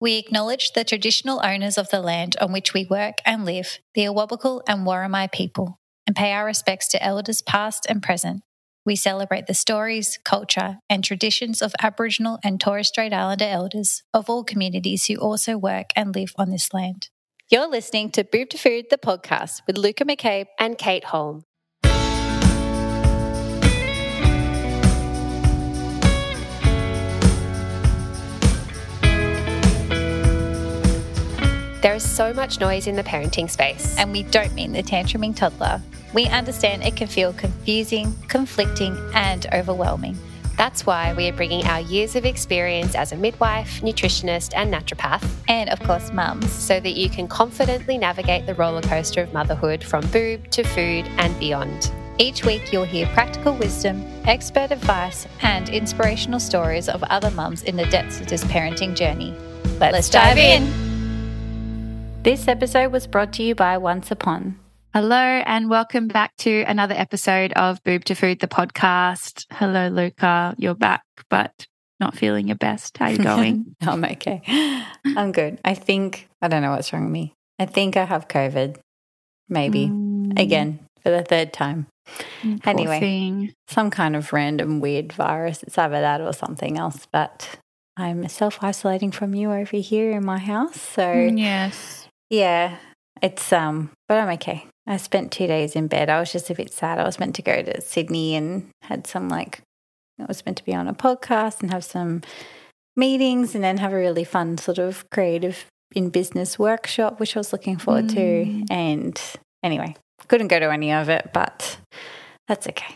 We 0.00 0.16
acknowledge 0.16 0.72
the 0.72 0.82
traditional 0.82 1.42
owners 1.44 1.76
of 1.76 1.90
the 1.90 2.00
land 2.00 2.34
on 2.40 2.52
which 2.52 2.72
we 2.72 2.86
work 2.88 3.18
and 3.26 3.44
live, 3.44 3.78
the 3.94 4.06
Awabakal 4.06 4.62
and 4.66 4.86
Worimi 4.86 5.30
people, 5.30 5.78
and 6.06 6.16
pay 6.16 6.32
our 6.32 6.46
respects 6.46 6.88
to 6.88 7.02
elders 7.02 7.42
past 7.42 7.84
and 7.86 8.02
present. 8.02 8.40
We 8.86 8.96
celebrate 8.96 9.46
the 9.46 9.52
stories, 9.52 10.18
culture, 10.24 10.78
and 10.88 11.04
traditions 11.04 11.60
of 11.60 11.74
Aboriginal 11.82 12.38
and 12.42 12.58
Torres 12.58 12.88
Strait 12.88 13.12
Islander 13.12 13.44
elders 13.44 14.02
of 14.14 14.30
all 14.30 14.42
communities 14.42 15.04
who 15.04 15.16
also 15.16 15.58
work 15.58 15.90
and 15.94 16.14
live 16.14 16.32
on 16.38 16.48
this 16.48 16.72
land. 16.72 17.10
You're 17.50 17.68
listening 17.68 18.10
to 18.12 18.24
Boob 18.24 18.48
to 18.50 18.58
Food, 18.58 18.86
the 18.88 18.96
podcast 18.96 19.60
with 19.66 19.76
Luka 19.76 20.06
McCabe 20.06 20.46
and 20.58 20.78
Kate 20.78 21.04
Holm. 21.04 21.44
There 31.82 31.94
is 31.94 32.08
so 32.08 32.34
much 32.34 32.60
noise 32.60 32.86
in 32.86 32.94
the 32.94 33.02
parenting 33.02 33.48
space. 33.48 33.96
And 33.96 34.12
we 34.12 34.24
don't 34.24 34.54
mean 34.54 34.72
the 34.72 34.82
tantruming 34.82 35.34
toddler. 35.34 35.80
We 36.12 36.26
understand 36.26 36.84
it 36.84 36.96
can 36.96 37.08
feel 37.08 37.32
confusing, 37.32 38.14
conflicting, 38.28 38.98
and 39.14 39.46
overwhelming. 39.54 40.18
That's 40.58 40.84
why 40.84 41.14
we 41.14 41.26
are 41.26 41.32
bringing 41.32 41.64
our 41.66 41.80
years 41.80 42.16
of 42.16 42.26
experience 42.26 42.94
as 42.94 43.12
a 43.12 43.16
midwife, 43.16 43.80
nutritionist, 43.80 44.52
and 44.54 44.74
naturopath, 44.74 45.26
and 45.48 45.70
of 45.70 45.80
course, 45.80 46.12
mums, 46.12 46.52
so 46.52 46.80
that 46.80 46.90
you 46.90 47.08
can 47.08 47.26
confidently 47.26 47.96
navigate 47.96 48.44
the 48.44 48.54
roller 48.54 48.82
coaster 48.82 49.22
of 49.22 49.32
motherhood 49.32 49.82
from 49.82 50.06
boob 50.08 50.50
to 50.50 50.62
food 50.62 51.06
and 51.16 51.38
beyond. 51.38 51.90
Each 52.18 52.44
week, 52.44 52.74
you'll 52.74 52.84
hear 52.84 53.06
practical 53.14 53.54
wisdom, 53.54 54.04
expert 54.26 54.70
advice, 54.70 55.26
and 55.40 55.70
inspirational 55.70 56.40
stories 56.40 56.90
of 56.90 57.02
other 57.04 57.30
mums 57.30 57.62
in 57.62 57.76
the 57.76 57.86
depths 57.86 58.20
of 58.20 58.26
this 58.26 58.44
parenting 58.44 58.94
journey. 58.94 59.34
Let's, 59.78 59.92
Let's 59.94 60.10
dive 60.10 60.36
in. 60.36 60.89
This 62.22 62.48
episode 62.48 62.92
was 62.92 63.06
brought 63.06 63.32
to 63.34 63.42
you 63.42 63.54
by 63.54 63.78
Once 63.78 64.10
Upon. 64.10 64.58
Hello, 64.92 65.16
and 65.16 65.70
welcome 65.70 66.06
back 66.06 66.36
to 66.40 66.64
another 66.64 66.94
episode 66.94 67.54
of 67.54 67.82
Boob 67.82 68.04
to 68.04 68.14
Food, 68.14 68.40
the 68.40 68.46
podcast. 68.46 69.46
Hello, 69.50 69.88
Luka. 69.88 70.54
You're 70.58 70.74
back, 70.74 71.02
but 71.30 71.66
not 71.98 72.14
feeling 72.14 72.46
your 72.46 72.58
best. 72.58 72.98
How 72.98 73.06
are 73.06 73.12
you 73.12 73.18
going? 73.22 73.74
I'm 73.80 74.04
okay. 74.04 74.42
I'm 75.16 75.32
good. 75.32 75.60
I 75.64 75.72
think, 75.72 76.28
I 76.42 76.48
don't 76.48 76.60
know 76.60 76.72
what's 76.72 76.92
wrong 76.92 77.04
with 77.04 77.12
me. 77.12 77.32
I 77.58 77.64
think 77.64 77.96
I 77.96 78.04
have 78.04 78.28
COVID, 78.28 78.76
maybe 79.48 79.86
mm. 79.86 80.38
again 80.38 80.80
for 81.02 81.08
the 81.08 81.22
third 81.22 81.54
time. 81.54 81.86
Mm, 82.42 82.66
anyway, 82.66 83.00
thing. 83.00 83.54
some 83.66 83.90
kind 83.90 84.14
of 84.14 84.30
random 84.34 84.80
weird 84.80 85.10
virus. 85.14 85.62
It's 85.62 85.78
either 85.78 86.02
that 86.02 86.20
or 86.20 86.34
something 86.34 86.76
else, 86.76 87.06
but 87.10 87.58
I'm 87.96 88.28
self 88.28 88.62
isolating 88.62 89.10
from 89.10 89.34
you 89.34 89.50
over 89.50 89.78
here 89.78 90.10
in 90.10 90.26
my 90.26 90.38
house. 90.38 90.78
So, 90.78 91.02
mm, 91.02 91.38
yes 91.38 91.99
yeah, 92.30 92.76
it's 93.20 93.52
um, 93.52 93.90
but 94.08 94.18
I'm 94.18 94.32
okay. 94.34 94.66
I 94.86 94.96
spent 94.96 95.30
two 95.30 95.46
days 95.46 95.76
in 95.76 95.88
bed. 95.88 96.08
I 96.08 96.20
was 96.20 96.32
just 96.32 96.50
a 96.50 96.54
bit 96.54 96.72
sad. 96.72 96.98
I 96.98 97.04
was 97.04 97.20
meant 97.20 97.34
to 97.36 97.42
go 97.42 97.62
to 97.62 97.80
Sydney 97.80 98.34
and 98.34 98.68
had 98.82 99.06
some 99.06 99.28
like 99.28 99.60
I 100.18 100.24
was 100.26 100.44
meant 100.44 100.58
to 100.58 100.64
be 100.64 100.74
on 100.74 100.88
a 100.88 100.94
podcast 100.94 101.60
and 101.60 101.70
have 101.72 101.84
some 101.84 102.22
meetings 102.96 103.54
and 103.54 103.62
then 103.62 103.78
have 103.78 103.92
a 103.92 103.96
really 103.96 104.24
fun 104.24 104.58
sort 104.58 104.78
of 104.78 105.08
creative 105.10 105.66
in 105.94 106.10
business 106.10 106.58
workshop, 106.58 107.20
which 107.20 107.36
I 107.36 107.40
was 107.40 107.52
looking 107.52 107.76
forward 107.76 108.06
mm. 108.06 108.14
to. 108.14 108.74
And 108.74 109.20
anyway, 109.62 109.96
couldn't 110.28 110.48
go 110.48 110.58
to 110.58 110.70
any 110.70 110.92
of 110.92 111.08
it, 111.08 111.30
but 111.32 111.78
that's 112.48 112.66
okay. 112.68 112.94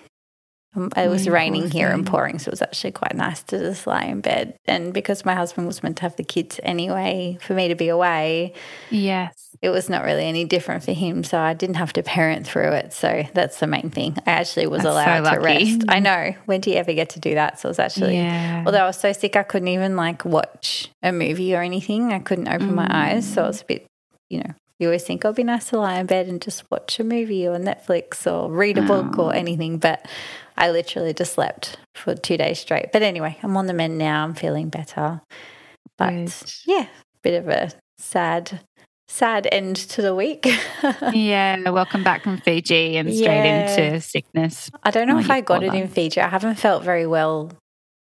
Um, 0.76 0.90
it 0.96 1.08
was 1.08 1.28
raining 1.28 1.70
here 1.70 1.90
and 1.90 2.06
pouring, 2.06 2.38
so 2.38 2.48
it 2.48 2.52
was 2.52 2.62
actually 2.62 2.92
quite 2.92 3.14
nice 3.14 3.42
to 3.44 3.58
just 3.58 3.86
lie 3.86 4.04
in 4.04 4.20
bed. 4.20 4.58
And 4.66 4.92
because 4.92 5.24
my 5.24 5.34
husband 5.34 5.66
was 5.66 5.82
meant 5.82 5.98
to 5.98 6.02
have 6.02 6.16
the 6.16 6.24
kids 6.24 6.58
anyway, 6.62 7.38
for 7.40 7.54
me 7.54 7.68
to 7.68 7.74
be 7.74 7.88
away, 7.88 8.54
yes, 8.90 9.56
it 9.62 9.70
was 9.70 9.88
not 9.88 10.04
really 10.04 10.24
any 10.24 10.44
different 10.44 10.82
for 10.82 10.92
him. 10.92 11.22
So 11.22 11.38
I 11.38 11.54
didn't 11.54 11.76
have 11.76 11.92
to 11.94 12.02
parent 12.02 12.46
through 12.46 12.72
it. 12.72 12.92
So 12.92 13.24
that's 13.34 13.60
the 13.60 13.66
main 13.66 13.90
thing. 13.90 14.16
I 14.26 14.32
actually 14.32 14.66
was 14.66 14.82
that's 14.82 14.92
allowed 14.92 15.24
so 15.24 15.34
to 15.34 15.40
rest. 15.40 15.84
I 15.88 16.00
know. 16.00 16.34
When 16.46 16.60
do 16.60 16.70
you 16.70 16.76
ever 16.76 16.92
get 16.92 17.10
to 17.10 17.20
do 17.20 17.34
that? 17.34 17.60
So 17.60 17.68
it 17.68 17.70
was 17.70 17.78
actually, 17.78 18.16
yeah. 18.16 18.64
although 18.66 18.82
I 18.82 18.86
was 18.86 18.98
so 18.98 19.12
sick, 19.12 19.36
I 19.36 19.42
couldn't 19.42 19.68
even 19.68 19.96
like 19.96 20.24
watch 20.24 20.90
a 21.02 21.12
movie 21.12 21.54
or 21.54 21.62
anything. 21.62 22.12
I 22.12 22.18
couldn't 22.18 22.48
open 22.48 22.70
mm. 22.70 22.74
my 22.74 22.88
eyes, 22.90 23.32
so 23.32 23.44
it 23.44 23.46
was 23.48 23.62
a 23.62 23.64
bit, 23.66 23.86
you 24.28 24.38
know, 24.38 24.54
you 24.78 24.88
always 24.88 25.04
think, 25.04 25.24
oh, 25.24 25.28
it'd 25.28 25.36
be 25.36 25.44
nice 25.44 25.68
to 25.68 25.78
lie 25.78 26.00
in 26.00 26.06
bed 26.06 26.26
and 26.26 26.42
just 26.42 26.68
watch 26.70 26.98
a 26.98 27.04
movie 27.04 27.46
or 27.46 27.56
Netflix 27.58 28.30
or 28.30 28.50
read 28.50 28.76
a 28.76 28.82
oh. 28.82 28.86
book 28.86 29.18
or 29.18 29.32
anything. 29.32 29.78
But 29.78 30.06
I 30.56 30.70
literally 30.70 31.12
just 31.12 31.34
slept 31.34 31.78
for 31.94 32.14
two 32.14 32.36
days 32.36 32.60
straight. 32.60 32.92
But 32.92 33.02
anyway, 33.02 33.38
I'm 33.42 33.56
on 33.56 33.66
the 33.66 33.72
mend 33.72 33.98
now. 33.98 34.24
I'm 34.24 34.34
feeling 34.34 34.68
better. 34.68 35.20
But 35.98 36.10
Good. 36.10 36.32
yeah, 36.66 36.86
bit 37.22 37.34
of 37.34 37.48
a 37.48 37.72
sad, 37.98 38.60
sad 39.08 39.48
end 39.50 39.76
to 39.76 40.02
the 40.02 40.14
week. 40.14 40.46
yeah, 41.12 41.68
welcome 41.70 42.04
back 42.04 42.22
from 42.22 42.38
Fiji 42.38 42.96
and 42.96 43.12
straight 43.12 43.26
yeah. 43.26 43.70
into 43.70 44.00
sickness. 44.00 44.70
I 44.82 44.90
don't 44.90 45.08
know 45.08 45.18
if 45.18 45.30
I 45.30 45.40
got 45.40 45.62
it 45.62 45.74
in 45.74 45.88
Fiji. 45.88 46.20
I 46.20 46.28
haven't 46.28 46.56
felt 46.56 46.82
very 46.82 47.06
well 47.06 47.52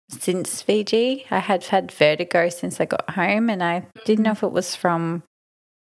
since 0.09 0.63
Fiji. 0.63 1.27
I 1.31 1.39
had 1.39 1.65
had 1.65 1.93
vertigo 1.93 2.49
since 2.49 2.81
I 2.81 2.85
got 2.85 3.11
home, 3.11 3.49
and 3.49 3.63
I 3.63 3.87
didn't 4.05 4.25
know 4.25 4.31
mm. 4.31 4.37
if 4.37 4.43
it 4.43 4.53
was 4.53 4.75
from 4.75 5.23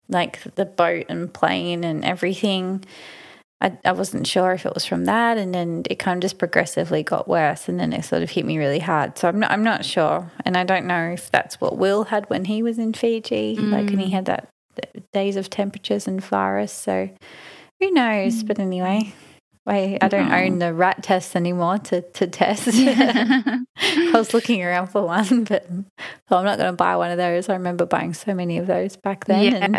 like 0.08 0.42
the 0.54 0.64
boat 0.64 1.06
and 1.08 1.32
plane 1.32 1.84
and 1.84 2.04
everything. 2.04 2.84
I, 3.62 3.78
I 3.84 3.92
wasn't 3.92 4.26
sure 4.26 4.52
if 4.52 4.66
it 4.66 4.74
was 4.74 4.84
from 4.84 5.04
that, 5.04 5.38
and 5.38 5.54
then 5.54 5.84
it 5.88 6.00
kind 6.00 6.16
of 6.16 6.22
just 6.22 6.38
progressively 6.38 7.04
got 7.04 7.28
worse, 7.28 7.68
and 7.68 7.78
then 7.78 7.92
it 7.92 8.04
sort 8.04 8.22
of 8.22 8.30
hit 8.30 8.44
me 8.44 8.58
really 8.58 8.80
hard. 8.80 9.16
So 9.16 9.28
I'm 9.28 9.38
not, 9.38 9.52
I'm 9.52 9.62
not 9.62 9.84
sure, 9.84 10.30
and 10.44 10.56
I 10.56 10.64
don't 10.64 10.86
know 10.86 11.12
if 11.12 11.30
that's 11.30 11.60
what 11.60 11.78
Will 11.78 12.04
had 12.04 12.28
when 12.28 12.46
he 12.46 12.62
was 12.62 12.78
in 12.78 12.92
Fiji, 12.92 13.56
mm. 13.56 13.70
like 13.70 13.86
when 13.86 14.00
he 14.00 14.10
had 14.10 14.24
that 14.24 14.48
days 15.12 15.36
of 15.36 15.48
temperatures 15.48 16.08
and 16.08 16.22
virus. 16.22 16.72
So 16.72 17.08
who 17.78 17.90
knows? 17.92 18.42
Mm. 18.42 18.46
But 18.48 18.58
anyway, 18.58 19.14
I, 19.64 19.96
I 20.02 20.08
don't 20.08 20.32
own 20.32 20.58
the 20.58 20.74
rat 20.74 21.04
test 21.04 21.36
anymore 21.36 21.78
to, 21.78 22.02
to 22.02 22.26
test. 22.26 22.68
I 22.72 23.60
was 24.12 24.34
looking 24.34 24.64
around 24.64 24.88
for 24.88 25.06
one, 25.06 25.44
but 25.44 25.66
so 25.68 26.36
I'm 26.36 26.44
not 26.44 26.58
going 26.58 26.72
to 26.72 26.76
buy 26.76 26.96
one 26.96 27.12
of 27.12 27.16
those. 27.18 27.48
I 27.48 27.52
remember 27.52 27.86
buying 27.86 28.12
so 28.12 28.34
many 28.34 28.58
of 28.58 28.66
those 28.66 28.96
back 28.96 29.26
then 29.26 29.52
yeah. 29.52 29.64
and 29.64 29.74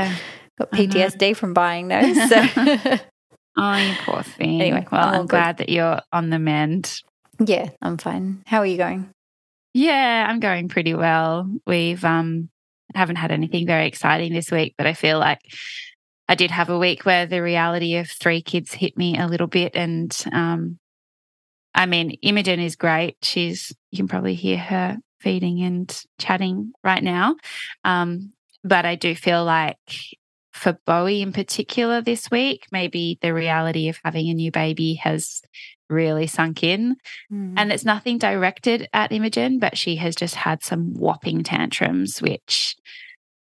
got 0.58 0.72
PTSD 0.72 1.32
uh-huh. 1.32 1.34
from 1.34 1.54
buying 1.54 1.90
those. 1.90 2.30
So. 2.30 2.98
oh, 3.58 3.76
you 3.76 3.94
poor 4.04 4.24
thing. 4.24 4.62
Anyway, 4.62 4.86
well, 4.92 5.08
I'm, 5.08 5.22
I'm 5.22 5.26
glad 5.26 5.58
that 5.58 5.70
you're 5.70 6.00
on 6.12 6.30
the 6.30 6.40
mend. 6.40 7.02
Yeah, 7.44 7.70
I'm 7.82 7.98
fine. 7.98 8.44
How 8.46 8.60
are 8.60 8.66
you 8.66 8.78
going? 8.78 9.10
Yeah, 9.74 10.26
I'm 10.30 10.40
going 10.40 10.70
pretty 10.70 10.94
well. 10.94 11.50
We've 11.66 12.04
um 12.06 12.50
haven't 12.96 13.16
had 13.16 13.32
anything 13.32 13.66
very 13.66 13.88
exciting 13.88 14.34
this 14.34 14.52
week, 14.52 14.76
but 14.78 14.88
I 14.88 14.94
feel 14.94 15.20
like 15.20 15.40
I 16.28 16.36
did 16.36 16.52
have 16.52 16.70
a 16.70 16.80
week 16.80 17.06
where 17.06 17.26
the 17.26 17.42
reality 17.42 17.96
of 17.98 18.10
three 18.10 18.42
kids 18.42 18.74
hit 18.74 18.98
me 18.98 19.18
a 19.18 19.28
little 19.28 19.48
bit. 19.48 19.76
And 19.76 20.16
um, 20.32 20.80
I 21.76 21.86
mean, 21.86 22.12
Imogen 22.22 22.60
is 22.60 22.76
great. 22.76 23.18
She's, 23.22 23.74
you 23.92 23.98
can 23.98 24.08
probably 24.08 24.36
hear 24.36 24.58
her 24.58 24.98
feeding 25.20 25.62
and 25.64 26.04
chatting 26.20 26.72
right 26.84 27.04
now. 27.04 27.36
Um, 27.84 28.34
but 28.64 28.86
I 28.86 28.96
do 28.96 29.16
feel 29.16 29.44
like 29.44 29.78
for 30.54 30.78
Bowie 30.86 31.22
in 31.22 31.34
particular 31.34 32.02
this 32.02 32.30
week, 32.30 32.66
maybe 32.72 33.18
the 33.22 33.34
reality 33.34 33.90
of 33.90 34.00
having 34.04 34.30
a 34.30 34.34
new 34.34 34.52
baby 34.52 34.94
has 34.96 35.42
really 35.90 36.28
sunk 36.28 36.64
in. 36.64 36.96
Mm. 37.32 37.54
And 37.58 37.72
it's 37.72 37.86
nothing 37.86 38.18
directed 38.18 38.88
at 38.94 39.12
Imogen, 39.12 39.60
but 39.60 39.78
she 39.78 39.96
has 39.98 40.16
just 40.16 40.36
had 40.36 40.64
some 40.64 40.94
whopping 40.94 41.44
tantrums, 41.44 42.22
which 42.22 42.76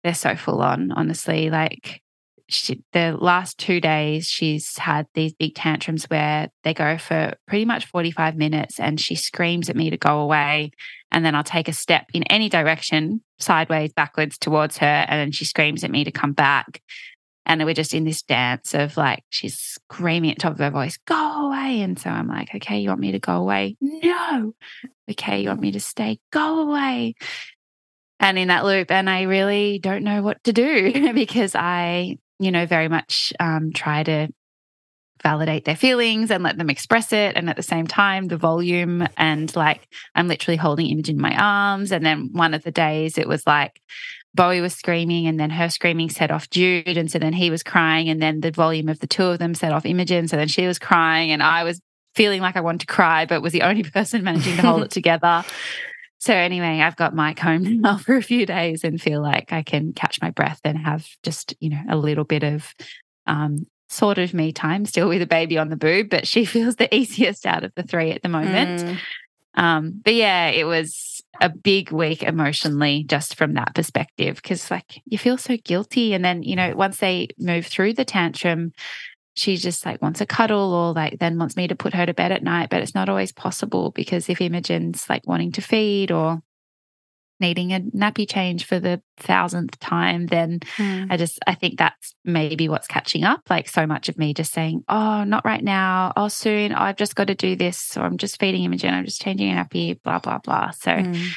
they're 0.04 0.14
so 0.14 0.36
full 0.36 0.62
on, 0.62 0.92
honestly. 0.92 1.50
Like, 1.50 2.02
she, 2.48 2.82
the 2.92 3.16
last 3.20 3.58
two 3.58 3.80
days, 3.80 4.26
she's 4.26 4.78
had 4.78 5.06
these 5.14 5.34
big 5.34 5.54
tantrums 5.54 6.04
where 6.04 6.48
they 6.64 6.72
go 6.72 6.96
for 6.96 7.34
pretty 7.46 7.66
much 7.66 7.86
45 7.86 8.36
minutes 8.36 8.80
and 8.80 8.98
she 8.98 9.14
screams 9.14 9.68
at 9.68 9.76
me 9.76 9.90
to 9.90 9.98
go 9.98 10.20
away. 10.20 10.72
And 11.12 11.24
then 11.24 11.34
I'll 11.34 11.44
take 11.44 11.68
a 11.68 11.72
step 11.72 12.06
in 12.14 12.22
any 12.24 12.48
direction, 12.48 13.22
sideways, 13.38 13.92
backwards 13.92 14.38
towards 14.38 14.78
her. 14.78 14.86
And 14.86 15.20
then 15.20 15.30
she 15.30 15.44
screams 15.44 15.84
at 15.84 15.90
me 15.90 16.04
to 16.04 16.10
come 16.10 16.32
back. 16.32 16.82
And 17.44 17.64
we're 17.64 17.74
just 17.74 17.94
in 17.94 18.04
this 18.04 18.22
dance 18.22 18.74
of 18.74 18.96
like, 18.96 19.24
she's 19.28 19.58
screaming 19.58 20.30
at 20.30 20.38
top 20.38 20.52
of 20.52 20.58
her 20.58 20.70
voice, 20.70 20.98
go 21.06 21.46
away. 21.46 21.80
And 21.82 21.98
so 21.98 22.10
I'm 22.10 22.28
like, 22.28 22.54
okay, 22.54 22.80
you 22.80 22.88
want 22.88 23.00
me 23.00 23.12
to 23.12 23.18
go 23.18 23.36
away? 23.36 23.76
No. 23.80 24.54
Okay, 25.10 25.42
you 25.42 25.48
want 25.48 25.60
me 25.60 25.72
to 25.72 25.80
stay? 25.80 26.18
Go 26.30 26.60
away 26.60 27.14
and 28.20 28.36
in 28.36 28.48
that 28.48 28.64
loop 28.64 28.90
and 28.90 29.08
i 29.08 29.22
really 29.22 29.78
don't 29.78 30.02
know 30.02 30.22
what 30.22 30.42
to 30.42 30.52
do 30.52 31.12
because 31.14 31.54
i 31.54 32.16
you 32.38 32.50
know, 32.50 32.66
very 32.66 32.88
much 32.88 33.32
um, 33.40 33.72
try 33.72 34.02
to 34.02 34.28
validate 35.22 35.64
their 35.64 35.76
feelings 35.76 36.30
and 36.30 36.42
let 36.42 36.58
them 36.58 36.70
express 36.70 37.12
it. 37.12 37.36
And 37.36 37.50
at 37.50 37.56
the 37.56 37.62
same 37.62 37.86
time, 37.86 38.28
the 38.28 38.36
volume 38.36 39.06
and 39.16 39.54
like 39.56 39.88
I'm 40.14 40.28
literally 40.28 40.56
holding 40.56 40.86
Imogen 40.86 41.16
in 41.16 41.22
my 41.22 41.36
arms. 41.36 41.92
And 41.92 42.04
then 42.04 42.30
one 42.32 42.54
of 42.54 42.62
the 42.62 42.70
days 42.70 43.18
it 43.18 43.28
was 43.28 43.46
like 43.46 43.80
Bowie 44.34 44.60
was 44.60 44.74
screaming 44.74 45.26
and 45.26 45.38
then 45.38 45.50
her 45.50 45.68
screaming 45.68 46.10
set 46.10 46.30
off 46.30 46.50
Jude. 46.50 46.96
And 46.96 47.10
so 47.10 47.18
then 47.18 47.32
he 47.32 47.50
was 47.50 47.62
crying 47.62 48.08
and 48.08 48.22
then 48.22 48.40
the 48.40 48.50
volume 48.50 48.88
of 48.88 49.00
the 49.00 49.06
two 49.06 49.24
of 49.24 49.38
them 49.38 49.54
set 49.54 49.72
off 49.72 49.86
Imogen. 49.86 50.28
So 50.28 50.36
then 50.36 50.48
she 50.48 50.66
was 50.66 50.78
crying 50.78 51.32
and 51.32 51.42
I 51.42 51.64
was 51.64 51.80
feeling 52.14 52.40
like 52.40 52.56
I 52.56 52.60
wanted 52.60 52.80
to 52.80 52.86
cry, 52.86 53.26
but 53.26 53.42
was 53.42 53.52
the 53.52 53.62
only 53.62 53.82
person 53.90 54.24
managing 54.24 54.56
to 54.56 54.62
hold 54.62 54.82
it 54.82 54.90
together. 54.92 55.44
So 56.18 56.34
anyway, 56.34 56.80
I've 56.80 56.96
got 56.96 57.14
Mike 57.14 57.38
home 57.38 57.80
now 57.80 57.96
for 57.96 58.16
a 58.16 58.22
few 58.22 58.44
days 58.44 58.84
and 58.84 59.00
feel 59.00 59.22
like 59.22 59.52
I 59.52 59.62
can 59.62 59.92
catch 59.92 60.20
my 60.20 60.30
breath 60.30 60.60
and 60.64 60.78
have 60.78 61.06
just, 61.22 61.54
you 61.60 61.70
know, 61.70 61.82
a 61.88 61.96
little 61.96 62.24
bit 62.24 62.42
of 62.42 62.74
um, 63.26 63.66
sort 63.88 64.18
of 64.18 64.34
me 64.34 64.52
time 64.52 64.84
still 64.84 65.08
with 65.08 65.22
a 65.22 65.26
baby 65.26 65.58
on 65.58 65.68
the 65.68 65.76
boob, 65.76 66.10
but 66.10 66.26
she 66.26 66.44
feels 66.44 66.76
the 66.76 66.92
easiest 66.94 67.46
out 67.46 67.64
of 67.64 67.72
the 67.76 67.82
three 67.82 68.10
at 68.10 68.22
the 68.22 68.28
moment. 68.28 68.82
Mm. 68.82 68.98
Um, 69.54 70.00
but 70.04 70.14
yeah, 70.14 70.48
it 70.48 70.64
was 70.64 71.22
a 71.40 71.48
big 71.48 71.92
week 71.92 72.22
emotionally 72.22 73.04
just 73.04 73.36
from 73.36 73.54
that 73.54 73.74
perspective 73.74 74.36
because 74.36 74.70
like 74.70 75.00
you 75.04 75.18
feel 75.18 75.38
so 75.38 75.56
guilty. 75.56 76.14
And 76.14 76.24
then, 76.24 76.42
you 76.42 76.56
know, 76.56 76.74
once 76.74 76.98
they 76.98 77.28
move 77.38 77.66
through 77.66 77.94
the 77.94 78.04
tantrum, 78.04 78.72
she 79.38 79.56
just 79.56 79.86
like 79.86 80.02
wants 80.02 80.20
a 80.20 80.26
cuddle 80.26 80.74
or 80.74 80.92
like 80.92 81.18
then 81.18 81.38
wants 81.38 81.56
me 81.56 81.68
to 81.68 81.76
put 81.76 81.94
her 81.94 82.04
to 82.04 82.14
bed 82.14 82.32
at 82.32 82.42
night, 82.42 82.70
but 82.70 82.82
it's 82.82 82.94
not 82.94 83.08
always 83.08 83.32
possible 83.32 83.90
because 83.92 84.28
if 84.28 84.40
Imogen's 84.40 85.08
like 85.08 85.26
wanting 85.26 85.52
to 85.52 85.62
feed 85.62 86.10
or 86.10 86.42
needing 87.40 87.72
a 87.72 87.78
nappy 87.78 88.28
change 88.28 88.64
for 88.64 88.80
the 88.80 89.00
thousandth 89.16 89.78
time, 89.78 90.26
then 90.26 90.58
mm. 90.76 91.06
I 91.08 91.16
just, 91.16 91.38
I 91.46 91.54
think 91.54 91.78
that's 91.78 92.14
maybe 92.24 92.68
what's 92.68 92.88
catching 92.88 93.22
up. 93.22 93.42
Like 93.48 93.68
so 93.68 93.86
much 93.86 94.08
of 94.08 94.18
me 94.18 94.34
just 94.34 94.52
saying, 94.52 94.82
oh, 94.88 95.22
not 95.22 95.44
right 95.44 95.62
now. 95.62 96.12
Oh, 96.16 96.26
soon. 96.26 96.72
Oh, 96.72 96.78
I've 96.78 96.96
just 96.96 97.14
got 97.14 97.28
to 97.28 97.36
do 97.36 97.54
this. 97.54 97.96
Or 97.96 98.02
I'm 98.02 98.16
just 98.16 98.40
feeding 98.40 98.64
Imogen. 98.64 98.92
I'm 98.92 99.04
just 99.04 99.22
changing 99.22 99.50
a 99.50 99.54
nappy, 99.54 100.02
blah, 100.02 100.18
blah, 100.18 100.38
blah. 100.38 100.70
So, 100.70 100.90
mm. 100.90 101.28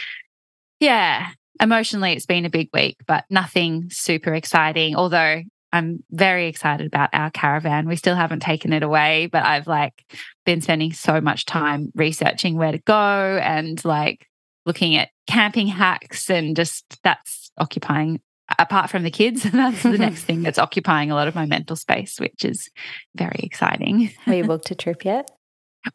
yeah, 0.79 1.27
emotionally, 1.59 2.13
it's 2.13 2.25
been 2.25 2.45
a 2.45 2.49
big 2.49 2.69
week, 2.73 2.97
but 3.05 3.25
nothing 3.29 3.89
super 3.91 4.33
exciting. 4.33 4.95
Although 4.95 5.43
I'm 5.73 6.03
very 6.11 6.47
excited 6.47 6.87
about 6.87 7.09
our 7.13 7.31
caravan. 7.31 7.87
We 7.87 7.95
still 7.95 8.15
haven't 8.15 8.41
taken 8.41 8.73
it 8.73 8.83
away, 8.83 9.27
but 9.31 9.43
I've 9.43 9.67
like 9.67 10.03
been 10.45 10.61
spending 10.61 10.93
so 10.93 11.21
much 11.21 11.45
time 11.45 11.91
researching 11.95 12.57
where 12.57 12.71
to 12.71 12.79
go 12.79 13.39
and 13.41 13.83
like 13.85 14.27
looking 14.65 14.95
at 14.95 15.09
camping 15.27 15.67
hacks 15.67 16.29
and 16.29 16.55
just 16.55 16.99
that's 17.03 17.51
occupying 17.57 18.19
apart 18.59 18.89
from 18.89 19.03
the 19.03 19.11
kids 19.11 19.43
that's 19.51 19.83
the 19.83 19.97
next 19.97 20.23
thing 20.23 20.41
that's 20.41 20.59
occupying 20.59 21.09
a 21.09 21.15
lot 21.15 21.27
of 21.27 21.35
my 21.35 21.45
mental 21.45 21.75
space 21.75 22.19
which 22.19 22.43
is 22.43 22.69
very 23.15 23.39
exciting 23.43 24.11
have 24.25 24.35
you 24.35 24.43
booked 24.43 24.69
a 24.71 24.75
trip 24.75 25.05
yet 25.05 25.29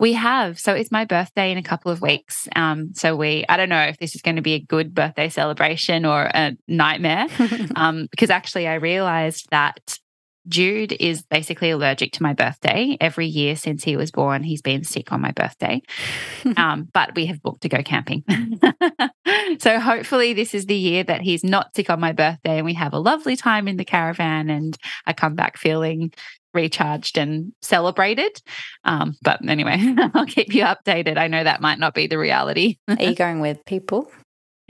we 0.01 0.13
have 0.13 0.59
so 0.59 0.75
it's 0.75 0.91
my 0.91 1.05
birthday 1.05 1.53
in 1.53 1.59
a 1.59 1.63
couple 1.63 1.91
of 1.91 2.01
weeks 2.01 2.49
um 2.57 2.93
so 2.95 3.17
we 3.17 3.45
i 3.49 3.57
don't 3.57 3.69
know 3.69 3.83
if 3.83 3.99
this 3.99 4.15
is 4.15 4.23
going 4.23 4.37
to 4.37 4.43
be 4.43 4.55
a 4.55 4.61
good 4.61 4.95
birthday 4.95 5.29
celebration 5.29 6.05
or 6.05 6.25
a 6.35 6.57
nightmare 6.67 7.27
um 7.77 8.07
because 8.11 8.31
actually 8.31 8.67
i 8.67 8.75
realized 8.75 9.47
that 9.51 9.99
Jude 10.49 10.97
is 11.01 11.23
basically 11.23 11.71
allergic 11.71 12.13
to 12.13 12.23
my 12.23 12.33
birthday. 12.33 12.97
Every 13.01 13.27
year 13.27 13.57
since 13.57 13.83
he 13.83 13.97
was 13.97 14.11
born, 14.11 14.43
he's 14.43 14.63
been 14.63 14.85
sick 14.85 15.13
on 15.13 15.21
my 15.21 15.33
birthday. 15.33 15.83
um, 16.57 16.89
but 16.93 17.15
we 17.15 17.27
have 17.27 17.43
booked 17.43 17.63
to 17.63 17.69
go 17.69 17.83
camping. 17.83 18.25
so 19.59 19.81
hopefully, 19.81 20.35
this 20.35 20.55
is 20.55 20.67
the 20.67 20.77
year 20.77 21.03
that 21.05 21.23
he's 21.23 21.43
not 21.43 21.75
sick 21.75 21.91
on 21.91 22.01
my 22.01 22.13
birthday 22.13 22.59
and 22.59 22.65
we 22.65 22.75
have 22.75 22.93
a 22.93 22.99
lovely 22.99 23.37
time 23.37 23.67
in 23.67 23.77
the 23.77 23.85
caravan 23.85 24.49
and 24.51 24.77
I 25.05 25.13
come 25.13 25.35
back 25.35 25.57
feeling 25.59 26.13
recharged 26.57 27.17
and 27.17 27.53
celebrated. 27.63 28.33
Um, 28.85 29.15
but 29.23 29.49
anyway, 29.49 29.77
I'll 30.15 30.27
keep 30.27 30.53
you 30.53 30.65
updated. 30.65 31.19
I 31.19 31.29
know 31.29 31.45
that 31.45 31.61
might 31.61 31.79
not 31.79 31.95
be 31.95 32.09
the 32.09 32.19
reality. 32.19 32.79
Are 32.89 33.01
you 33.01 33.15
going 33.27 33.41
with 33.41 33.65
people? 33.65 34.11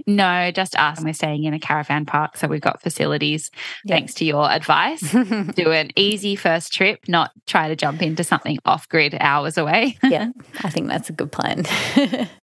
No, 0.06 0.50
just 0.50 0.78
us. 0.78 1.02
We're 1.02 1.14
staying 1.14 1.44
in 1.44 1.54
a 1.54 1.58
caravan 1.58 2.04
park. 2.04 2.36
So 2.36 2.48
we've 2.48 2.60
got 2.60 2.82
facilities. 2.82 3.50
Thanks 3.88 4.12
to 4.14 4.26
your 4.26 4.50
advice. 4.50 5.00
Do 5.54 5.72
an 5.72 5.90
easy 5.96 6.36
first 6.36 6.72
trip, 6.72 7.00
not 7.08 7.30
try 7.46 7.68
to 7.68 7.76
jump 7.76 8.02
into 8.02 8.22
something 8.22 8.58
off 8.66 8.88
grid 8.90 9.16
hours 9.18 9.56
away. 9.56 9.96
yeah, 10.02 10.28
I 10.62 10.68
think 10.68 10.88
that's 10.88 11.08
a 11.08 11.14
good 11.14 11.32
plan. 11.32 11.64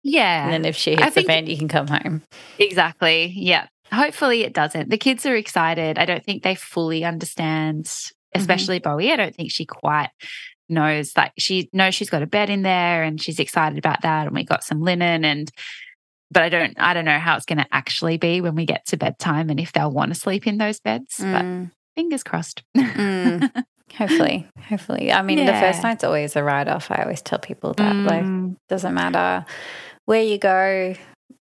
yeah. 0.02 0.44
And 0.44 0.52
then 0.52 0.64
if 0.64 0.74
she 0.76 0.96
hits 0.96 1.14
the 1.14 1.22
fan, 1.22 1.46
you 1.46 1.56
can 1.56 1.68
come 1.68 1.86
home. 1.86 2.22
Exactly. 2.58 3.32
Yeah. 3.36 3.68
Hopefully 3.92 4.42
it 4.42 4.52
doesn't. 4.52 4.90
The 4.90 4.98
kids 4.98 5.24
are 5.26 5.36
excited. 5.36 5.98
I 5.98 6.04
don't 6.04 6.24
think 6.24 6.42
they 6.42 6.56
fully 6.56 7.04
understand. 7.04 7.88
Especially 8.40 8.80
mm-hmm. 8.80 8.90
Bowie. 8.90 9.12
I 9.12 9.16
don't 9.16 9.34
think 9.34 9.50
she 9.50 9.64
quite 9.64 10.10
knows 10.68 11.16
like 11.16 11.32
she 11.38 11.68
knows 11.72 11.94
she's 11.94 12.10
got 12.10 12.22
a 12.22 12.26
bed 12.26 12.50
in 12.50 12.62
there 12.62 13.02
and 13.02 13.22
she's 13.22 13.38
excited 13.38 13.78
about 13.78 14.02
that 14.02 14.26
and 14.26 14.34
we 14.34 14.42
got 14.44 14.64
some 14.64 14.80
linen 14.80 15.24
and 15.24 15.50
but 16.30 16.42
I 16.42 16.48
don't 16.48 16.74
I 16.78 16.94
don't 16.94 17.04
know 17.04 17.18
how 17.18 17.36
it's 17.36 17.46
going 17.46 17.58
to 17.58 17.66
actually 17.70 18.16
be 18.16 18.40
when 18.40 18.54
we 18.54 18.66
get 18.66 18.86
to 18.86 18.96
bedtime 18.96 19.50
and 19.50 19.60
if 19.60 19.72
they'll 19.72 19.90
want 19.90 20.12
to 20.12 20.18
sleep 20.18 20.46
in 20.46 20.58
those 20.58 20.80
beds. 20.80 21.18
Mm. 21.18 21.32
But 21.32 22.00
fingers 22.00 22.22
crossed. 22.24 22.62
mm. 22.76 23.64
Hopefully, 23.96 24.46
hopefully. 24.68 25.12
I 25.12 25.22
mean, 25.22 25.38
yeah. 25.38 25.46
the 25.46 25.60
first 25.66 25.82
night's 25.82 26.02
always 26.02 26.34
a 26.34 26.42
write 26.42 26.68
off. 26.68 26.90
I 26.90 27.02
always 27.02 27.22
tell 27.22 27.38
people 27.38 27.72
that 27.74 27.94
mm. 27.94 28.06
like 28.06 28.58
doesn't 28.68 28.92
matter 28.92 29.46
where 30.06 30.22
you 30.22 30.38
go, 30.38 30.94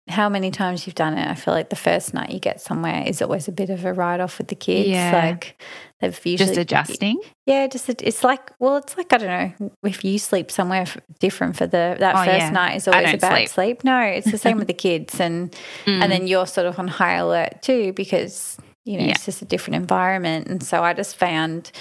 how 0.09 0.27
many 0.27 0.51
times 0.51 0.85
you've 0.85 0.95
done 0.95 1.17
it. 1.17 1.27
I 1.27 1.33
feel 1.33 1.53
like 1.53 1.69
the 1.69 1.77
first 1.77 2.13
night 2.13 2.31
you 2.31 2.39
get 2.39 2.59
somewhere 2.59 3.03
is 3.05 3.21
always 3.21 3.47
a 3.47 3.53
bit 3.53 3.69
of 3.69 3.85
a 3.85 3.93
write 3.93 4.19
off 4.19 4.37
with 4.37 4.49
the 4.49 4.55
kids. 4.55 4.89
Yeah. 4.89 5.29
Like 5.29 5.61
they've 6.01 6.25
usually 6.25 6.47
just 6.49 6.59
adjusting. 6.59 7.21
Yeah, 7.45 7.67
just 7.67 7.89
it's 7.89 8.23
like 8.23 8.51
well, 8.59 8.77
it's 8.77 8.97
like 8.97 9.13
I 9.13 9.17
don't 9.17 9.59
know 9.59 9.71
if 9.83 10.03
you 10.03 10.19
sleep 10.19 10.51
somewhere 10.51 10.85
different 11.19 11.55
for 11.55 11.67
the 11.67 11.95
that 11.99 12.15
oh, 12.15 12.25
first 12.25 12.37
yeah. 12.37 12.49
night 12.49 12.75
is 12.75 12.87
always 12.87 13.13
a 13.13 13.17
bad 13.17 13.37
sleep. 13.37 13.49
sleep. 13.49 13.83
No, 13.85 13.99
it's 14.01 14.29
the 14.29 14.37
same 14.37 14.57
with 14.57 14.67
the 14.67 14.73
kids, 14.73 15.21
and 15.21 15.51
mm. 15.85 16.01
and 16.01 16.11
then 16.11 16.27
you're 16.27 16.47
sort 16.47 16.67
of 16.67 16.77
on 16.79 16.89
high 16.89 17.15
alert 17.15 17.61
too 17.61 17.93
because 17.93 18.57
you 18.83 18.97
know 18.97 19.05
yeah. 19.05 19.11
it's 19.11 19.25
just 19.25 19.41
a 19.41 19.45
different 19.45 19.77
environment, 19.77 20.47
and 20.47 20.61
so 20.61 20.83
I 20.83 20.93
just 20.93 21.15
found 21.15 21.71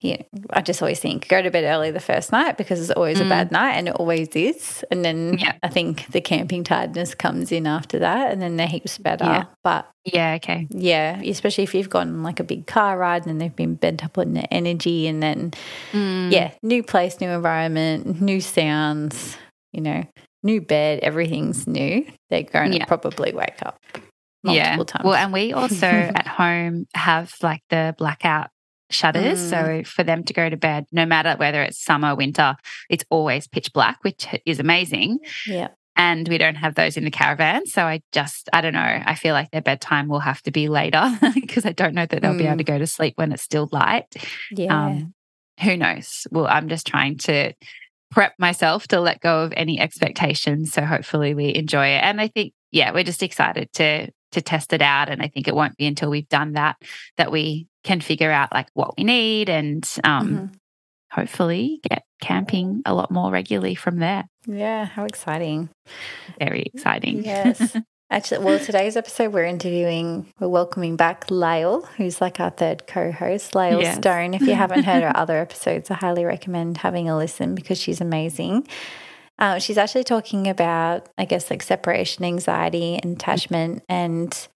you 0.00 0.16
know, 0.16 0.24
I 0.50 0.62
just 0.62 0.80
always 0.80 0.98
think 0.98 1.28
go 1.28 1.42
to 1.42 1.50
bed 1.50 1.64
early 1.64 1.90
the 1.90 2.00
first 2.00 2.32
night 2.32 2.56
because 2.56 2.80
it's 2.80 2.90
always 2.90 3.18
mm. 3.18 3.26
a 3.26 3.28
bad 3.28 3.48
mm. 3.48 3.52
night 3.52 3.72
and 3.72 3.88
it 3.88 3.94
always 3.96 4.28
is. 4.28 4.82
And 4.90 5.04
then 5.04 5.36
yeah. 5.38 5.56
I 5.62 5.68
think 5.68 6.06
the 6.10 6.22
camping 6.22 6.64
tiredness 6.64 7.14
comes 7.14 7.52
in 7.52 7.66
after 7.66 7.98
that 7.98 8.32
and 8.32 8.40
then 8.40 8.56
they're 8.56 8.66
heaps 8.66 8.96
better. 8.96 9.24
Yeah. 9.24 9.44
But 9.62 9.90
yeah, 10.04 10.34
okay. 10.36 10.66
Yeah, 10.70 11.20
especially 11.20 11.64
if 11.64 11.74
you've 11.74 11.90
gone 11.90 12.22
like 12.22 12.40
a 12.40 12.44
big 12.44 12.66
car 12.66 12.96
ride 12.96 13.26
and 13.26 13.40
they've 13.40 13.54
been 13.54 13.74
bent 13.74 14.02
up 14.02 14.16
on 14.16 14.32
their 14.32 14.48
energy 14.50 15.06
and 15.06 15.22
then, 15.22 15.52
mm. 15.92 16.32
yeah, 16.32 16.52
new 16.62 16.82
place, 16.82 17.20
new 17.20 17.28
environment, 17.28 18.22
new 18.22 18.40
sounds, 18.40 19.36
you 19.72 19.82
know, 19.82 20.04
new 20.42 20.62
bed, 20.62 21.00
everything's 21.02 21.66
new. 21.66 22.06
They're 22.30 22.44
going 22.44 22.72
yeah. 22.72 22.80
to 22.80 22.86
probably 22.86 23.32
wake 23.32 23.60
up. 23.66 23.78
yeah. 24.44 24.76
Times. 24.76 25.04
Well, 25.04 25.14
and 25.14 25.30
we 25.30 25.52
also 25.52 25.86
at 25.86 26.26
home 26.26 26.86
have 26.94 27.34
like 27.42 27.60
the 27.68 27.94
blackout 27.98 28.48
shutters. 28.90 29.38
Mm. 29.40 29.50
So 29.50 29.90
for 29.90 30.02
them 30.02 30.24
to 30.24 30.32
go 30.32 30.48
to 30.48 30.56
bed, 30.56 30.86
no 30.92 31.06
matter 31.06 31.34
whether 31.36 31.62
it's 31.62 31.82
summer, 31.82 32.14
winter, 32.14 32.56
it's 32.88 33.04
always 33.10 33.48
pitch 33.48 33.72
black, 33.72 33.98
which 34.02 34.26
is 34.44 34.60
amazing. 34.60 35.18
Yeah. 35.46 35.68
And 35.96 36.28
we 36.28 36.38
don't 36.38 36.54
have 36.54 36.76
those 36.76 36.96
in 36.96 37.04
the 37.04 37.10
caravan. 37.10 37.66
So 37.66 37.84
I 37.84 38.00
just, 38.12 38.48
I 38.52 38.60
don't 38.60 38.72
know. 38.72 39.02
I 39.04 39.14
feel 39.14 39.34
like 39.34 39.50
their 39.50 39.60
bedtime 39.60 40.08
will 40.08 40.20
have 40.20 40.40
to 40.42 40.50
be 40.50 40.68
later 40.68 41.10
because 41.34 41.66
I 41.66 41.72
don't 41.72 41.94
know 41.94 42.06
that 42.06 42.22
they'll 42.22 42.32
mm. 42.32 42.38
be 42.38 42.46
able 42.46 42.58
to 42.58 42.64
mm. 42.64 42.68
go 42.68 42.78
to 42.78 42.86
sleep 42.86 43.14
when 43.16 43.32
it's 43.32 43.42
still 43.42 43.68
light. 43.72 44.06
Yeah. 44.50 44.86
Um, 44.86 45.14
who 45.62 45.76
knows? 45.76 46.26
Well, 46.30 46.46
I'm 46.46 46.68
just 46.68 46.86
trying 46.86 47.18
to 47.18 47.52
prep 48.10 48.34
myself 48.38 48.88
to 48.88 49.00
let 49.00 49.20
go 49.20 49.40
of 49.40 49.52
any 49.56 49.78
expectations. 49.78 50.72
So 50.72 50.82
hopefully 50.82 51.34
we 51.34 51.54
enjoy 51.54 51.88
it. 51.88 52.02
And 52.02 52.20
I 52.20 52.28
think, 52.28 52.54
yeah, 52.70 52.92
we're 52.92 53.04
just 53.04 53.22
excited 53.22 53.72
to 53.74 54.08
to 54.32 54.42
test 54.42 54.72
it 54.72 54.82
out. 54.82 55.08
And 55.08 55.22
I 55.22 55.28
think 55.28 55.48
it 55.48 55.54
won't 55.54 55.76
be 55.76 55.86
until 55.86 56.10
we've 56.10 56.28
done 56.28 56.52
that 56.52 56.76
that 57.16 57.32
we 57.32 57.66
can 57.84 58.00
figure 58.00 58.30
out 58.30 58.52
like 58.52 58.68
what 58.74 58.96
we 58.96 59.04
need 59.04 59.48
and 59.48 59.88
um, 60.04 60.28
mm-hmm. 60.28 60.46
hopefully 61.12 61.80
get 61.88 62.04
camping 62.20 62.82
a 62.84 62.94
lot 62.94 63.10
more 63.10 63.30
regularly 63.30 63.74
from 63.74 63.98
there. 63.98 64.24
Yeah, 64.46 64.84
how 64.84 65.04
exciting! 65.04 65.70
Very 66.38 66.62
exciting. 66.62 67.24
Yes. 67.24 67.76
Actually, 68.12 68.44
well, 68.44 68.58
today's 68.58 68.96
episode 68.96 69.32
we're 69.32 69.44
interviewing, 69.44 70.26
we're 70.40 70.48
welcoming 70.48 70.96
back 70.96 71.30
Lael, 71.30 71.82
who's 71.96 72.20
like 72.20 72.40
our 72.40 72.50
third 72.50 72.88
co-host, 72.88 73.54
Lael 73.54 73.80
yes. 73.80 73.98
Stone. 73.98 74.34
If 74.34 74.42
you 74.42 74.54
haven't 74.54 74.82
heard 74.82 75.04
her 75.04 75.12
other 75.16 75.38
episodes, 75.38 75.92
I 75.92 75.94
highly 75.94 76.24
recommend 76.24 76.78
having 76.78 77.08
a 77.08 77.16
listen 77.16 77.54
because 77.54 77.80
she's 77.80 78.00
amazing. 78.00 78.66
Uh, 79.40 79.58
she's 79.58 79.78
actually 79.78 80.04
talking 80.04 80.46
about, 80.46 81.08
I 81.16 81.24
guess, 81.24 81.50
like 81.50 81.62
separation 81.62 82.24
anxiety 82.24 83.00
and 83.02 83.16
attachment 83.16 83.82
and 83.88 84.48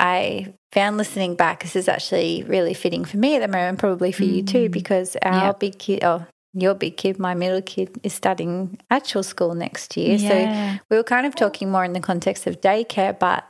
I 0.00 0.54
found 0.72 0.96
listening 0.96 1.34
back, 1.34 1.62
this 1.62 1.76
is 1.76 1.88
actually 1.88 2.44
really 2.46 2.74
fitting 2.74 3.04
for 3.04 3.16
me 3.16 3.36
at 3.36 3.40
the 3.40 3.48
moment, 3.48 3.78
probably 3.78 4.12
for 4.12 4.22
mm. 4.22 4.36
you 4.36 4.42
too, 4.42 4.68
mm. 4.68 4.72
because 4.72 5.16
our 5.22 5.48
yep. 5.48 5.60
big 5.60 5.78
kid, 5.78 6.04
oh, 6.04 6.24
your 6.54 6.74
big 6.74 6.96
kid, 6.96 7.18
my 7.18 7.34
middle 7.34 7.62
kid, 7.62 7.98
is 8.02 8.14
studying 8.14 8.78
actual 8.90 9.22
school 9.22 9.54
next 9.54 9.96
year. 9.96 10.16
Yeah. 10.16 10.76
So 10.76 10.80
we 10.90 10.96
were 10.96 11.04
kind 11.04 11.26
of 11.26 11.34
talking 11.34 11.70
more 11.70 11.84
in 11.84 11.92
the 11.92 12.00
context 12.00 12.46
of 12.46 12.60
daycare, 12.60 13.18
but 13.18 13.44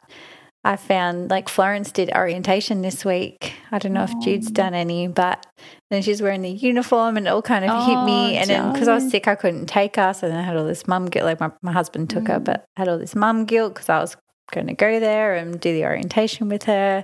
I 0.68 0.76
found 0.76 1.30
like 1.30 1.48
Florence 1.48 1.90
did 1.92 2.14
orientation 2.14 2.82
this 2.82 3.02
week. 3.02 3.54
I 3.72 3.78
don't 3.78 3.94
know 3.94 4.04
oh. 4.06 4.12
if 4.12 4.22
Jude's 4.22 4.50
done 4.50 4.74
any, 4.74 5.08
but 5.08 5.46
then 5.88 6.02
she's 6.02 6.20
wearing 6.20 6.42
the 6.42 6.50
uniform 6.50 7.16
and 7.16 7.26
it 7.26 7.30
all 7.30 7.40
kind 7.40 7.64
of 7.64 7.70
oh, 7.72 7.86
hit 7.86 8.04
me. 8.04 8.36
And 8.36 8.50
then 8.50 8.70
because 8.74 8.86
I 8.86 8.94
was 8.94 9.10
sick, 9.10 9.26
I 9.26 9.34
couldn't 9.34 9.64
take 9.64 9.96
her. 9.96 10.12
So 10.12 10.28
then 10.28 10.36
I 10.36 10.42
had 10.42 10.58
all 10.58 10.66
this 10.66 10.86
mum 10.86 11.06
guilt. 11.06 11.24
Like 11.24 11.40
my, 11.40 11.50
my 11.62 11.72
husband 11.72 12.10
took 12.10 12.24
mm. 12.24 12.34
her, 12.34 12.38
but 12.38 12.66
I 12.76 12.82
had 12.82 12.88
all 12.88 12.98
this 12.98 13.16
mum 13.16 13.46
guilt 13.46 13.76
because 13.76 13.88
I 13.88 13.98
was 13.98 14.14
going 14.52 14.66
to 14.66 14.74
go 14.74 15.00
there 15.00 15.36
and 15.36 15.58
do 15.58 15.72
the 15.72 15.86
orientation 15.86 16.50
with 16.50 16.64
her. 16.64 17.02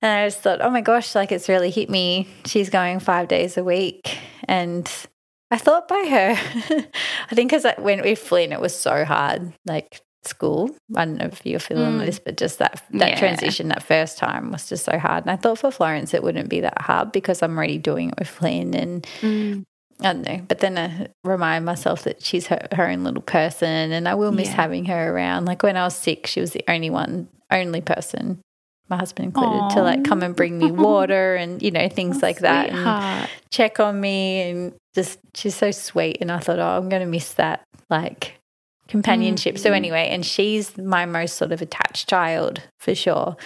And 0.00 0.20
I 0.20 0.26
just 0.28 0.38
thought, 0.42 0.60
oh 0.60 0.70
my 0.70 0.80
gosh, 0.80 1.16
like 1.16 1.32
it's 1.32 1.48
really 1.48 1.70
hit 1.70 1.90
me. 1.90 2.28
She's 2.46 2.70
going 2.70 3.00
five 3.00 3.26
days 3.26 3.56
a 3.56 3.64
week. 3.64 4.16
And 4.44 4.88
I 5.50 5.58
thought 5.58 5.88
by 5.88 6.06
her, 6.08 6.36
I 7.28 7.34
think 7.34 7.50
because 7.50 7.66
when 7.78 8.02
we 8.02 8.14
Flynn, 8.14 8.52
it 8.52 8.60
was 8.60 8.78
so 8.78 9.04
hard. 9.04 9.52
Like 9.66 10.00
school. 10.24 10.70
I 10.96 11.04
don't 11.04 11.16
know 11.16 11.26
if 11.26 11.44
you're 11.46 11.58
feeling 11.60 11.98
Mm. 11.98 12.06
this, 12.06 12.18
but 12.18 12.36
just 12.36 12.58
that 12.58 12.82
that 12.92 13.10
Yeah. 13.10 13.18
transition 13.18 13.68
that 13.68 13.82
first 13.82 14.18
time 14.18 14.50
was 14.52 14.68
just 14.68 14.84
so 14.84 14.98
hard. 14.98 15.24
And 15.24 15.30
I 15.30 15.36
thought 15.36 15.58
for 15.58 15.70
Florence 15.70 16.12
it 16.14 16.22
wouldn't 16.22 16.48
be 16.48 16.60
that 16.60 16.80
hard 16.80 17.12
because 17.12 17.42
I'm 17.42 17.56
already 17.56 17.78
doing 17.78 18.08
it 18.10 18.18
with 18.18 18.28
Flynn 18.28 18.74
and 18.74 19.06
Mm. 19.22 19.64
I 20.00 20.12
don't 20.12 20.22
know. 20.22 20.40
But 20.46 20.60
then 20.60 20.78
I 20.78 21.08
remind 21.24 21.64
myself 21.64 22.04
that 22.04 22.22
she's 22.22 22.46
her, 22.48 22.68
her 22.72 22.88
own 22.88 23.02
little 23.02 23.22
person 23.22 23.90
and 23.90 24.08
I 24.08 24.14
will 24.14 24.30
miss 24.30 24.48
Yeah. 24.48 24.54
having 24.56 24.84
her 24.84 25.12
around. 25.12 25.46
Like 25.46 25.62
when 25.64 25.76
I 25.76 25.82
was 25.84 25.96
sick, 25.96 26.26
she 26.28 26.40
was 26.40 26.52
the 26.52 26.62
only 26.68 26.88
one, 26.90 27.26
only 27.50 27.80
person, 27.80 28.38
my 28.88 28.96
husband 28.96 29.26
included, 29.26 29.70
to 29.70 29.82
like 29.82 30.04
come 30.04 30.22
and 30.22 30.36
bring 30.36 30.56
me 30.56 30.70
water 30.88 31.34
and, 31.34 31.60
you 31.62 31.72
know, 31.72 31.88
things 31.88 32.22
like 32.22 32.38
that. 32.40 32.70
And 32.70 33.28
check 33.50 33.80
on 33.80 34.00
me 34.00 34.42
and 34.42 34.72
just 34.94 35.18
she's 35.34 35.56
so 35.56 35.70
sweet 35.72 36.18
and 36.20 36.30
I 36.30 36.38
thought, 36.38 36.58
oh, 36.60 36.76
I'm 36.76 36.88
gonna 36.88 37.06
miss 37.06 37.32
that 37.34 37.62
like 37.90 38.34
companionship. 38.88 39.58
So 39.58 39.70
Mm. 39.70 39.76
anyway, 39.76 40.08
and 40.10 40.24
she's 40.26 40.76
my 40.78 41.04
most 41.06 41.36
sort 41.36 41.52
of 41.52 41.62
attached 41.62 42.08
child 42.08 42.62
for 42.80 42.94
sure. 42.94 43.36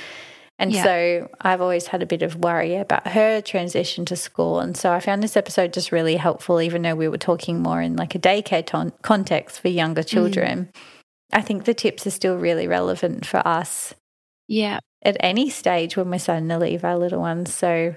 And 0.59 0.73
Yeah. 0.73 0.85
so 0.85 1.29
I've 1.41 1.61
always 1.61 1.89
had 1.89 2.03
a 2.03 2.07
bit 2.07 2.23
of 2.23 2.37
worry 2.37 2.77
about 2.77 3.09
her 3.09 3.41
transition 3.41 4.05
to 4.05 4.17
school. 4.17 4.61
And 4.61 4.77
so 4.77 4.93
I 4.93 5.01
found 5.01 5.23
this 5.23 5.37
episode 5.37 5.73
just 5.73 5.91
really 5.91 6.17
helpful, 6.17 6.61
even 6.61 6.83
though 6.83 6.95
we 6.95 7.09
were 7.09 7.19
talking 7.19 7.61
more 7.61 7.83
in 7.83 7.97
like 7.97 8.15
a 8.15 8.19
daycare 8.19 8.65
ton- 8.65 8.93
context 9.03 9.61
for 9.61 9.69
younger 9.69 10.03
children. 10.05 10.69
I 11.33 11.41
think 11.41 11.65
the 11.65 11.75
tips 11.75 12.07
are 12.07 12.11
still 12.11 12.37
really 12.37 12.69
relevant 12.69 13.27
for 13.27 13.47
us 13.49 13.95
Yeah. 14.47 14.79
at 15.03 15.17
any 15.21 15.51
stage 15.51 15.97
when 15.97 16.11
we're 16.11 16.19
starting 16.19 16.49
to 16.51 16.59
leave 16.59 16.85
our 16.85 16.99
little 16.99 17.21
ones. 17.21 17.53
So, 17.53 17.95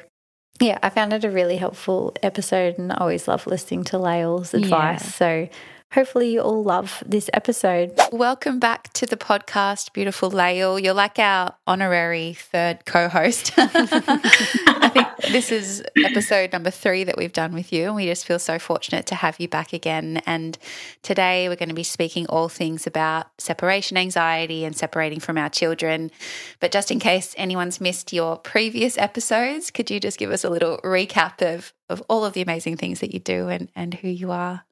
yeah, 0.62 0.80
I 0.82 0.90
found 0.90 1.12
it 1.14 1.26
a 1.26 1.30
really 1.30 1.58
helpful 1.58 2.16
episode 2.24 2.80
and 2.80 2.92
I 2.94 2.96
always 2.96 3.28
love 3.28 3.46
listening 3.46 3.84
to 3.86 4.00
Lael's 4.00 4.54
advice. 4.54 5.04
Yeah. 5.04 5.10
So, 5.12 5.48
hopefully, 5.96 6.34
you 6.34 6.42
all 6.42 6.62
love 6.62 7.02
this 7.06 7.30
episode. 7.32 7.98
Welcome 8.12 8.60
back 8.60 8.92
to 8.94 9.06
the 9.06 9.16
podcast, 9.16 9.94
beautiful 9.94 10.30
Lael. 10.30 10.78
You're 10.78 10.94
like 10.94 11.18
our 11.20 11.56
honorary 11.66 12.34
third 12.34 12.86
co 12.86 13.08
host. 13.08 13.54
I 13.58 14.90
think 14.94 15.08
this 15.32 15.54
is 15.54 15.82
episode 16.04 16.52
number 16.52 16.70
three 16.70 17.06
that 17.06 17.18
we've 17.18 17.32
done 17.32 17.54
with 17.54 17.72
you, 17.72 17.86
and 17.86 17.96
we 17.96 18.08
just 18.08 18.26
feel 18.26 18.40
so 18.40 18.60
fortunate 18.60 19.06
to 19.06 19.16
have 19.16 19.40
you 19.40 19.48
back 19.48 19.72
again. 19.72 20.22
And 20.26 20.58
today 21.02 21.48
we're 21.48 21.56
going 21.56 21.70
to 21.70 21.76
be 21.76 21.84
speaking 21.84 22.26
all 22.28 22.50
things 22.50 22.86
about 22.86 23.28
separation 23.38 23.96
anxiety 23.96 24.66
and 24.66 24.76
separating 24.76 25.22
from 25.22 25.38
our 25.38 25.50
children. 25.50 26.12
But 26.60 26.74
just 26.74 26.92
in 26.92 27.00
case 27.00 27.34
anyone's 27.38 27.80
missed 27.80 28.12
your 28.12 28.36
previous 28.38 28.98
episodes, 28.98 29.72
could 29.72 29.90
you 29.90 30.02
just 30.02 30.20
give 30.20 30.32
us 30.32 30.44
a 30.44 30.50
little 30.50 30.78
recap 30.84 31.42
of, 31.42 31.74
of 31.90 32.04
all 32.10 32.26
of 32.26 32.34
the 32.34 32.42
amazing 32.42 32.76
things 32.76 33.00
that 33.00 33.14
you 33.14 33.22
do 33.22 33.48
and, 33.48 33.72
and 33.78 33.94
who 33.94 34.10
you 34.10 34.32
are? 34.32 34.66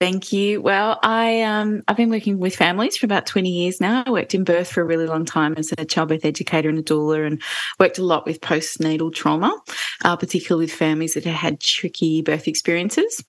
Thank 0.00 0.32
you. 0.32 0.62
Well, 0.62 1.00
I 1.02 1.42
um 1.42 1.82
I've 1.88 1.96
been 1.96 2.10
working 2.10 2.38
with 2.38 2.54
families 2.54 2.96
for 2.96 3.06
about 3.06 3.26
20 3.26 3.50
years 3.50 3.80
now. 3.80 4.04
I 4.06 4.10
worked 4.12 4.32
in 4.32 4.44
birth 4.44 4.70
for 4.70 4.80
a 4.80 4.84
really 4.84 5.06
long 5.06 5.24
time 5.24 5.54
as 5.56 5.72
a 5.76 5.84
childbirth 5.84 6.24
educator 6.24 6.68
and 6.68 6.78
a 6.78 6.82
doula 6.82 7.26
and 7.26 7.42
worked 7.80 7.98
a 7.98 8.04
lot 8.04 8.24
with 8.24 8.40
postnatal 8.40 9.12
trauma, 9.12 9.56
uh, 10.04 10.14
particularly 10.14 10.66
with 10.66 10.72
families 10.72 11.14
that 11.14 11.24
have 11.24 11.34
had 11.34 11.60
tricky 11.60 12.22
birth 12.22 12.46
experiences. 12.46 13.24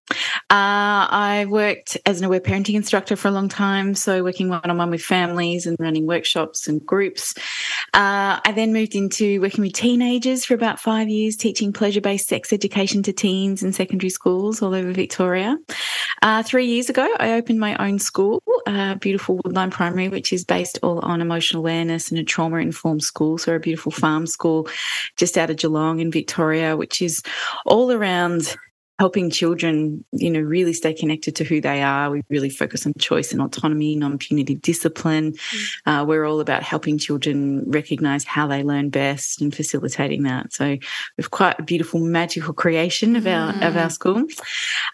Uh, 0.51 1.09
I 1.09 1.47
worked 1.49 1.97
as 2.05 2.19
an 2.19 2.25
aware 2.25 2.39
parenting 2.39 2.75
instructor 2.75 3.15
for 3.15 3.29
a 3.29 3.31
long 3.31 3.49
time, 3.49 3.95
so 3.95 4.23
working 4.23 4.49
one-on-one 4.49 4.91
with 4.91 5.01
families 5.01 5.65
and 5.65 5.75
running 5.79 6.05
workshops 6.05 6.67
and 6.67 6.85
groups. 6.85 7.33
Uh, 7.95 8.39
I 8.45 8.53
then 8.55 8.73
moved 8.73 8.93
into 8.93 9.41
working 9.41 9.63
with 9.63 9.73
teenagers 9.73 10.45
for 10.45 10.53
about 10.53 10.79
five 10.79 11.09
years, 11.09 11.35
teaching 11.35 11.73
pleasure-based 11.73 12.27
sex 12.27 12.53
education 12.53 13.01
to 13.03 13.13
teens 13.13 13.63
in 13.63 13.73
secondary 13.73 14.11
schools 14.11 14.61
all 14.61 14.75
over 14.75 14.91
Victoria. 14.91 15.57
Uh, 16.21 16.43
three 16.59 16.67
years 16.67 16.89
ago, 16.89 17.07
I 17.21 17.35
opened 17.35 17.61
my 17.61 17.73
own 17.77 17.99
school, 17.99 18.43
uh, 18.67 18.95
Beautiful 18.95 19.37
Woodline 19.37 19.71
Primary, 19.71 20.09
which 20.09 20.33
is 20.33 20.43
based 20.43 20.77
all 20.83 20.99
on 20.99 21.21
emotional 21.21 21.61
awareness 21.61 22.11
and 22.11 22.19
a 22.19 22.23
trauma 22.25 22.57
informed 22.57 23.01
school. 23.01 23.37
So, 23.37 23.55
a 23.55 23.59
beautiful 23.59 23.93
farm 23.93 24.27
school 24.27 24.67
just 25.15 25.37
out 25.37 25.49
of 25.49 25.55
Geelong 25.55 26.01
in 26.01 26.11
Victoria, 26.11 26.75
which 26.75 27.01
is 27.01 27.23
all 27.65 27.93
around 27.93 28.57
helping 28.99 29.29
children, 29.31 30.03
you 30.11 30.29
know, 30.29 30.41
really 30.41 30.73
stay 30.73 30.93
connected 30.93 31.33
to 31.37 31.45
who 31.45 31.61
they 31.61 31.81
are. 31.81 32.11
We 32.11 32.21
really 32.29 32.49
focus 32.49 32.85
on 32.85 32.91
choice 32.99 33.31
and 33.31 33.41
autonomy, 33.41 33.95
non 33.95 34.17
punitive 34.17 34.61
discipline. 34.61 35.35
Uh, 35.85 36.03
we're 36.05 36.25
all 36.25 36.41
about 36.41 36.63
helping 36.63 36.97
children 36.97 37.63
recognize 37.65 38.25
how 38.25 38.45
they 38.45 38.61
learn 38.61 38.89
best 38.89 39.41
and 39.41 39.55
facilitating 39.55 40.23
that. 40.23 40.51
So 40.51 40.77
we've 41.17 41.31
quite 41.31 41.59
a 41.59 41.63
beautiful, 41.63 42.01
magical 42.01 42.53
creation 42.53 43.15
of 43.15 43.25
our 43.25 43.51
of 43.63 43.77
our 43.77 43.89
school. 43.89 44.25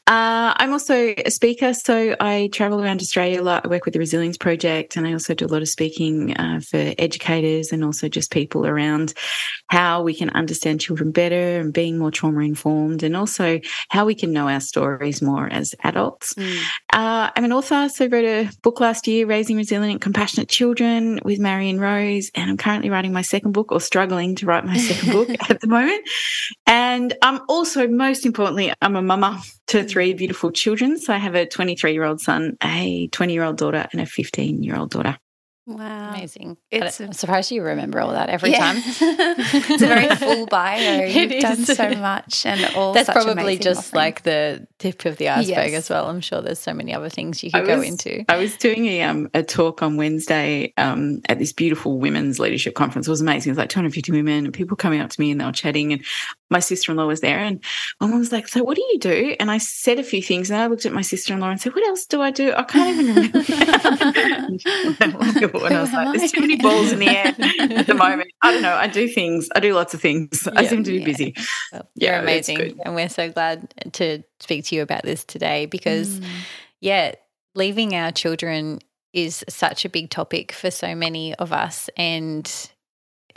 Uh, 0.07 0.53
I'm 0.55 0.71
also 0.71 1.15
a 1.25 1.31
speaker, 1.31 1.73
so 1.73 2.15
I 2.19 2.49
travel 2.53 2.81
around 2.81 3.01
Australia 3.01 3.41
a 3.41 3.43
lot. 3.43 3.65
I 3.65 3.69
work 3.69 3.85
with 3.85 3.95
the 3.95 3.99
Resilience 3.99 4.37
Project, 4.37 4.95
and 4.95 5.07
I 5.07 5.13
also 5.13 5.33
do 5.33 5.47
a 5.47 5.47
lot 5.47 5.63
of 5.63 5.67
speaking 5.67 6.37
uh, 6.37 6.59
for 6.59 6.93
educators 6.99 7.71
and 7.71 7.83
also 7.83 8.07
just 8.07 8.29
people 8.31 8.67
around 8.67 9.15
how 9.67 10.03
we 10.03 10.13
can 10.13 10.29
understand 10.29 10.79
children 10.79 11.11
better 11.11 11.59
and 11.59 11.73
being 11.73 11.97
more 11.97 12.11
trauma 12.11 12.41
informed, 12.41 13.01
and 13.01 13.17
also 13.17 13.59
how 13.95 14.05
we 14.05 14.13
can 14.13 14.33
know 14.33 14.49
our 14.49 14.59
stories 14.59 15.21
more 15.21 15.47
as 15.47 15.73
adults. 15.83 16.35
Uh, 16.91 17.31
I'm 17.33 17.45
an 17.45 17.53
author, 17.53 17.87
so 17.87 18.05
I 18.05 18.07
wrote 18.09 18.25
a 18.25 18.49
book 18.61 18.81
last 18.81 19.07
year, 19.07 19.25
Raising 19.25 19.55
Resilient 19.55 19.91
and 19.91 20.01
Compassionate 20.01 20.49
Children 20.49 21.21
with 21.23 21.39
Marion 21.39 21.79
Rose, 21.79 22.29
and 22.35 22.49
I'm 22.51 22.57
currently 22.57 22.89
writing 22.89 23.13
my 23.13 23.21
second 23.21 23.53
book 23.53 23.71
or 23.71 23.79
struggling 23.79 24.35
to 24.35 24.45
write 24.45 24.65
my 24.65 24.77
second 24.77 25.13
book 25.13 25.29
at 25.49 25.61
the 25.61 25.67
moment. 25.67 26.03
And 26.67 27.13
I'm 27.21 27.39
also, 27.47 27.87
most 27.87 28.25
importantly, 28.25 28.73
I'm 28.81 28.97
a 28.97 29.01
mama 29.01 29.41
to 29.67 29.83
three 29.83 30.13
beautiful 30.13 30.51
children. 30.51 30.99
So 30.99 31.13
I 31.13 31.17
have 31.17 31.35
a 31.35 31.45
23 31.45 31.93
year 31.93 32.03
old 32.03 32.19
son, 32.19 32.57
a 32.61 33.07
20 33.07 33.33
year 33.33 33.43
old 33.43 33.57
daughter, 33.57 33.87
and 33.91 34.01
a 34.01 34.05
15 34.05 34.61
year 34.61 34.75
old 34.75 34.91
daughter. 34.91 35.17
Wow. 35.67 36.09
Amazing. 36.11 36.57
It's 36.69 37.01
I'm 37.01 37.11
surprised 37.11 37.49
you 37.51 37.63
remember 37.63 37.99
all 37.99 38.11
that 38.11 38.29
every 38.29 38.51
Yeah. 38.51 38.59
time. 38.59 38.77
it's 38.85 39.81
a 39.81 39.87
very 39.87 40.15
full 40.15 40.45
bio. 40.49 41.05
You've 41.05 41.41
done 41.41 41.59
is. 41.59 41.65
so 41.75 41.89
much 41.95 42.45
and 42.45 42.75
all 42.75 42.93
That's 42.93 43.07
such 43.07 43.15
probably 43.15 43.33
amazing 43.43 43.63
just 43.63 43.79
offerings. 43.79 43.93
like 43.95 44.21
the 44.23 44.67
tip 44.77 45.05
of 45.05 45.17
the 45.17 45.29
iceberg 45.29 45.71
Yes. 45.71 45.73
as 45.85 45.89
well. 45.89 46.07
I'm 46.07 46.21
sure 46.21 46.41
there's 46.41 46.59
so 46.59 46.71
many 46.73 46.93
other 46.93 47.09
things 47.09 47.43
you 47.43 47.49
I 47.51 47.61
could 47.61 47.67
go 47.67 47.81
into. 47.81 48.23
I 48.29 48.37
was 48.37 48.55
doing 48.57 48.85
a 48.85 49.01
um 49.01 49.27
a 49.33 49.41
talk 49.41 49.81
on 49.81 49.97
Wednesday 49.97 50.71
um 50.77 51.21
at 51.29 51.39
this 51.39 51.51
beautiful 51.51 51.97
women's 51.97 52.37
leadership 52.39 52.75
conference. 52.75 53.07
It 53.07 53.11
was 53.11 53.21
amazing. 53.21 53.49
It 53.49 53.53
was 53.53 53.57
like 53.57 53.69
250 53.69 54.11
women 54.11 54.45
and 54.45 54.53
people 54.53 54.77
coming 54.77 55.01
up 55.01 55.09
to 55.09 55.19
me 55.19 55.31
and 55.31 55.41
they 55.41 55.45
were 55.45 55.51
chatting 55.51 55.93
and 55.93 56.05
my 56.49 56.59
sister-in-law 56.59 57.07
was 57.07 57.21
there 57.21 57.39
and 57.39 57.63
my 57.99 58.07
mum 58.07 58.19
was 58.19 58.31
like, 58.31 58.47
So 58.47 58.63
what 58.63 58.75
do 58.75 58.81
you 58.93 58.99
do? 58.99 59.35
And 59.39 59.49
I 59.49 59.57
said 59.57 59.97
a 59.99 60.03
few 60.03 60.21
things 60.21 60.51
and 60.51 60.59
I 60.61 60.67
looked 60.67 60.85
at 60.85 60.93
my 60.93 61.01
sister-in-law 61.01 61.49
and 61.49 61.59
said, 61.59 61.73
What 61.73 61.83
else 61.87 62.05
do 62.05 62.21
I 62.21 62.31
do? 62.31 62.53
I 62.55 62.63
can't 62.63 62.89
even 62.89 63.07
remember. 63.07 63.37
and 64.99 65.75
I 65.75 65.81
was 65.81 65.91
like, 65.93 66.17
There's 66.17 66.31
too 66.31 66.41
many 66.41 66.55
balls 66.57 66.91
in 66.91 66.99
the 66.99 67.07
air 67.07 67.35
at 67.37 67.87
the 67.87 67.93
moment. 67.95 68.29
I 68.41 68.51
don't 68.51 68.61
know. 68.61 68.73
I 68.75 68.87
do 68.87 69.07
things. 69.07 69.49
I 69.55 69.59
do 69.59 69.73
lots 69.73 69.93
of 69.93 70.01
things. 70.01 70.47
I 70.55 70.65
seem 70.65 70.83
to 70.83 70.91
be 70.91 70.99
Yeah. 70.99 71.05
busy. 71.05 71.35
Well, 71.71 71.89
Yeah, 71.95 72.11
You're 72.11 72.19
amazing. 72.21 72.79
And 72.85 72.95
we're 72.95 73.09
so 73.09 73.29
glad 73.31 73.73
to 73.93 74.23
speak 74.39 74.65
to 74.65 74.75
you 74.75 74.81
about 74.81 75.03
this 75.03 75.23
today 75.23 75.65
because, 75.65 76.19
Mm. 76.19 76.25
yeah, 76.81 77.15
leaving 77.55 77.95
our 77.95 78.11
children 78.11 78.79
is 79.13 79.43
such 79.49 79.85
a 79.85 79.89
big 79.89 80.09
topic 80.09 80.51
for 80.51 80.69
so 80.69 80.93
many 80.93 81.33
of 81.35 81.51
us. 81.53 81.89
And 81.97 82.51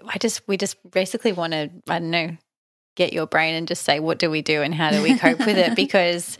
I 0.06 0.18
just, 0.18 0.46
we 0.48 0.56
just 0.56 0.76
basically 0.90 1.32
want 1.32 1.52
to, 1.52 1.70
I 1.88 1.98
don't 2.00 2.10
know, 2.10 2.36
get 2.98 3.12
your 3.12 3.26
brain 3.26 3.54
and 3.54 3.68
just 3.68 3.84
say, 3.84 4.00
what 4.00 4.18
do 4.18 4.28
we 4.28 4.42
do 4.42 4.60
and 4.60 4.74
how 4.74 4.90
do 4.90 5.02
we 5.02 5.16
cope 5.16 5.38
with 5.38 5.56
it? 5.56 5.68
Because 5.76 6.36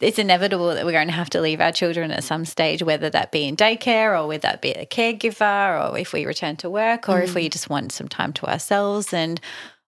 it's 0.00 0.18
inevitable 0.18 0.74
that 0.74 0.86
we're 0.86 0.92
going 0.92 1.08
to 1.08 1.12
have 1.12 1.28
to 1.30 1.40
leave 1.42 1.60
our 1.60 1.72
children 1.72 2.10
at 2.10 2.24
some 2.24 2.46
stage, 2.46 2.82
whether 2.82 3.10
that 3.10 3.30
be 3.30 3.44
in 3.46 3.54
daycare 3.54 4.18
or 4.18 4.26
whether 4.26 4.42
that 4.42 4.62
be 4.62 4.70
a 4.70 4.86
caregiver 4.86 5.92
or 5.92 5.98
if 5.98 6.14
we 6.14 6.24
return 6.24 6.56
to 6.56 6.70
work 6.70 7.08
or 7.10 7.20
if 7.20 7.34
we 7.34 7.48
mm. 7.48 7.52
just 7.52 7.68
want 7.68 7.92
some 7.92 8.08
time 8.08 8.32
to 8.32 8.46
ourselves. 8.46 9.12
And 9.12 9.38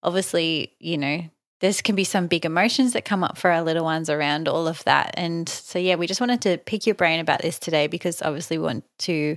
obviously, 0.02 0.74
you 0.78 0.98
know, 0.98 1.22
there's 1.60 1.80
can 1.80 1.94
be 1.94 2.04
some 2.04 2.26
big 2.26 2.44
emotions 2.44 2.92
that 2.92 3.06
come 3.06 3.24
up 3.24 3.38
for 3.38 3.50
our 3.50 3.62
little 3.62 3.84
ones 3.84 4.10
around 4.10 4.48
all 4.48 4.68
of 4.68 4.84
that. 4.84 5.14
And 5.16 5.48
so, 5.48 5.78
yeah, 5.78 5.94
we 5.94 6.06
just 6.06 6.20
wanted 6.20 6.42
to 6.42 6.58
pick 6.58 6.86
your 6.86 6.94
brain 6.94 7.20
about 7.20 7.40
this 7.40 7.58
today 7.58 7.86
because 7.86 8.20
obviously 8.20 8.58
we 8.58 8.64
want 8.64 8.84
to 8.98 9.36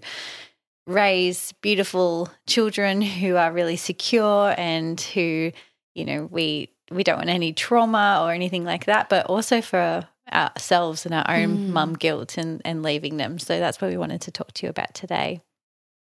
raise 0.87 1.53
beautiful 1.61 2.29
children 2.47 3.01
who 3.01 3.37
are 3.37 3.51
really 3.51 3.77
secure 3.77 4.53
and 4.57 4.99
who, 4.99 5.51
you 5.95 6.05
know, 6.05 6.25
we 6.31 6.71
we 6.91 7.03
don't 7.03 7.17
want 7.17 7.29
any 7.29 7.53
trauma 7.53 8.21
or 8.23 8.31
anything 8.33 8.63
like 8.65 8.85
that, 8.85 9.09
but 9.09 9.25
also 9.27 9.61
for 9.61 10.07
ourselves 10.31 11.05
and 11.05 11.15
our 11.15 11.25
own 11.29 11.59
Mm. 11.59 11.67
mum 11.69 11.93
guilt 11.95 12.37
and, 12.37 12.61
and 12.65 12.83
leaving 12.83 13.17
them. 13.17 13.39
So 13.39 13.59
that's 13.59 13.81
what 13.81 13.91
we 13.91 13.97
wanted 13.97 14.21
to 14.21 14.31
talk 14.31 14.53
to 14.53 14.65
you 14.67 14.69
about 14.69 14.93
today. 14.93 15.41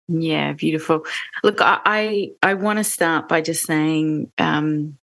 Yeah, 0.08 0.52
beautiful. 0.52 1.04
Look, 1.42 1.60
I 1.62 1.80
I, 1.84 2.30
I 2.42 2.54
want 2.54 2.78
to 2.78 2.84
start 2.84 3.28
by 3.28 3.40
just 3.40 3.66
saying 3.66 4.30
um, 4.38 4.98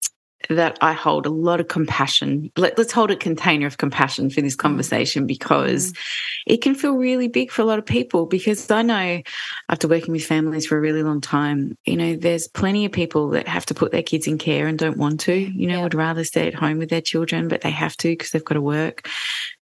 that 0.50 0.78
I 0.82 0.94
hold 0.94 1.26
a 1.26 1.30
lot 1.30 1.60
of 1.60 1.68
compassion. 1.68 2.52
Let, 2.58 2.78
us 2.80 2.92
hold 2.92 3.12
a 3.12 3.16
container 3.16 3.68
of 3.68 3.78
compassion 3.78 4.30
for 4.30 4.42
this 4.42 4.56
mm. 4.56 4.60
conversation 4.60 5.28
because 5.28 5.94
mm. 5.94 5.98
it 6.48 6.58
can 6.58 6.76
feel 6.76 6.96
really 6.96 7.28
big 7.28 7.52
for 7.52 7.62
a 7.62 7.66
lot 7.66 7.80
of 7.80 7.86
people. 7.86 8.26
Because 8.26 8.70
I 8.70 8.82
know 8.82 9.22
after 9.70 9.88
working 9.88 10.12
with 10.12 10.26
families 10.26 10.66
for 10.66 10.78
a 10.78 10.82
really 10.82 11.04
long 11.04 11.22
time, 11.22 11.78
you 11.86 11.98
know, 11.98 12.16
there's 12.16 12.48
plenty 12.48 12.86
of 12.86 12.92
people 12.92 13.30
that 13.30 13.48
have 13.48 13.66
to 13.68 13.74
put 13.74 13.92
their 13.92 14.04
kids 14.04 14.28
in 14.28 14.38
care 14.38 14.68
and 14.68 14.78
don't 14.78 14.98
want 14.98 15.20
to, 15.22 15.34
you 15.34 15.68
know, 15.68 15.78
Yeah. 15.78 15.84
would 15.84 15.96
rather 15.96 16.24
stay 16.24 16.48
at 16.48 16.54
home 16.54 16.78
with 16.78 16.90
their 16.90 17.02
children, 17.02 17.48
but 17.48 17.62
they 17.62 17.72
have 17.72 17.96
to 17.98 18.10
because 18.10 18.32
they've 18.32 18.44
got 18.44 18.56
to 18.56 18.62
work. 18.62 19.08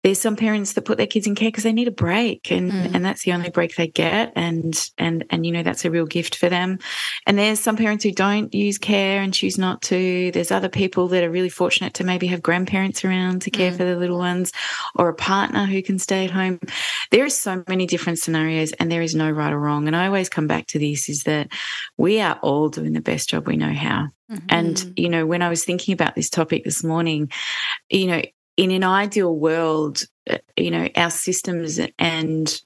There's 0.03 0.21
some 0.21 0.37
parents 0.37 0.73
that 0.73 0.85
put 0.85 0.97
their 0.97 1.07
kids 1.07 1.27
in 1.27 1.35
care 1.35 1.49
because 1.49 1.65
they 1.65 1.73
need 1.73 1.89
a 1.89 1.93
break 1.93 2.51
and 2.51 2.73
mm. 2.73 2.95
and 2.95 3.05
that's 3.05 3.23
the 3.23 3.33
only 3.33 3.51
break 3.51 3.75
they 3.77 3.87
get 3.87 4.33
and 4.35 4.91
and 4.99 5.25
and 5.31 5.45
you 5.45 5.53
know 5.53 5.63
that's 5.63 5.85
a 5.85 5.91
real 5.91 6.07
gift 6.07 6.37
for 6.37 6.49
them 6.49 6.79
and 7.27 7.39
there's 7.39 7.61
some 7.61 7.77
parents 7.77 8.05
who 8.05 8.13
don't 8.13 8.55
use 8.55 8.79
care 8.79 9.21
and 9.21 9.35
choose 9.35 9.59
not 9.59 9.83
to 9.83 10.31
there's 10.33 10.51
other 10.51 10.69
people 10.69 11.09
that 11.09 11.25
are 11.25 11.31
really 11.31 11.49
fortunate 11.49 11.95
to 11.95 12.05
maybe 12.05 12.27
have 12.27 12.43
grandparents 12.43 13.05
around 13.05 13.43
to 13.43 13.51
care 13.51 13.71
mm. 13.71 13.77
for 13.77 13.85
their 13.85 13.97
little 13.97 14.19
ones 14.19 14.53
or 14.97 15.09
a 15.09 15.15
partner 15.15 15.67
who 15.67 15.83
can 15.83 15.99
stay 15.99 16.25
at 16.25 16.31
home 16.31 16.59
there 17.11 17.25
are 17.25 17.31
so 17.31 17.63
many 17.69 17.87
different 17.87 18.19
scenarios 18.19 18.73
and 18.73 18.91
there 18.91 19.03
is 19.03 19.15
no 19.15 19.31
right 19.31 19.53
or 19.53 19.59
wrong 19.59 19.87
and 19.87 19.97
i 19.97 20.07
always 20.07 20.29
come 20.29 20.47
back 20.47 20.67
to 20.67 20.79
this 20.79 21.09
is 21.09 21.25
that 21.25 21.49
we 21.97 22.21
are 22.21 22.39
all 22.43 22.69
doing 22.69 22.93
the 22.93 23.01
best 23.01 23.29
job 23.29 23.47
we 23.47 23.57
know 23.57 23.73
how 23.73 24.09
Mm-hmm. 24.31 24.47
And, 24.49 24.93
you 24.97 25.09
know, 25.09 25.27
when 25.27 25.43
I 25.43 25.49
was 25.49 25.65
thinking 25.65 25.93
about 25.93 26.15
this 26.15 26.31
topic 26.31 26.63
this 26.65 26.85
morning, 26.85 27.33
you 27.89 28.07
know, 28.07 28.23
in 28.57 28.71
an 28.71 28.85
ideal 28.85 29.35
world, 29.35 30.05
uh, 30.29 30.39
you 30.57 30.71
know, 30.71 30.89
our 30.97 31.11
systems 31.11 31.81
and 31.99 32.61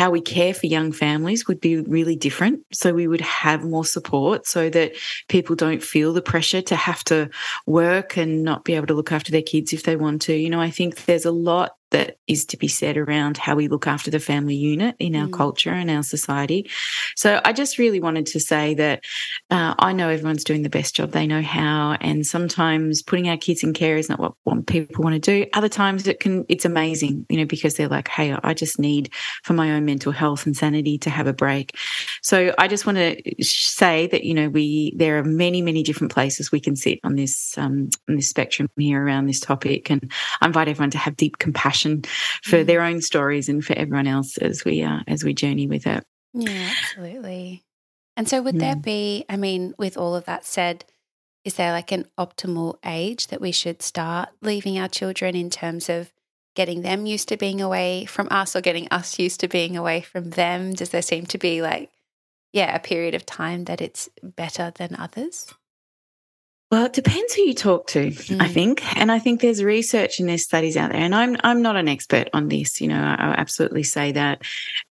how 0.00 0.10
we 0.10 0.22
care 0.22 0.54
for 0.54 0.66
young 0.66 0.92
families 0.92 1.46
would 1.46 1.60
be 1.60 1.76
really 1.76 2.16
different. 2.16 2.64
So 2.72 2.94
we 2.94 3.06
would 3.06 3.20
have 3.20 3.62
more 3.62 3.84
support 3.84 4.46
so 4.46 4.70
that 4.70 4.92
people 5.28 5.54
don't 5.54 5.82
feel 5.82 6.14
the 6.14 6.22
pressure 6.22 6.62
to 6.62 6.74
have 6.74 7.04
to 7.04 7.28
work 7.66 8.16
and 8.16 8.42
not 8.42 8.64
be 8.64 8.72
able 8.76 8.86
to 8.86 8.94
look 8.94 9.12
after 9.12 9.30
their 9.30 9.42
kids 9.42 9.74
if 9.74 9.82
they 9.82 9.96
want 9.96 10.22
to. 10.22 10.34
You 10.34 10.48
know, 10.48 10.58
I 10.58 10.70
think 10.70 11.04
there's 11.04 11.26
a 11.26 11.30
lot 11.30 11.72
that 11.90 12.18
is 12.26 12.44
to 12.46 12.56
be 12.56 12.68
said 12.68 12.96
around 12.96 13.36
how 13.36 13.56
we 13.56 13.68
look 13.68 13.86
after 13.86 14.10
the 14.10 14.20
family 14.20 14.54
unit 14.54 14.94
in 14.98 15.16
our 15.16 15.26
mm. 15.26 15.32
culture 15.32 15.72
and 15.72 15.90
our 15.90 16.02
society. 16.02 16.70
So 17.16 17.40
I 17.44 17.52
just 17.52 17.78
really 17.78 18.00
wanted 18.00 18.26
to 18.26 18.40
say 18.40 18.74
that 18.74 19.02
uh, 19.50 19.74
I 19.78 19.92
know 19.92 20.08
everyone's 20.08 20.44
doing 20.44 20.62
the 20.62 20.70
best 20.70 20.94
job 20.94 21.10
they 21.10 21.26
know 21.26 21.42
how, 21.42 21.96
and 22.00 22.24
sometimes 22.24 23.02
putting 23.02 23.28
our 23.28 23.36
kids 23.36 23.62
in 23.62 23.72
care 23.72 23.96
is 23.96 24.08
not 24.08 24.20
what, 24.20 24.34
what 24.44 24.66
people 24.66 25.02
want 25.02 25.14
to 25.14 25.20
do. 25.20 25.50
Other 25.52 25.68
times 25.68 26.06
it 26.06 26.20
can, 26.20 26.46
it's 26.48 26.64
amazing, 26.64 27.26
you 27.28 27.38
know, 27.38 27.44
because 27.44 27.74
they're 27.74 27.88
like, 27.88 28.08
hey, 28.08 28.36
I 28.42 28.54
just 28.54 28.78
need 28.78 29.12
for 29.42 29.54
my 29.54 29.72
own 29.72 29.84
mental 29.90 30.12
health 30.12 30.46
and 30.46 30.56
sanity 30.56 30.96
to 30.98 31.10
have 31.10 31.26
a 31.26 31.32
break. 31.32 31.76
So 32.22 32.54
I 32.58 32.68
just 32.68 32.86
want 32.86 32.98
to 32.98 33.44
say 33.44 34.06
that 34.08 34.24
you 34.24 34.34
know 34.34 34.48
we 34.48 34.92
there 34.96 35.18
are 35.18 35.24
many 35.24 35.62
many 35.62 35.82
different 35.82 36.12
places 36.12 36.52
we 36.52 36.60
can 36.60 36.76
sit 36.76 36.98
on 37.04 37.16
this 37.16 37.58
um, 37.58 37.90
on 38.08 38.16
this 38.16 38.28
spectrum 38.28 38.68
here 38.76 39.02
around 39.02 39.26
this 39.26 39.40
topic, 39.40 39.90
and 39.90 40.10
I 40.40 40.46
invite 40.46 40.68
everyone 40.68 40.90
to 40.90 40.98
have 40.98 41.16
deep 41.16 41.38
compassion 41.38 42.02
for 42.42 42.58
mm. 42.58 42.66
their 42.66 42.82
own 42.82 43.00
stories 43.00 43.48
and 43.48 43.64
for 43.64 43.74
everyone 43.74 44.06
else 44.06 44.36
as 44.38 44.64
we 44.64 44.82
uh, 44.82 45.00
as 45.08 45.24
we 45.24 45.34
journey 45.34 45.66
with 45.66 45.86
it. 45.86 46.04
Yeah, 46.32 46.70
absolutely. 46.78 47.64
And 48.16 48.28
so, 48.28 48.42
would 48.42 48.58
there 48.60 48.76
be? 48.76 49.24
I 49.28 49.36
mean, 49.36 49.74
with 49.78 49.96
all 49.96 50.14
of 50.14 50.26
that 50.26 50.44
said, 50.44 50.84
is 51.44 51.54
there 51.54 51.72
like 51.72 51.90
an 51.90 52.06
optimal 52.18 52.76
age 52.84 53.28
that 53.28 53.40
we 53.40 53.52
should 53.52 53.82
start 53.82 54.28
leaving 54.42 54.78
our 54.78 54.88
children 54.88 55.34
in 55.34 55.50
terms 55.50 55.88
of 55.88 56.12
getting 56.54 56.82
them 56.82 57.06
used 57.06 57.28
to 57.28 57.36
being 57.36 57.60
away 57.60 58.04
from 58.04 58.28
us 58.30 58.56
or 58.56 58.60
getting 58.60 58.88
us 58.90 59.18
used 59.18 59.40
to 59.40 59.48
being 59.48 59.76
away 59.76 60.00
from 60.00 60.30
them? 60.30 60.72
Does 60.72 60.90
there 60.90 61.02
seem 61.02 61.26
to 61.26 61.38
be 61.38 61.62
like, 61.62 61.90
yeah, 62.52 62.74
a 62.74 62.80
period 62.80 63.14
of 63.14 63.24
time 63.26 63.64
that 63.64 63.80
it's 63.80 64.08
better 64.22 64.72
than 64.74 64.96
others? 64.96 65.54
Well, 66.70 66.86
it 66.86 66.92
depends 66.92 67.34
who 67.34 67.42
you 67.42 67.54
talk 67.54 67.88
to, 67.88 68.12
mm. 68.12 68.40
I 68.40 68.46
think. 68.46 68.96
And 68.96 69.10
I 69.10 69.18
think 69.18 69.40
there's 69.40 69.60
research 69.64 70.20
and 70.20 70.28
there's 70.28 70.44
studies 70.44 70.76
out 70.76 70.92
there. 70.92 71.00
And 71.00 71.16
I'm 71.16 71.36
I'm 71.42 71.62
not 71.62 71.74
an 71.74 71.88
expert 71.88 72.28
on 72.32 72.46
this, 72.46 72.80
you 72.80 72.86
know, 72.86 73.02
I, 73.02 73.14
I 73.14 73.34
absolutely 73.40 73.82
say 73.82 74.12
that. 74.12 74.42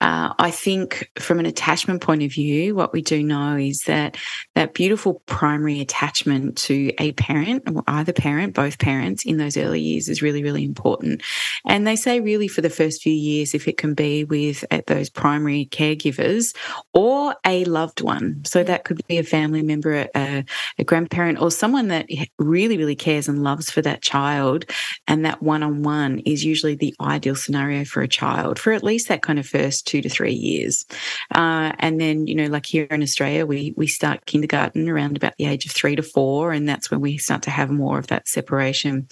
Uh, 0.00 0.34
I 0.40 0.50
think 0.50 1.08
from 1.20 1.38
an 1.38 1.46
attachment 1.46 2.02
point 2.02 2.24
of 2.24 2.32
view, 2.32 2.74
what 2.74 2.92
we 2.92 3.00
do 3.00 3.22
know 3.22 3.56
is 3.56 3.82
that 3.82 4.16
that 4.56 4.74
beautiful 4.74 5.22
primary 5.26 5.80
attachment 5.80 6.58
to 6.58 6.92
a 6.98 7.12
parent, 7.12 7.62
or 7.72 7.84
either 7.86 8.12
parent, 8.12 8.54
both 8.54 8.80
parents 8.80 9.24
in 9.24 9.36
those 9.36 9.56
early 9.56 9.80
years 9.80 10.08
is 10.08 10.20
really, 10.20 10.42
really 10.42 10.64
important. 10.64 11.22
And 11.64 11.86
they 11.86 11.94
say 11.94 12.18
really 12.18 12.48
for 12.48 12.60
the 12.60 12.70
first 12.70 13.02
few 13.02 13.12
years, 13.12 13.54
if 13.54 13.68
it 13.68 13.78
can 13.78 13.94
be 13.94 14.24
with 14.24 14.64
those 14.88 15.10
primary 15.10 15.68
caregivers 15.70 16.56
or 16.92 17.36
a 17.46 17.64
loved 17.66 18.00
one. 18.00 18.42
So 18.44 18.64
that 18.64 18.82
could 18.82 19.00
be 19.06 19.18
a 19.18 19.22
family 19.22 19.62
member, 19.62 20.08
a, 20.16 20.44
a 20.76 20.84
grandparent, 20.84 21.40
or 21.40 21.52
some 21.52 21.67
someone 21.68 21.88
that 21.88 22.06
really, 22.38 22.78
really 22.78 22.96
cares 22.96 23.28
and 23.28 23.44
loves 23.44 23.70
for 23.70 23.82
that 23.82 24.00
child, 24.00 24.64
and 25.06 25.26
that 25.26 25.42
one 25.42 25.62
on 25.62 25.82
one 25.82 26.18
is 26.20 26.42
usually 26.42 26.74
the 26.74 26.94
ideal 26.98 27.34
scenario 27.34 27.84
for 27.84 28.00
a 28.00 28.08
child 28.08 28.58
for 28.58 28.72
at 28.72 28.82
least 28.82 29.08
that 29.08 29.20
kind 29.20 29.38
of 29.38 29.46
first 29.46 29.86
two 29.86 30.00
to 30.00 30.08
three 30.08 30.32
years. 30.32 30.86
Uh, 31.34 31.72
and 31.78 32.00
then, 32.00 32.26
you 32.26 32.34
know, 32.34 32.46
like 32.46 32.64
here 32.64 32.84
in 32.84 33.02
Australia, 33.02 33.44
we 33.44 33.74
we 33.76 33.86
start 33.86 34.24
kindergarten 34.24 34.88
around 34.88 35.18
about 35.18 35.36
the 35.36 35.44
age 35.44 35.66
of 35.66 35.72
three 35.72 35.94
to 35.94 36.02
four, 36.02 36.52
and 36.52 36.66
that's 36.66 36.90
when 36.90 37.02
we 37.02 37.18
start 37.18 37.42
to 37.42 37.50
have 37.50 37.68
more 37.70 37.98
of 37.98 38.06
that 38.06 38.28
separation. 38.28 39.06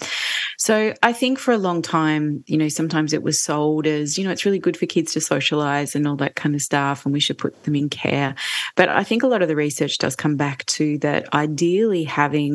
So 0.57 0.95
I 1.03 1.13
think 1.13 1.37
for 1.37 1.53
a 1.53 1.59
long 1.59 1.83
time, 1.83 2.43
you 2.47 2.57
know, 2.57 2.69
sometimes 2.69 3.13
it 3.13 3.21
was 3.21 3.39
sold 3.39 3.85
as, 3.85 4.17
you 4.17 4.23
know, 4.25 4.31
it's 4.31 4.45
really 4.45 4.57
good 4.57 4.75
for 4.75 4.87
kids 4.87 5.13
to 5.13 5.21
socialize 5.21 5.95
and 5.95 6.07
all 6.07 6.15
that 6.15 6.35
kind 6.35 6.55
of 6.55 6.61
stuff, 6.61 7.05
and 7.05 7.13
we 7.13 7.19
should 7.19 7.37
put 7.37 7.63
them 7.65 7.75
in 7.75 7.89
care. 7.89 8.33
But 8.75 8.89
I 8.89 9.03
think 9.03 9.21
a 9.21 9.27
lot 9.27 9.43
of 9.43 9.47
the 9.47 9.55
research 9.55 9.99
does 9.99 10.15
come 10.15 10.37
back 10.37 10.65
to 10.77 10.97
that 10.99 11.31
ideally 11.35 12.03
having 12.03 12.46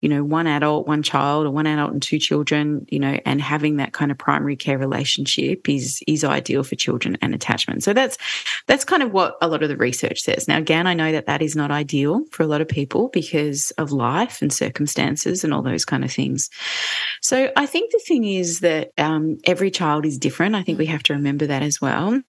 you 0.00 0.08
know, 0.08 0.24
one 0.24 0.46
adult, 0.46 0.86
one 0.86 1.02
child, 1.02 1.46
or 1.46 1.50
one 1.50 1.66
adult 1.66 1.92
and 1.92 2.02
two 2.02 2.18
children, 2.18 2.86
you 2.88 2.98
know, 2.98 3.18
and 3.24 3.40
having 3.40 3.76
that 3.76 3.92
kind 3.92 4.10
of 4.10 4.18
primary 4.18 4.56
care 4.56 4.78
relationship 4.78 5.68
is 5.68 6.02
is 6.06 6.24
ideal 6.24 6.62
for 6.62 6.76
children 6.76 7.16
and 7.22 7.34
attachment. 7.34 7.82
So 7.82 7.92
that's 7.92 8.18
that's 8.66 8.84
kind 8.84 9.02
of 9.02 9.12
what 9.12 9.36
a 9.40 9.48
lot 9.48 9.62
of 9.62 9.68
the 9.68 9.76
research 9.76 10.20
says. 10.20 10.48
Now, 10.48 10.58
again, 10.58 10.86
I 10.86 10.94
know 10.94 11.12
that 11.12 11.26
that 11.26 11.42
is 11.42 11.56
not 11.56 11.70
ideal 11.70 12.24
for 12.30 12.42
a 12.42 12.46
lot 12.46 12.60
of 12.60 12.68
people 12.68 13.08
because 13.12 13.70
of 13.72 13.92
life 13.92 14.42
and 14.42 14.52
circumstances 14.52 15.44
and 15.44 15.52
all 15.52 15.62
those 15.62 15.84
kind 15.84 16.04
of 16.04 16.12
things. 16.12 16.50
So 17.22 17.50
I 17.56 17.66
think 17.66 17.92
the 17.92 18.02
thing 18.06 18.24
is 18.24 18.60
that 18.60 18.92
um, 18.98 19.38
every 19.44 19.70
child 19.70 20.06
is 20.06 20.18
different. 20.18 20.54
I 20.54 20.62
think 20.62 20.78
we 20.78 20.86
have 20.86 21.02
to 21.04 21.14
remember 21.14 21.46
that 21.46 21.62
as 21.62 21.80
well. 21.80 22.20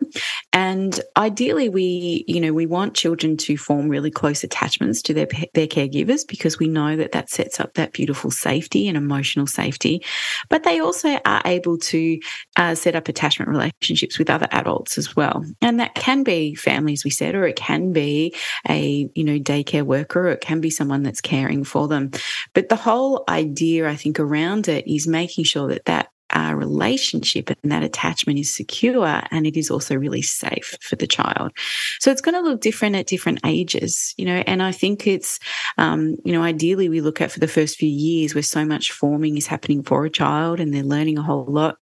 And 0.53 0.99
ideally, 1.15 1.69
we, 1.69 2.25
you 2.27 2.41
know, 2.41 2.53
we 2.53 2.65
want 2.65 2.95
children 2.95 3.37
to 3.37 3.57
form 3.57 3.89
really 3.89 4.11
close 4.11 4.43
attachments 4.43 5.01
to 5.03 5.13
their 5.13 5.27
their 5.53 5.67
caregivers 5.67 6.27
because 6.27 6.59
we 6.59 6.67
know 6.67 6.95
that 6.95 7.06
that 7.11 7.27
that 7.27 7.29
sets 7.29 7.59
up 7.59 7.73
that 7.73 7.93
beautiful 7.93 8.31
safety 8.31 8.87
and 8.87 8.97
emotional 8.97 9.47
safety. 9.47 10.03
But 10.49 10.63
they 10.63 10.79
also 10.79 11.17
are 11.25 11.41
able 11.45 11.77
to 11.77 12.19
uh, 12.55 12.75
set 12.75 12.95
up 12.95 13.07
attachment 13.07 13.49
relationships 13.49 14.19
with 14.19 14.29
other 14.29 14.47
adults 14.51 14.97
as 14.97 15.15
well. 15.15 15.45
And 15.61 15.79
that 15.79 15.95
can 15.95 16.23
be 16.23 16.55
family, 16.55 16.93
as 16.93 17.03
we 17.03 17.09
said, 17.09 17.35
or 17.35 17.45
it 17.45 17.55
can 17.55 17.93
be 17.93 18.35
a, 18.69 19.09
you 19.15 19.23
know, 19.23 19.39
daycare 19.39 19.83
worker, 19.83 20.27
or 20.27 20.31
it 20.31 20.41
can 20.41 20.61
be 20.61 20.69
someone 20.69 21.03
that's 21.03 21.21
caring 21.21 21.63
for 21.63 21.87
them. 21.87 22.11
But 22.53 22.69
the 22.69 22.75
whole 22.75 23.23
idea, 23.29 23.89
I 23.89 23.95
think, 23.95 24.19
around 24.19 24.67
it 24.67 24.87
is 24.87 25.07
making 25.07 25.45
sure 25.45 25.69
that 25.69 25.85
that 25.85 26.09
uh, 26.37 26.53
relationship 26.53 27.49
and 27.49 27.71
that 27.71 27.81
attachment 27.81 28.37
is 28.37 28.53
secure 28.53 29.21
and 29.31 29.47
it 29.47 29.57
is 29.57 29.71
also 29.71 29.95
really 29.95 30.21
safe 30.21 30.77
for 30.81 30.95
the 30.95 31.07
child. 31.07 31.51
So 31.99 32.11
it's 32.11 32.21
going 32.21 32.35
to 32.35 32.47
look 32.47 32.61
different 32.61 32.95
at 32.95 33.07
different 33.07 33.39
ages, 33.43 34.13
you 34.17 34.25
know, 34.25 34.43
and 34.45 34.61
I 34.61 34.71
think 34.71 35.07
it's, 35.07 35.39
um, 35.79 36.15
you 36.23 36.31
know, 36.31 36.43
ideally 36.43 36.89
we 36.89 37.01
look 37.01 37.21
at 37.21 37.31
for 37.31 37.39
the 37.39 37.47
first 37.47 37.77
few 37.77 37.89
years 37.89 38.35
where 38.35 38.43
so 38.43 38.65
much 38.65 38.91
forming 38.91 39.35
is 39.35 39.47
happening 39.47 39.81
for 39.81 40.05
a 40.05 40.11
child 40.11 40.59
and 40.59 40.71
they're 40.71 40.83
learning 40.83 41.17
a 41.17 41.23
whole 41.23 41.45
lot 41.45 41.77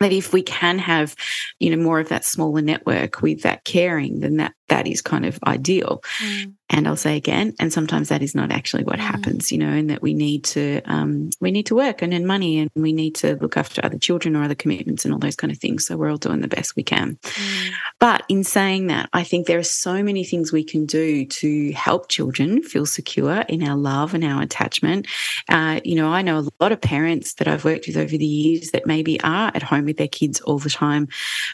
that 0.00 0.12
if 0.12 0.32
we 0.32 0.42
can 0.42 0.78
have 0.78 1.16
you 1.58 1.74
know 1.74 1.82
more 1.82 2.00
of 2.00 2.10
that 2.10 2.22
smaller 2.22 2.60
network 2.60 3.22
with 3.22 3.40
that 3.42 3.64
caring 3.64 4.20
then 4.20 4.36
that 4.36 4.52
that 4.68 4.86
is 4.86 5.00
kind 5.02 5.24
of 5.26 5.38
ideal 5.46 6.02
mm. 6.22 6.52
And 6.68 6.88
I'll 6.88 6.96
say 6.96 7.16
again, 7.16 7.54
and 7.60 7.72
sometimes 7.72 8.08
that 8.08 8.22
is 8.22 8.34
not 8.34 8.50
actually 8.50 8.82
what 8.82 8.98
mm. 8.98 9.02
happens, 9.02 9.52
you 9.52 9.58
know, 9.58 9.68
and 9.68 9.88
that 9.88 10.02
we 10.02 10.14
need 10.14 10.42
to 10.46 10.80
um, 10.84 11.30
we 11.40 11.52
need 11.52 11.66
to 11.66 11.76
work 11.76 12.02
and 12.02 12.12
earn 12.12 12.26
money, 12.26 12.58
and 12.58 12.70
we 12.74 12.92
need 12.92 13.14
to 13.16 13.36
look 13.36 13.56
after 13.56 13.84
other 13.84 13.98
children 13.98 14.34
or 14.34 14.42
other 14.42 14.56
commitments 14.56 15.04
and 15.04 15.14
all 15.14 15.20
those 15.20 15.36
kind 15.36 15.52
of 15.52 15.58
things. 15.58 15.86
So 15.86 15.96
we're 15.96 16.10
all 16.10 16.16
doing 16.16 16.40
the 16.40 16.48
best 16.48 16.74
we 16.74 16.82
can. 16.82 17.18
Mm. 17.22 17.70
But 18.00 18.24
in 18.28 18.42
saying 18.42 18.88
that, 18.88 19.08
I 19.12 19.22
think 19.22 19.46
there 19.46 19.60
are 19.60 19.64
so 19.64 20.02
many 20.02 20.24
things 20.24 20.52
we 20.52 20.64
can 20.64 20.86
do 20.86 21.24
to 21.24 21.72
help 21.72 22.08
children 22.08 22.62
feel 22.62 22.84
secure 22.84 23.42
in 23.42 23.62
our 23.62 23.76
love 23.76 24.12
and 24.12 24.24
our 24.24 24.42
attachment. 24.42 25.06
Uh, 25.48 25.80
you 25.84 25.94
know, 25.94 26.08
I 26.08 26.22
know 26.22 26.38
a 26.40 26.48
lot 26.60 26.72
of 26.72 26.80
parents 26.80 27.34
that 27.34 27.46
I've 27.46 27.64
worked 27.64 27.86
with 27.86 27.96
over 27.96 28.16
the 28.16 28.26
years 28.26 28.72
that 28.72 28.86
maybe 28.86 29.20
are 29.20 29.52
at 29.54 29.62
home 29.62 29.84
with 29.84 29.98
their 29.98 30.08
kids 30.08 30.40
all 30.40 30.58
the 30.58 30.68
time, 30.68 31.06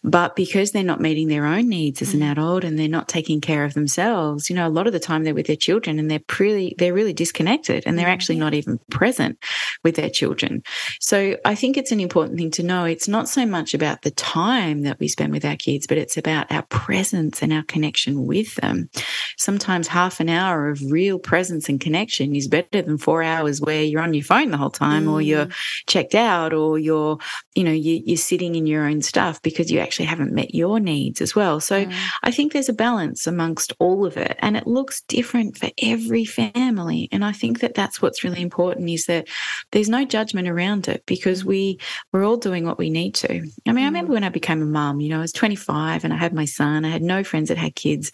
but 0.03 0.37
because 0.37 0.73
they're 0.73 0.83
not 0.83 1.03
meeting 1.03 1.29
their 1.29 1.45
own 1.45 1.69
needs 1.69 2.01
as 2.01 2.13
mm. 2.13 2.15
an 2.15 2.23
adult 2.23 2.65
and 2.65 2.79
they're 2.79 2.89
not 2.89 3.02
taking 3.09 3.41
care 3.41 3.65
of 3.65 3.75
themselves, 3.75 4.49
you 4.49 4.57
know, 4.57 4.67
a 4.67 4.71
lot 4.71 4.87
of 4.87 4.93
the 4.93 5.01
time 5.01 5.25
they're 5.25 5.35
with 5.35 5.47
their 5.47 5.57
children 5.57 5.99
and 5.99 6.11
they're 6.11 6.19
pretty 6.19 6.75
they're 6.79 6.95
really 6.95 7.13
disconnected 7.13 7.85
and 7.87 7.99
they're 7.99 8.09
actually 8.09 8.39
not 8.39 8.55
even 8.55 8.79
present 8.91 9.39
with 9.85 9.97
their 9.97 10.11
children. 10.11 10.63
So 11.01 11.37
I 11.45 11.55
think 11.55 11.77
it's 11.77 11.93
an 11.93 12.01
important 12.01 12.39
thing 12.39 12.51
to 12.53 12.63
know. 12.63 12.85
It's 12.85 13.09
not 13.09 13.29
so 13.29 13.47
much 13.47 13.75
about 13.75 14.03
the 14.03 14.11
time 14.11 14.83
that 14.83 14.99
we 15.01 15.09
spend 15.09 15.33
with 15.33 15.45
our 15.45 15.57
kids, 15.57 15.87
but 15.87 15.99
it's 15.99 16.17
about 16.17 16.51
our 16.51 16.63
presence 16.63 17.43
and 17.43 17.53
our 17.53 17.63
connection 17.65 18.27
with 18.27 18.55
them. 18.57 18.89
Sometimes 19.37 19.89
half 19.89 20.21
an 20.21 20.29
hour 20.29 20.69
of 20.69 20.81
real 20.91 21.19
presence 21.19 21.69
and 21.69 21.81
connection 21.81 22.35
is 22.37 22.49
better 22.49 22.83
than 22.83 22.99
four 22.99 23.23
hours 23.23 23.61
where 23.61 23.83
you're 23.83 24.03
on 24.03 24.15
your 24.15 24.25
phone 24.25 24.51
the 24.51 24.57
whole 24.57 24.71
time 24.71 25.07
mm. 25.07 25.13
or 25.13 25.23
you're 25.23 25.47
mm. 25.47 25.55
checked 25.87 26.15
out 26.15 26.53
or 26.53 26.79
you're, 26.79 27.19
you 27.55 27.65
know, 27.65 27.73
you, 27.73 28.15
are 28.15 28.17
sitting 28.17 28.55
in 28.55 28.67
your 28.67 28.85
own 28.85 29.03
stuff 29.03 29.41
because 29.43 29.71
you 29.71 29.79
actually 29.79 30.07
haven't 30.07 30.33
met 30.33 30.55
your 30.55 30.81
needs 30.81 31.21
as 31.21 31.35
well. 31.35 31.61
So 31.61 31.87
mm. 31.87 31.95
I 32.23 32.31
think 32.31 32.53
there's 32.53 32.69
a 32.69 32.75
balance 32.75 32.92
balance 32.93 33.27
amongst 33.27 33.73
all 33.79 34.05
of 34.05 34.17
it. 34.17 34.37
And 34.41 34.57
it 34.57 34.67
looks 34.67 35.01
different 35.03 35.57
for 35.57 35.71
every 35.83 36.25
family. 36.25 37.09
And 37.11 37.25
I 37.25 37.33
think 37.33 37.61
that 37.61 37.75
that's 37.75 38.03
what's 38.03 38.23
really 38.23 38.43
important 38.43 38.91
is 38.91 39.07
that 39.07 39.29
there's 39.71 39.89
no 39.89 40.05
judgment 40.05 40.47
around 40.47 40.89
it 40.89 41.03
because 41.07 41.43
we, 41.43 41.79
we're 42.13 42.25
all 42.25 42.37
doing 42.37 42.67
what 42.67 42.79
we 42.79 42.91
need 42.91 43.15
to. 43.17 43.31
I 43.31 43.33
mean, 43.33 43.51
I 43.67 43.71
mm-hmm. 43.71 43.85
remember 43.85 44.13
when 44.13 44.25
I 44.25 44.29
became 44.29 44.61
a 44.61 44.67
mum, 44.67 45.01
you 45.01 45.09
know, 45.09 45.19
I 45.19 45.23
was 45.23 45.33
25 45.33 46.05
and 46.05 46.13
I 46.13 46.17
had 46.17 46.35
my 46.35 46.45
son, 46.45 46.85
I 46.85 46.91
had 46.91 47.03
no 47.03 47.25
friends 47.25 47.49
that 47.49 47.57
had 47.57 47.75
kids. 47.75 48.13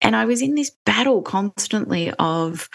And 0.00 0.14
I 0.14 0.26
was 0.26 0.42
in 0.42 0.54
this 0.54 0.70
battle 0.84 1.22
constantly 1.22 2.12
of, 2.18 2.68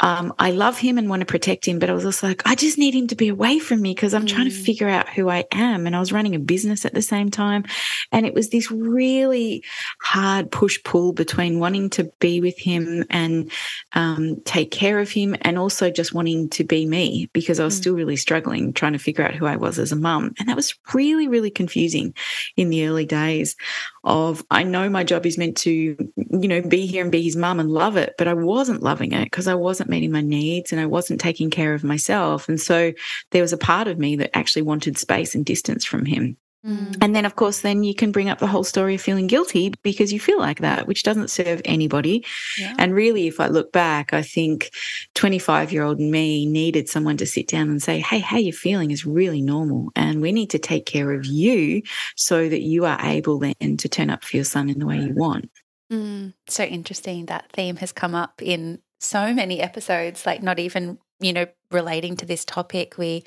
um, 0.00 0.32
I 0.38 0.52
love 0.52 0.78
him 0.78 0.96
and 0.96 1.08
want 1.08 1.20
to 1.20 1.26
protect 1.26 1.66
him, 1.66 1.78
but 1.78 1.90
I 1.90 1.92
was 1.92 2.04
also 2.04 2.28
like, 2.28 2.42
I 2.46 2.54
just 2.54 2.78
need 2.78 2.94
him 2.94 3.08
to 3.08 3.16
be 3.16 3.28
away 3.28 3.58
from 3.58 3.82
me 3.82 3.94
because 3.94 4.14
I'm 4.14 4.26
mm. 4.26 4.28
trying 4.28 4.48
to 4.48 4.54
mm. 4.54 4.64
figure 4.64 4.88
out 4.88 5.08
who 5.08 5.28
I 5.28 5.44
am. 5.52 5.86
And 5.86 5.96
I 5.96 6.00
was 6.00 6.12
running 6.12 6.34
a 6.34 6.38
business 6.38 6.84
at 6.84 6.94
the 6.94 7.02
same 7.02 7.30
time. 7.30 7.64
And 8.12 8.24
it 8.24 8.34
was 8.34 8.50
this 8.50 8.70
really 8.70 9.64
hard 10.00 10.52
push 10.52 10.78
pull 10.84 11.12
between 11.12 11.58
wanting 11.58 11.90
to 11.90 12.12
be 12.20 12.40
with 12.40 12.58
him 12.58 13.04
and 13.10 13.50
um, 13.92 14.40
take 14.44 14.70
care 14.70 15.00
of 15.00 15.10
him 15.10 15.34
and 15.42 15.58
also 15.58 15.90
just 15.90 16.14
wanting 16.14 16.48
to 16.50 16.64
be 16.64 16.86
me 16.86 17.28
because 17.32 17.58
I 17.58 17.64
was 17.64 17.74
mm. 17.74 17.80
still 17.80 17.94
really 17.94 18.16
struggling 18.16 18.72
trying 18.72 18.92
to 18.92 18.98
figure 18.98 19.24
out 19.24 19.34
who 19.34 19.46
I 19.46 19.56
was 19.56 19.78
as 19.78 19.90
a 19.90 19.96
mum. 19.96 20.32
And 20.38 20.48
that 20.48 20.56
was 20.56 20.74
really, 20.94 21.26
really 21.26 21.50
confusing 21.50 22.14
in 22.56 22.70
the 22.70 22.86
early 22.86 23.06
days 23.06 23.56
of 24.04 24.44
I 24.50 24.62
know 24.62 24.88
my 24.88 25.04
job 25.04 25.26
is 25.26 25.38
meant 25.38 25.56
to, 25.58 25.70
you 25.70 26.48
know, 26.48 26.62
be 26.62 26.86
here 26.86 27.02
and 27.02 27.12
be 27.12 27.22
his 27.22 27.36
mum 27.36 27.60
and 27.60 27.70
love 27.70 27.96
it, 27.96 28.14
but 28.18 28.28
I 28.28 28.34
wasn't 28.34 28.82
loving 28.82 29.12
it 29.12 29.24
because 29.24 29.48
I 29.48 29.54
wasn't 29.54 29.90
meeting 29.90 30.12
my 30.12 30.20
needs 30.20 30.72
and 30.72 30.80
I 30.80 30.86
wasn't 30.86 31.20
taking 31.20 31.50
care 31.50 31.74
of 31.74 31.84
myself. 31.84 32.48
And 32.48 32.60
so 32.60 32.92
there 33.30 33.42
was 33.42 33.52
a 33.52 33.58
part 33.58 33.88
of 33.88 33.98
me 33.98 34.16
that 34.16 34.36
actually 34.36 34.62
wanted 34.62 34.98
space 34.98 35.34
and 35.34 35.44
distance 35.44 35.84
from 35.84 36.04
him. 36.04 36.36
Mm. 36.68 36.98
And 37.00 37.16
then, 37.16 37.24
of 37.24 37.36
course, 37.36 37.62
then 37.62 37.82
you 37.82 37.94
can 37.94 38.12
bring 38.12 38.28
up 38.28 38.40
the 38.40 38.46
whole 38.46 38.64
story 38.64 38.96
of 38.96 39.00
feeling 39.00 39.26
guilty 39.26 39.72
because 39.82 40.12
you 40.12 40.20
feel 40.20 40.38
like 40.38 40.60
that, 40.60 40.86
which 40.86 41.02
doesn't 41.02 41.30
serve 41.30 41.62
anybody. 41.64 42.26
Yeah. 42.58 42.74
And 42.78 42.94
really, 42.94 43.26
if 43.26 43.40
I 43.40 43.46
look 43.46 43.72
back, 43.72 44.12
I 44.12 44.20
think 44.22 44.70
25 45.14 45.72
year 45.72 45.82
old 45.82 45.98
me 45.98 46.44
needed 46.44 46.88
someone 46.88 47.16
to 47.16 47.26
sit 47.26 47.48
down 47.48 47.70
and 47.70 47.82
say, 47.82 48.00
Hey, 48.00 48.18
how 48.18 48.36
you're 48.36 48.52
feeling 48.52 48.90
is 48.90 49.06
really 49.06 49.40
normal. 49.40 49.90
And 49.96 50.20
we 50.20 50.30
need 50.30 50.50
to 50.50 50.58
take 50.58 50.84
care 50.84 51.12
of 51.12 51.24
you 51.24 51.82
so 52.16 52.48
that 52.48 52.60
you 52.60 52.84
are 52.84 53.00
able 53.00 53.38
then 53.38 53.76
to 53.78 53.88
turn 53.88 54.10
up 54.10 54.22
for 54.22 54.36
your 54.36 54.44
son 54.44 54.68
in 54.68 54.78
the 54.78 54.86
way 54.86 54.98
you 54.98 55.14
want. 55.14 55.50
Mm, 55.90 56.34
so 56.48 56.64
interesting. 56.64 57.26
That 57.26 57.50
theme 57.52 57.76
has 57.76 57.92
come 57.92 58.14
up 58.14 58.42
in 58.42 58.80
so 59.00 59.32
many 59.32 59.60
episodes, 59.60 60.26
like 60.26 60.42
not 60.42 60.58
even, 60.58 60.98
you 61.20 61.32
know, 61.32 61.46
relating 61.70 62.16
to 62.16 62.26
this 62.26 62.44
topic. 62.44 62.96
We 62.96 63.24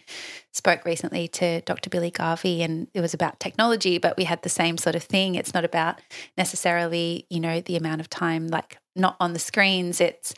spoke 0.52 0.86
recently 0.86 1.28
to 1.30 1.62
Dr. 1.62 1.90
Billy 1.90 2.12
Garvey 2.12 2.64
and 2.64 2.88
it 2.94 3.02
was 3.02 3.14
about 3.14 3.40
technology, 3.40 3.98
but 3.98 4.18
we 4.18 4.24
had 4.24 4.42
the 4.44 4.50
same 4.50 4.78
sort 4.78 4.96
of 4.96 5.04
thing. 5.04 5.36
It's 5.36 5.54
not 5.54 5.66
about 5.66 6.00
necessarily, 6.38 7.26
you 7.30 7.40
know, 7.40 7.62
the 7.62 7.76
amount 7.76 8.02
of 8.02 8.10
time 8.10 8.48
like 8.48 8.78
not 8.96 9.18
on 9.20 9.34
the 9.34 9.40
screens. 9.40 10.00
It's 10.02 10.34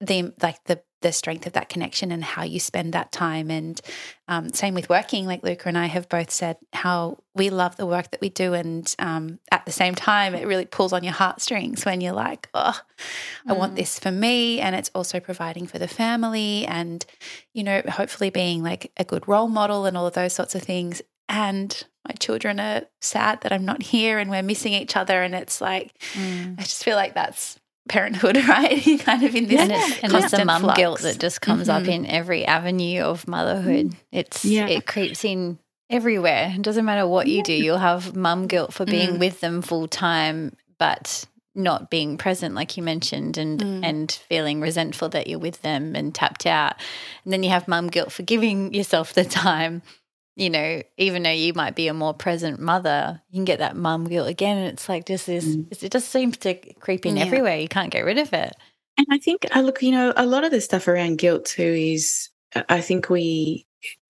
the 0.00 0.32
like 0.42 0.62
the 0.64 0.82
the 1.02 1.12
strength 1.12 1.46
of 1.46 1.52
that 1.52 1.68
connection 1.68 2.10
and 2.10 2.24
how 2.24 2.42
you 2.42 2.58
spend 2.58 2.92
that 2.92 3.12
time. 3.12 3.50
And 3.50 3.80
um, 4.28 4.52
same 4.52 4.74
with 4.74 4.88
working, 4.88 5.26
like 5.26 5.42
Luka 5.42 5.68
and 5.68 5.76
I 5.76 5.86
have 5.86 6.08
both 6.08 6.30
said 6.30 6.56
how 6.72 7.18
we 7.34 7.50
love 7.50 7.76
the 7.76 7.86
work 7.86 8.10
that 8.10 8.20
we 8.20 8.28
do. 8.28 8.54
And 8.54 8.92
um, 8.98 9.38
at 9.50 9.66
the 9.66 9.72
same 9.72 9.94
time, 9.94 10.34
it 10.34 10.46
really 10.46 10.66
pulls 10.66 10.92
on 10.92 11.04
your 11.04 11.12
heartstrings 11.12 11.84
when 11.84 12.00
you're 12.00 12.12
like, 12.12 12.48
oh, 12.54 12.80
I 13.46 13.52
mm. 13.52 13.58
want 13.58 13.76
this 13.76 13.98
for 13.98 14.10
me. 14.10 14.60
And 14.60 14.74
it's 14.74 14.90
also 14.94 15.20
providing 15.20 15.66
for 15.66 15.78
the 15.78 15.88
family 15.88 16.66
and, 16.66 17.04
you 17.52 17.64
know, 17.64 17.82
hopefully 17.88 18.30
being 18.30 18.62
like 18.62 18.90
a 18.96 19.04
good 19.04 19.28
role 19.28 19.48
model 19.48 19.86
and 19.86 19.96
all 19.96 20.06
of 20.06 20.14
those 20.14 20.32
sorts 20.32 20.54
of 20.54 20.62
things. 20.62 21.02
And 21.28 21.84
my 22.06 22.14
children 22.14 22.60
are 22.60 22.82
sad 23.00 23.40
that 23.42 23.52
I'm 23.52 23.64
not 23.64 23.82
here 23.82 24.18
and 24.18 24.30
we're 24.30 24.42
missing 24.42 24.72
each 24.72 24.96
other. 24.96 25.22
And 25.22 25.34
it's 25.34 25.60
like, 25.60 25.98
mm. 26.14 26.58
I 26.58 26.62
just 26.62 26.84
feel 26.84 26.96
like 26.96 27.14
that's 27.14 27.58
parenthood, 27.88 28.36
right? 28.48 28.82
kind 29.00 29.22
of 29.22 29.34
in 29.34 29.46
this 29.46 29.60
and 29.60 29.72
it's, 29.72 29.98
and 30.02 30.12
it's 30.14 30.32
a 30.32 30.44
mum 30.44 30.72
guilt 30.74 31.00
that 31.00 31.18
just 31.18 31.40
comes 31.40 31.68
mm-hmm. 31.68 31.82
up 31.82 31.88
in 31.88 32.06
every 32.06 32.44
avenue 32.44 33.02
of 33.02 33.26
motherhood. 33.28 33.94
It's 34.10 34.44
yeah. 34.44 34.66
it 34.66 34.86
creeps 34.86 35.24
in 35.24 35.58
everywhere. 35.90 36.52
It 36.54 36.62
doesn't 36.62 36.84
matter 36.84 37.06
what 37.06 37.26
you 37.26 37.42
do, 37.42 37.52
you'll 37.52 37.78
have 37.78 38.16
mum 38.16 38.46
guilt 38.46 38.72
for 38.72 38.84
being 38.84 39.16
mm. 39.16 39.18
with 39.18 39.40
them 39.40 39.62
full 39.62 39.88
time, 39.88 40.56
but 40.78 41.26
not 41.54 41.90
being 41.90 42.16
present 42.16 42.54
like 42.54 42.76
you 42.76 42.82
mentioned 42.82 43.36
and 43.36 43.60
mm. 43.60 43.84
and 43.84 44.10
feeling 44.10 44.60
resentful 44.60 45.08
that 45.10 45.26
you're 45.26 45.38
with 45.38 45.60
them 45.62 45.94
and 45.94 46.14
tapped 46.14 46.46
out 46.46 46.76
and 47.24 47.32
then 47.32 47.42
you 47.42 47.50
have 47.50 47.68
mum 47.68 47.88
guilt 47.88 48.10
for 48.10 48.22
giving 48.22 48.72
yourself 48.72 49.12
the 49.12 49.24
time 49.24 49.82
you 50.36 50.50
know, 50.50 50.82
even 50.96 51.22
though 51.22 51.30
you 51.30 51.52
might 51.54 51.76
be 51.76 51.88
a 51.88 51.94
more 51.94 52.14
present 52.14 52.58
mother, 52.58 53.20
you 53.30 53.38
can 53.38 53.44
get 53.44 53.58
that 53.58 53.76
mum 53.76 54.04
guilt 54.04 54.28
again. 54.28 54.58
And 54.58 54.68
it's 54.68 54.88
like 54.88 55.06
just 55.06 55.26
this, 55.26 55.44
mm. 55.44 55.82
it 55.82 55.92
just 55.92 56.08
seems 56.08 56.36
to 56.38 56.54
creep 56.74 57.04
in 57.04 57.16
yeah. 57.16 57.24
everywhere. 57.24 57.56
You 57.56 57.68
can't 57.68 57.90
get 57.90 58.04
rid 58.04 58.18
of 58.18 58.32
it. 58.32 58.54
And 58.96 59.06
I 59.10 59.18
think, 59.18 59.46
I 59.52 59.60
look, 59.60 59.82
you 59.82 59.90
know, 59.90 60.12
a 60.16 60.26
lot 60.26 60.44
of 60.44 60.50
the 60.50 60.60
stuff 60.60 60.88
around 60.88 61.18
guilt 61.18 61.44
too 61.44 61.62
is, 61.62 62.28
I 62.68 62.80
think 62.82 63.08
we 63.08 63.66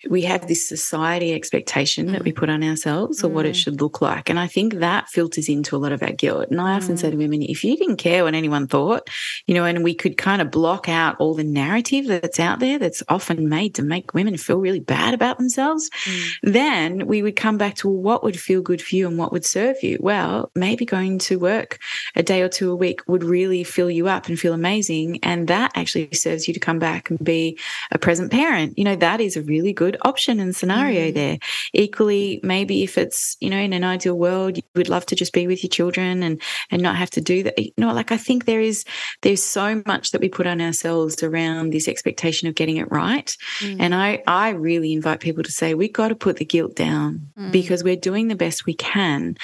we 0.09 0.23
have 0.23 0.49
this 0.49 0.69
society 0.69 1.33
expectation 1.33 2.09
mm. 2.09 2.13
that 2.13 2.25
we 2.25 2.33
put 2.33 2.51
on 2.51 2.63
ourselves 2.63 3.23
or 3.23 3.29
mm. 3.29 3.33
what 3.33 3.47
it 3.47 3.55
mm. 3.55 3.59
should 3.59 3.81
look 3.81 4.01
like. 4.01 4.29
And 4.29 4.39
I 4.39 4.47
think 4.47 4.75
that 4.75 5.09
filters 5.09 5.49
into 5.49 5.77
a 5.77 5.79
lot 5.79 5.93
of 5.93 6.03
our 6.03 6.13
guilt. 6.13 6.49
And 6.51 6.61
I 6.61 6.75
often 6.75 6.97
say 6.97 7.11
to 7.11 7.17
mm. 7.17 7.21
women, 7.21 7.43
if 7.43 7.65
you 7.65 7.77
didn't 7.77 7.97
care 7.97 8.25
what 8.25 8.35
anyone 8.35 8.67
thought, 8.67 9.09
you 9.47 9.55
know, 9.55 9.65
and 9.65 9.85
we 9.85 9.95
could 9.95 10.17
kind 10.17 10.43
of 10.43 10.51
block 10.51 10.89
out 10.89 11.17
all 11.19 11.35
the 11.35 11.45
narrative 11.45 12.07
that's 12.07 12.41
out 12.41 12.59
there 12.61 12.79
that's 12.79 13.03
often 13.09 13.49
made 13.49 13.75
to 13.77 13.83
make 13.83 14.15
women 14.15 14.37
feel 14.37 14.59
really 14.59 14.81
bad 14.81 15.15
about 15.15 15.39
themselves, 15.39 15.91
mm. 16.05 16.31
then 16.43 17.07
we 17.07 17.23
would 17.23 17.37
come 17.37 17.59
back 17.59 17.77
to 17.77 17.89
what 17.89 18.23
would 18.23 18.39
feel 18.39 18.63
good 18.63 18.83
for 18.83 18.97
you 18.97 19.07
and 19.07 19.19
what 19.19 19.33
would 19.33 19.45
serve 19.45 19.83
you. 19.83 19.99
Well, 20.01 20.51
maybe 20.55 20.85
going 20.85 21.19
to 21.21 21.39
work 21.39 21.79
a 22.17 22.23
day 22.23 22.43
or 22.43 22.49
two 22.49 22.71
a 22.71 22.77
week 22.77 23.01
would 23.07 23.25
really 23.25 23.65
fill 23.65 23.91
you 23.91 24.09
up 24.09 24.29
and 24.29 24.39
feel 24.39 24.53
amazing. 24.53 25.19
And 25.23 25.49
that 25.49 25.73
actually 25.75 26.09
serves 26.13 26.49
you 26.49 26.55
to 26.55 26.61
come 26.61 26.79
back 26.79 27.11
and 27.11 27.23
be 27.23 27.59
a 27.91 27.99
present 27.99 28.31
parent. 28.31 28.79
You 28.79 28.85
know, 28.85 28.97
that 28.97 29.21
is 29.21 29.37
a 29.37 29.43
really 29.43 29.73
good 29.73 29.92
good 29.93 30.01
option 30.09 30.41
and 30.41 30.55
scenario 30.57 31.11
mm. 31.11 31.15
there. 31.15 31.39
Equally, 31.73 32.41
maybe 32.43 32.83
if 32.83 32.99
it's, 32.99 33.37
you 33.41 33.51
know, 33.51 33.59
in 33.59 33.73
an 33.73 33.85
ideal 33.85 34.17
world, 34.17 34.57
you 34.57 34.63
would 34.75 34.89
love 34.89 35.07
to 35.07 35.17
just 35.17 35.33
be 35.33 35.47
with 35.47 35.63
your 35.63 35.71
children 35.71 36.23
and, 36.23 36.41
and 36.71 36.83
not 36.83 36.97
have 36.97 37.11
to 37.11 37.21
do 37.21 37.43
that. 37.43 37.59
You 37.59 37.73
know, 37.77 37.93
like 37.93 38.13
I 38.13 38.17
think 38.17 38.45
there 38.45 38.61
is, 38.61 38.85
there's 39.23 39.43
so 39.43 39.83
much 39.87 40.11
that 40.11 40.21
we 40.21 40.29
put 40.29 40.47
on 40.47 40.61
ourselves 40.61 41.23
around 41.23 41.73
this 41.73 41.89
expectation 41.89 42.49
of 42.49 42.55
getting 42.55 42.77
it 42.77 42.91
right. 42.91 43.37
Mm. 43.61 43.77
And 43.81 43.95
I, 43.95 44.23
I 44.27 44.51
really 44.51 44.93
invite 44.93 45.21
people 45.21 45.43
to 45.43 45.53
say, 45.53 45.75
we've 45.75 45.93
got 45.93 46.09
to 46.09 46.15
put 46.15 46.37
the 46.37 46.45
guilt 46.45 46.75
down 46.75 47.29
mm. 47.39 47.53
because 47.53 47.85
we're 47.85 47.97
doing 47.97 48.29
the 48.29 48.37
best 48.37 48.67
we 48.67 48.75
can. 48.75 49.37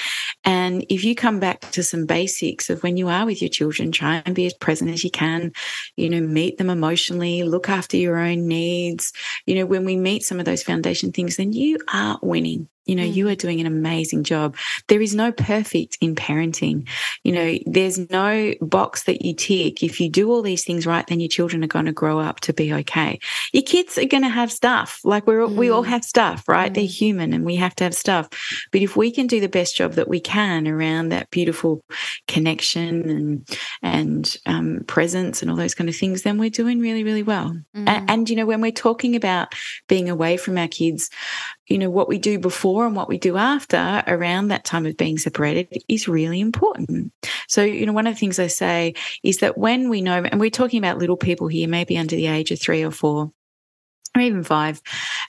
And 0.44 0.84
if 0.88 1.04
you 1.04 1.14
come 1.14 1.40
back 1.40 1.60
to 1.72 1.82
some 1.82 2.06
basics 2.06 2.70
of 2.70 2.82
when 2.82 2.96
you 2.96 3.08
are 3.08 3.26
with 3.26 3.42
your 3.42 3.50
children, 3.50 3.92
try 3.92 4.22
and 4.24 4.34
be 4.34 4.46
as 4.46 4.54
present 4.54 4.90
as 4.90 5.04
you 5.04 5.10
can, 5.10 5.52
you 5.96 6.08
know, 6.08 6.20
meet 6.20 6.58
them 6.58 6.70
emotionally, 6.70 7.42
look 7.42 7.68
after 7.68 7.96
your 7.96 8.18
own 8.18 8.46
needs. 8.46 9.12
You 9.46 9.56
know, 9.56 9.66
when 9.66 9.84
we 9.84 9.96
meet 9.96 10.22
some 10.22 10.37
of 10.38 10.46
those 10.46 10.62
foundation 10.62 11.12
things, 11.12 11.36
then 11.36 11.52
you 11.52 11.78
are 11.92 12.18
winning. 12.22 12.68
You 12.88 12.96
know, 12.96 13.04
mm. 13.04 13.14
you 13.14 13.28
are 13.28 13.34
doing 13.34 13.60
an 13.60 13.66
amazing 13.66 14.24
job. 14.24 14.56
There 14.88 15.00
is 15.00 15.14
no 15.14 15.30
perfect 15.30 15.98
in 16.00 16.14
parenting. 16.14 16.88
You 17.22 17.32
know, 17.32 17.58
there's 17.66 18.10
no 18.10 18.54
box 18.60 19.04
that 19.04 19.22
you 19.24 19.34
tick. 19.34 19.82
If 19.82 20.00
you 20.00 20.08
do 20.08 20.30
all 20.30 20.42
these 20.42 20.64
things 20.64 20.86
right, 20.86 21.06
then 21.06 21.20
your 21.20 21.28
children 21.28 21.62
are 21.62 21.68
going 21.68 21.84
to 21.84 21.92
grow 21.92 22.18
up 22.18 22.40
to 22.40 22.52
be 22.52 22.72
okay. 22.72 23.20
Your 23.52 23.62
kids 23.62 23.98
are 23.98 24.06
going 24.06 24.22
to 24.22 24.28
have 24.28 24.50
stuff. 24.50 25.00
Like 25.04 25.26
we're, 25.26 25.46
mm. 25.46 25.54
we 25.54 25.70
all 25.70 25.84
mm. 25.84 25.88
have 25.88 26.04
stuff, 26.04 26.48
right? 26.48 26.72
Mm. 26.72 26.74
They're 26.74 26.84
human 26.84 27.32
and 27.32 27.44
we 27.44 27.56
have 27.56 27.76
to 27.76 27.84
have 27.84 27.94
stuff. 27.94 28.28
But 28.72 28.82
if 28.82 28.96
we 28.96 29.10
can 29.10 29.26
do 29.26 29.40
the 29.40 29.48
best 29.48 29.76
job 29.76 29.92
that 29.92 30.08
we 30.08 30.20
can 30.20 30.66
around 30.66 31.10
that 31.10 31.30
beautiful 31.30 31.84
connection 32.26 33.10
and, 33.10 33.58
and, 33.82 34.36
um, 34.46 34.84
presence 34.86 35.42
and 35.42 35.50
all 35.50 35.56
those 35.56 35.74
kind 35.74 35.90
of 35.90 35.96
things, 35.96 36.22
then 36.22 36.38
we're 36.38 36.50
doing 36.50 36.80
really, 36.80 37.04
really 37.04 37.22
well. 37.22 37.56
And, 37.74 37.88
mm. 37.88 38.04
and, 38.08 38.30
you 38.30 38.36
know, 38.36 38.46
when 38.46 38.60
we're 38.60 38.72
talking 38.72 39.14
about 39.14 39.54
being 39.88 40.08
away 40.08 40.36
from 40.36 40.56
our 40.56 40.68
kids, 40.68 41.10
you 41.68 41.78
know, 41.78 41.90
what 41.90 42.08
we 42.08 42.18
do 42.18 42.38
before 42.38 42.86
and 42.86 42.96
what 42.96 43.08
we 43.08 43.18
do 43.18 43.36
after 43.36 44.02
around 44.06 44.48
that 44.48 44.64
time 44.64 44.86
of 44.86 44.96
being 44.96 45.18
separated 45.18 45.82
is 45.88 46.08
really 46.08 46.40
important. 46.40 47.12
So, 47.46 47.62
you 47.62 47.86
know, 47.86 47.92
one 47.92 48.06
of 48.06 48.14
the 48.14 48.18
things 48.18 48.38
I 48.38 48.46
say 48.46 48.94
is 49.22 49.38
that 49.38 49.58
when 49.58 49.88
we 49.88 50.00
know, 50.00 50.24
and 50.24 50.40
we're 50.40 50.50
talking 50.50 50.78
about 50.78 50.98
little 50.98 51.16
people 51.16 51.48
here, 51.48 51.68
maybe 51.68 51.98
under 51.98 52.16
the 52.16 52.26
age 52.26 52.50
of 52.50 52.60
three 52.60 52.82
or 52.82 52.90
four, 52.90 53.32
or 54.18 54.22
even 54.22 54.44
five, 54.44 54.80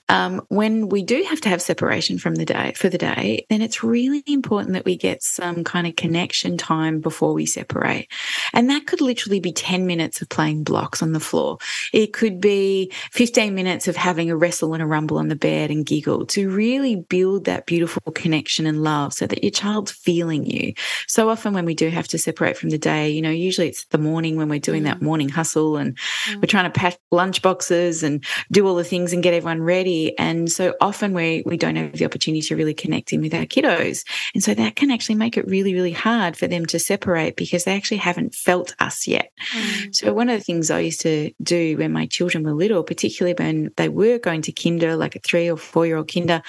um, 0.10 0.42
when 0.50 0.90
we 0.90 1.04
do 1.04 1.24
have 1.24 1.42
to 1.42 1.50
have 1.50 1.62
separation 1.62 2.18
from 2.18 2.36
the 2.36 2.46
day 2.46 2.74
for 2.76 2.90
the 2.90 2.98
day, 2.98 3.46
then 3.50 3.62
it's 3.62 3.84
really 3.84 4.24
important 4.26 4.74
that 4.74 4.86
we 4.86 4.96
get 4.96 5.22
some 5.24 5.64
kind 5.64 5.86
of 5.88 5.96
connection 5.96 6.58
time 6.58 7.00
before 7.00 7.34
we 7.34 7.46
separate. 7.46 8.08
And 8.54 8.70
that 8.70 8.88
could 8.88 9.02
literally 9.02 9.40
be 9.40 9.52
10 9.52 9.86
minutes 9.86 10.22
of 10.22 10.30
playing 10.30 10.64
blocks 10.64 11.04
on 11.04 11.14
the 11.14 11.20
floor. 11.20 11.58
It 11.94 12.14
could 12.14 12.42
be 12.42 12.92
15 13.12 13.54
minutes 13.54 13.88
of 13.88 13.96
having 13.96 14.30
a 14.30 14.36
wrestle 14.36 14.74
and 14.74 14.82
a 14.82 14.86
rumble 14.86 15.18
on 15.18 15.28
the 15.28 15.36
bed 15.36 15.70
and 15.70 15.86
giggle 15.86 16.26
to 16.28 16.50
really 16.50 16.96
build 16.96 17.46
that 17.46 17.66
beautiful 17.66 18.12
connection 18.14 18.66
and 18.66 18.84
love 18.84 19.14
so 19.14 19.28
that 19.28 19.44
your 19.44 19.52
child's 19.52 19.92
feeling 19.92 20.46
you. 20.46 20.74
So 21.08 21.30
often 21.30 21.54
when 21.54 21.66
we 21.66 21.76
do 21.76 21.90
have 21.90 22.08
to 22.10 22.18
separate 22.18 22.58
from 22.58 22.70
the 22.70 22.78
day, 22.78 23.10
you 23.10 23.22
know, 23.22 23.30
usually 23.30 23.68
it's 23.68 23.86
the 23.86 23.98
morning 23.98 24.36
when 24.36 24.50
we're 24.50 24.60
doing 24.60 24.84
mm. 24.84 24.86
that 24.86 25.02
morning 25.02 25.30
hustle 25.30 25.78
and 25.78 25.96
mm. 25.98 26.36
we're 26.38 26.48
trying 26.48 26.72
to 26.72 26.80
pack 26.80 26.98
lunch 27.12 27.42
boxes 27.42 28.02
and 28.04 28.24
do 28.52 28.68
all 28.68 28.79
the 28.80 28.84
things 28.84 29.14
and 29.14 29.22
get 29.22 29.34
everyone 29.34 29.62
ready. 29.62 30.18
And 30.18 30.52
so 30.52 30.76
often 30.82 31.14
we, 31.14 31.44
we 31.46 31.58
don't 31.58 31.76
have 31.76 31.94
the 31.94 32.06
opportunity 32.06 32.42
to 32.42 32.56
really 32.56 32.74
connect 32.74 33.14
in 33.14 33.22
with 33.22 33.34
our 33.34 33.46
kiddos. 33.46 34.04
And 34.34 34.44
so 34.44 34.54
that 34.54 34.76
can 34.76 34.92
actually 34.92 35.16
make 35.16 35.38
it 35.38 35.48
really, 35.48 35.74
really 35.74 35.92
hard 35.92 36.36
for 36.36 36.48
them 36.48 36.66
to 36.68 36.80
separate 36.80 37.36
because 37.36 37.64
they 37.64 37.76
actually 37.76 37.98
haven't 37.98 38.34
felt 38.34 38.76
us 38.80 39.08
yet. 39.08 39.32
Mm. 39.54 39.96
So 39.96 40.14
one 40.14 40.30
of 40.30 40.40
the 40.40 40.44
things 40.44 40.72
I 40.72 40.80
used 40.80 41.02
to 41.02 41.32
do 41.42 41.78
when 41.78 41.92
my 41.92 42.06
children 42.06 42.44
were 42.44 42.54
little, 42.54 42.84
particularly 42.84 43.36
when 43.38 43.72
they 43.76 43.90
were 43.90 44.18
going 44.18 44.42
to 44.44 44.52
kinder, 44.52 44.96
like 44.96 45.16
a 45.16 45.20
three 45.20 45.50
or 45.50 45.58
four 45.58 45.86
year 45.86 45.98
old 45.98 46.12
kinder, 46.12 46.42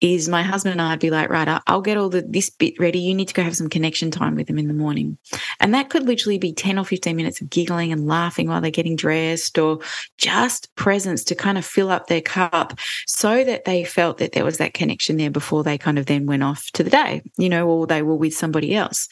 is 0.00 0.28
my 0.28 0.42
husband 0.42 0.72
and 0.72 0.82
I'd 0.82 1.00
be 1.00 1.10
like, 1.10 1.30
right, 1.30 1.60
I'll 1.66 1.82
get 1.82 1.96
all 1.96 2.08
the 2.08 2.22
this 2.22 2.50
bit 2.50 2.78
ready. 2.78 2.98
You 2.98 3.14
need 3.14 3.28
to 3.28 3.34
go 3.34 3.42
have 3.42 3.56
some 3.56 3.68
connection 3.68 4.10
time 4.10 4.34
with 4.34 4.46
them 4.46 4.58
in 4.58 4.68
the 4.68 4.74
morning. 4.74 5.18
And 5.60 5.74
that 5.74 5.90
could 5.90 6.04
literally 6.04 6.38
be 6.38 6.52
10 6.52 6.78
or 6.78 6.84
15 6.84 7.14
minutes 7.14 7.40
of 7.40 7.50
giggling 7.50 7.92
and 7.92 8.06
laughing 8.06 8.48
while 8.48 8.60
they're 8.60 8.70
getting 8.70 8.96
dressed 8.96 9.58
or 9.58 9.80
just 10.18 10.74
presence 10.76 11.24
to 11.24 11.34
kind 11.34 11.58
of 11.58 11.64
fill 11.66 11.90
up 11.90 12.06
their 12.06 12.20
cup 12.20 12.78
so 13.06 13.44
that 13.44 13.64
they 13.64 13.84
felt 13.84 14.18
that 14.18 14.32
there 14.32 14.44
was 14.44 14.58
that 14.58 14.74
connection 14.74 15.16
there 15.16 15.30
before 15.30 15.62
they 15.62 15.78
kind 15.78 15.98
of 15.98 16.06
then 16.06 16.26
went 16.26 16.42
off 16.42 16.70
to 16.72 16.82
the 16.82 16.90
day, 16.90 17.22
you 17.36 17.48
know, 17.48 17.68
or 17.68 17.86
they 17.86 18.02
were 18.02 18.14
with 18.14 18.34
somebody 18.34 18.74
else. 18.74 19.08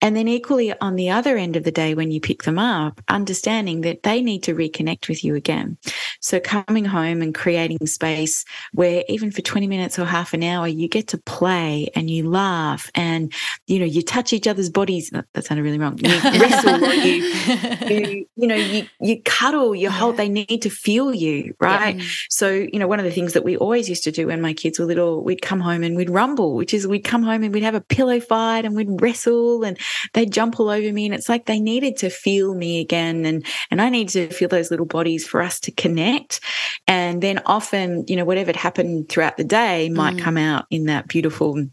And 0.00 0.16
then 0.16 0.28
equally 0.28 0.78
on 0.80 0.96
the 0.96 1.10
other 1.10 1.36
end 1.36 1.56
of 1.56 1.64
the 1.64 1.72
day, 1.72 1.94
when 1.94 2.10
you 2.10 2.20
pick 2.20 2.44
them 2.44 2.58
up, 2.58 3.00
understanding 3.08 3.80
that 3.82 4.02
they 4.02 4.22
need 4.22 4.42
to 4.44 4.54
reconnect 4.54 5.08
with 5.08 5.24
you 5.24 5.34
again. 5.34 5.76
So 6.20 6.40
coming 6.40 6.84
home 6.84 7.22
and 7.22 7.34
creating 7.34 7.86
space 7.86 8.44
where 8.72 9.04
even 9.08 9.30
for 9.30 9.42
20 9.42 9.66
minutes 9.66 9.98
or 9.98 10.04
half 10.04 10.34
an 10.34 10.42
hour, 10.42 10.66
you 10.66 10.88
get 10.88 11.08
to 11.08 11.18
play 11.18 11.88
and 11.94 12.10
you 12.10 12.28
laugh 12.28 12.90
and, 12.94 13.32
you 13.66 13.78
know, 13.78 13.84
you 13.84 14.02
touch 14.02 14.32
each 14.32 14.46
other's 14.46 14.70
bodies. 14.70 15.10
That 15.10 15.44
sounded 15.44 15.62
really 15.62 15.78
wrong. 15.78 15.98
You 15.98 16.10
wrestle 16.40 16.80
you, 16.94 17.22
you, 17.88 18.26
you 18.36 18.46
know, 18.46 18.54
you, 18.54 18.86
you 19.00 19.22
cuddle, 19.22 19.74
you 19.74 19.90
hold, 19.90 20.16
they 20.16 20.28
need 20.28 20.62
to 20.62 20.70
feel 20.70 21.14
you, 21.14 21.54
right? 21.60 21.75
Yeah. 21.80 22.04
So, 22.30 22.50
you 22.50 22.78
know, 22.78 22.86
one 22.86 22.98
of 22.98 23.04
the 23.04 23.10
things 23.10 23.32
that 23.32 23.44
we 23.44 23.56
always 23.56 23.88
used 23.88 24.04
to 24.04 24.12
do 24.12 24.26
when 24.26 24.40
my 24.40 24.52
kids 24.52 24.78
were 24.78 24.84
little, 24.84 25.22
we'd 25.22 25.42
come 25.42 25.60
home 25.60 25.82
and 25.82 25.96
we'd 25.96 26.10
rumble, 26.10 26.54
which 26.54 26.74
is 26.74 26.86
we'd 26.86 27.04
come 27.04 27.22
home 27.22 27.42
and 27.42 27.52
we'd 27.52 27.62
have 27.62 27.74
a 27.74 27.80
pillow 27.80 28.20
fight 28.20 28.64
and 28.64 28.74
we'd 28.74 29.00
wrestle 29.00 29.64
and 29.64 29.78
they'd 30.12 30.32
jump 30.32 30.58
all 30.60 30.68
over 30.68 30.92
me. 30.92 31.06
And 31.06 31.14
it's 31.14 31.28
like 31.28 31.46
they 31.46 31.60
needed 31.60 31.96
to 31.98 32.10
feel 32.10 32.54
me 32.54 32.80
again. 32.80 33.24
And, 33.24 33.44
and 33.70 33.80
I 33.80 33.88
needed 33.88 34.12
to 34.12 34.34
feel 34.34 34.48
those 34.48 34.70
little 34.70 34.86
bodies 34.86 35.26
for 35.26 35.42
us 35.42 35.60
to 35.60 35.70
connect. 35.70 36.40
And 36.86 37.22
then 37.22 37.40
often, 37.46 38.04
you 38.08 38.16
know, 38.16 38.24
whatever 38.24 38.48
had 38.48 38.56
happened 38.56 39.08
throughout 39.08 39.36
the 39.36 39.44
day 39.44 39.88
might 39.88 40.16
mm. 40.16 40.20
come 40.20 40.36
out 40.36 40.66
in 40.70 40.86
that 40.86 41.08
beautiful 41.08 41.66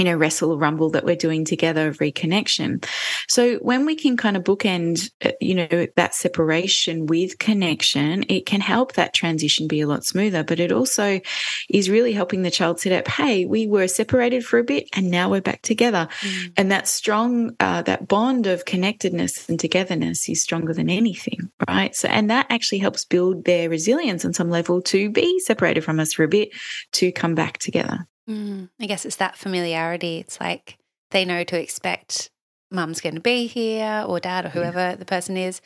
you 0.00 0.04
know, 0.04 0.16
wrestle 0.16 0.56
rumble 0.56 0.88
that 0.88 1.04
we're 1.04 1.14
doing 1.14 1.44
together 1.44 1.86
of 1.86 1.98
reconnection. 1.98 2.82
So 3.28 3.56
when 3.56 3.84
we 3.84 3.94
can 3.94 4.16
kind 4.16 4.34
of 4.34 4.42
bookend, 4.42 5.10
uh, 5.22 5.32
you 5.42 5.54
know, 5.54 5.86
that 5.96 6.14
separation 6.14 7.04
with 7.04 7.38
connection, 7.38 8.24
it 8.30 8.46
can 8.46 8.62
help 8.62 8.94
that 8.94 9.12
transition 9.12 9.68
be 9.68 9.82
a 9.82 9.86
lot 9.86 10.06
smoother. 10.06 10.42
But 10.42 10.58
it 10.58 10.72
also 10.72 11.20
is 11.68 11.90
really 11.90 12.14
helping 12.14 12.40
the 12.40 12.50
child 12.50 12.80
set 12.80 12.92
up, 12.92 13.08
hey, 13.08 13.44
we 13.44 13.66
were 13.66 13.86
separated 13.88 14.42
for 14.42 14.58
a 14.58 14.64
bit 14.64 14.88
and 14.94 15.10
now 15.10 15.28
we're 15.28 15.42
back 15.42 15.60
together. 15.60 16.08
Mm. 16.22 16.52
And 16.56 16.72
that 16.72 16.88
strong, 16.88 17.54
uh, 17.60 17.82
that 17.82 18.08
bond 18.08 18.46
of 18.46 18.64
connectedness 18.64 19.50
and 19.50 19.60
togetherness 19.60 20.30
is 20.30 20.42
stronger 20.42 20.72
than 20.72 20.88
anything, 20.88 21.50
right? 21.68 21.94
So, 21.94 22.08
and 22.08 22.30
that 22.30 22.46
actually 22.48 22.78
helps 22.78 23.04
build 23.04 23.44
their 23.44 23.68
resilience 23.68 24.24
on 24.24 24.32
some 24.32 24.48
level 24.48 24.80
to 24.80 25.10
be 25.10 25.40
separated 25.40 25.84
from 25.84 26.00
us 26.00 26.14
for 26.14 26.24
a 26.24 26.28
bit 26.28 26.52
to 26.92 27.12
come 27.12 27.34
back 27.34 27.58
together. 27.58 28.06
Mm, 28.30 28.68
I 28.80 28.86
guess 28.86 29.04
it's 29.04 29.16
that 29.16 29.36
familiarity. 29.36 30.18
It's 30.18 30.40
like 30.40 30.78
they 31.10 31.24
know 31.24 31.42
to 31.44 31.60
expect 31.60 32.30
mum's 32.70 33.00
going 33.00 33.16
to 33.16 33.20
be 33.20 33.46
here 33.46 34.04
or 34.06 34.20
dad 34.20 34.44
or 34.44 34.50
whoever 34.50 34.78
yeah. 34.78 34.94
the 34.94 35.04
person 35.04 35.36
is. 35.36 35.60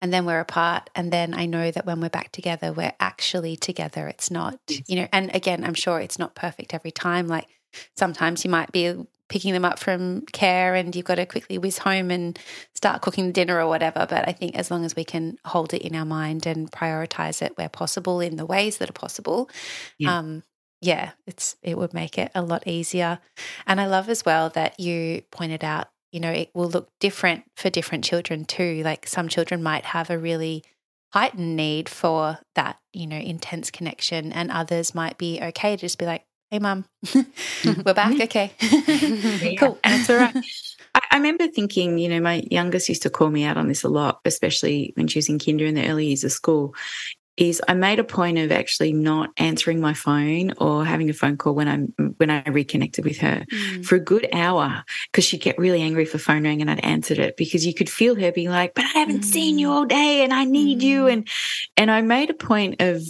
And 0.00 0.12
then 0.12 0.26
we're 0.26 0.40
apart. 0.40 0.90
And 0.94 1.12
then 1.12 1.34
I 1.34 1.46
know 1.46 1.70
that 1.70 1.86
when 1.86 2.00
we're 2.00 2.10
back 2.10 2.30
together, 2.30 2.72
we're 2.72 2.92
actually 3.00 3.56
together. 3.56 4.06
It's 4.06 4.30
not, 4.30 4.60
you 4.86 4.96
know, 4.96 5.08
and 5.12 5.34
again, 5.34 5.64
I'm 5.64 5.74
sure 5.74 5.98
it's 5.98 6.18
not 6.18 6.34
perfect 6.34 6.74
every 6.74 6.90
time. 6.90 7.26
Like 7.26 7.48
sometimes 7.96 8.44
you 8.44 8.50
might 8.50 8.70
be 8.70 8.94
picking 9.28 9.54
them 9.54 9.64
up 9.64 9.78
from 9.78 10.20
care 10.26 10.74
and 10.74 10.94
you've 10.94 11.06
got 11.06 11.14
to 11.14 11.26
quickly 11.26 11.56
whiz 11.56 11.78
home 11.78 12.10
and 12.10 12.38
start 12.74 13.00
cooking 13.00 13.32
dinner 13.32 13.58
or 13.58 13.66
whatever. 13.66 14.06
But 14.08 14.28
I 14.28 14.32
think 14.32 14.54
as 14.56 14.70
long 14.70 14.84
as 14.84 14.94
we 14.94 15.04
can 15.04 15.38
hold 15.44 15.72
it 15.72 15.82
in 15.82 15.96
our 15.96 16.04
mind 16.04 16.46
and 16.46 16.70
prioritize 16.70 17.40
it 17.40 17.56
where 17.56 17.70
possible 17.70 18.20
in 18.20 18.36
the 18.36 18.46
ways 18.46 18.76
that 18.78 18.90
are 18.90 18.92
possible, 18.92 19.48
yeah. 19.98 20.18
um, 20.18 20.42
yeah, 20.84 21.12
it's 21.26 21.56
it 21.62 21.78
would 21.78 21.94
make 21.94 22.18
it 22.18 22.30
a 22.34 22.42
lot 22.42 22.66
easier. 22.66 23.18
And 23.66 23.80
I 23.80 23.86
love 23.86 24.08
as 24.08 24.24
well 24.24 24.50
that 24.50 24.78
you 24.78 25.22
pointed 25.30 25.64
out, 25.64 25.88
you 26.12 26.20
know, 26.20 26.30
it 26.30 26.50
will 26.54 26.68
look 26.68 26.90
different 27.00 27.44
for 27.56 27.70
different 27.70 28.04
children 28.04 28.44
too. 28.44 28.82
Like 28.84 29.06
some 29.06 29.28
children 29.28 29.62
might 29.62 29.86
have 29.86 30.10
a 30.10 30.18
really 30.18 30.62
heightened 31.12 31.56
need 31.56 31.88
for 31.88 32.38
that, 32.54 32.78
you 32.92 33.06
know, 33.06 33.16
intense 33.16 33.70
connection, 33.70 34.32
and 34.32 34.50
others 34.50 34.94
might 34.94 35.16
be 35.16 35.40
okay 35.40 35.76
to 35.76 35.80
just 35.80 35.98
be 35.98 36.04
like, 36.04 36.24
"Hey, 36.50 36.58
mum, 36.58 36.84
we're 37.64 37.94
back. 37.94 38.20
Okay, 38.20 38.52
cool, 39.58 39.78
that's 39.82 40.10
all 40.10 40.16
right." 40.16 40.36
I, 40.94 41.00
I 41.12 41.16
remember 41.16 41.48
thinking, 41.48 41.96
you 41.96 42.10
know, 42.10 42.20
my 42.20 42.44
youngest 42.50 42.90
used 42.90 43.02
to 43.02 43.10
call 43.10 43.30
me 43.30 43.44
out 43.44 43.56
on 43.56 43.68
this 43.68 43.84
a 43.84 43.88
lot, 43.88 44.20
especially 44.26 44.92
when 44.96 45.08
she 45.08 45.18
was 45.18 45.30
in 45.30 45.38
kinder 45.38 45.64
in 45.64 45.76
the 45.76 45.88
early 45.88 46.08
years 46.08 46.24
of 46.24 46.32
school 46.32 46.74
is 47.36 47.60
I 47.66 47.74
made 47.74 47.98
a 47.98 48.04
point 48.04 48.38
of 48.38 48.52
actually 48.52 48.92
not 48.92 49.30
answering 49.36 49.80
my 49.80 49.94
phone 49.94 50.52
or 50.58 50.84
having 50.84 51.10
a 51.10 51.12
phone 51.12 51.36
call 51.36 51.54
when 51.54 51.68
I'm 51.68 52.14
when 52.16 52.30
I 52.30 52.48
reconnected 52.48 53.04
with 53.04 53.18
her 53.18 53.44
mm. 53.50 53.84
for 53.84 53.96
a 53.96 54.00
good 54.00 54.28
hour 54.32 54.84
because 55.10 55.24
she'd 55.24 55.40
get 55.40 55.58
really 55.58 55.82
angry 55.82 56.04
if 56.04 56.12
the 56.12 56.18
phone 56.18 56.44
rang 56.44 56.60
and 56.60 56.70
I'd 56.70 56.84
answered 56.84 57.18
it 57.18 57.36
because 57.36 57.66
you 57.66 57.74
could 57.74 57.90
feel 57.90 58.14
her 58.14 58.30
being 58.30 58.50
like, 58.50 58.74
"But 58.74 58.84
I 58.84 58.98
haven't 58.98 59.20
mm. 59.20 59.24
seen 59.24 59.58
you 59.58 59.68
mm. 59.68 59.72
all 59.72 59.84
day 59.84 60.22
and 60.22 60.32
I 60.32 60.44
need 60.44 60.80
mm. 60.80 60.82
you," 60.82 61.06
and 61.08 61.28
and 61.76 61.90
I 61.90 62.00
made 62.02 62.30
a 62.30 62.34
point 62.34 62.80
of 62.80 63.02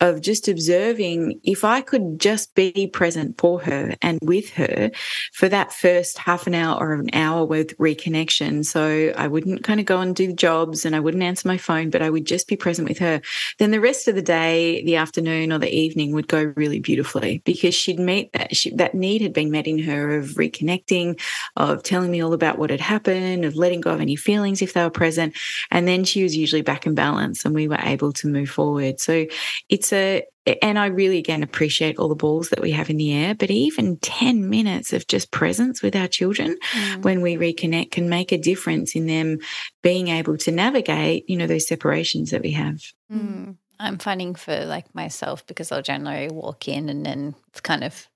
of 0.00 0.22
just 0.22 0.48
observing 0.48 1.38
if 1.44 1.62
I 1.62 1.82
could 1.82 2.18
just 2.18 2.54
be 2.54 2.88
present 2.92 3.38
for 3.38 3.60
her 3.60 3.94
and 4.00 4.18
with 4.22 4.48
her 4.50 4.90
for 5.32 5.48
that 5.48 5.74
first 5.74 6.16
half 6.16 6.46
an 6.46 6.54
hour 6.54 6.80
or 6.80 6.94
an 6.94 7.10
hour 7.12 7.44
with 7.44 7.76
reconnection. 7.76 8.64
So 8.64 9.12
I 9.16 9.28
wouldn't 9.28 9.62
kind 9.62 9.78
of 9.78 9.84
go 9.84 10.00
and 10.00 10.16
do 10.16 10.32
jobs 10.32 10.86
and 10.86 10.96
I 10.96 11.00
wouldn't 11.00 11.22
answer 11.22 11.46
my 11.46 11.58
phone, 11.58 11.90
but 11.90 12.00
I 12.00 12.08
would 12.08 12.24
just 12.24 12.48
be 12.48 12.56
present 12.56 12.88
with 12.88 12.98
her. 12.98 13.20
Then 13.58 13.72
the 13.72 13.80
rest 13.80 14.08
of 14.08 14.14
the 14.14 14.22
day, 14.22 14.82
the 14.84 14.96
afternoon 14.96 15.52
or 15.52 15.58
the 15.58 15.72
evening 15.72 16.12
would 16.12 16.28
go 16.28 16.52
really 16.56 16.80
beautifully 16.80 17.42
because 17.44 17.74
she'd 17.74 18.00
meet 18.00 18.32
that, 18.32 18.56
she, 18.56 18.70
that 18.76 18.94
need 18.94 19.20
had 19.20 19.34
been 19.34 19.50
met 19.50 19.66
in 19.66 19.78
her 19.80 20.16
of 20.16 20.30
reconnecting, 20.30 21.20
of 21.56 21.82
telling 21.82 22.10
me 22.10 22.22
all 22.22 22.32
about 22.32 22.58
what 22.58 22.70
had 22.70 22.80
happened, 22.80 23.44
of 23.44 23.54
letting 23.54 23.82
go 23.82 23.90
of 23.90 24.00
any 24.00 24.16
feelings 24.16 24.62
if 24.62 24.72
they 24.72 24.82
were 24.82 24.88
present. 24.88 25.36
And 25.70 25.86
then 25.86 26.04
she 26.04 26.22
was 26.22 26.34
usually 26.34 26.62
back 26.62 26.86
in 26.86 26.94
balance 26.94 27.44
and 27.44 27.54
we 27.54 27.68
were 27.68 27.80
able 27.82 28.12
to 28.14 28.28
move 28.28 28.48
forward. 28.48 28.98
So 28.98 29.26
it's 29.68 29.89
a, 29.92 30.24
and 30.62 30.78
I 30.78 30.86
really 30.86 31.18
again 31.18 31.42
appreciate 31.42 31.98
all 31.98 32.08
the 32.08 32.14
balls 32.14 32.50
that 32.50 32.60
we 32.60 32.70
have 32.72 32.90
in 32.90 32.96
the 32.96 33.12
air, 33.12 33.34
but 33.34 33.50
even 33.50 33.98
10 33.98 34.48
minutes 34.48 34.92
of 34.92 35.06
just 35.06 35.30
presence 35.30 35.82
with 35.82 35.94
our 35.94 36.08
children 36.08 36.56
mm. 36.72 37.02
when 37.02 37.20
we 37.20 37.36
reconnect 37.36 37.92
can 37.92 38.08
make 38.08 38.32
a 38.32 38.38
difference 38.38 38.94
in 38.94 39.06
them 39.06 39.38
being 39.82 40.08
able 40.08 40.36
to 40.38 40.50
navigate, 40.50 41.28
you 41.28 41.36
know, 41.36 41.46
those 41.46 41.68
separations 41.68 42.30
that 42.30 42.42
we 42.42 42.52
have. 42.52 42.80
Mm. 43.12 43.56
I'm 43.78 43.98
finding 43.98 44.34
for 44.34 44.66
like 44.66 44.94
myself 44.94 45.46
because 45.46 45.72
I'll 45.72 45.82
generally 45.82 46.28
walk 46.28 46.68
in 46.68 46.88
and 46.88 47.04
then 47.04 47.34
it's 47.48 47.60
kind 47.60 47.82
of 47.82 48.08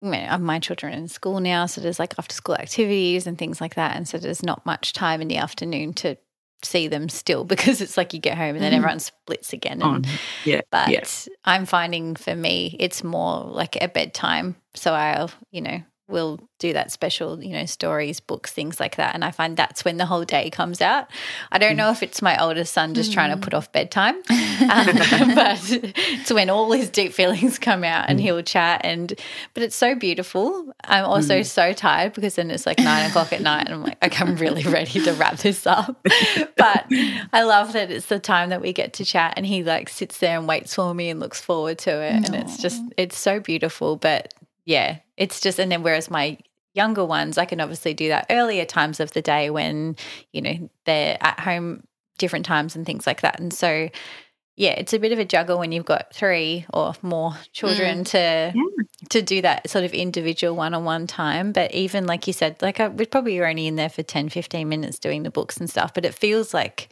you 0.00 0.10
know, 0.10 0.38
my 0.38 0.58
children 0.60 0.92
in 0.92 1.08
school 1.08 1.40
now, 1.40 1.66
so 1.66 1.80
there's 1.80 1.98
like 1.98 2.14
after 2.18 2.34
school 2.34 2.54
activities 2.54 3.26
and 3.26 3.36
things 3.36 3.60
like 3.60 3.74
that. 3.74 3.96
And 3.96 4.06
so 4.06 4.18
there's 4.18 4.44
not 4.44 4.64
much 4.64 4.92
time 4.92 5.20
in 5.20 5.28
the 5.28 5.38
afternoon 5.38 5.92
to 5.94 6.16
see 6.62 6.88
them 6.88 7.08
still 7.08 7.44
because 7.44 7.80
it's 7.80 7.96
like 7.96 8.12
you 8.12 8.20
get 8.20 8.36
home 8.36 8.54
and 8.54 8.60
then 8.60 8.72
mm-hmm. 8.72 8.78
everyone 8.78 9.00
splits 9.00 9.52
again. 9.52 9.82
And, 9.82 10.06
yeah. 10.44 10.60
But 10.70 10.88
yeah. 10.88 11.04
I'm 11.44 11.66
finding 11.66 12.16
for 12.16 12.34
me, 12.34 12.76
it's 12.78 13.04
more 13.04 13.44
like 13.44 13.76
a 13.80 13.88
bedtime. 13.88 14.56
So 14.74 14.92
I'll, 14.92 15.30
you 15.50 15.60
know, 15.60 15.82
will 16.08 16.40
do 16.58 16.72
that 16.72 16.90
special, 16.90 17.42
you 17.42 17.52
know, 17.52 17.66
stories, 17.66 18.18
books, 18.18 18.50
things 18.50 18.80
like 18.80 18.96
that. 18.96 19.14
And 19.14 19.24
I 19.24 19.30
find 19.30 19.56
that's 19.56 19.84
when 19.84 19.98
the 19.98 20.06
whole 20.06 20.24
day 20.24 20.50
comes 20.50 20.80
out. 20.80 21.08
I 21.52 21.58
don't 21.58 21.76
know 21.76 21.90
if 21.90 22.02
it's 22.02 22.20
my 22.20 22.42
oldest 22.42 22.72
son 22.72 22.94
just 22.94 23.12
trying 23.12 23.30
to 23.30 23.36
put 23.36 23.54
off 23.54 23.70
bedtime, 23.70 24.16
um, 24.16 24.22
but 25.34 25.60
it's 25.70 26.32
when 26.32 26.50
all 26.50 26.72
his 26.72 26.88
deep 26.88 27.12
feelings 27.12 27.58
come 27.58 27.84
out 27.84 28.08
and 28.08 28.20
he'll 28.20 28.42
chat. 28.42 28.80
And 28.84 29.12
but 29.54 29.62
it's 29.62 29.76
so 29.76 29.94
beautiful. 29.94 30.72
I'm 30.84 31.04
also 31.04 31.40
mm. 31.40 31.46
so 31.46 31.72
tired 31.72 32.14
because 32.14 32.36
then 32.36 32.50
it's 32.50 32.66
like 32.66 32.78
nine 32.78 33.08
o'clock 33.08 33.32
at 33.32 33.42
night, 33.42 33.66
and 33.66 33.74
I'm 33.74 33.82
like, 33.82 34.02
okay, 34.02 34.24
I'm 34.24 34.36
really 34.36 34.62
ready 34.64 35.00
to 35.00 35.12
wrap 35.12 35.36
this 35.36 35.66
up. 35.66 36.04
but 36.56 36.86
I 37.32 37.42
love 37.42 37.74
that 37.74 37.90
it's 37.90 38.06
the 38.06 38.18
time 38.18 38.48
that 38.48 38.60
we 38.60 38.72
get 38.72 38.94
to 38.94 39.04
chat, 39.04 39.34
and 39.36 39.44
he 39.44 39.62
like 39.62 39.88
sits 39.88 40.18
there 40.18 40.38
and 40.38 40.48
waits 40.48 40.74
for 40.74 40.94
me 40.94 41.10
and 41.10 41.20
looks 41.20 41.40
forward 41.40 41.78
to 41.80 41.90
it, 41.90 42.14
Aww. 42.14 42.26
and 42.26 42.34
it's 42.34 42.56
just 42.56 42.82
it's 42.96 43.18
so 43.18 43.38
beautiful. 43.38 43.96
But 43.96 44.34
yeah, 44.68 44.98
it's 45.16 45.40
just, 45.40 45.58
and 45.58 45.72
then 45.72 45.82
whereas 45.82 46.10
my 46.10 46.36
younger 46.74 47.02
ones, 47.02 47.38
I 47.38 47.46
can 47.46 47.58
obviously 47.58 47.94
do 47.94 48.08
that 48.08 48.26
earlier 48.28 48.66
times 48.66 49.00
of 49.00 49.10
the 49.12 49.22
day 49.22 49.48
when, 49.48 49.96
you 50.30 50.42
know, 50.42 50.70
they're 50.84 51.16
at 51.22 51.40
home 51.40 51.84
different 52.18 52.44
times 52.44 52.76
and 52.76 52.84
things 52.84 53.06
like 53.06 53.22
that. 53.22 53.40
And 53.40 53.50
so, 53.50 53.88
yeah, 54.56 54.72
it's 54.72 54.92
a 54.92 54.98
bit 54.98 55.12
of 55.12 55.18
a 55.18 55.24
juggle 55.24 55.58
when 55.58 55.72
you've 55.72 55.86
got 55.86 56.12
three 56.12 56.66
or 56.74 56.92
more 57.00 57.34
children 57.54 58.00
mm. 58.00 58.10
to 58.10 58.52
yeah. 58.54 58.84
to 59.08 59.22
do 59.22 59.40
that 59.40 59.70
sort 59.70 59.86
of 59.86 59.94
individual 59.94 60.54
one-on-one 60.54 61.06
time. 61.06 61.52
But 61.52 61.72
even 61.72 62.06
like 62.06 62.26
you 62.26 62.34
said, 62.34 62.60
like 62.60 62.78
I, 62.78 62.88
we 62.88 63.06
probably 63.06 63.40
were 63.40 63.46
only 63.46 63.68
in 63.68 63.76
there 63.76 63.88
for 63.88 64.02
10, 64.02 64.28
15 64.28 64.68
minutes 64.68 64.98
doing 64.98 65.22
the 65.22 65.30
books 65.30 65.56
and 65.56 65.70
stuff, 65.70 65.94
but 65.94 66.04
it 66.04 66.12
feels 66.12 66.52
like 66.52 66.90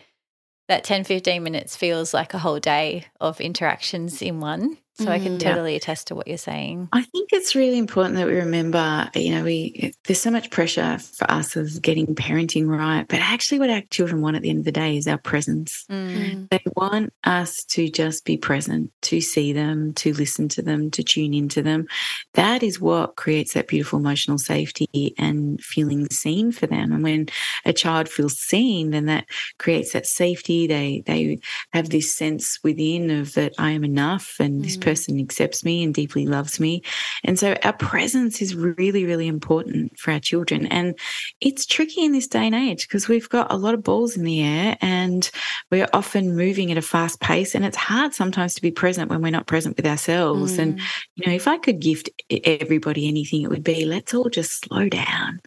that 0.68 0.82
10, 0.82 1.04
15 1.04 1.42
minutes 1.42 1.76
feels 1.76 2.14
like 2.14 2.32
a 2.32 2.38
whole 2.38 2.58
day 2.58 3.04
of 3.20 3.38
interactions 3.38 4.22
in 4.22 4.40
one. 4.40 4.78
So 4.98 5.10
I 5.10 5.18
can 5.18 5.36
Mm. 5.36 5.40
totally 5.40 5.76
attest 5.76 6.06
to 6.08 6.14
what 6.14 6.26
you're 6.26 6.38
saying. 6.38 6.88
I 6.92 7.02
think 7.02 7.28
it's 7.32 7.54
really 7.54 7.76
important 7.76 8.14
that 8.16 8.26
we 8.26 8.34
remember, 8.34 9.10
you 9.14 9.30
know, 9.32 9.44
we 9.44 9.92
there's 10.04 10.20
so 10.20 10.30
much 10.30 10.50
pressure 10.50 10.98
for 10.98 11.30
us 11.30 11.54
of 11.56 11.82
getting 11.82 12.06
parenting 12.14 12.66
right, 12.66 13.06
but 13.06 13.18
actually 13.20 13.58
what 13.58 13.68
our 13.68 13.82
children 13.90 14.22
want 14.22 14.36
at 14.36 14.42
the 14.42 14.48
end 14.50 14.60
of 14.60 14.64
the 14.64 14.72
day 14.72 14.96
is 14.96 15.06
our 15.06 15.18
presence. 15.18 15.84
Mm. 15.90 16.48
They 16.50 16.60
want 16.76 17.12
us 17.24 17.64
to 17.64 17.90
just 17.90 18.24
be 18.24 18.36
present, 18.38 18.90
to 19.02 19.20
see 19.20 19.52
them, 19.52 19.92
to 19.94 20.12
listen 20.14 20.48
to 20.50 20.62
them, 20.62 20.90
to 20.92 21.02
tune 21.02 21.34
into 21.34 21.60
them. 21.62 21.86
That 22.34 22.62
is 22.62 22.80
what 22.80 23.16
creates 23.16 23.52
that 23.52 23.68
beautiful 23.68 23.98
emotional 23.98 24.38
safety 24.38 25.14
and 25.18 25.60
feeling 25.62 26.08
seen 26.10 26.52
for 26.52 26.66
them. 26.66 26.92
And 26.92 27.02
when 27.02 27.26
a 27.66 27.72
child 27.74 28.08
feels 28.08 28.38
seen, 28.38 28.90
then 28.92 29.06
that 29.06 29.26
creates 29.58 29.92
that 29.92 30.06
safety. 30.06 30.66
They 30.66 31.02
they 31.04 31.38
have 31.72 31.90
this 31.90 32.14
sense 32.14 32.58
within 32.62 33.10
of 33.10 33.34
that 33.34 33.52
I 33.58 33.72
am 33.72 33.84
enough 33.84 34.36
and 34.40 34.64
this 34.64 34.76
Mm. 34.76 34.85
Person 34.86 35.18
accepts 35.18 35.64
me 35.64 35.82
and 35.82 35.92
deeply 35.92 36.26
loves 36.26 36.60
me. 36.60 36.80
And 37.24 37.38
so 37.38 37.56
our 37.64 37.72
presence 37.72 38.40
is 38.40 38.54
really, 38.54 39.04
really 39.04 39.26
important 39.26 39.98
for 39.98 40.12
our 40.12 40.20
children. 40.20 40.66
And 40.66 40.96
it's 41.40 41.66
tricky 41.66 42.04
in 42.04 42.12
this 42.12 42.28
day 42.28 42.46
and 42.46 42.54
age 42.54 42.86
because 42.86 43.08
we've 43.08 43.28
got 43.28 43.52
a 43.52 43.56
lot 43.56 43.74
of 43.74 43.82
balls 43.82 44.16
in 44.16 44.22
the 44.24 44.40
air 44.42 44.76
and 44.80 45.28
we're 45.72 45.88
often 45.92 46.36
moving 46.36 46.70
at 46.70 46.78
a 46.78 46.82
fast 46.82 47.20
pace. 47.20 47.54
And 47.54 47.64
it's 47.64 47.76
hard 47.76 48.14
sometimes 48.14 48.54
to 48.54 48.62
be 48.62 48.70
present 48.70 49.10
when 49.10 49.22
we're 49.22 49.30
not 49.30 49.48
present 49.48 49.76
with 49.76 49.86
ourselves. 49.86 50.58
And, 50.58 50.78
Mm. 50.78 50.82
you 51.16 51.26
know, 51.26 51.34
if 51.34 51.48
I 51.48 51.58
could 51.58 51.80
gift 51.80 52.08
everybody 52.44 53.08
anything, 53.08 53.42
it 53.42 53.50
would 53.50 53.64
be 53.64 53.84
let's 53.84 54.14
all 54.14 54.28
just 54.28 54.64
slow 54.64 54.88
down. 54.88 55.40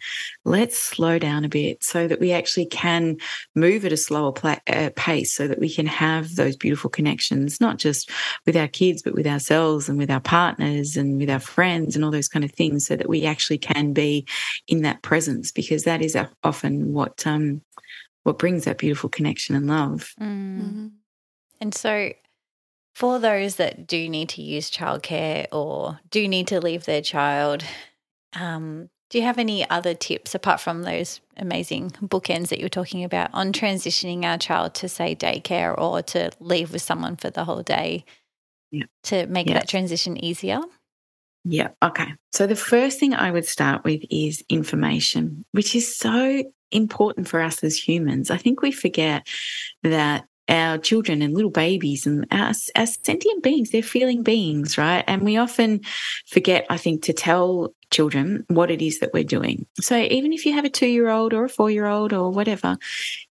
Let's 0.43 0.77
slow 0.77 1.17
down 1.17 1.45
a 1.45 1.49
bit 1.49 1.83
so 1.83 2.07
that 2.07 2.19
we 2.19 2.31
actually 2.33 2.65
can 2.65 3.17
move 3.55 3.85
at 3.85 3.93
a 3.93 3.97
slower 3.97 4.33
pla- 4.33 4.65
uh, 4.67 4.89
pace 4.95 5.33
so 5.33 5.47
that 5.47 5.59
we 5.59 5.69
can 5.73 5.85
have 5.85 6.35
those 6.35 6.57
beautiful 6.57 6.89
connections, 6.89 7.61
not 7.61 7.77
just 7.77 8.09
with 8.45 8.57
our 8.57 8.67
kids, 8.67 9.01
but 9.01 9.13
with 9.13 9.27
ourselves 9.29 9.87
and 9.87 9.97
with 9.97 10.11
our 10.11 10.19
partners 10.19 10.97
and 10.97 11.17
with 11.17 11.29
our 11.29 11.39
friends 11.39 11.95
and 11.95 12.03
all 12.03 12.11
those 12.11 12.29
kind 12.29 12.43
of 12.43 12.51
things 12.51 12.85
so 12.85 12.95
that 12.95 13.09
we 13.09 13.25
actually 13.25 13.57
can 13.57 13.93
be 13.93 14.25
in 14.67 14.81
that 14.81 15.01
presence 15.01 15.51
because 15.51 15.83
that 15.83 16.01
is 16.01 16.17
often 16.43 16.93
what 16.93 17.25
um 17.25 17.61
what 18.23 18.39
brings 18.39 18.65
that 18.65 18.77
beautiful 18.77 19.09
connection 19.09 19.55
and 19.55 19.67
love 19.67 20.13
Mm. 20.19 20.61
Mm. 20.61 20.91
And 21.61 21.73
so, 21.73 22.13
for 22.95 23.19
those 23.19 23.55
that 23.55 23.87
do 23.87 24.09
need 24.09 24.29
to 24.29 24.41
use 24.41 24.71
childcare 24.71 25.47
or 25.51 25.99
do 26.09 26.27
need 26.27 26.47
to 26.47 26.59
leave 26.59 26.85
their 26.85 27.01
child, 27.01 27.63
um, 28.33 28.89
do 29.09 29.17
you 29.17 29.23
have 29.23 29.39
any 29.39 29.67
other 29.69 29.93
tips 29.93 30.35
apart 30.35 30.59
from 30.59 30.83
those 30.83 31.19
amazing 31.37 31.91
bookends 32.01 32.49
that 32.49 32.59
you 32.59 32.65
were 32.65 32.69
talking 32.69 33.03
about 33.03 33.29
on 33.33 33.51
transitioning 33.51 34.23
our 34.23 34.37
child 34.37 34.73
to, 34.75 34.89
say, 34.89 35.15
daycare 35.15 35.77
or 35.77 36.01
to 36.03 36.31
leave 36.39 36.71
with 36.71 36.81
someone 36.81 37.15
for 37.15 37.29
the 37.29 37.45
whole 37.45 37.63
day 37.63 38.05
Yeah. 38.71 38.85
to 39.03 39.25
make 39.27 39.47
Yeah. 39.47 39.55
that 39.55 39.67
transition 39.67 40.23
easier? 40.23 40.59
Yeah. 41.45 41.69
Okay. 41.83 42.13
So 42.33 42.45
the 42.47 42.55
first 42.55 42.99
thing 42.99 43.13
I 43.13 43.31
would 43.31 43.45
start 43.45 43.83
with 43.83 44.01
is 44.09 44.43
information, 44.49 45.45
which 45.51 45.75
is 45.75 45.95
so 45.95 46.43
important 46.71 47.27
for 47.27 47.41
us 47.41 47.63
as 47.63 47.77
humans. 47.77 48.29
I 48.29 48.37
think 48.37 48.61
we 48.61 48.71
forget 48.71 49.25
that 49.83 50.25
our 50.49 50.77
children 50.79 51.21
and 51.21 51.33
little 51.33 51.51
babies 51.51 52.05
and 52.07 52.25
our, 52.31 52.53
our 52.75 52.85
sentient 52.85 53.43
beings, 53.43 53.69
they're 53.69 53.83
feeling 53.83 54.23
beings, 54.23 54.77
right? 54.77 55.03
And 55.07 55.21
we 55.21 55.37
often 55.37 55.81
forget, 56.27 56.65
I 56.69 56.77
think, 56.77 57.03
to 57.03 57.13
tell 57.13 57.73
children 57.91 58.45
what 58.47 58.71
it 58.71 58.81
is 58.81 58.99
that 58.99 59.13
we're 59.13 59.23
doing. 59.23 59.65
So 59.79 59.95
even 59.95 60.33
if 60.33 60.45
you 60.45 60.53
have 60.53 60.65
a 60.65 60.69
two 60.69 60.87
year 60.87 61.09
old 61.09 61.33
or 61.33 61.45
a 61.45 61.49
four 61.49 61.69
year 61.71 61.85
old 61.85 62.13
or 62.13 62.31
whatever, 62.31 62.77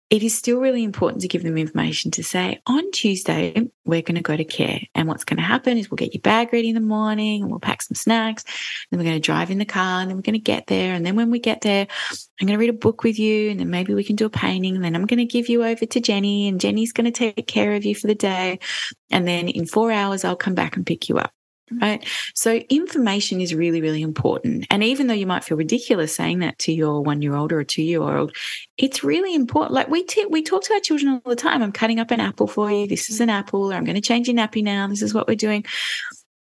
it 0.09 0.23
is 0.23 0.37
still 0.37 0.59
really 0.59 0.83
important 0.83 1.21
to 1.21 1.27
give 1.27 1.43
them 1.43 1.57
information 1.57 2.11
to 2.11 2.23
say, 2.23 2.61
on 2.65 2.91
Tuesday, 2.91 3.69
we're 3.83 4.01
going 4.01 4.15
to 4.15 4.21
go 4.21 4.37
to 4.37 4.45
care. 4.45 4.79
And 4.95 5.07
what's 5.07 5.25
going 5.25 5.37
to 5.37 5.43
happen 5.43 5.77
is 5.77 5.91
we'll 5.91 5.97
get 5.97 6.13
your 6.13 6.21
bag 6.21 6.53
ready 6.53 6.69
in 6.69 6.75
the 6.75 6.81
morning 6.81 7.41
and 7.41 7.51
we'll 7.51 7.59
pack 7.59 7.81
some 7.81 7.95
snacks. 7.95 8.45
Then 8.89 8.99
we're 8.99 9.05
going 9.05 9.21
to 9.21 9.25
drive 9.25 9.51
in 9.51 9.57
the 9.57 9.65
car 9.65 9.99
and 9.99 10.09
then 10.09 10.15
we're 10.15 10.23
going 10.23 10.33
to 10.33 10.39
get 10.39 10.67
there. 10.67 10.93
And 10.93 11.05
then 11.05 11.17
when 11.17 11.29
we 11.29 11.39
get 11.39 11.59
there, 11.59 11.87
I'm 12.39 12.47
going 12.47 12.57
to 12.57 12.59
read 12.59 12.69
a 12.69 12.73
book 12.73 13.03
with 13.03 13.19
you 13.19 13.49
and 13.49 13.59
then 13.59 13.69
maybe 13.69 13.93
we 13.93 14.03
can 14.03 14.15
do 14.15 14.25
a 14.25 14.29
painting. 14.29 14.75
And 14.75 14.83
then 14.83 14.95
I'm 14.95 15.07
going 15.07 15.19
to 15.19 15.25
give 15.25 15.49
you 15.49 15.65
over 15.65 15.85
to 15.85 15.99
Jenny 15.99 16.47
and 16.47 16.61
Jenny's 16.61 16.93
going 16.93 17.05
to 17.05 17.11
take 17.11 17.45
care 17.45 17.75
of 17.75 17.83
you 17.83 17.93
for 17.93 18.07
the 18.07 18.15
day. 18.15 18.59
And 19.11 19.27
then 19.27 19.49
in 19.49 19.65
four 19.65 19.91
hours, 19.91 20.23
I'll 20.23 20.37
come 20.37 20.55
back 20.55 20.77
and 20.77 20.85
pick 20.85 21.09
you 21.09 21.17
up. 21.17 21.33
Right. 21.69 22.05
So 22.33 22.55
information 22.69 23.41
is 23.41 23.53
really, 23.53 23.81
really 23.81 24.01
important. 24.01 24.67
And 24.71 24.83
even 24.83 25.07
though 25.07 25.13
you 25.13 25.27
might 25.27 25.43
feel 25.43 25.57
ridiculous 25.57 26.15
saying 26.15 26.39
that 26.39 26.57
to 26.59 26.71
your 26.71 27.01
one 27.01 27.21
year 27.21 27.35
old 27.35 27.51
or 27.51 27.59
a 27.59 27.65
two 27.65 27.83
year 27.83 28.01
old, 28.01 28.35
it's 28.77 29.03
really 29.03 29.35
important. 29.35 29.73
Like 29.73 29.89
we, 29.89 30.03
t- 30.03 30.25
we 30.29 30.41
talk 30.41 30.63
to 30.63 30.73
our 30.73 30.79
children 30.79 31.21
all 31.25 31.29
the 31.29 31.35
time. 31.35 31.61
I'm 31.61 31.73
cutting 31.73 31.99
up 31.99 32.11
an 32.11 32.21
apple 32.21 32.47
for 32.47 32.71
you. 32.71 32.87
This 32.87 33.09
is 33.09 33.19
an 33.19 33.29
apple. 33.29 33.71
Or 33.71 33.75
I'm 33.75 33.83
going 33.83 33.95
to 33.95 34.01
change 34.01 34.27
your 34.27 34.37
nappy 34.37 34.63
now. 34.63 34.87
This 34.87 35.01
is 35.01 35.13
what 35.13 35.27
we're 35.27 35.35
doing. 35.35 35.65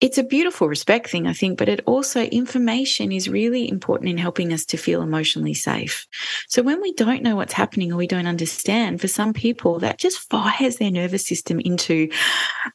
It's 0.02 0.18
a 0.18 0.24
beautiful 0.24 0.68
respect 0.68 1.10
thing, 1.10 1.26
I 1.26 1.34
think, 1.34 1.58
but 1.58 1.70
it 1.70 1.80
also 1.86 2.22
information 2.22 3.14
is 3.14 3.30
really 3.30 3.68
important 3.68 4.10
in 4.10 4.18
helping 4.18 4.52
us 4.52 4.66
to 4.66 4.78
feel 4.78 5.02
emotionally 5.02 5.54
safe. 5.54 6.06
So 6.50 6.62
when 6.62 6.82
we 6.82 6.94
don't 6.94 7.24
know 7.24 7.38
what's 7.38 7.54
happening 7.54 7.94
or 7.94 7.96
we 7.96 8.06
don't 8.06 8.28
understand, 8.28 9.00
for 9.00 9.08
some 9.08 9.32
people 9.32 9.80
that 9.80 9.98
just 9.98 10.30
fires 10.30 10.76
their 10.76 10.92
nervous 10.92 11.26
system 11.26 11.62
into 11.62 12.10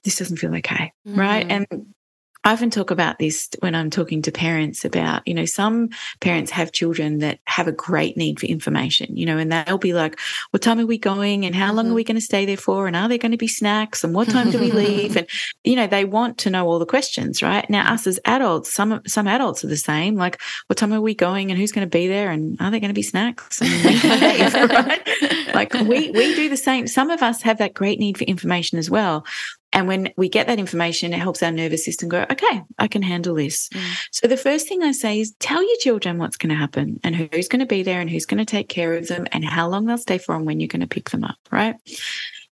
this 0.03 0.17
doesn't 0.17 0.39
feel 0.39 0.55
okay. 0.57 0.93
Right. 1.05 1.47
Mhm. 1.47 1.67
And 1.71 1.95
I 2.43 2.53
often 2.53 2.71
talk 2.71 2.91
about 2.91 3.19
this 3.19 3.51
when 3.61 3.75
I'm 3.75 3.91
talking 3.91 4.23
to 4.23 4.33
parents 4.33 4.87
about, 4.87 5.29
you 5.29 5.35
know, 5.35 5.45
some 5.45 5.91
parents 6.21 6.51
have 6.53 6.73
children 6.73 7.19
that 7.19 7.39
have 7.45 7.69
a 7.69 7.73
great 7.73 8.17
need 8.17 8.41
for 8.41 8.47
information, 8.47 9.15
you 9.15 9.27
know, 9.27 9.37
and 9.37 9.53
they'll 9.53 9.77
be 9.77 9.93
like, 9.93 10.19
what 10.51 10.63
time 10.63 10.81
are 10.81 10.87
we 10.87 10.97
going? 10.97 11.45
And 11.45 11.55
how 11.55 11.73
long 11.73 11.87
are 11.87 11.89
mm-hmm. 11.89 11.97
we 11.97 12.05
going 12.05 12.17
to 12.17 12.21
stay 12.23 12.47
there 12.47 12.57
for? 12.57 12.87
And 12.87 12.97
are 12.97 13.09
there 13.09 13.19
going 13.19 13.33
to 13.33 13.39
be 13.39 13.47
snacks? 13.47 14.05
And 14.05 14.15
what 14.15 14.29
time 14.29 14.51
do 14.51 14.59
we 14.59 14.73
leave? 14.73 15.17
And, 15.17 15.27
you 15.65 15.77
know, 15.77 15.87
they 15.87 16.07
want 16.07 16.39
to 16.39 16.51
know 16.51 16.67
all 16.67 16.79
the 16.79 16.87
questions, 16.87 17.43
right? 17.43 17.69
Now, 17.69 17.93
us 17.93 18.07
as 18.07 18.19
adults, 18.25 18.73
some, 18.73 19.03
some 19.07 19.29
adults 19.29 19.63
are 19.63 19.69
the 19.69 19.77
same. 19.77 20.17
Like, 20.17 20.41
what 20.67 20.79
time 20.79 20.95
are 20.95 21.01
we 21.01 21.15
going? 21.15 21.51
And 21.51 21.61
who's 21.61 21.73
going 21.73 21.87
to 21.87 21.91
be 21.91 22.09
there? 22.09 22.31
And 22.31 22.59
are 22.59 22.71
there 22.71 22.81
going 22.81 22.89
to 22.89 22.95
be 22.95 23.03
snacks? 23.03 23.61
And 23.61 23.71
when 23.85 23.99
can 23.99 24.21
we 24.21 24.45
leave, 24.45 24.71
right? 24.71 25.55
Like 25.55 25.75
we, 25.75 26.11
we 26.11 26.35
do 26.35 26.49
the 26.49 26.57
same. 26.57 26.87
Some 26.87 27.11
of 27.11 27.23
us 27.23 27.43
have 27.43 27.59
that 27.59 27.75
great 27.75 27.99
need 27.99 28.17
for 28.17 28.25
information 28.25 28.79
as 28.79 28.89
well. 28.89 29.27
And 29.73 29.87
when 29.87 30.13
we 30.17 30.29
get 30.29 30.49
that 30.49 30.59
information, 30.59 31.13
it 31.13 31.21
helps 31.21 31.43
our 31.43 31.53
nervous 31.53 31.85
system 31.85 32.09
go, 32.09 32.27
okay, 32.31 32.63
I 32.79 32.89
can 32.89 33.03
handle 33.03 33.37
this. 33.37 33.69
Mm. 33.69 34.09
So 34.11 34.27
the 34.27 34.37
first 34.37 34.69
thing 34.69 34.83
I 34.83 34.93
say 34.93 35.21
is 35.21 35.33
tell 35.39 35.63
your 35.63 35.77
children 35.79 36.19
what's 36.19 36.37
going 36.37 36.51
to 36.51 36.57
happen 36.57 36.99
and 37.05 37.15
who's 37.15 37.49
going 37.49 37.61
to 37.61 37.67
be 37.67 37.83
there 37.83 38.01
and 38.01 38.11
who's 38.11 38.27
going 38.27 38.39
to 38.39 38.45
take 38.45 38.69
care 38.69 38.95
of 38.95 39.07
them 39.07 39.27
and 39.33 39.45
how 39.45 39.69
long 39.69 39.87
they'll 39.87 39.99
stay 39.99 40.19
for 40.19 40.35
and 40.35 40.45
when 40.45 40.59
you're 40.59 40.69
going 40.69 40.81
to 40.81 40.89
pick 40.89 41.11
them 41.11 41.25
up, 41.25 41.39
right? 41.53 41.77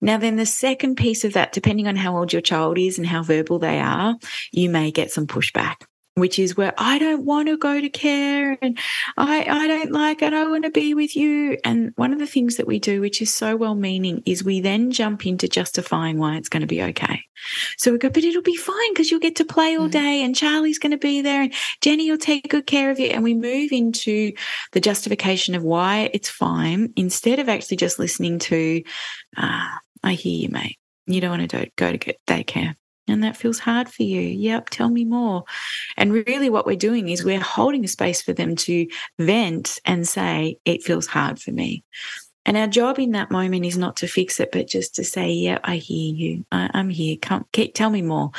Now, 0.00 0.16
then 0.16 0.36
the 0.36 0.46
second 0.46 0.96
piece 0.96 1.24
of 1.24 1.32
that, 1.32 1.52
depending 1.52 1.88
on 1.88 1.96
how 1.96 2.16
old 2.16 2.32
your 2.32 2.42
child 2.42 2.78
is 2.78 2.98
and 2.98 3.06
how 3.06 3.22
verbal 3.24 3.58
they 3.58 3.80
are, 3.80 4.14
you 4.52 4.70
may 4.70 4.92
get 4.92 5.10
some 5.10 5.26
pushback. 5.26 5.82
Which 6.18 6.38
is 6.38 6.56
where 6.56 6.74
I 6.78 6.98
don't 6.98 7.24
want 7.24 7.48
to 7.48 7.56
go 7.56 7.80
to 7.80 7.88
care 7.88 8.58
and 8.60 8.78
I, 9.16 9.44
I 9.48 9.66
don't 9.66 9.92
like 9.92 10.22
it. 10.22 10.32
I 10.32 10.46
want 10.48 10.64
to 10.64 10.70
be 10.70 10.94
with 10.94 11.16
you. 11.16 11.58
And 11.64 11.92
one 11.96 12.12
of 12.12 12.18
the 12.18 12.26
things 12.26 12.56
that 12.56 12.66
we 12.66 12.78
do, 12.78 13.00
which 13.00 13.22
is 13.22 13.32
so 13.32 13.56
well 13.56 13.74
meaning, 13.74 14.22
is 14.26 14.42
we 14.44 14.60
then 14.60 14.90
jump 14.90 15.26
into 15.26 15.48
justifying 15.48 16.18
why 16.18 16.36
it's 16.36 16.48
going 16.48 16.60
to 16.62 16.66
be 16.66 16.82
okay. 16.82 17.22
So 17.76 17.92
we 17.92 17.98
go, 17.98 18.08
but 18.10 18.24
it'll 18.24 18.42
be 18.42 18.56
fine 18.56 18.92
because 18.92 19.10
you'll 19.10 19.20
get 19.20 19.36
to 19.36 19.44
play 19.44 19.76
all 19.76 19.88
Mm. 19.88 19.92
day 19.92 20.22
and 20.22 20.34
Charlie's 20.34 20.78
going 20.78 20.90
to 20.92 20.98
be 20.98 21.20
there 21.22 21.42
and 21.42 21.54
Jenny 21.80 22.10
will 22.10 22.18
take 22.18 22.48
good 22.48 22.66
care 22.66 22.90
of 22.90 22.98
you. 22.98 23.06
And 23.06 23.22
we 23.22 23.34
move 23.34 23.70
into 23.72 24.32
the 24.72 24.80
justification 24.80 25.54
of 25.54 25.62
why 25.62 26.10
it's 26.12 26.28
fine 26.28 26.92
instead 26.96 27.38
of 27.38 27.48
actually 27.48 27.76
just 27.76 27.98
listening 27.98 28.38
to, 28.40 28.82
ah, 29.36 29.78
I 30.02 30.14
hear 30.14 30.36
you, 30.42 30.48
mate. 30.48 30.78
You 31.06 31.20
don't 31.20 31.38
want 31.38 31.50
to 31.50 31.70
go 31.76 31.92
to 31.92 31.98
get 31.98 32.18
daycare. 32.26 32.74
And 33.08 33.24
that 33.24 33.36
feels 33.36 33.58
hard 33.58 33.88
for 33.88 34.02
you. 34.02 34.20
Yep, 34.20 34.70
tell 34.70 34.90
me 34.90 35.04
more. 35.04 35.44
And 35.96 36.12
really, 36.12 36.50
what 36.50 36.66
we're 36.66 36.76
doing 36.76 37.08
is 37.08 37.24
we're 37.24 37.40
holding 37.40 37.84
a 37.84 37.88
space 37.88 38.22
for 38.22 38.32
them 38.32 38.56
to 38.56 38.86
vent 39.18 39.78
and 39.84 40.06
say, 40.06 40.58
It 40.64 40.82
feels 40.82 41.06
hard 41.06 41.40
for 41.40 41.52
me. 41.52 41.84
And 42.46 42.56
our 42.56 42.66
job 42.66 42.98
in 42.98 43.10
that 43.10 43.30
moment 43.30 43.66
is 43.66 43.76
not 43.76 43.98
to 43.98 44.06
fix 44.06 44.40
it, 44.40 44.50
but 44.52 44.68
just 44.68 44.94
to 44.94 45.04
say, 45.04 45.30
Yeah, 45.30 45.58
I 45.64 45.76
hear 45.76 46.14
you. 46.14 46.46
I, 46.50 46.70
I'm 46.72 46.88
here. 46.88 47.16
Come, 47.20 47.44
keep, 47.52 47.74
tell 47.74 47.90
me 47.90 48.00
more. 48.02 48.30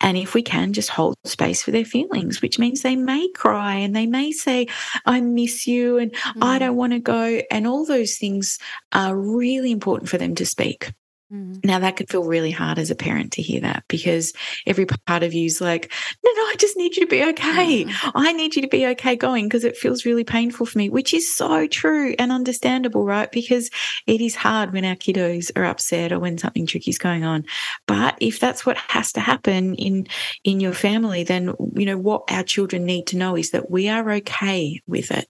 And 0.00 0.16
if 0.16 0.34
we 0.34 0.42
can, 0.42 0.72
just 0.72 0.88
hold 0.90 1.16
space 1.24 1.62
for 1.62 1.70
their 1.70 1.84
feelings, 1.84 2.42
which 2.42 2.58
means 2.58 2.82
they 2.82 2.96
may 2.96 3.28
cry 3.36 3.76
and 3.76 3.94
they 3.94 4.06
may 4.06 4.32
say, 4.32 4.66
I 5.06 5.20
miss 5.20 5.66
you 5.66 5.98
and 5.98 6.12
I 6.40 6.56
Mm. 6.56 6.60
don't 6.60 6.76
want 6.76 6.92
to 6.92 6.98
go. 6.98 7.40
And 7.50 7.66
all 7.66 7.84
those 7.86 8.16
things 8.16 8.58
are 8.92 9.16
really 9.16 9.70
important 9.70 10.08
for 10.10 10.18
them 10.18 10.34
to 10.36 10.46
speak. 10.46 10.92
Mm. 11.32 11.64
Now, 11.64 11.78
that 11.78 11.96
could 11.96 12.10
feel 12.10 12.24
really 12.24 12.50
hard 12.50 12.78
as 12.78 12.90
a 12.90 12.94
parent 12.94 13.32
to 13.32 13.42
hear 13.42 13.60
that 13.62 13.84
because 13.88 14.34
every 14.66 14.84
part 14.84 15.22
of 15.22 15.32
you 15.32 15.46
is 15.46 15.60
like, 15.60 15.90
no, 16.24 16.30
no, 16.30 16.42
I 16.42 16.56
just 16.58 16.76
need 16.76 16.94
you 16.96 17.02
to 17.02 17.08
be 17.08 17.24
okay. 17.30 17.86
I 18.14 18.32
need 18.32 18.54
you 18.54 18.62
to 18.62 18.68
be 18.68 18.86
okay 18.88 19.16
going 19.16 19.46
because 19.46 19.64
it 19.64 19.76
feels 19.76 20.04
really 20.04 20.24
painful 20.24 20.66
for 20.66 20.76
me, 20.76 20.90
which 20.90 21.14
is 21.14 21.34
so 21.34 21.66
true 21.66 22.14
and 22.18 22.30
understandable, 22.30 23.04
right? 23.04 23.30
Because 23.32 23.70
it 24.06 24.20
is 24.20 24.34
hard 24.34 24.72
when 24.72 24.84
our 24.84 24.96
kiddos 24.96 25.50
are 25.56 25.64
upset 25.64 26.12
or 26.12 26.18
when 26.18 26.36
something 26.36 26.66
tricky 26.66 26.90
is 26.90 26.98
going 26.98 27.24
on. 27.24 27.44
But 27.86 28.16
if 28.20 28.38
that's 28.38 28.66
what 28.66 28.76
has 28.76 29.12
to 29.12 29.20
happen 29.20 29.74
in, 29.76 30.06
in 30.44 30.60
your 30.60 30.74
family, 30.74 31.24
then, 31.24 31.54
you 31.74 31.86
know, 31.86 31.96
what 31.96 32.24
our 32.30 32.42
children 32.42 32.84
need 32.84 33.06
to 33.08 33.16
know 33.16 33.36
is 33.36 33.52
that 33.52 33.70
we 33.70 33.88
are 33.88 34.10
okay 34.12 34.80
with 34.86 35.10
it. 35.10 35.28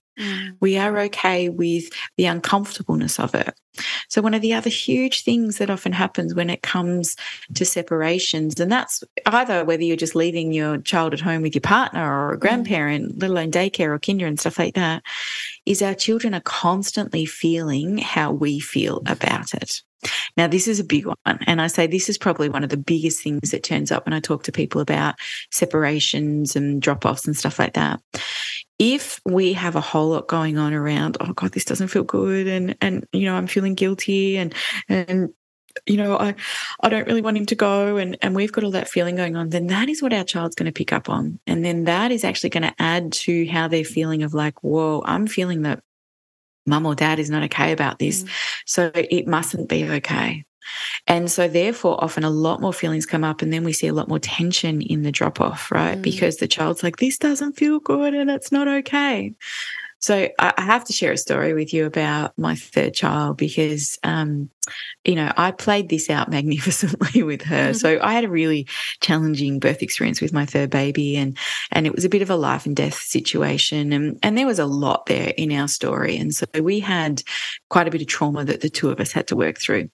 We 0.59 0.77
are 0.77 0.99
okay 1.01 1.49
with 1.49 1.89
the 2.17 2.25
uncomfortableness 2.25 3.19
of 3.19 3.33
it. 3.35 3.53
So, 4.07 4.21
one 4.21 4.35
of 4.35 4.41
the 4.41 4.53
other 4.53 4.69
huge 4.69 5.23
things 5.23 5.57
that 5.57 5.69
often 5.69 5.93
happens 5.93 6.35
when 6.35 6.49
it 6.49 6.61
comes 6.61 7.15
to 7.55 7.65
separations, 7.65 8.59
and 8.59 8.71
that's 8.71 9.03
either 9.25 9.65
whether 9.65 9.83
you're 9.83 9.95
just 9.95 10.15
leaving 10.15 10.51
your 10.51 10.77
child 10.77 11.13
at 11.13 11.19
home 11.19 11.41
with 11.41 11.55
your 11.55 11.61
partner 11.61 12.05
or 12.05 12.33
a 12.33 12.37
mm. 12.37 12.39
grandparent, 12.39 13.15
mm. 13.15 13.21
let 13.21 13.31
alone 13.31 13.51
daycare 13.51 13.89
or 13.89 13.99
kinder 13.99 14.27
and 14.27 14.39
stuff 14.39 14.59
like 14.59 14.75
that, 14.75 15.01
is 15.65 15.81
our 15.81 15.95
children 15.95 16.35
are 16.35 16.41
constantly 16.41 17.25
feeling 17.25 17.97
how 17.97 18.31
we 18.31 18.59
feel 18.59 19.01
about 19.07 19.53
it. 19.55 19.81
Now, 20.37 20.47
this 20.47 20.67
is 20.67 20.79
a 20.79 20.83
big 20.83 21.05
one. 21.05 21.15
And 21.25 21.61
I 21.61 21.67
say 21.67 21.87
this 21.87 22.09
is 22.09 22.17
probably 22.17 22.49
one 22.49 22.63
of 22.63 22.69
the 22.69 22.77
biggest 22.77 23.23
things 23.23 23.51
that 23.51 23.63
turns 23.63 23.91
up 23.91 24.05
when 24.05 24.13
I 24.13 24.19
talk 24.19 24.43
to 24.43 24.51
people 24.51 24.81
about 24.81 25.15
separations 25.51 26.55
and 26.55 26.81
drop 26.81 27.05
offs 27.05 27.25
and 27.25 27.37
stuff 27.37 27.59
like 27.59 27.73
that. 27.73 28.01
If 28.79 29.19
we 29.25 29.53
have 29.53 29.75
a 29.75 29.81
whole 29.81 30.09
lot 30.09 30.27
going 30.27 30.57
on 30.57 30.73
around, 30.73 31.17
oh 31.19 31.33
God, 31.33 31.51
this 31.51 31.65
doesn't 31.65 31.89
feel 31.89 32.03
good, 32.03 32.47
and 32.47 32.75
and 32.81 33.05
you 33.13 33.25
know, 33.25 33.35
I'm 33.35 33.47
feeling 33.47 33.75
guilty 33.75 34.37
and 34.37 34.53
and 34.89 35.29
you 35.85 35.97
know, 35.97 36.17
I, 36.17 36.35
I 36.81 36.89
don't 36.89 37.07
really 37.07 37.21
want 37.21 37.37
him 37.37 37.45
to 37.47 37.55
go 37.55 37.97
and, 37.97 38.17
and 38.21 38.35
we've 38.35 38.51
got 38.51 38.63
all 38.63 38.71
that 38.71 38.89
feeling 38.89 39.15
going 39.15 39.35
on, 39.35 39.49
then 39.49 39.67
that 39.67 39.89
is 39.89 40.01
what 40.01 40.13
our 40.13 40.23
child's 40.23 40.55
going 40.55 40.67
to 40.67 40.71
pick 40.71 40.93
up 40.93 41.09
on. 41.09 41.39
And 41.47 41.65
then 41.65 41.85
that 41.85 42.11
is 42.11 42.23
actually 42.23 42.51
going 42.51 42.63
to 42.63 42.75
add 42.79 43.11
to 43.13 43.47
how 43.47 43.67
they're 43.67 43.83
feeling 43.83 44.23
of 44.23 44.33
like, 44.33 44.63
whoa, 44.63 45.01
I'm 45.05 45.27
feeling 45.27 45.63
that 45.63 45.83
mum 46.65 46.85
or 46.85 46.95
dad 46.95 47.19
is 47.19 47.29
not 47.29 47.43
okay 47.43 47.71
about 47.71 47.99
this. 47.99 48.23
Mm. 48.23 48.29
So 48.65 48.91
it 48.93 49.27
mustn't 49.27 49.69
be 49.69 49.89
okay. 49.89 50.45
And 51.07 51.29
so, 51.29 51.47
therefore, 51.47 52.01
often 52.03 52.23
a 52.23 52.29
lot 52.29 52.61
more 52.61 52.73
feelings 52.73 53.05
come 53.05 53.23
up, 53.23 53.41
and 53.41 53.51
then 53.51 53.63
we 53.63 53.73
see 53.73 53.87
a 53.87 53.93
lot 53.93 54.07
more 54.07 54.19
tension 54.19 54.81
in 54.81 55.03
the 55.03 55.11
drop 55.11 55.41
off, 55.41 55.71
right? 55.71 55.97
Mm. 55.97 56.01
Because 56.01 56.37
the 56.37 56.47
child's 56.47 56.83
like, 56.83 56.97
this 56.97 57.17
doesn't 57.17 57.57
feel 57.57 57.79
good 57.79 58.13
and 58.13 58.29
it's 58.29 58.51
not 58.51 58.67
okay. 58.67 59.33
So 60.03 60.27
I 60.37 60.61
have 60.61 60.83
to 60.83 60.93
share 60.93 61.13
a 61.13 61.17
story 61.17 61.53
with 61.53 61.73
you 61.73 61.85
about 61.85 62.37
my 62.37 62.55
third 62.55 62.93
child 62.93 63.37
because, 63.37 63.97
um, 64.03 64.49
you 65.05 65.15
know, 65.15 65.31
I 65.37 65.51
played 65.51 65.87
this 65.87 66.09
out 66.09 66.29
magnificently 66.29 67.23
with 67.23 67.43
her. 67.43 67.69
Mm-hmm. 67.69 67.77
So 67.77 68.01
I 68.01 68.11
had 68.11 68.25
a 68.25 68.29
really 68.29 68.67
challenging 68.99 69.59
birth 69.59 69.81
experience 69.81 70.19
with 70.19 70.33
my 70.33 70.45
third 70.45 70.69
baby, 70.69 71.15
and 71.15 71.37
and 71.71 71.87
it 71.87 71.95
was 71.95 72.03
a 72.03 72.09
bit 72.09 72.21
of 72.21 72.29
a 72.29 72.35
life 72.35 72.65
and 72.65 72.75
death 72.75 72.95
situation, 72.95 73.93
and 73.93 74.19
and 74.21 74.37
there 74.37 74.45
was 74.45 74.59
a 74.59 74.65
lot 74.65 75.05
there 75.05 75.31
in 75.37 75.53
our 75.53 75.69
story, 75.69 76.17
and 76.17 76.35
so 76.35 76.47
we 76.59 76.81
had 76.81 77.23
quite 77.69 77.87
a 77.87 77.91
bit 77.91 78.01
of 78.01 78.07
trauma 78.07 78.43
that 78.43 78.59
the 78.59 78.69
two 78.69 78.89
of 78.89 78.99
us 78.99 79.13
had 79.13 79.27
to 79.29 79.37
work 79.37 79.57
through. 79.57 79.89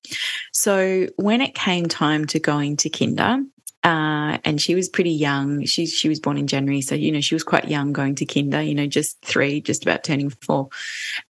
So 0.53 1.05
when 1.17 1.39
it 1.39 1.53
came 1.53 1.85
time 1.85 2.25
to 2.27 2.39
going 2.39 2.77
to 2.77 2.89
kinder, 2.89 3.43
uh, 3.83 4.37
and 4.43 4.59
she 4.59 4.75
was 4.75 4.89
pretty 4.89 5.11
young. 5.11 5.63
She 5.65 5.85
she 5.85 6.09
was 6.09 6.19
born 6.19 6.37
in 6.37 6.47
January, 6.47 6.81
so 6.81 6.95
you 6.95 7.11
know 7.11 7.21
she 7.21 7.35
was 7.35 7.43
quite 7.43 7.69
young 7.69 7.93
going 7.93 8.15
to 8.15 8.25
kinder. 8.25 8.61
You 8.61 8.75
know, 8.75 8.87
just 8.87 9.21
three, 9.21 9.61
just 9.61 9.83
about 9.83 10.03
turning 10.03 10.29
four. 10.29 10.69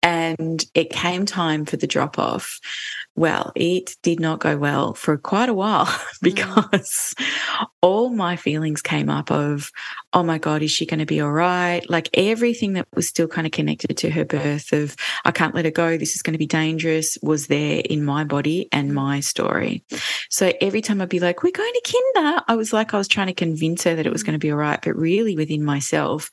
And 0.02 0.64
it 0.74 0.90
came 0.90 1.26
time 1.26 1.64
for 1.64 1.76
the 1.76 1.88
drop 1.88 2.18
off. 2.18 2.60
Well, 3.16 3.50
it 3.56 3.96
did 4.02 4.20
not 4.20 4.40
go 4.40 4.58
well 4.58 4.92
for 4.92 5.16
quite 5.16 5.48
a 5.48 5.54
while 5.54 5.88
because 6.22 7.14
mm. 7.18 7.66
all 7.80 8.10
my 8.10 8.36
feelings 8.36 8.82
came 8.82 9.08
up 9.08 9.30
of, 9.30 9.70
oh 10.12 10.22
my 10.22 10.36
God, 10.36 10.62
is 10.62 10.70
she 10.70 10.84
going 10.84 11.00
to 11.00 11.06
be 11.06 11.22
all 11.22 11.32
right? 11.32 11.88
Like 11.88 12.10
everything 12.12 12.74
that 12.74 12.86
was 12.94 13.08
still 13.08 13.26
kind 13.26 13.46
of 13.46 13.52
connected 13.52 13.96
to 13.96 14.10
her 14.10 14.26
birth 14.26 14.70
of, 14.72 14.96
I 15.24 15.30
can't 15.30 15.54
let 15.54 15.64
her 15.64 15.70
go. 15.70 15.96
This 15.96 16.14
is 16.14 16.22
going 16.22 16.34
to 16.34 16.38
be 16.38 16.46
dangerous 16.46 17.16
was 17.22 17.46
there 17.46 17.80
in 17.88 18.04
my 18.04 18.24
body 18.24 18.68
and 18.70 18.94
my 18.94 19.20
story. 19.20 19.82
So 20.28 20.52
every 20.60 20.82
time 20.82 21.00
I'd 21.00 21.08
be 21.08 21.20
like, 21.20 21.42
we're 21.42 21.52
going 21.52 21.72
to 21.72 22.10
kinder, 22.14 22.42
I 22.48 22.54
was 22.54 22.74
like, 22.74 22.92
I 22.92 22.98
was 22.98 23.08
trying 23.08 23.28
to 23.28 23.34
convince 23.34 23.84
her 23.84 23.94
that 23.94 24.06
it 24.06 24.12
was 24.12 24.22
going 24.22 24.34
to 24.34 24.38
be 24.38 24.50
all 24.50 24.58
right. 24.58 24.80
But 24.82 24.94
really 24.94 25.36
within 25.36 25.64
myself, 25.64 26.30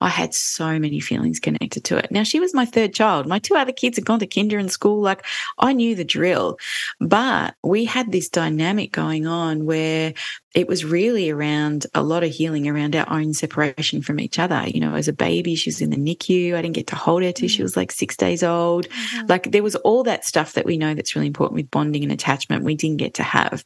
I 0.00 0.08
had 0.08 0.34
so 0.34 0.78
many 0.78 1.00
feelings 1.00 1.40
connected 1.40 1.84
to 1.84 1.96
it. 1.96 2.10
Now, 2.10 2.22
she 2.22 2.38
was 2.38 2.52
my 2.52 2.66
third 2.66 2.92
child. 2.92 3.26
My 3.26 3.38
two 3.38 3.54
other 3.54 3.72
kids 3.72 3.96
had 3.96 4.04
gone 4.04 4.18
to 4.18 4.26
kinder 4.26 4.58
and 4.58 4.70
school. 4.70 5.00
Like, 5.00 5.24
I 5.58 5.72
knew 5.72 5.94
the 5.94 6.04
drill. 6.04 6.58
But 7.00 7.54
we 7.64 7.86
had 7.86 8.12
this 8.12 8.28
dynamic 8.28 8.92
going 8.92 9.26
on 9.26 9.64
where 9.64 10.12
it 10.54 10.68
was 10.68 10.84
really 10.84 11.30
around 11.30 11.86
a 11.94 12.02
lot 12.02 12.24
of 12.24 12.30
healing 12.30 12.68
around 12.68 12.94
our 12.94 13.10
own 13.10 13.32
separation 13.32 14.02
from 14.02 14.20
each 14.20 14.38
other. 14.38 14.64
You 14.66 14.80
know, 14.80 14.94
as 14.94 15.08
a 15.08 15.12
baby, 15.12 15.54
she 15.54 15.70
was 15.70 15.80
in 15.80 15.90
the 15.90 15.96
NICU. 15.96 16.54
I 16.54 16.62
didn't 16.62 16.74
get 16.74 16.88
to 16.88 16.96
hold 16.96 17.22
her 17.22 17.32
till 17.32 17.48
she 17.48 17.60
mm. 17.60 17.62
was 17.62 17.76
like 17.76 17.90
six 17.90 18.16
days 18.16 18.42
old. 18.42 18.88
Mm-hmm. 18.88 19.26
Like, 19.28 19.50
there 19.52 19.62
was 19.62 19.76
all 19.76 20.02
that 20.04 20.26
stuff 20.26 20.52
that 20.54 20.66
we 20.66 20.76
know 20.76 20.94
that's 20.94 21.14
really 21.14 21.26
important 21.26 21.56
with 21.56 21.70
bonding 21.70 22.02
and 22.02 22.12
attachment 22.12 22.64
we 22.64 22.74
didn't 22.74 22.98
get 22.98 23.14
to 23.14 23.22
have. 23.22 23.64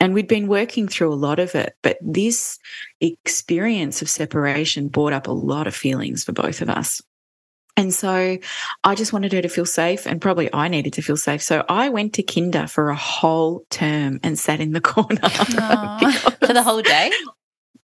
And 0.00 0.14
we'd 0.14 0.28
been 0.28 0.48
working 0.48 0.88
through 0.88 1.12
a 1.12 1.14
lot 1.14 1.38
of 1.38 1.54
it, 1.54 1.74
but 1.82 1.98
this 2.00 2.58
experience 3.00 4.00
of 4.00 4.08
separation 4.08 4.88
brought 4.88 5.12
up 5.12 5.28
a 5.28 5.32
lot 5.32 5.66
of 5.66 5.76
feelings 5.76 6.24
for 6.24 6.32
both 6.32 6.62
of 6.62 6.70
us. 6.70 7.02
And 7.76 7.94
so 7.94 8.38
I 8.84 8.94
just 8.94 9.12
wanted 9.12 9.32
her 9.32 9.42
to 9.42 9.48
feel 9.48 9.64
safe, 9.64 10.06
and 10.06 10.20
probably 10.20 10.52
I 10.52 10.68
needed 10.68 10.92
to 10.94 11.02
feel 11.02 11.16
safe. 11.16 11.42
So 11.42 11.64
I 11.68 11.88
went 11.88 12.14
to 12.14 12.22
kinder 12.22 12.66
for 12.66 12.90
a 12.90 12.96
whole 12.96 13.64
term 13.70 14.20
and 14.22 14.38
sat 14.38 14.60
in 14.60 14.72
the 14.72 14.80
corner 14.82 15.28
for 15.28 16.52
the 16.52 16.62
whole 16.62 16.82
day. 16.82 17.10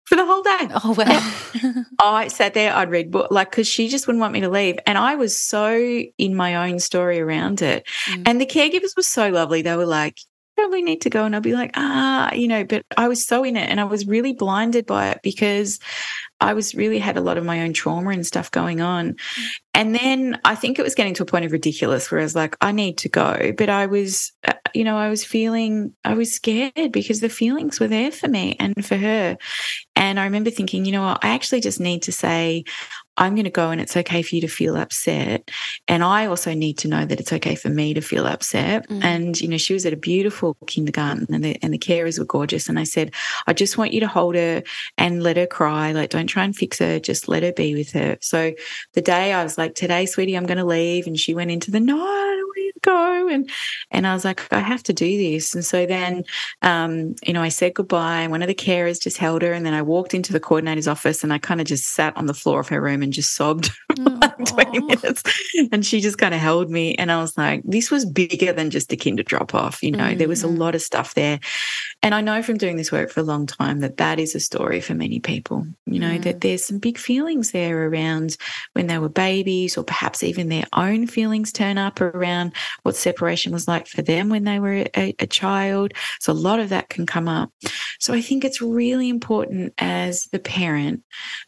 For 0.07 0.17
the 0.17 0.27
whole 0.27 0.43
day. 0.43 0.69
Oh, 0.85 0.95
wow. 0.97 1.85
I 2.03 2.29
sat 2.29 2.55
there, 2.55 2.75
I'd 2.75 2.91
read 2.91 3.11
book, 3.11 3.31
like, 3.31 3.51
because 3.51 3.67
she 3.67 3.89
just 3.89 4.07
wouldn't 4.07 4.21
want 4.21 4.35
me 4.35 4.41
to 4.41 4.51
leave. 4.51 4.79
And 4.87 4.99
I 4.99 5.17
was 5.17 5.39
so 5.39 5.75
in 5.77 6.35
my 6.35 6.69
own 6.69 6.79
story 6.79 7.21
around 7.21 7.63
it. 7.63 7.87
Mm. 8.11 8.23
And 8.27 8.41
the 8.41 8.47
caregivers 8.47 8.97
were 8.97 9.03
so 9.03 9.31
lovely. 9.31 9.63
They 9.63 9.77
were 9.77 9.87
like, 9.87 10.19
probably 10.57 10.83
need 10.83 11.01
to 11.03 11.11
go. 11.11 11.25
And 11.25 11.35
I'll 11.35 11.41
be 11.41 11.55
like, 11.55 11.73
ah, 11.75 12.33
you 12.33 12.49
know, 12.49 12.65
but 12.65 12.85
I 12.97 13.09
was 13.09 13.27
so 13.27 13.45
in 13.45 13.57
it 13.57 13.69
and 13.69 13.81
I 13.81 13.85
was 13.85 14.07
really 14.07 14.33
blinded 14.33 14.87
by 14.87 15.11
it 15.11 15.21
because 15.23 15.79
I 16.41 16.55
was 16.55 16.75
really 16.75 16.99
had 16.99 17.17
a 17.17 17.21
lot 17.21 17.39
of 17.39 17.45
my 17.45 17.63
own 17.63 17.73
trauma 17.73 18.11
and 18.11 18.27
stuff 18.27 18.51
going 18.51 18.81
on. 18.81 19.17
And 19.73 19.95
then 19.95 20.41
I 20.45 20.55
think 20.55 20.79
it 20.79 20.83
was 20.83 20.95
getting 20.95 21.15
to 21.15 21.23
a 21.23 21.27
point 21.27 21.45
of 21.45 21.53
ridiculous 21.53 22.11
where 22.11 22.21
I 22.21 22.25
was 22.25 22.35
like, 22.35 22.57
I 22.61 22.73
need 22.73 22.99
to 22.99 23.09
go. 23.09 23.53
But 23.57 23.69
I 23.69 23.87
was, 23.87 24.33
uh, 24.47 24.53
you 24.75 24.85
know, 24.85 24.97
I 24.97 25.09
was 25.09 25.25
feeling, 25.25 25.95
I 26.05 26.15
was 26.15 26.33
scared 26.33 26.93
because 26.93 27.21
the 27.21 27.29
feelings 27.29 27.81
were 27.81 27.89
there 27.89 28.11
for 28.11 28.29
me 28.29 28.57
and 28.61 28.85
for 28.85 28.97
her. 28.97 29.37
And 29.97 30.21
I 30.21 30.25
remember 30.25 30.51
thinking, 30.51 30.85
you 30.85 30.93
know 30.93 31.03
what, 31.03 31.25
I 31.25 31.31
actually 31.31 31.61
just 31.61 31.81
need 31.81 32.03
to 32.03 32.13
say, 32.13 32.65
I'm 33.17 33.35
going 33.35 33.45
to 33.45 33.51
go 33.51 33.71
and 33.71 33.81
it's 33.81 33.97
okay 33.97 34.23
for 34.23 34.35
you 34.35 34.41
to 34.41 34.49
feel 34.49 34.77
upset. 34.77 35.51
And 35.87 36.03
I 36.03 36.27
also 36.27 36.53
need 36.55 36.79
to 36.79 36.89
know 36.89 37.05
that 37.05 37.21
it's 37.21 37.33
okay 37.33 37.55
for 37.55 37.69
me 37.69 37.95
to 37.95 38.01
feel 38.01 38.27
upset. 38.27 38.89
Mm. 38.89 39.05
And, 39.05 39.41
you 39.41 39.49
know, 39.49 39.57
she 39.57 39.73
was 39.73 39.87
at 39.87 39.93
a 39.93 39.97
beautiful 39.97 40.57
kindergarten 40.67 41.33
and 41.33 41.45
the, 41.45 41.59
and 41.63 41.73
the 41.73 41.79
carers 41.79 42.19
were 42.19 42.25
gorgeous. 42.25 42.69
And 42.69 42.79
I 42.79 42.85
said, 42.85 43.13
I 43.47 43.53
just 43.53 43.79
want 43.79 43.93
you 43.93 44.01
to 44.01 44.09
hold 44.09 44.35
her 44.35 44.63
and 44.99 45.23
let 45.23 45.37
her 45.37 45.47
cry. 45.47 45.93
Like, 45.93 46.11
don't 46.11 46.27
try 46.27 46.45
and 46.45 46.57
fix 46.57 46.79
her. 46.79 46.99
Just 46.99 47.29
let 47.29 47.43
her 47.43 47.53
be 47.53 47.75
with 47.75 47.93
her. 47.93 48.19
So 48.21 48.53
the 48.95 49.03
day 49.03 49.33
I 49.33 49.43
was 49.43 49.59
like, 49.59 49.75
today, 49.75 50.07
sweetie, 50.07 50.37
I'm 50.37 50.47
going 50.47 50.59
to 50.59 50.65
leave. 50.65 51.07
And 51.07 51.19
she 51.19 51.35
went 51.35 51.51
into 51.51 51.71
the, 51.71 51.81
no, 51.81 52.35
go 52.85 53.29
and 53.29 53.51
and 53.91 54.07
I 54.07 54.15
was 54.15 54.25
like 54.25 54.53
I 54.53 54.61
have 54.61 54.83
to 54.85 54.93
do 54.93 55.17
this 55.19 55.55
and 55.55 55.65
so 55.65 55.87
then 55.87 56.25
um, 56.63 57.15
you 57.27 57.33
know 57.33 57.43
I 57.43 57.49
said 57.49 57.75
goodbye 57.75 58.21
and 58.21 58.31
one 58.31 58.43
of 58.43 58.49
the 58.49 58.55
carers 58.55 59.01
just 59.01 59.19
held 59.19 59.43
her 59.43 59.53
and 59.53 59.65
then 59.65 59.75
I 59.75 59.83
walked 59.83 60.15
into 60.15 60.33
the 60.33 60.41
coordinator's 60.41 60.89
office 60.89 61.23
and 61.25 61.33
I 61.33 61.39
kind 61.39 61.61
of 61.61 61.67
just 61.67 61.85
sat 61.95 62.17
on 62.17 62.27
the 62.27 62.35
floor 62.35 62.61
of 62.61 62.69
her 62.69 62.81
room 62.81 63.03
and 63.03 63.13
just 63.13 63.35
sobbed 63.35 63.71
for 63.97 64.03
like 64.03 64.45
20 64.45 64.81
minutes. 64.81 65.23
And 65.73 65.85
she 65.85 66.01
just 66.01 66.19
kind 66.19 66.35
of 66.35 66.41
held 66.41 66.71
me. 66.71 66.95
And 66.95 67.11
I 67.11 67.21
was 67.21 67.37
like, 67.37 67.63
this 67.65 67.91
was 67.91 68.05
bigger 68.05 68.53
than 68.53 68.71
just 68.71 68.93
a 68.93 68.97
kinder 68.97 69.23
drop 69.23 69.55
off. 69.55 69.83
You 69.83 69.93
know, 69.93 70.05
mm-hmm. 70.05 70.19
there 70.19 70.29
was 70.29 70.45
a 70.45 70.47
mm-hmm. 70.47 70.59
lot 70.59 70.75
of 70.75 70.83
stuff 70.83 71.15
there. 71.15 71.41
And 72.03 72.15
I 72.15 72.21
know 72.21 72.43
from 72.43 72.59
doing 72.59 72.77
this 72.77 72.93
work 72.93 73.11
for 73.11 73.21
a 73.21 73.25
long 73.25 73.47
time 73.47 73.81
that 73.81 73.97
that 73.97 74.19
is 74.19 74.35
a 74.35 74.41
story 74.41 74.81
for 74.81 74.95
many 74.95 75.21
people, 75.21 75.67
you 75.87 75.99
know, 75.99 76.19
mm. 76.19 76.23
that 76.25 76.43
there's 76.43 76.65
some 76.65 76.79
big 76.79 76.99
feelings 76.99 77.53
there 77.53 77.89
around 77.89 78.37
when 78.73 78.89
they 78.89 78.99
were 78.99 79.09
babies, 79.09 79.79
or 79.79 79.85
perhaps 79.85 80.23
even 80.23 80.49
their 80.49 80.67
own 80.75 81.07
feelings 81.07 81.51
turn 81.51 81.79
up 81.79 82.01
around 82.01 82.53
what 82.83 82.97
separation 82.97 83.53
was 83.53 83.69
like 83.69 83.87
for 83.87 84.03
them 84.03 84.29
when 84.29 84.45
they 84.45 84.59
were 84.59 84.87
a, 84.97 85.15
a 85.19 85.27
child. 85.27 85.93
So 86.21 86.33
a 86.33 86.35
lot 86.35 86.61
of 86.61 86.69
that 86.71 86.89
can 86.89 87.07
come 87.07 87.29
up. 87.29 87.51
So 88.01 88.13
I 88.13 88.21
think 88.21 88.45
it's 88.45 88.61
really 88.61 89.09
important 89.09 89.75
as 89.79 90.25
the 90.33 90.39
parent 90.39 91.03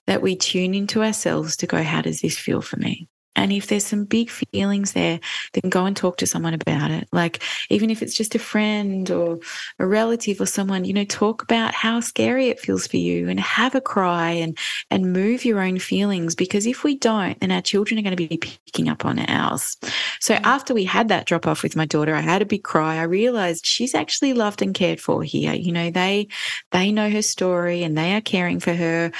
that 0.06 0.22
we 0.22 0.36
tune 0.36 0.74
into 0.74 1.02
ourselves 1.02 1.56
to 1.58 1.66
go, 1.66 1.82
how 1.82 2.00
does 2.00 2.20
this 2.20 2.38
feel 2.38 2.60
for 2.60 2.76
me? 2.76 3.08
And 3.36 3.52
if 3.52 3.68
there's 3.68 3.86
some 3.86 4.04
big 4.04 4.30
feelings 4.30 4.92
there, 4.92 5.20
then 5.52 5.70
go 5.70 5.84
and 5.84 5.96
talk 5.96 6.16
to 6.18 6.26
someone 6.26 6.54
about 6.54 6.90
it. 6.90 7.08
Like, 7.12 7.42
even 7.70 7.90
if 7.90 8.02
it's 8.02 8.14
just 8.14 8.34
a 8.34 8.38
friend 8.38 9.10
or 9.10 9.38
a 9.78 9.86
relative 9.86 10.40
or 10.40 10.46
someone, 10.46 10.84
you 10.84 10.92
know, 10.92 11.04
talk 11.04 11.42
about 11.42 11.74
how 11.74 12.00
scary 12.00 12.48
it 12.48 12.58
feels 12.58 12.86
for 12.86 12.96
you 12.96 13.28
and 13.28 13.38
have 13.38 13.74
a 13.74 13.80
cry 13.80 14.30
and, 14.30 14.58
and 14.90 15.12
move 15.12 15.44
your 15.44 15.60
own 15.60 15.78
feelings. 15.78 16.34
Because 16.34 16.66
if 16.66 16.82
we 16.82 16.96
don't, 16.96 17.38
then 17.40 17.52
our 17.52 17.62
children 17.62 17.98
are 17.98 18.02
going 18.02 18.16
to 18.16 18.28
be 18.28 18.38
picking 18.38 18.88
up 18.88 19.04
on 19.04 19.18
ours. 19.18 19.76
So 20.20 20.34
mm. 20.34 20.40
after 20.42 20.74
we 20.74 20.84
had 20.84 21.08
that 21.08 21.26
drop 21.26 21.46
off 21.46 21.62
with 21.62 21.76
my 21.76 21.84
daughter, 21.84 22.14
I 22.14 22.20
had 22.20 22.42
a 22.42 22.46
big 22.46 22.64
cry. 22.64 22.96
I 22.96 23.02
realized 23.02 23.66
she's 23.66 23.94
actually 23.94 24.32
loved 24.32 24.62
and 24.62 24.74
cared 24.74 25.00
for 25.00 25.22
here. 25.22 25.52
You 25.52 25.72
know, 25.72 25.90
they, 25.90 26.28
they 26.72 26.90
know 26.90 27.10
her 27.10 27.22
story 27.22 27.82
and 27.82 27.96
they 27.96 28.14
are 28.14 28.20
caring 28.20 28.60
for 28.60 28.74
her 28.74 29.12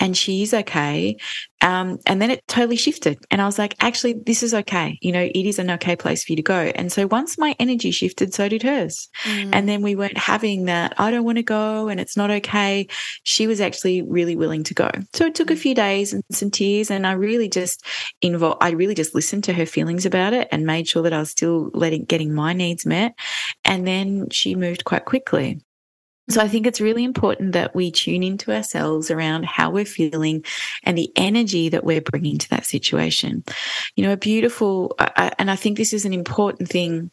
and 0.00 0.16
she's 0.16 0.52
okay 0.52 1.16
Um, 1.62 1.98
and 2.06 2.22
then 2.22 2.30
it 2.30 2.46
totally 2.48 2.76
shifted. 2.76 3.18
And 3.30 3.42
I 3.42 3.46
was 3.46 3.58
like, 3.58 3.74
actually, 3.80 4.14
this 4.14 4.42
is 4.42 4.54
okay. 4.54 4.98
You 5.02 5.12
know, 5.12 5.22
it 5.22 5.46
is 5.46 5.58
an 5.58 5.70
okay 5.72 5.94
place 5.94 6.24
for 6.24 6.32
you 6.32 6.36
to 6.36 6.42
go. 6.42 6.72
And 6.74 6.90
so 6.90 7.06
once 7.06 7.36
my 7.36 7.54
energy 7.58 7.90
shifted, 7.90 8.32
so 8.32 8.48
did 8.48 8.62
hers. 8.62 9.08
Mm. 9.24 9.50
And 9.52 9.68
then 9.68 9.82
we 9.82 9.94
weren't 9.94 10.16
having 10.16 10.64
that, 10.64 10.94
I 10.98 11.10
don't 11.10 11.24
want 11.24 11.36
to 11.36 11.42
go 11.42 11.88
and 11.88 12.00
it's 12.00 12.16
not 12.16 12.30
okay. 12.30 12.88
She 13.24 13.46
was 13.46 13.60
actually 13.60 14.02
really 14.02 14.36
willing 14.36 14.64
to 14.64 14.74
go. 14.74 14.90
So 15.12 15.26
it 15.26 15.34
took 15.34 15.50
a 15.50 15.54
mm. 15.54 15.58
few 15.58 15.74
days 15.74 16.14
and 16.14 16.24
some 16.32 16.50
tears. 16.50 16.90
And 16.90 17.06
I 17.06 17.12
really 17.12 17.48
just 17.48 17.84
involved, 18.22 18.58
I 18.62 18.70
really 18.70 18.94
just 18.94 19.14
listened 19.14 19.44
to 19.44 19.52
her 19.52 19.66
feelings 19.66 20.06
about 20.06 20.32
it 20.32 20.48
and 20.50 20.64
made 20.64 20.88
sure 20.88 21.02
that 21.02 21.12
I 21.12 21.18
was 21.18 21.30
still 21.30 21.70
letting, 21.74 22.04
getting 22.06 22.32
my 22.32 22.54
needs 22.54 22.86
met. 22.86 23.14
And 23.66 23.86
then 23.86 24.30
she 24.30 24.54
moved 24.54 24.84
quite 24.84 25.04
quickly. 25.04 25.60
So 26.30 26.40
I 26.40 26.46
think 26.46 26.66
it's 26.66 26.80
really 26.80 27.02
important 27.02 27.52
that 27.52 27.74
we 27.74 27.90
tune 27.90 28.22
into 28.22 28.54
ourselves 28.54 29.10
around 29.10 29.46
how 29.46 29.70
we're 29.70 29.84
feeling 29.84 30.44
and 30.84 30.96
the 30.96 31.10
energy 31.16 31.68
that 31.70 31.82
we're 31.82 32.00
bringing 32.00 32.38
to 32.38 32.48
that 32.50 32.64
situation. 32.64 33.42
You 33.96 34.04
know, 34.04 34.12
a 34.12 34.16
beautiful, 34.16 34.94
and 35.16 35.50
I 35.50 35.56
think 35.56 35.76
this 35.76 35.92
is 35.92 36.04
an 36.04 36.12
important 36.12 36.68
thing 36.68 37.10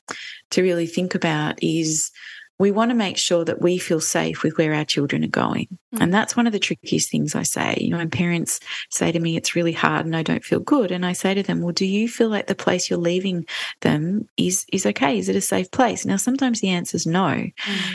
to 0.51 0.61
really 0.61 0.85
think 0.85 1.15
about 1.15 1.57
is 1.63 2.11
we 2.59 2.71
want 2.71 2.89
to 2.89 2.95
make 2.95 3.17
sure 3.17 3.45
that 3.45 3.61
we 3.61 3.77
feel 3.77 4.01
safe 4.01 4.41
with 4.41 4.57
where 4.57 4.73
our 4.73 4.85
children 4.85 5.23
are 5.23 5.27
going. 5.27 5.67
Mm. 5.93 6.01
And 6.01 6.13
that's 6.13 6.35
one 6.35 6.47
of 6.47 6.53
the 6.53 6.59
trickiest 6.59 7.11
things 7.11 7.35
I 7.35 7.43
say. 7.43 7.77
You 7.79 7.91
know, 7.91 7.97
when 7.97 8.09
parents 8.09 8.59
say 8.89 9.11
to 9.11 9.19
me, 9.19 9.37
it's 9.37 9.55
really 9.55 9.73
hard 9.73 10.05
and 10.05 10.15
I 10.15 10.23
don't 10.23 10.43
feel 10.43 10.59
good. 10.59 10.91
And 10.91 11.05
I 11.05 11.13
say 11.13 11.35
to 11.35 11.43
them, 11.43 11.61
well, 11.61 11.73
do 11.73 11.85
you 11.85 12.09
feel 12.09 12.29
like 12.29 12.47
the 12.47 12.55
place 12.55 12.89
you're 12.89 12.97
leaving 12.97 13.45
them 13.81 14.27
is, 14.37 14.65
is 14.73 14.87
okay? 14.87 15.19
Is 15.19 15.29
it 15.29 15.35
a 15.35 15.41
safe 15.41 15.69
place? 15.69 16.03
Now, 16.03 16.17
sometimes 16.17 16.59
the 16.59 16.69
answer 16.69 16.95
is 16.95 17.05
no. 17.05 17.27
Mm. 17.27 17.51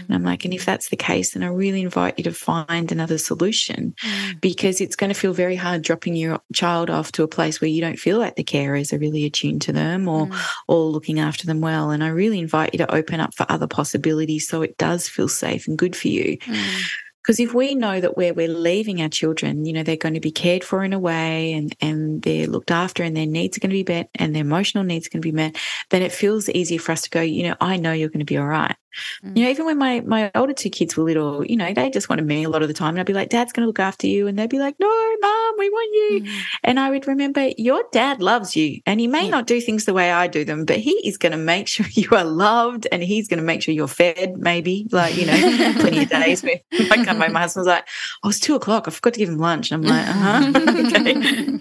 And 0.07 0.15
I'm 0.15 0.23
like, 0.23 0.45
and 0.45 0.55
if 0.55 0.65
that's 0.65 0.91
the 0.91 0.97
case, 0.97 1.33
then 1.33 1.43
I 1.43 1.49
really 1.49 1.83
invite 1.83 2.19
you 2.19 2.25
to 2.25 2.33
find 2.33 2.93
another 2.93 3.19
solution 3.19 3.95
mm. 4.01 4.41
because 4.41 4.81
it's 4.81 4.97
going 4.97 5.13
to 5.13 5.19
feel 5.19 5.33
very 5.33 5.57
hard 5.57 5.83
dropping 5.83 6.15
your 6.15 6.41
child 6.53 6.89
off 6.89 7.11
to 7.13 7.25
a 7.25 7.29
place 7.29 7.61
where 7.61 7.69
you 7.69 7.81
don't 7.81 7.99
feel 7.99 8.19
like 8.19 8.37
the 8.37 8.45
carers 8.45 8.93
are 8.93 8.99
really 8.99 9.25
attuned 9.25 9.63
to 9.63 9.73
them 9.73 10.07
or, 10.07 10.29
mm. 10.29 10.51
or 10.69 10.85
looking 10.85 11.19
after 11.19 11.47
them 11.47 11.61
well. 11.61 11.91
And 11.91 12.05
I 12.05 12.09
really 12.09 12.39
invite 12.39 12.71
you 12.73 12.79
to 12.79 12.95
open 12.95 13.19
up 13.19 13.35
for 13.35 13.45
other 13.49 13.67
possibilities 13.67 14.52
so 14.53 14.61
it 14.61 14.77
does 14.77 15.09
feel 15.09 15.29
safe 15.29 15.67
and 15.67 15.79
good 15.79 15.97
for 15.97 16.09
you. 16.09 16.37
Mm. 16.37 16.83
Because 17.23 17.41
if 17.41 17.55
we 17.55 17.75
know 17.75 18.01
that 18.01 18.19
where 18.19 18.35
we're 18.35 18.49
leaving 18.49 19.01
our 19.01 19.09
children, 19.09 19.65
you 19.65 19.73
know, 19.73 19.83
they're 19.83 19.97
going 19.97 20.13
to 20.13 20.21
be 20.21 20.31
cared 20.31 20.63
for 20.63 20.85
in 20.85 20.93
a 20.93 20.99
way 20.99 21.55
and, 21.55 21.75
and 21.81 22.21
they're 22.21 22.49
looked 22.49 22.71
after 22.71 23.03
and 23.03 23.17
their 23.17 23.27
needs 23.27 23.57
are 23.57 23.61
going 23.61 23.71
to 23.71 23.83
be 23.83 23.91
met 23.91 24.11
and 24.17 24.35
their 24.35 24.43
emotional 24.43 24.85
needs 24.85 25.07
are 25.07 25.11
going 25.11 25.23
to 25.23 25.29
be 25.29 25.33
met, 25.33 25.57
then 25.89 26.03
it 26.03 26.13
feels 26.13 26.51
easier 26.51 26.81
for 26.81 26.93
us 26.93 27.01
to 27.03 27.11
go, 27.11 27.23
you 27.23 27.45
know, 27.45 27.55
I 27.63 27.79
know 27.79 27.93
you're 27.93 28.11
going 28.11 28.19
to 28.19 28.27
be 28.27 28.37
all 28.37 28.47
right. 28.47 28.77
Mm. 29.25 29.37
You 29.39 29.45
know, 29.45 29.51
even 29.51 29.65
when 29.65 29.79
my, 29.79 30.01
my 30.01 30.31
older 30.35 30.53
two 30.53 30.69
kids 30.69 30.97
were 30.97 31.05
little, 31.05 31.47
you 31.47 31.57
know, 31.57 31.73
they 31.73 31.89
just 31.89 32.11
wanted 32.11 32.27
me 32.27 32.43
a 32.43 32.51
lot 32.51 32.61
of 32.61 32.69
the 32.69 32.75
time. 32.75 32.91
And 32.91 33.01
I'd 33.01 33.07
be 33.07 33.15
like, 33.15 33.31
Dad's 33.31 33.53
going 33.53 33.63
to 33.63 33.69
look 33.69 33.79
after 33.79 34.07
you. 34.07 34.27
And 34.27 34.39
they'd 34.39 34.51
be 34.51 34.59
like, 34.59 34.77
No, 34.79 35.17
Mom, 35.21 35.42
we 35.59 35.69
want 35.69 35.95
you. 35.95 36.23
Mm. 36.23 36.43
And 36.65 36.81
I 36.81 36.91
would 36.91 37.07
remember, 37.07 37.51
Your 37.57 37.85
dad 37.93 38.23
loves 38.23 38.57
you. 38.57 38.81
And 38.87 39.01
he 39.01 39.07
may 39.07 39.25
yeah. 39.25 39.31
not 39.31 39.47
do 39.47 39.61
things 39.61 39.85
the 39.85 39.95
way 39.95 40.13
I 40.13 40.27
do 40.27 40.45
them, 40.45 40.65
but 40.65 40.79
he 40.79 40.93
is 41.07 41.17
going 41.17 41.33
to 41.33 41.39
make 41.39 41.69
sure 41.69 41.87
you 41.93 42.09
are 42.13 42.25
loved 42.25 42.87
and 42.93 43.03
he's 43.03 43.29
going 43.29 43.39
to 43.39 43.45
make 43.45 43.63
sure 43.63 43.75
you're 43.75 43.89
fed, 43.89 44.37
maybe. 44.37 44.89
Like, 44.91 45.17
you 45.17 45.27
know, 45.27 45.75
plenty 45.81 46.03
of 46.03 46.11
days 46.11 46.43
where 46.43 46.61
I 46.73 47.05
come 47.05 47.21
home, 47.21 47.33
my 47.33 47.41
husband's 47.41 47.69
like, 47.69 47.87
Oh, 48.23 48.29
it's 48.29 48.41
two 48.41 48.55
o'clock. 48.55 48.87
I 48.87 48.91
forgot 48.91 49.15
to 49.15 49.19
give 49.19 49.29
him 49.29 49.39
lunch. 49.39 49.73
I'm 49.73 49.83
like, 49.83 50.09
Uh 50.09 50.13
huh. 50.13 50.53
okay. 50.57 51.61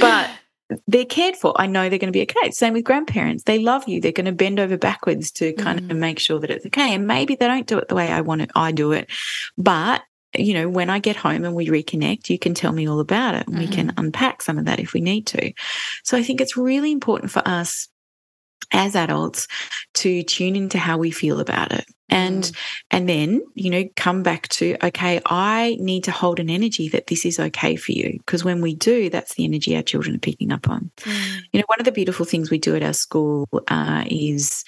But 0.00 0.30
they're 0.86 1.04
cared 1.04 1.36
for. 1.36 1.52
I 1.60 1.66
know 1.66 1.88
they're 1.88 1.98
going 1.98 2.12
to 2.12 2.16
be 2.16 2.22
okay. 2.22 2.50
Same 2.50 2.72
with 2.74 2.84
grandparents. 2.84 3.44
They 3.44 3.58
love 3.58 3.88
you. 3.88 4.00
They're 4.00 4.12
going 4.12 4.26
to 4.26 4.32
bend 4.32 4.60
over 4.60 4.76
backwards 4.76 5.30
to 5.32 5.52
kind 5.54 5.80
mm. 5.80 5.90
of 5.90 5.96
make 5.96 6.18
sure 6.18 6.38
that 6.40 6.50
it's 6.50 6.66
okay. 6.66 6.94
And 6.94 7.06
maybe 7.06 7.34
they 7.34 7.46
don't 7.46 7.66
do 7.66 7.78
it 7.78 7.88
the 7.88 7.94
way 7.94 8.08
I 8.08 8.20
want 8.20 8.42
it. 8.42 8.50
I 8.54 8.72
do 8.72 8.92
it. 8.92 9.10
But 9.58 10.02
you 10.34 10.54
know, 10.54 10.68
when 10.68 10.90
I 10.90 10.98
get 10.98 11.16
home 11.16 11.44
and 11.44 11.54
we 11.54 11.66
reconnect, 11.66 12.30
you 12.30 12.38
can 12.38 12.54
tell 12.54 12.72
me 12.72 12.88
all 12.88 13.00
about 13.00 13.34
it 13.34 13.46
and 13.46 13.56
mm-hmm. 13.56 13.58
we 13.58 13.68
can 13.68 13.88
mm-hmm. 13.88 14.00
unpack 14.06 14.42
some 14.42 14.58
of 14.58 14.64
that 14.64 14.80
if 14.80 14.92
we 14.92 15.00
need 15.00 15.26
to. 15.28 15.52
So 16.04 16.16
I 16.16 16.22
think 16.22 16.40
it's 16.40 16.56
really 16.56 16.92
important 16.92 17.30
for 17.30 17.42
us 17.46 17.88
as 18.72 18.96
adults 18.96 19.48
to 19.94 20.22
tune 20.22 20.56
into 20.56 20.78
how 20.78 20.96
we 20.96 21.10
feel 21.10 21.40
about 21.40 21.72
it 21.72 21.84
and 22.08 22.44
mm. 22.44 22.56
and 22.90 23.08
then 23.08 23.42
you 23.54 23.70
know 23.70 23.84
come 23.96 24.22
back 24.22 24.46
to 24.48 24.76
okay 24.82 25.20
i 25.26 25.76
need 25.80 26.04
to 26.04 26.10
hold 26.10 26.38
an 26.38 26.50
energy 26.50 26.88
that 26.88 27.06
this 27.06 27.24
is 27.24 27.40
okay 27.40 27.74
for 27.76 27.92
you 27.92 28.18
because 28.18 28.44
when 28.44 28.60
we 28.60 28.74
do 28.74 29.10
that's 29.10 29.34
the 29.34 29.44
energy 29.44 29.74
our 29.74 29.82
children 29.82 30.14
are 30.14 30.20
picking 30.20 30.52
up 30.52 30.68
on 30.68 30.90
mm. 30.98 31.38
you 31.52 31.60
know 31.60 31.64
one 31.66 31.80
of 31.80 31.84
the 31.84 31.92
beautiful 31.92 32.24
things 32.24 32.50
we 32.50 32.58
do 32.58 32.76
at 32.76 32.82
our 32.82 32.92
school 32.92 33.48
uh, 33.68 34.04
is 34.06 34.64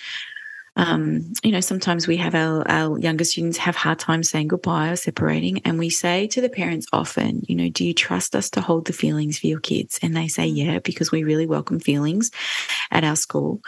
um, 0.77 1.33
you 1.43 1.53
know, 1.53 1.61
sometimes 1.61 2.09
we 2.09 2.16
have 2.16 2.35
our, 2.35 2.68
our 2.68 2.99
younger 2.99 3.25
students 3.25 3.59
have 3.59 3.77
hard 3.77 3.99
time 3.99 4.22
saying 4.22 4.49
goodbye 4.49 4.91
or 4.91 4.97
separating. 4.97 5.61
And 5.64 5.79
we 5.79 5.89
say 5.89 6.27
to 6.29 6.41
the 6.41 6.49
parents 6.49 6.87
often, 6.93 7.43
you 7.47 7.55
know, 7.55 7.68
do 7.68 7.85
you 7.85 7.95
trust 7.95 8.35
us 8.35 8.51
to 8.51 8.61
hold 8.61 8.87
the 8.87 8.93
feelings 8.93 9.39
for 9.39 9.47
your 9.47 9.61
kids? 9.61 10.01
And 10.03 10.16
they 10.16 10.27
say, 10.27 10.47
yeah, 10.47 10.81
because 10.81 11.12
we 11.12 11.22
really 11.22 11.47
welcome 11.47 11.79
feelings 11.79 12.33
at 12.95 13.05
our 13.05 13.17
school. 13.17 13.61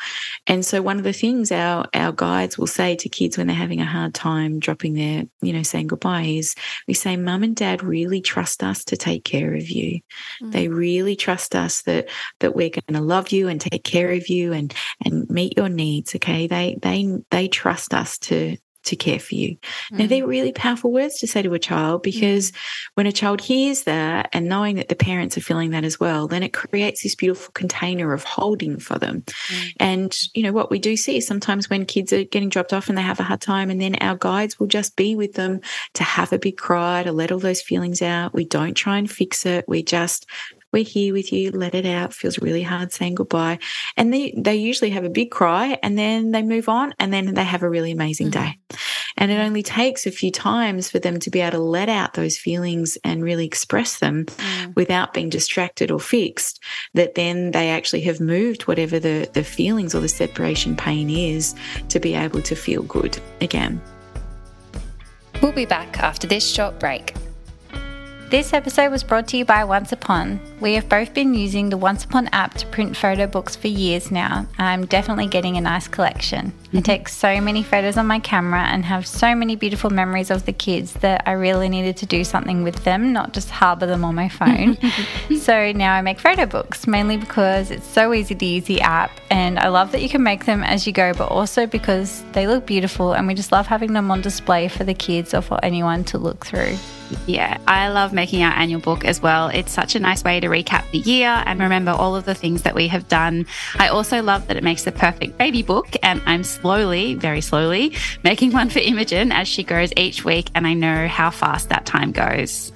And 0.47 0.65
so 0.65 0.81
one 0.81 0.97
of 0.97 1.05
the 1.05 1.13
things 1.13 1.53
our, 1.53 1.87
our 1.93 2.13
guides 2.13 2.57
will 2.57 2.67
say 2.67 2.97
to 2.97 3.09
kids 3.09 3.37
when 3.37 3.47
they're 3.47 3.57
having 3.57 3.81
a 3.81 3.85
hard 3.85 4.15
time 4.15 4.59
dropping 4.59 4.95
their, 4.95 5.25
you 5.43 5.53
know, 5.53 5.63
saying 5.63 5.89
goodbye 5.89 6.23
is 6.23 6.55
we 6.89 6.95
say, 6.95 7.17
mum 7.17 7.43
and 7.43 7.55
dad 7.55 7.83
really 7.83 8.23
trust 8.23 8.63
us 8.63 8.85
to 8.85 8.97
take 8.97 9.25
care 9.25 9.55
of 9.55 9.69
you. 9.69 10.01
Mm. 10.43 10.53
They 10.53 10.69
really 10.69 11.17
trust 11.17 11.55
us 11.55 11.83
that, 11.83 12.09
that 12.41 12.55
we're 12.55 12.71
going 12.71 12.95
to 12.95 13.01
love 13.01 13.31
you 13.31 13.49
and 13.49 13.61
take 13.61 13.85
care 13.85 14.13
of 14.13 14.29
you 14.29 14.53
and, 14.53 14.73
and 15.05 15.29
meet 15.29 15.57
your 15.57 15.69
needs. 15.69 16.15
Okay. 16.15 16.47
They 16.47 16.79
they 16.81 17.19
they 17.31 17.49
trust 17.49 17.93
us 17.95 18.19
to 18.19 18.57
to 18.87 18.97
care 18.97 19.19
for 19.21 19.35
you. 19.35 19.57
Mm. 19.93 19.99
Now, 19.99 20.07
they're 20.07 20.25
mm. 20.25 20.29
really 20.29 20.53
powerful 20.53 20.93
words 20.93 21.19
to 21.19 21.27
say 21.27 21.43
to 21.43 21.55
a 21.55 21.59
child 21.59 22.03
because 22.03 22.51
mm. 22.51 22.57
when 22.95 23.07
a 23.07 23.13
child 23.13 23.41
hears 23.41 23.83
that 23.83 24.31
and 24.33 24.49
knowing 24.49 24.77
that 24.77 24.89
the 24.89 24.97
parents 24.97 25.37
are 25.37 25.43
feeling 25.43 25.71
that 25.71 25.85
as 25.85 26.01
well, 26.01 26.27
then 26.27 26.43
it 26.43 26.53
creates 26.53 27.03
this 27.03 27.15
beautiful 27.15 27.53
container 27.53 28.13
of 28.13 28.25
holding 28.25 28.79
for 28.79 28.99
them. 28.99 29.23
Mm. 29.23 29.73
And, 29.79 30.19
you 30.35 30.43
know, 30.43 30.53
what 30.53 30.71
we 30.71 30.79
do 30.79 30.97
see 30.97 31.19
is 31.19 31.27
sometimes 31.27 31.69
when 31.69 31.85
kids 31.85 32.13
are 32.13 32.25
getting 32.25 32.49
dropped 32.49 32.73
off 32.73 32.89
and 32.89 32.97
they 32.97 33.03
have 33.03 33.21
a 33.21 33.25
hard 33.25 33.41
time, 33.41 33.71
and 33.71 33.81
then 33.81 33.97
our 33.97 34.17
guides 34.17 34.59
will 34.59 34.67
just 34.67 34.97
be 34.97 35.15
with 35.15 35.35
them 35.35 35.61
to 35.95 36.05
have 36.05 36.33
a 36.33 36.39
big 36.39 36.57
cry, 36.57 37.03
to 37.03 37.13
let 37.13 37.33
all 37.33 37.39
those 37.39 37.63
feelings 37.63 38.03
out. 38.03 38.35
We 38.35 38.45
don't 38.45 38.75
try 38.75 38.99
and 38.99 39.11
fix 39.11 39.45
it. 39.45 39.65
We 39.69 39.83
just 39.83 40.27
we're 40.77 40.85
here 40.85 41.15
with 41.15 41.33
you, 41.33 41.51
let 41.53 41.75
it 41.75 41.87
out. 41.87 42.13
Feels 42.13 42.39
really 42.39 42.63
hard 42.63 42.93
saying 42.93 43.15
goodbye. 43.15 43.59
And 43.97 44.13
they, 44.13 44.35
they 44.37 44.57
usually 44.57 44.91
have 44.91 45.05
a 45.05 45.09
big 45.09 45.31
cry 45.31 45.79
and 45.83 45.99
then 45.99 46.33
they 46.33 46.43
move 46.43 46.69
on 46.69 46.93
and 47.01 47.15
then 47.15 47.33
they 47.33 47.45
have 47.45 47.63
a 47.63 47.71
really 47.71 47.93
amazing 47.93 48.31
mm-hmm. 48.31 48.45
day. 48.45 48.59
And 49.17 49.31
it 49.31 49.39
only 49.39 49.63
takes 49.63 50.07
a 50.07 50.11
few 50.11 50.31
times 50.31 50.91
for 50.91 50.99
them 50.99 51.19
to 51.21 51.31
be 51.31 51.41
able 51.41 51.53
to 51.53 51.65
let 51.65 51.89
out 51.89 52.13
those 52.13 52.37
feelings 52.37 52.99
and 53.05 53.25
really 53.25 53.47
express 53.47 54.01
them 54.01 54.27
mm. 54.27 54.77
without 54.77 55.15
being 55.15 55.31
distracted 55.31 55.91
or 55.91 55.99
fixed, 55.99 56.63
that 56.93 57.15
then 57.15 57.53
they 57.53 57.71
actually 57.71 58.03
have 58.03 58.21
moved 58.21 58.67
whatever 58.67 58.99
the, 58.99 59.31
the 59.33 59.45
feelings 59.45 59.95
or 59.95 60.01
the 60.01 60.11
separation 60.11 60.77
pain 60.77 61.09
is 61.09 61.55
to 61.89 61.99
be 61.99 62.15
able 62.15 62.43
to 62.43 62.55
feel 62.55 62.83
good 62.83 63.19
again. 63.41 63.81
We'll 65.41 65.53
be 65.53 65.65
back 65.65 66.01
after 66.01 66.27
this 66.27 66.47
short 66.47 66.79
break. 66.79 67.15
This 68.29 68.53
episode 68.53 68.91
was 68.91 69.05
brought 69.05 69.29
to 69.29 69.37
you 69.37 69.45
by 69.45 69.63
Once 69.63 69.93
Upon. 69.93 70.41
We 70.59 70.75
have 70.75 70.89
both 70.89 71.15
been 71.15 71.33
using 71.33 71.71
the 71.71 71.77
Once 71.77 72.05
Upon 72.05 72.27
app 72.33 72.55
to 72.55 72.67
print 72.67 72.97
photo 72.97 73.29
books 73.29 73.55
for 73.55 73.69
years 73.69 74.11
now. 74.11 74.49
I'm 74.59 74.85
definitely 74.87 75.29
getting 75.29 75.57
a 75.57 75.61
nice 75.61 75.87
collection. 75.87 76.47
Mm-hmm. 76.51 76.79
I 76.79 76.81
take 76.81 77.09
so 77.09 77.41
many 77.41 77.63
photos 77.63 77.97
on 77.97 78.09
my 78.09 78.19
camera 78.19 78.63
and 78.63 78.85
have 78.85 79.07
so 79.07 79.37
many 79.37 79.55
beautiful 79.55 79.91
memories 79.91 80.33
of 80.33 80.45
the 80.45 80.53
kids 80.53 80.95
that 80.95 81.23
I 81.25 81.33
really 81.33 81.69
needed 81.69 81.97
to 81.99 82.07
do 82.07 82.25
something 82.25 82.65
with 82.65 82.83
them, 82.83 83.13
not 83.13 83.33
just 83.33 83.49
harbour 83.49 83.87
them 83.87 84.05
on 84.05 84.17
my 84.17 84.29
phone. 84.29 84.77
so 85.39 85.71
now 85.71 85.95
I 85.95 86.03
make 86.03 86.19
photo 86.19 86.47
books, 86.47 86.89
mainly 86.89 87.19
because 87.19 87.71
it's 87.71 87.87
so 87.87 88.13
easy 88.13 88.35
to 88.35 88.45
use 88.45 88.65
the 88.65 88.81
app 88.81 89.13
and 89.31 89.57
I 89.57 89.69
love 89.69 89.93
that 89.93 90.03
you 90.03 90.09
can 90.09 90.25
make 90.25 90.47
them 90.47 90.65
as 90.65 90.85
you 90.85 90.93
go, 90.93 91.15
but 91.15 91.31
also 91.31 91.65
because 91.65 92.25
they 92.33 92.49
look 92.49 92.67
beautiful 92.67 93.13
and 93.13 93.29
we 93.29 93.35
just 93.35 93.53
love 93.53 93.69
having 93.69 93.93
them 93.93 94.11
on 94.11 94.21
display 94.21 94.67
for 94.67 94.83
the 94.83 94.95
kids 94.95 95.33
or 95.33 95.43
for 95.43 95.65
anyone 95.65 96.03
to 96.07 96.19
look 96.19 96.45
through. 96.45 96.77
Yeah, 97.27 97.59
I 97.67 97.89
love 97.89 98.13
making 98.13 98.43
our 98.43 98.53
annual 98.53 98.81
book 98.81 99.05
as 99.05 99.21
well. 99.21 99.49
It's 99.49 99.73
such 99.73 99.95
a 99.95 100.01
nice 100.01 100.25
way 100.25 100.41
to 100.41 100.49
recap 100.49 100.91
the 100.91 100.99
year 100.99 101.43
and 101.47 101.61
remember 101.61 101.91
all 101.93 102.17
of 102.17 102.25
the 102.25 102.35
things 102.35 102.63
that 102.63 102.75
we 102.75 102.89
have 102.89 103.09
done. 103.09 103.47
I 103.79 103.89
also 103.89 104.23
love 104.23 104.49
that 104.49 104.57
it 104.57 104.65
makes 104.65 104.85
the 104.85 104.93
perfect 104.93 105.39
baby 105.39 105.63
book, 105.63 105.89
and 106.03 106.21
I'm 106.27 106.45
slowly, 106.45 107.15
very 107.15 107.41
slowly, 107.41 107.95
making 108.25 108.53
one 108.53 108.71
for 108.71 108.81
Imogen 108.81 109.33
as 109.33 109.47
she 109.49 109.63
grows 109.63 109.93
each 109.97 110.25
week, 110.25 110.51
and 110.55 110.67
I 110.67 110.75
know 110.75 111.07
how 111.09 111.31
fast 111.31 111.69
that 111.69 111.87
time 111.87 112.13
goes. 112.13 112.73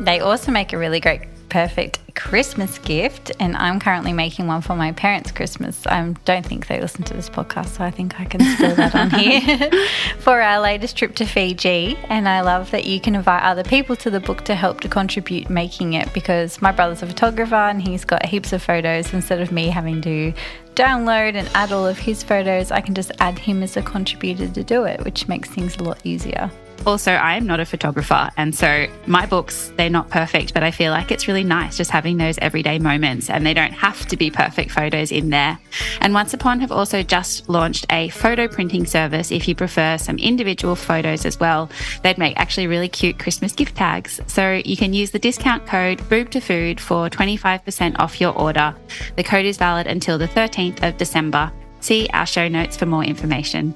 They 0.00 0.20
also 0.20 0.52
make 0.52 0.72
a 0.72 0.78
really 0.78 1.00
great 1.00 1.22
perfect 1.48 2.00
Christmas 2.14 2.78
gift, 2.78 3.30
and 3.38 3.56
I'm 3.56 3.78
currently 3.78 4.12
making 4.12 4.46
one 4.46 4.62
for 4.62 4.74
my 4.74 4.92
parents' 4.92 5.30
Christmas. 5.30 5.86
I 5.86 6.14
don't 6.24 6.44
think 6.44 6.66
they 6.66 6.80
listen 6.80 7.04
to 7.04 7.14
this 7.14 7.28
podcast, 7.28 7.76
so 7.76 7.84
I 7.84 7.90
think 7.90 8.18
I 8.20 8.24
can 8.24 8.40
spill 8.40 8.74
that 8.74 8.94
on 8.94 9.10
here 9.18 9.70
for 10.18 10.40
our 10.40 10.60
latest 10.60 10.96
trip 10.96 11.14
to 11.16 11.26
Fiji. 11.26 11.96
And 12.08 12.28
I 12.28 12.40
love 12.40 12.70
that 12.70 12.84
you 12.84 13.00
can 13.00 13.14
invite 13.14 13.42
other 13.42 13.64
people 13.64 13.96
to 13.96 14.10
the 14.10 14.20
book 14.20 14.44
to 14.44 14.54
help 14.54 14.80
to 14.80 14.88
contribute 14.88 15.50
making 15.50 15.92
it 15.92 16.12
because 16.12 16.60
my 16.60 16.72
brother's 16.72 17.02
a 17.02 17.06
photographer 17.06 17.54
and 17.54 17.80
he's 17.80 18.04
got 18.04 18.24
heaps 18.26 18.52
of 18.52 18.62
photos. 18.62 19.12
Instead 19.12 19.40
of 19.40 19.52
me 19.52 19.68
having 19.68 20.00
to 20.02 20.32
download 20.74 21.34
and 21.34 21.48
add 21.54 21.72
all 21.72 21.86
of 21.86 21.98
his 21.98 22.22
photos, 22.22 22.70
I 22.70 22.80
can 22.80 22.94
just 22.94 23.12
add 23.20 23.38
him 23.38 23.62
as 23.62 23.76
a 23.76 23.82
contributor 23.82 24.48
to 24.48 24.64
do 24.64 24.84
it, 24.84 25.04
which 25.04 25.28
makes 25.28 25.50
things 25.50 25.76
a 25.76 25.82
lot 25.82 25.98
easier. 26.04 26.50
Also, 26.84 27.12
I 27.12 27.36
am 27.36 27.46
not 27.46 27.58
a 27.60 27.64
photographer. 27.64 28.30
And 28.36 28.54
so 28.54 28.86
my 29.06 29.26
books, 29.26 29.72
they're 29.76 29.90
not 29.90 30.10
perfect, 30.10 30.54
but 30.54 30.62
I 30.62 30.70
feel 30.70 30.92
like 30.92 31.10
it's 31.10 31.26
really 31.26 31.44
nice 31.44 31.76
just 31.76 31.90
having 31.90 32.16
those 32.16 32.38
everyday 32.38 32.78
moments 32.78 33.28
and 33.28 33.44
they 33.44 33.54
don't 33.54 33.72
have 33.72 34.06
to 34.06 34.16
be 34.16 34.30
perfect 34.30 34.70
photos 34.70 35.10
in 35.10 35.30
there. 35.30 35.58
And 36.00 36.14
Once 36.14 36.32
Upon 36.34 36.60
have 36.60 36.70
also 36.72 37.02
just 37.02 37.48
launched 37.48 37.86
a 37.90 38.08
photo 38.10 38.46
printing 38.46 38.86
service 38.86 39.32
if 39.32 39.48
you 39.48 39.54
prefer 39.54 39.98
some 39.98 40.18
individual 40.18 40.76
photos 40.76 41.26
as 41.26 41.40
well. 41.40 41.70
They'd 42.02 42.18
make 42.18 42.38
actually 42.38 42.66
really 42.66 42.88
cute 42.88 43.18
Christmas 43.18 43.52
gift 43.52 43.76
tags. 43.76 44.20
So 44.26 44.62
you 44.64 44.76
can 44.76 44.92
use 44.92 45.10
the 45.10 45.18
discount 45.18 45.66
code 45.66 46.08
Boob 46.08 46.30
to 46.30 46.40
Food 46.40 46.80
for 46.80 47.10
25% 47.10 47.98
off 47.98 48.20
your 48.20 48.32
order. 48.38 48.74
The 49.16 49.24
code 49.24 49.46
is 49.46 49.56
valid 49.56 49.86
until 49.86 50.18
the 50.18 50.28
13th 50.28 50.86
of 50.86 50.96
December. 50.96 51.50
See 51.80 52.08
our 52.12 52.26
show 52.26 52.48
notes 52.48 52.76
for 52.76 52.86
more 52.86 53.04
information. 53.04 53.74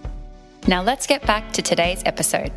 Now 0.67 0.83
let's 0.83 1.07
get 1.07 1.25
back 1.27 1.53
to 1.55 1.63
today's 1.63 2.03
episode. 2.05 2.53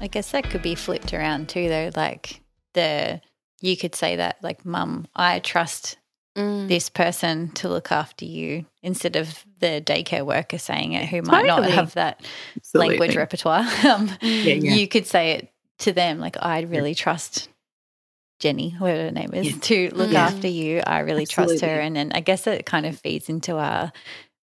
I 0.00 0.06
guess 0.06 0.30
that 0.30 0.50
could 0.50 0.62
be 0.62 0.74
flipped 0.74 1.12
around 1.12 1.48
too, 1.48 1.68
though. 1.68 1.90
Like 1.94 2.40
the 2.74 3.20
you 3.60 3.76
could 3.76 3.94
say 3.94 4.16
that, 4.16 4.38
like, 4.42 4.64
Mum, 4.64 5.06
I 5.14 5.38
trust 5.40 5.98
mm. 6.36 6.66
this 6.68 6.88
person 6.88 7.50
to 7.52 7.68
look 7.68 7.92
after 7.92 8.24
you, 8.24 8.64
instead 8.82 9.16
of 9.16 9.44
the 9.60 9.82
daycare 9.84 10.24
worker 10.24 10.58
saying 10.58 10.92
it, 10.92 11.08
who 11.08 11.22
might 11.22 11.46
totally. 11.46 11.68
not 11.68 11.70
have 11.70 11.94
that 11.94 12.24
Absolutely. 12.56 12.88
language 12.88 13.16
repertoire. 13.16 13.60
um, 13.84 14.10
yeah, 14.22 14.54
yeah. 14.54 14.74
You 14.74 14.88
could 14.88 15.06
say 15.06 15.32
it 15.32 15.52
to 15.80 15.92
them, 15.92 16.18
like, 16.18 16.36
I 16.40 16.62
really 16.62 16.90
yeah. 16.90 16.96
trust 16.96 17.48
Jenny, 18.38 18.74
whatever 18.78 19.04
her 19.04 19.10
name 19.10 19.34
is, 19.34 19.58
to 19.60 19.90
look 19.92 20.14
after 20.14 20.48
you. 20.48 20.80
I 20.86 21.00
really 21.00 21.22
Absolutely. 21.22 21.58
trust 21.58 21.64
her, 21.70 21.80
and 21.80 21.94
then 21.94 22.12
I 22.14 22.20
guess 22.20 22.46
it 22.46 22.64
kind 22.64 22.86
of 22.86 22.98
feeds 22.98 23.28
into 23.28 23.56
our 23.56 23.92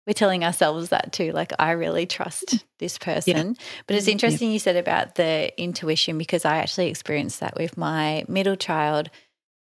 we're 0.07 0.13
telling 0.13 0.43
ourselves 0.43 0.89
that 0.89 1.11
too 1.11 1.31
like 1.33 1.51
i 1.59 1.71
really 1.71 2.05
trust 2.05 2.65
this 2.79 2.97
person 3.09 3.49
yeah. 3.49 3.65
but 3.85 3.95
it's 3.95 4.07
interesting 4.07 4.47
yeah. 4.47 4.53
you 4.53 4.59
said 4.59 4.77
about 4.77 5.15
the 5.15 5.51
intuition 5.61 6.17
because 6.17 6.45
i 6.45 6.57
actually 6.57 6.87
experienced 6.87 7.39
that 7.39 7.55
with 7.55 7.77
my 7.77 8.23
middle 8.27 8.55
child 8.55 9.09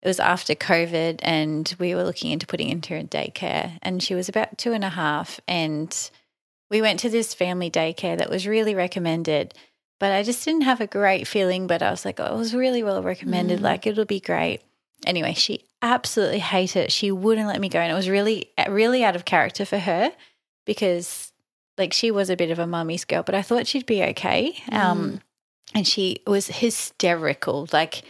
it 0.02 0.08
was 0.08 0.20
after 0.20 0.56
covid 0.56 1.20
and 1.22 1.76
we 1.80 1.96
were 1.96 2.04
looking 2.04 2.32
into 2.32 2.48
putting 2.48 2.70
into 2.70 2.96
a 2.96 3.04
daycare 3.04 3.78
and 3.82 4.02
she 4.04 4.16
was 4.16 4.28
about 4.28 4.58
two 4.58 4.74
and 4.74 4.84
a 4.84 4.90
half 4.90 5.40
and 5.48 6.10
we 6.70 6.82
went 6.82 7.00
to 7.00 7.10
this 7.10 7.34
family 7.34 7.70
daycare 7.70 8.18
that 8.18 8.30
was 8.30 8.48
really 8.48 8.76
recommended 8.76 9.54
but 10.00 10.12
i 10.12 10.24
just 10.24 10.44
didn't 10.44 10.64
have 10.64 10.82
a 10.82 10.88
great 10.88 11.28
feeling 11.28 11.68
but 11.68 11.84
i 11.84 11.92
was 11.92 12.04
like 12.04 12.20
oh, 12.20 12.34
it 12.34 12.38
was 12.38 12.56
really 12.56 12.84
well 12.84 13.02
recommended 13.04 13.60
mm. 13.60 13.64
like 13.64 13.86
it'll 13.86 14.04
be 14.04 14.20
great 14.20 14.62
anyway, 15.06 15.34
she 15.34 15.64
absolutely 15.84 16.40
hate 16.40 16.76
it. 16.76 16.92
She 16.92 17.12
wouldn't 17.12 17.48
let 17.48 17.60
me 17.60 17.70
go. 17.70 17.80
And 17.80 17.92
it 17.92 17.96
was 17.96 18.10
really, 18.10 18.50
really 18.68 19.04
out 19.04 19.16
of 19.16 19.26
character 19.26 19.66
for 19.66 19.78
her 19.78 20.12
because 20.66 21.32
like 21.78 21.94
she 21.94 22.10
was 22.10 22.30
a 22.30 22.38
bit 22.38 22.50
of 22.50 22.58
a 22.58 22.66
mummy's 22.66 23.06
girl, 23.06 23.22
but 23.22 23.36
I 23.36 23.42
thought 23.42 23.68
she'd 23.68 23.86
be 23.86 24.02
okay. 24.04 24.56
Um, 24.72 24.82
mm. 24.82 24.82
Um, 24.82 25.22
and 25.76 25.88
she 25.88 26.18
was 26.26 26.48
hysterical, 26.48 27.68
like 27.74 28.04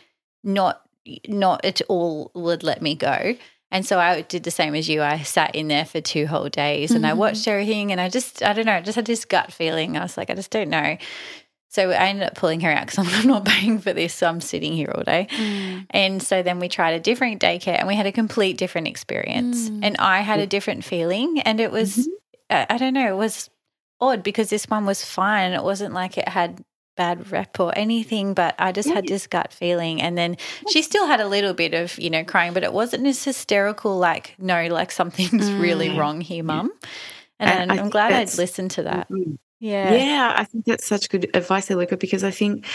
not, 0.43 0.81
not 1.27 1.65
at 1.65 1.81
all 1.89 2.31
would 2.33 2.63
let 2.63 2.81
me 2.81 2.95
go. 2.95 3.35
And 3.71 3.85
so 3.85 3.97
I 3.99 4.21
did 4.21 4.43
the 4.43 4.51
same 4.51 4.75
as 4.75 4.87
you. 4.87 5.01
I 5.01 5.23
sat 5.23 5.55
in 5.55 5.67
there 5.67 5.85
for 5.85 5.99
two 5.99 6.27
whole 6.27 6.47
days 6.47 6.91
and 6.91 7.03
mm-hmm. 7.03 7.11
I 7.11 7.13
watched 7.13 7.47
everything 7.47 7.91
and 7.91 7.99
I 7.99 8.07
just, 8.07 8.43
I 8.43 8.53
don't 8.53 8.67
know, 8.67 8.73
I 8.73 8.81
just 8.81 8.97
had 8.97 9.05
this 9.05 9.25
gut 9.25 9.51
feeling. 9.51 9.97
I 9.97 10.03
was 10.03 10.15
like, 10.15 10.29
I 10.29 10.35
just 10.35 10.51
don't 10.51 10.69
know. 10.69 10.97
So 11.73 11.89
I 11.89 12.09
ended 12.09 12.27
up 12.27 12.35
pulling 12.35 12.59
her 12.59 12.71
out 12.71 12.85
because 12.85 12.99
I'm 13.13 13.27
not 13.27 13.45
paying 13.45 13.79
for 13.79 13.93
this. 13.93 14.13
So 14.13 14.27
I'm 14.27 14.41
sitting 14.41 14.73
here 14.73 14.91
all 14.93 15.03
day. 15.03 15.27
Mm. 15.31 15.87
And 15.89 16.21
so 16.21 16.43
then 16.43 16.59
we 16.59 16.69
tried 16.69 16.91
a 16.91 16.99
different 16.99 17.41
daycare 17.41 17.79
and 17.79 17.87
we 17.87 17.95
had 17.95 18.05
a 18.05 18.11
complete 18.11 18.57
different 18.57 18.87
experience. 18.87 19.69
Mm. 19.69 19.79
And 19.81 19.97
I 19.97 20.21
had 20.21 20.39
a 20.39 20.45
different 20.45 20.83
feeling. 20.83 21.41
And 21.41 21.59
it 21.59 21.71
was, 21.71 21.97
mm-hmm. 21.97 22.11
I, 22.51 22.67
I, 22.69 22.77
don't 22.77 22.93
know, 22.93 23.11
it 23.11 23.17
was 23.17 23.49
odd 23.99 24.21
because 24.21 24.51
this 24.51 24.65
one 24.65 24.85
was 24.85 25.03
fine. 25.03 25.53
It 25.53 25.63
wasn't 25.63 25.95
like 25.95 26.15
it 26.15 26.29
had 26.29 26.63
bad 26.95 27.31
rep 27.31 27.59
or 27.59 27.75
anything, 27.75 28.35
but 28.35 28.53
I 28.59 28.71
just 28.71 28.89
yeah. 28.89 28.95
had 28.95 29.07
this 29.07 29.25
gut 29.25 29.51
feeling. 29.51 29.99
And 29.99 30.15
then 30.15 30.37
she 30.69 30.83
still 30.83 31.07
had 31.07 31.21
a 31.21 31.27
little 31.27 31.55
bit 31.55 31.73
of, 31.73 31.97
you 31.97 32.11
know, 32.11 32.23
crying, 32.23 32.53
but 32.53 32.63
it 32.63 32.71
wasn't 32.71 33.07
as 33.07 33.23
hysterical, 33.23 33.97
like, 33.97 34.35
no, 34.37 34.67
like 34.67 34.91
something's 34.91 35.49
mm. 35.49 35.59
really 35.59 35.97
wrong 35.97 36.21
here, 36.21 36.43
mum. 36.43 36.71
And, 37.39 37.71
and 37.71 37.79
I'm 37.79 37.89
glad 37.89 38.13
I'd 38.13 38.37
listened 38.37 38.71
to 38.71 38.83
that. 38.83 39.07
Yeah. 39.63 39.93
Yeah, 39.93 40.33
I 40.35 40.43
think 40.43 40.65
that's 40.65 40.85
such 40.85 41.07
good 41.09 41.31
advice 41.33 41.69
Luka, 41.69 41.95
because 41.95 42.21
I 42.21 42.31
think 42.31 42.65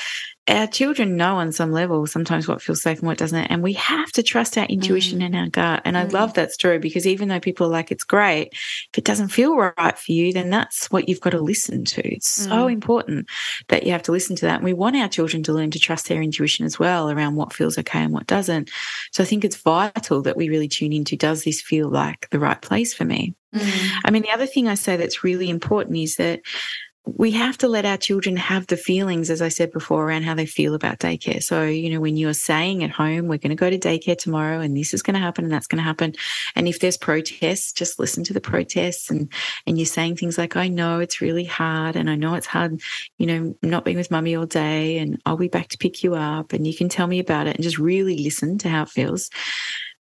our 0.49 0.67
children 0.67 1.17
know 1.17 1.37
on 1.37 1.53
some 1.53 1.73
level 1.73 2.07
sometimes 2.07 2.49
what 2.49 2.63
feels 2.63 2.83
safe 2.83 2.99
and 2.99 3.07
what 3.07 3.19
doesn't. 3.19 3.47
And 3.47 3.63
we 3.63 3.75
have 3.75 4.11
to 4.13 4.23
trust 4.23 4.57
our 4.57 4.65
intuition 4.65 5.21
mm. 5.21 5.27
and 5.27 5.37
our 5.37 5.49
gut. 5.49 5.83
And 5.85 5.95
mm. 5.95 6.01
I 6.01 6.05
love 6.05 6.35
that 6.35 6.53
story 6.53 6.79
because 6.79 7.07
even 7.07 7.29
though 7.29 7.41
people 7.41 7.67
are 7.67 7.71
like, 7.71 7.93
it's 7.93 8.05
great, 8.05 8.49
if 8.53 8.99
it 8.99 9.05
doesn't 9.05 9.29
feel 9.29 9.57
right 9.57 9.99
for 9.99 10.13
you, 10.13 10.33
then 10.33 10.49
that's 10.51 10.91
what 10.91 11.09
you've 11.09 11.21
got 11.21 11.31
to 11.31 11.41
listen 11.41 11.85
to. 11.85 12.15
It's 12.15 12.47
mm. 12.47 12.49
so 12.49 12.67
important 12.67 13.29
that 13.69 13.85
you 13.85 13.93
have 13.93 14.03
to 14.05 14.13
listen 14.13 14.37
to 14.37 14.47
that. 14.47 14.57
And 14.57 14.65
we 14.65 14.73
want 14.73 14.97
our 14.97 15.09
children 15.09 15.43
to 15.45 15.53
learn 15.53 15.71
to 15.73 15.79
trust 15.79 16.09
their 16.09 16.23
intuition 16.23 16.65
as 16.65 16.79
well 16.79 17.11
around 17.11 17.37
what 17.37 17.53
feels 17.53 17.77
okay 17.79 18.01
and 18.01 18.13
what 18.13 18.27
doesn't. 18.27 18.71
So 19.13 19.23
I 19.23 19.27
think 19.27 19.45
it's 19.45 19.57
vital 19.57 20.23
that 20.23 20.37
we 20.37 20.49
really 20.49 20.69
tune 20.69 20.93
into 20.93 21.17
does 21.17 21.45
this 21.45 21.61
feel 21.61 21.91
like 21.91 22.29
the 22.31 22.39
right 22.39 22.61
place 22.61 22.95
for 22.95 23.05
me? 23.05 23.35
Mm. 23.55 23.91
I 24.05 24.11
mean, 24.11 24.23
the 24.23 24.31
other 24.31 24.47
thing 24.47 24.69
I 24.69 24.75
say 24.75 24.97
that's 24.97 25.25
really 25.25 25.49
important 25.51 25.97
is 25.97 26.17
that 26.17 26.41
we 27.17 27.31
have 27.31 27.57
to 27.59 27.69
let 27.69 27.87
our 27.87 27.97
children 27.97 28.37
have 28.37 28.67
the 28.67 28.77
feelings, 28.77 29.31
as 29.31 29.41
I 29.41 29.49
said 29.49 29.73
before, 29.73 30.05
around 30.05 30.25
how 30.25 30.35
they 30.35 30.47
feel 30.47 30.75
about 30.75 30.99
daycare. 30.99 31.43
So, 31.43 31.65
you 31.65 31.91
know, 31.91 32.01
when 32.01 32.17
you're 32.17 32.35
saying 32.35 32.85
at 32.85 32.91
home, 32.91 33.29
we're 33.29 33.39
going 33.39 33.51
to 33.51 33.55
go 33.55 33.71
to 33.71 33.79
daycare 33.79 34.19
tomorrow 34.19 34.61
and 34.61 34.77
this 34.77 34.93
is 34.93 35.03
going 35.03 35.15
to 35.15 35.21
happen 35.21 35.45
and 35.45 35.53
that's 35.53 35.67
going 35.67 35.79
to 35.79 35.85
happen. 35.85 36.15
And 36.55 36.69
if 36.69 36.81
there's 36.81 36.97
protests, 36.97 37.73
just 37.73 37.99
listen 37.99 38.25
to 38.25 38.35
the 38.35 38.41
protests 38.41 39.11
and, 39.11 39.33
and 39.67 39.79
you're 39.79 39.87
saying 39.87 40.17
things 40.17 40.37
like, 40.37 40.57
I 40.57 40.69
know 40.69 41.01
it's 41.01 41.21
really 41.21 41.45
hard 41.45 41.97
and 41.97 42.11
I 42.11 42.15
know 42.15 42.35
it's 42.35 42.47
hard, 42.47 42.81
you 43.17 43.27
know, 43.27 43.57
not 43.63 43.85
being 43.85 43.97
with 43.97 44.11
mummy 44.11 44.37
all 44.37 44.47
day 44.47 44.99
and 44.99 45.21
I'll 45.25 45.37
be 45.37 45.49
back 45.49 45.69
to 45.69 45.79
pick 45.79 46.03
you 46.03 46.15
up 46.15 46.53
and 46.53 46.67
you 46.67 46.77
can 46.77 46.89
tell 46.89 47.07
me 47.07 47.21
about 47.21 47.47
it 47.47 47.57
and 47.57 47.63
just 47.63 47.79
really 47.79 48.19
listen 48.19 48.59
to 48.59 48.69
how 48.69 48.83
it 48.83 48.91
feels 48.91 49.31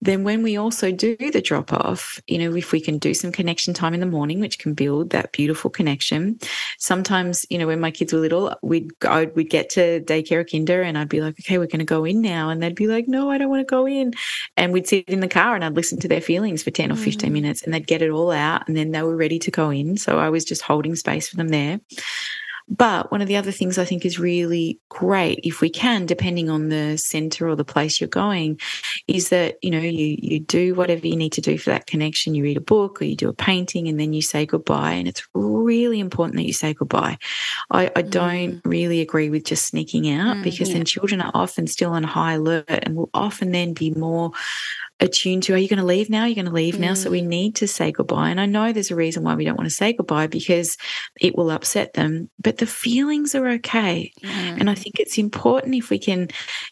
then 0.01 0.22
when 0.24 0.42
we 0.42 0.57
also 0.57 0.92
do 0.92 1.16
the 1.16 1.40
drop 1.40 1.72
off, 1.72 2.20
you 2.26 2.38
know, 2.38 2.55
if 2.55 2.72
we 2.72 2.80
can 2.80 2.99
do 2.99 3.14
some 3.14 3.32
connection 3.32 3.74
time 3.74 3.94
in 3.94 4.01
the 4.01 4.07
morning, 4.07 4.38
which 4.40 4.59
can 4.59 4.74
build 4.74 5.11
that 5.11 5.32
beautiful 5.32 5.70
connection. 5.70 6.38
Sometimes, 6.78 7.44
you 7.51 7.59
know, 7.59 7.66
when 7.66 7.80
my 7.80 7.90
kids 7.90 8.12
were 8.12 8.20
little, 8.20 8.55
we'd 8.62 8.99
go, 9.01 9.30
we'd 9.34 9.51
get 9.51 9.70
to 9.70 10.01
daycare 10.03 10.38
or 10.38 10.44
kinder 10.44 10.82
and 10.82 10.96
I'd 10.96 11.09
be 11.09 11.20
like, 11.20 11.38
okay, 11.40 11.59
we're 11.59 11.66
going 11.66 11.80
to 11.80 11.84
go 11.84 12.05
in 12.05 12.20
now. 12.20 12.49
And 12.49 12.62
they'd 12.62 12.74
be 12.74 12.86
like, 12.86 13.09
no, 13.09 13.30
I 13.30 13.38
don't 13.38 13.51
want 13.51 13.66
to 13.66 13.70
go 13.70 13.86
in. 13.86 14.12
And 14.57 14.72
we'd 14.72 14.86
sit 14.86 15.09
in 15.09 15.20
the 15.20 15.28
car 15.28 15.55
and 15.55 15.64
I'd 15.64 15.74
listen 15.74 15.99
to 16.01 16.09
their 16.09 16.20
feelings 16.20 16.62
for 16.62 16.70
10 16.70 16.92
or 16.92 16.96
15 16.96 17.28
mm. 17.28 17.32
minutes 17.32 17.62
and 17.62 17.74
they'd 17.74 17.86
get 17.86 18.03
it 18.03 18.11
all 18.11 18.30
out 18.30 18.68
and 18.68 18.76
then 18.76 18.92
they 18.92 19.03
were 19.03 19.16
ready 19.16 19.38
to 19.40 19.51
go 19.51 19.70
in. 19.70 19.96
So 19.96 20.18
I 20.18 20.28
was 20.28 20.44
just 20.44 20.62
holding 20.62 20.94
space 20.94 21.28
for 21.28 21.36
them 21.36 21.49
there. 21.49 21.80
But 22.68 23.10
one 23.10 23.22
of 23.22 23.28
the 23.28 23.36
other 23.36 23.50
things 23.50 23.78
I 23.78 23.84
think 23.84 24.04
is 24.04 24.18
really 24.18 24.78
great, 24.88 25.40
if 25.42 25.60
we 25.60 25.70
can, 25.70 26.06
depending 26.06 26.50
on 26.50 26.68
the 26.68 26.98
center 26.98 27.48
or 27.48 27.56
the 27.56 27.64
place 27.64 28.00
you're 28.00 28.08
going, 28.08 28.60
is 29.06 29.30
that, 29.30 29.56
you 29.62 29.70
know, 29.70 29.78
you, 29.78 30.16
you 30.20 30.40
do 30.40 30.74
whatever 30.74 31.06
you 31.06 31.16
need 31.16 31.32
to 31.32 31.40
do 31.40 31.56
for 31.56 31.70
that 31.70 31.86
connection. 31.86 32.34
You 32.34 32.42
read 32.42 32.56
a 32.56 32.62
book 32.62 33.00
or 33.00 33.04
you 33.04 33.16
do 33.16 33.28
a 33.28 33.34
painting 33.34 33.88
and 33.88 33.98
then 33.98 34.12
you 34.12 34.22
say 34.22 34.44
goodbye. 34.44 34.92
And 34.92 35.08
it's 35.08 35.26
really 35.34 35.98
important 35.98 36.36
that 36.36 36.46
you 36.46 36.52
say 36.52 36.74
goodbye. 36.74 37.18
I, 37.70 37.90
I 37.96 38.02
don't 38.02 38.56
mm. 38.56 38.60
really 38.64 39.00
agree 39.00 39.30
with 39.30 39.44
just 39.44 39.66
sneaking 39.66 40.10
out 40.10 40.36
mm, 40.36 40.44
because 40.44 40.68
yeah. 40.68 40.74
then 40.74 40.84
children 40.84 41.20
are 41.20 41.32
often 41.34 41.66
still 41.66 41.92
on 41.92 42.02
high 42.02 42.34
alert 42.34 42.66
and 42.68 42.96
will 42.96 43.10
often 43.14 43.52
then 43.52 43.72
be 43.72 43.90
more 43.92 44.32
attuned 45.01 45.44
to 45.44 45.55
are 45.55 45.59
you 45.59 45.68
going 45.68 45.78
to 45.78 45.84
leave 45.84 46.11
now? 46.11 46.24
You're 46.24 46.34
going 46.34 46.46
to 46.46 46.53
leave 46.53 46.74
mm. 46.74 46.80
now? 46.80 46.94
So 46.94 47.11
we 47.11 47.22
mm. 47.22 47.26
need 47.26 47.57
to 47.57 47.68
say 47.68 47.92
goodbye. 47.92 48.30
And 48.30 48.40
I 48.40 48.46
know 48.46 48.72
there's 48.72 48.90
a 48.90 48.96
reason 48.96 49.22
why 49.22 49.34
we 49.34 49.44
don't 49.44 49.57
want 49.57 49.68
to 49.68 49.74
say 49.74 49.92
goodbye 49.92 50.26
because 50.26 50.76
it 51.20 51.36
will 51.36 51.51
upset 51.51 51.94
them, 51.94 52.30
but 52.38 52.59
the 52.59 52.66
feelings 52.66 53.34
are 53.34 53.49
okay. 53.49 54.12
Mm. 54.22 54.61
And 54.61 54.70
I 54.70 54.74
think 54.74 54.99
it's 54.99 55.18
important 55.18 55.74
if 55.74 55.90
we 55.90 55.99
can 55.99 56.28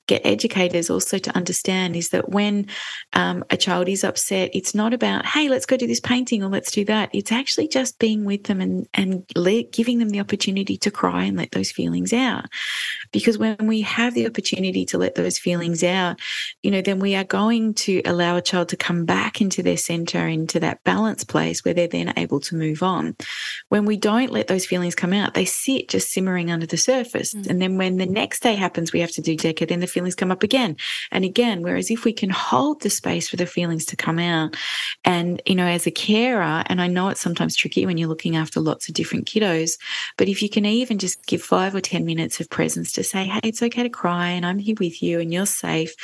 get 0.06 0.26
educators 0.26 0.90
also 0.90 1.18
to 1.18 1.36
understand 1.36 1.94
is 1.94 2.08
that 2.10 2.30
when 2.30 2.66
um, 3.12 3.44
a 3.50 3.56
child 3.56 3.88
is 3.88 4.02
upset, 4.02 4.50
it's 4.52 4.74
not 4.74 4.92
about, 4.92 5.24
hey, 5.24 5.48
let's 5.48 5.66
go 5.66 5.76
do 5.76 5.86
this 5.86 6.00
painting 6.00 6.42
or 6.42 6.48
let's 6.48 6.72
do 6.72 6.84
that. 6.86 7.10
It's 7.12 7.32
actually 7.32 7.68
just 7.68 7.98
being 7.98 8.24
with 8.24 8.44
them 8.44 8.60
and, 8.60 8.88
and 8.94 9.24
let, 9.36 9.72
giving 9.72 9.98
them 9.98 10.08
the 10.08 10.20
opportunity 10.20 10.76
to 10.78 10.90
cry 10.90 11.24
and 11.24 11.36
let 11.36 11.52
those 11.52 11.70
feelings 11.70 12.12
out. 12.12 12.46
Because 13.12 13.38
when 13.38 13.56
we 13.66 13.82
have 13.82 14.14
the 14.14 14.26
opportunity 14.26 14.84
to 14.86 14.98
let 14.98 15.14
those 15.14 15.38
feelings 15.38 15.84
out, 15.84 16.18
you 16.62 16.70
know, 16.70 16.80
then 16.80 16.98
we 16.98 17.14
are 17.14 17.24
going 17.24 17.74
to 17.74 18.02
allow 18.16 18.36
a 18.36 18.42
child 18.42 18.70
to 18.70 18.76
come 18.76 19.04
back 19.04 19.40
into 19.40 19.62
their 19.62 19.76
center, 19.76 20.26
into 20.26 20.58
that 20.60 20.82
balance 20.84 21.22
place 21.22 21.64
where 21.64 21.74
they're 21.74 21.86
then 21.86 22.14
able 22.16 22.40
to 22.40 22.56
move 22.56 22.82
on. 22.82 23.14
When 23.68 23.84
we 23.84 23.98
don't 23.98 24.32
let 24.32 24.46
those 24.46 24.64
feelings 24.64 24.94
come 24.94 25.12
out, 25.12 25.34
they 25.34 25.44
sit 25.44 25.88
just 25.88 26.10
simmering 26.10 26.50
under 26.50 26.66
the 26.66 26.78
surface. 26.78 27.34
Mm. 27.34 27.46
And 27.48 27.62
then 27.62 27.76
when 27.76 27.98
the 27.98 28.06
next 28.06 28.42
day 28.42 28.54
happens, 28.54 28.92
we 28.92 29.00
have 29.00 29.12
to 29.12 29.22
do 29.22 29.36
DECA, 29.36 29.68
then 29.68 29.80
the 29.80 29.86
feelings 29.86 30.14
come 30.14 30.30
up 30.30 30.42
again 30.42 30.76
and 31.12 31.24
again. 31.24 31.62
Whereas 31.62 31.90
if 31.90 32.04
we 32.04 32.12
can 32.12 32.30
hold 32.30 32.80
the 32.80 32.90
space 32.90 33.28
for 33.28 33.36
the 33.36 33.46
feelings 33.46 33.84
to 33.86 33.96
come 33.96 34.18
out, 34.18 34.56
and, 35.04 35.42
you 35.44 35.54
know, 35.54 35.66
as 35.66 35.86
a 35.86 35.90
carer, 35.90 36.64
and 36.66 36.80
I 36.80 36.86
know 36.86 37.08
it's 37.08 37.20
sometimes 37.20 37.54
tricky 37.54 37.84
when 37.84 37.98
you're 37.98 38.08
looking 38.08 38.36
after 38.36 38.60
lots 38.60 38.88
of 38.88 38.94
different 38.94 39.26
kiddos, 39.26 39.78
but 40.16 40.28
if 40.28 40.42
you 40.42 40.48
can 40.48 40.64
even 40.64 40.98
just 40.98 41.24
give 41.26 41.42
five 41.42 41.74
or 41.74 41.80
10 41.80 42.06
minutes 42.06 42.40
of 42.40 42.48
presence 42.48 42.92
to 42.92 43.04
say, 43.04 43.26
hey, 43.26 43.40
it's 43.44 43.62
okay 43.62 43.82
to 43.82 43.90
cry 43.90 44.28
and 44.28 44.46
I'm 44.46 44.58
here 44.58 44.76
with 44.80 45.02
you 45.02 45.20
and 45.20 45.32
you're 45.32 45.46
safe, 45.46 45.94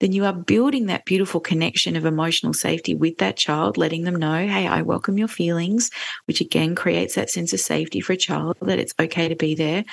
then 0.00 0.12
you 0.12 0.24
are 0.24 0.32
building 0.32 0.86
that 0.86 1.04
beautiful 1.04 1.40
connection 1.40 1.59
of 1.62 2.04
emotional 2.04 2.52
safety 2.52 2.94
with 2.94 3.18
that 3.18 3.36
child, 3.36 3.76
letting 3.76 4.04
them 4.04 4.16
know, 4.16 4.46
hey, 4.46 4.66
I 4.66 4.82
welcome 4.82 5.18
your 5.18 5.28
feelings, 5.28 5.90
which 6.26 6.40
again 6.40 6.74
creates 6.74 7.14
that 7.14 7.30
sense 7.30 7.52
of 7.52 7.60
safety 7.60 8.00
for 8.00 8.14
a 8.14 8.16
child 8.16 8.56
that 8.62 8.78
it's 8.78 8.94
okay 8.98 9.28
to 9.28 9.36
be 9.36 9.54
there. 9.54 9.84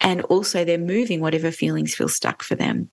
And 0.00 0.22
also 0.22 0.64
they're 0.64 0.78
moving 0.78 1.20
whatever 1.20 1.50
feelings 1.50 1.94
feel 1.94 2.08
stuck 2.08 2.42
for 2.42 2.54
them. 2.54 2.90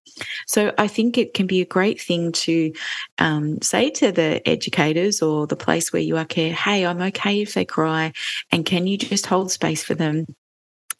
So 0.48 0.74
I 0.78 0.88
think 0.88 1.18
it 1.18 1.34
can 1.34 1.48
be 1.48 1.62
a 1.62 1.66
great 1.66 2.02
thing 2.02 2.32
to 2.34 2.72
um, 3.18 3.62
say 3.62 3.90
to 3.92 4.12
the 4.12 4.48
educators 4.48 5.22
or 5.22 5.48
the 5.48 5.56
place 5.56 5.92
where 5.92 6.02
you 6.02 6.18
are 6.18 6.26
care, 6.26 6.54
hey, 6.54 6.86
I'm 6.86 7.02
okay 7.02 7.42
if 7.42 7.54
they 7.54 7.66
cry. 7.66 8.14
And 8.52 8.66
can 8.66 8.88
you 8.88 8.98
just 8.98 9.26
hold 9.26 9.52
space 9.52 9.84
for 9.84 9.96
them? 9.96 10.26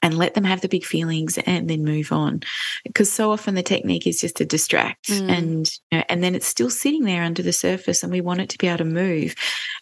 And 0.02 0.18
let 0.18 0.34
them 0.34 0.44
have 0.44 0.62
the 0.62 0.70
big 0.70 0.86
feelings 0.86 1.38
and 1.46 1.70
then 1.70 1.84
move 1.84 2.12
on 2.12 2.42
because 2.84 3.12
so 3.12 3.32
often 3.32 3.56
the 3.56 3.64
technique 3.64 4.08
is 4.08 4.20
just 4.20 4.38
to 4.38 4.46
distract 4.46 5.10
mm. 5.10 5.30
and 5.30 5.72
you 5.92 5.98
know, 5.98 6.04
and 6.10 6.24
then 6.24 6.36
it's 6.36 6.48
still 6.48 6.70
sitting 6.70 7.04
there 7.04 7.24
under 7.24 7.42
the 7.42 7.54
surface 7.54 8.04
and 8.04 8.12
we 8.12 8.22
want 8.22 8.42
it 8.42 8.50
to 8.50 8.58
be 8.58 8.68
able 8.68 8.78
to 8.78 8.86
move 8.86 9.36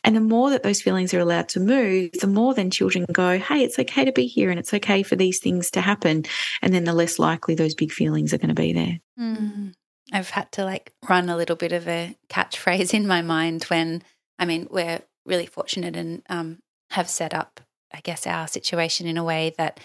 and 0.03 0.15
the 0.15 0.21
more 0.21 0.49
that 0.49 0.63
those 0.63 0.81
feelings 0.81 1.13
are 1.13 1.19
allowed 1.19 1.49
to 1.49 1.59
move 1.59 2.11
the 2.19 2.27
more 2.27 2.53
then 2.53 2.71
children 2.71 3.05
go 3.11 3.37
hey 3.37 3.63
it's 3.63 3.79
okay 3.79 4.05
to 4.05 4.11
be 4.11 4.27
here 4.27 4.49
and 4.49 4.59
it's 4.59 4.73
okay 4.73 5.03
for 5.03 5.15
these 5.15 5.39
things 5.39 5.71
to 5.71 5.81
happen 5.81 6.23
and 6.61 6.73
then 6.73 6.83
the 6.83 6.93
less 6.93 7.19
likely 7.19 7.55
those 7.55 7.75
big 7.75 7.91
feelings 7.91 8.33
are 8.33 8.37
going 8.37 8.49
to 8.49 8.53
be 8.55 8.73
there 8.73 8.99
mm. 9.19 9.73
I've 10.11 10.29
had 10.29 10.51
to 10.53 10.63
like 10.63 10.93
run 11.07 11.29
a 11.29 11.35
little 11.35 11.55
bit 11.55 11.73
of 11.73 11.87
a 11.87 12.15
catchphrase 12.29 12.93
in 12.93 13.07
my 13.07 13.21
mind 13.21 13.65
when 13.65 14.03
I 14.39 14.45
mean 14.45 14.67
we're 14.69 15.01
really 15.25 15.45
fortunate 15.45 15.97
and 15.97 16.23
um, 16.29 16.59
have 16.91 17.09
set 17.09 17.33
up 17.33 17.59
I 17.93 18.01
guess, 18.01 18.27
our 18.27 18.47
situation 18.47 19.07
in 19.07 19.17
a 19.17 19.23
way 19.23 19.53
that 19.57 19.79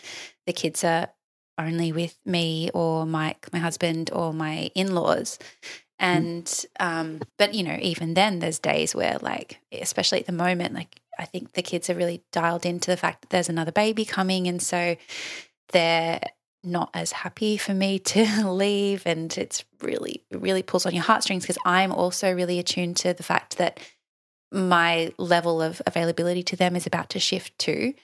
the 0.47 0.53
kids 0.53 0.85
are 0.85 1.09
only 1.59 1.93
with 1.93 2.19
me 2.25 2.71
or 2.73 3.07
Mike, 3.07 3.49
my 3.53 3.59
husband, 3.59 4.11
or 4.13 4.33
my 4.33 4.71
in 4.75 4.95
laws. 4.95 5.39
Mm. 5.41 5.79
And, 5.99 6.65
um, 6.81 7.21
but, 7.39 7.55
you 7.55 7.63
know, 7.63 7.79
even 7.81 8.15
then, 8.15 8.41
there's 8.41 8.59
days 8.59 8.95
where, 8.95 9.19
like, 9.21 9.61
especially 9.73 10.21
at 10.21 10.27
the 10.27 10.33
moment, 10.33 10.75
like, 10.75 11.01
I 11.19 11.25
think 11.25 11.53
the 11.53 11.63
kids 11.63 11.91
are 11.91 11.95
really 11.95 12.23
dialed 12.33 12.67
into 12.67 12.91
the 12.91 12.97
fact 12.97 13.23
that 13.23 13.31
there's 13.31 13.49
another 13.49 13.73
baby 13.73 14.05
coming. 14.05 14.49
And 14.49 14.61
so 14.61 14.97
they're 15.69 16.21
not 16.65 16.91
as 16.95 17.13
happy 17.13 17.57
for 17.57 17.75
me 17.75 17.99
to 17.99 18.49
leave. 18.51 19.03
And 19.07 19.37
it's 19.37 19.65
really, 19.81 20.25
really 20.33 20.63
pulls 20.63 20.87
on 20.87 20.95
your 20.95 21.05
heartstrings 21.05 21.45
because 21.45 21.59
I'm 21.65 21.93
also 21.93 22.33
really 22.33 22.59
attuned 22.59 22.97
to 22.99 23.15
the 23.15 23.23
fact 23.23 23.59
that 23.59 23.79
my 24.53 25.13
level 25.19 25.63
of 25.63 25.81
availability 25.87 26.43
to 26.45 26.57
them 26.57 26.77
is 26.77 26.87
about 26.87 27.09
to 27.11 27.19
shift 27.19 27.59
too. 27.59 27.95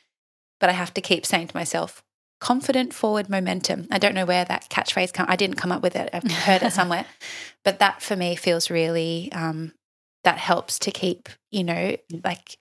But 0.61 0.71
I 0.71 0.73
have 0.73 0.95
to 0.95 1.01
keep 1.01 1.25
saying 1.25 1.49
to 1.49 1.57
myself, 1.57 2.03
confident 2.41 2.95
forward 2.95 3.29
momentum. 3.29 3.87
I 3.91 3.99
don't 3.99 4.15
know 4.15 4.25
where 4.25 4.45
that 4.45 4.69
catchphrase 4.71 5.13
come. 5.13 5.27
I 5.29 5.37
didn't 5.37 5.57
come 5.57 5.73
up 5.73 5.83
with 5.83 5.97
it. 5.97 6.11
I've 6.13 6.31
heard 6.31 6.63
it 6.63 6.73
somewhere, 6.73 7.07
but 7.65 7.79
that 7.79 8.03
for 8.03 8.17
me 8.17 8.37
feels 8.37 8.71
really 8.71 9.31
um, 9.33 9.73
that 10.25 10.39
helps 10.39 10.79
to 10.81 10.91
keep 10.91 11.29
you 11.51 11.65
know 11.65 11.97
like 12.25 12.59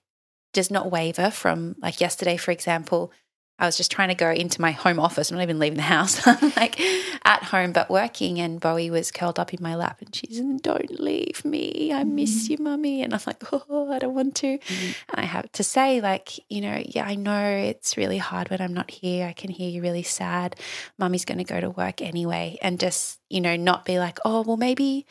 does 0.52 0.70
not 0.70 0.90
waver 0.90 1.30
from 1.30 1.76
like 1.80 2.00
yesterday, 2.00 2.36
for 2.36 2.50
example. 2.50 3.12
I 3.58 3.66
was 3.66 3.76
just 3.76 3.90
trying 3.90 4.08
to 4.08 4.14
go 4.14 4.30
into 4.30 4.60
my 4.60 4.70
home 4.70 5.00
office. 5.00 5.30
I'm 5.30 5.36
not 5.36 5.42
even 5.42 5.58
leaving 5.58 5.76
the 5.76 5.82
house. 5.82 6.20
I'm 6.26 6.52
like 6.56 6.80
at 7.24 7.42
home, 7.42 7.72
but 7.72 7.90
working. 7.90 8.38
And 8.40 8.60
Bowie 8.60 8.90
was 8.90 9.10
curled 9.10 9.38
up 9.38 9.52
in 9.52 9.62
my 9.62 9.74
lap 9.74 10.00
and 10.00 10.14
she's, 10.14 10.40
don't 10.40 11.00
leave 11.00 11.44
me. 11.44 11.92
I 11.92 12.04
miss 12.04 12.46
mm. 12.46 12.50
you, 12.50 12.58
mummy. 12.60 13.02
And 13.02 13.12
I'm 13.12 13.20
like, 13.26 13.42
oh, 13.52 13.90
I 13.90 13.98
don't 13.98 14.14
want 14.14 14.36
to. 14.36 14.58
Mm. 14.58 14.96
And 15.08 15.20
I 15.20 15.24
have 15.24 15.50
to 15.52 15.64
say, 15.64 16.00
like, 16.00 16.38
you 16.48 16.60
know, 16.60 16.80
yeah, 16.86 17.04
I 17.04 17.16
know 17.16 17.48
it's 17.50 17.96
really 17.96 18.18
hard 18.18 18.48
when 18.50 18.60
I'm 18.60 18.74
not 18.74 18.90
here. 18.90 19.26
I 19.26 19.32
can 19.32 19.50
hear 19.50 19.68
you 19.68 19.82
really 19.82 20.04
sad. 20.04 20.54
Mummy's 20.96 21.24
going 21.24 21.38
to 21.38 21.44
go 21.44 21.60
to 21.60 21.70
work 21.70 22.00
anyway. 22.00 22.58
And 22.62 22.78
just, 22.78 23.18
you 23.28 23.40
know, 23.40 23.56
not 23.56 23.84
be 23.84 23.98
like, 23.98 24.18
oh, 24.24 24.42
well, 24.42 24.56
maybe 24.56 25.04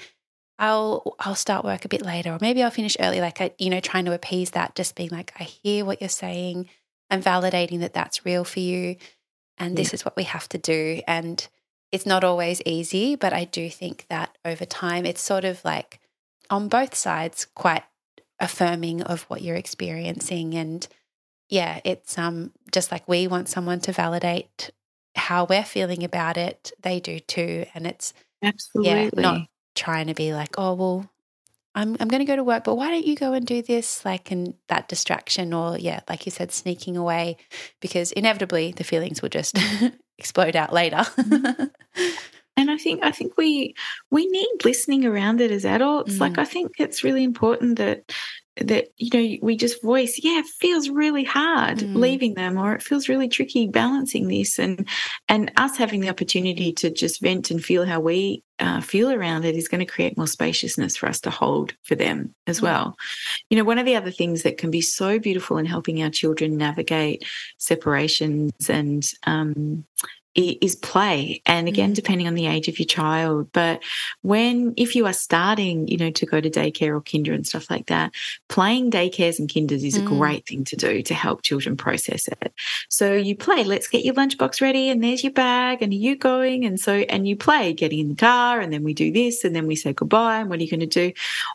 I'll 0.60 1.16
I'll 1.20 1.36
start 1.36 1.66
work 1.66 1.86
a 1.86 1.90
bit 1.90 2.02
later 2.02 2.32
or 2.32 2.40
maybe 2.42 2.64
I'll 2.64 2.72
finish 2.72 2.98
early 3.00 3.22
like 3.22 3.40
I 3.42 3.52
you 3.60 3.70
know 3.70 3.80
trying 3.80 4.06
to 4.06 4.14
appease 4.14 4.52
that 4.52 4.74
just 4.74 4.96
being 4.96 5.10
like 5.12 5.32
I 5.40 5.44
hear 5.44 5.86
what 5.86 6.02
you're 6.02 6.10
saying 6.10 6.68
and 7.10 7.24
validating 7.24 7.80
that 7.80 7.94
that's 7.94 8.26
real 8.26 8.44
for 8.44 8.60
you 8.60 8.96
and 9.58 9.78
this 9.78 9.90
yeah. 9.90 9.96
is 9.96 10.06
what 10.06 10.16
we 10.16 10.24
have 10.24 10.48
to 10.50 10.58
do. 10.58 11.02
And 11.08 11.48
it's 11.92 12.06
not 12.06 12.24
always 12.26 12.62
easy 12.66 13.16
but 13.16 13.32
i 13.32 13.46
do 13.46 13.70
think 13.70 14.06
that 14.10 14.38
over 14.44 14.66
time 14.66 15.06
it's 15.06 15.22
sort 15.22 15.46
of 15.46 15.64
like 15.64 16.02
on 16.50 16.68
both 16.68 16.94
sides 16.94 17.46
quite 17.56 17.84
affirming 18.40 19.02
of 19.02 19.24
what 19.24 19.42
you're 19.42 19.56
experiencing. 19.56 20.56
And 20.56 20.88
yeah 21.50 21.80
it's 21.86 22.18
um 22.18 22.52
just 22.74 22.92
like 22.92 23.08
we 23.08 23.26
want 23.28 23.48
someone 23.48 23.80
to 23.80 23.94
validate 23.94 24.70
how 25.16 25.46
we're 25.46 25.64
feeling 25.64 26.04
about 26.04 26.38
it 26.38 26.72
they 26.82 27.00
do 27.00 27.20
too. 27.20 27.66
And 27.74 27.88
it's 27.88 28.14
absolutely 28.44 28.92
yeah 28.92 29.10
not 29.14 29.48
trying 29.76 30.08
to 30.08 30.14
be 30.14 30.34
like 30.34 30.56
oh 30.58 30.74
well 30.74 31.10
I'm 31.78 31.96
I'm 32.00 32.08
going 32.08 32.22
to 32.22 32.26
go 32.26 32.36
to 32.36 32.44
work, 32.44 32.64
but 32.64 32.76
why 32.76 32.90
don't 32.90 33.06
you 33.06 33.16
go 33.16 33.34
and 33.34 33.46
do 33.46 33.62
this? 33.62 34.04
Like, 34.04 34.32
and 34.32 34.56
that 34.68 34.88
distraction, 34.88 35.54
or 35.54 35.78
yeah, 35.78 36.00
like 36.10 36.26
you 36.26 36.32
said, 36.32 36.52
sneaking 36.52 36.98
away, 36.98 37.38
because 37.82 38.12
inevitably 38.14 38.72
the 38.72 38.84
feelings 38.84 39.22
will 39.22 39.30
just 39.30 39.60
explode 40.18 40.56
out 40.56 40.74
later. 40.74 41.06
and 42.58 42.72
I 42.72 42.78
think 42.78 43.04
I 43.04 43.12
think 43.12 43.38
we 43.38 43.76
we 44.10 44.26
need 44.26 44.66
listening 44.66 45.06
around 45.06 45.40
it 45.40 45.52
as 45.52 45.66
adults. 45.66 46.16
Mm. 46.16 46.20
Like 46.20 46.38
I 46.40 46.46
think 46.46 46.72
it's 46.80 47.04
really 47.04 47.24
important 47.24 47.78
that 47.78 48.12
that 48.62 48.88
you 48.98 49.10
know 49.14 49.38
we 49.42 49.56
just 49.56 49.82
voice 49.82 50.20
yeah 50.24 50.40
it 50.40 50.46
feels 50.46 50.90
really 50.90 51.24
hard 51.24 51.80
mm. 51.80 51.96
leaving 51.96 52.34
them 52.34 52.58
or 52.58 52.74
it 52.74 52.82
feels 52.82 53.08
really 53.08 53.28
tricky 53.28 53.68
balancing 53.68 54.28
this 54.28 54.58
and 54.58 54.88
and 55.28 55.52
us 55.58 55.78
having 55.78 56.00
the 56.00 56.10
opportunity 56.10 56.72
to 56.72 56.90
just 56.90 57.22
vent 57.22 57.52
and 57.52 57.64
feel 57.64 57.86
how 57.86 58.00
we 58.00 58.44
uh, 58.60 58.82
feel 58.82 59.12
around 59.12 59.46
it 59.46 59.56
is 59.56 59.68
going 59.68 59.86
to 59.86 59.92
create 59.92 60.18
more 60.18 60.26
spaciousness 60.26 60.98
for 60.98 61.08
us 61.08 61.20
to 61.20 61.30
hold 61.30 61.74
for 61.84 61.94
them 61.94 62.34
as 62.48 62.60
mm. 62.60 62.64
well 62.64 62.98
you 63.50 63.58
know 63.58 63.64
one 63.64 63.78
of 63.78 63.86
the 63.86 63.96
other 63.96 64.12
things 64.12 64.44
that 64.44 64.58
can 64.58 64.72
be 64.72 64.82
so 64.82 65.20
beautiful 65.20 65.58
in 65.58 65.66
helping 65.66 66.02
our 66.02 66.10
children 66.10 66.58
navigate 66.58 67.24
separations 67.58 68.70
and 68.70 69.12
um, 69.26 69.86
is 70.38 70.76
play 70.76 71.42
and 71.48 71.68
again 71.68 71.92
mm. 71.92 71.96
depending 71.96 72.28
on 72.28 72.36
the 72.36 72.46
age 72.46 72.68
of 72.68 72.78
your 72.78 72.86
child 72.86 73.52
but 73.54 73.82
when 74.22 74.74
if 74.78 74.96
you 74.96 75.06
are 75.08 75.14
starting 75.14 75.88
you 75.88 75.98
know 75.98 76.12
to 76.12 76.26
go 76.28 76.40
to 76.40 76.50
daycare 76.50 76.96
or 76.96 77.02
kinder 77.02 77.34
and 77.34 77.48
stuff 77.48 77.70
like 77.72 77.88
that 77.88 78.14
playing 78.48 78.92
daycares 78.92 79.40
and 79.40 79.52
kinders 79.52 79.84
is 79.84 79.98
mm. 79.98 80.04
a 80.04 80.06
great 80.06 80.46
thing 80.46 80.64
to 80.64 80.76
do 80.76 81.02
to 81.02 81.16
help 81.16 81.42
children 81.42 81.76
process 81.76 82.28
it 82.28 82.54
so 82.88 83.14
you 83.14 83.36
play 83.36 83.64
let's 83.64 83.88
get 83.88 84.06
your 84.06 84.14
lunchbox 84.14 84.62
ready 84.62 84.90
and 84.90 85.04
there's 85.04 85.24
your 85.24 85.34
bag 85.34 85.82
and 85.82 85.92
are 85.92 85.96
you 85.96 86.16
going 86.16 86.66
and 86.66 86.80
so 86.80 86.98
and 87.10 87.28
you 87.28 87.36
play 87.36 87.74
getting 87.74 88.00
in 88.00 88.10
the 88.10 88.16
car 88.16 88.60
and 88.60 88.72
then 88.72 88.84
we 88.84 88.94
do 88.94 89.12
this 89.12 89.44
and 89.44 89.56
then 89.56 89.66
we 89.66 89.76
say 89.76 89.92
goodbye 89.92 90.40
and 90.40 90.50
what 90.52 90.60
are 90.60 90.64
you 90.64 90.70
going 90.70 90.80
to 90.80 90.86
do 90.86 91.12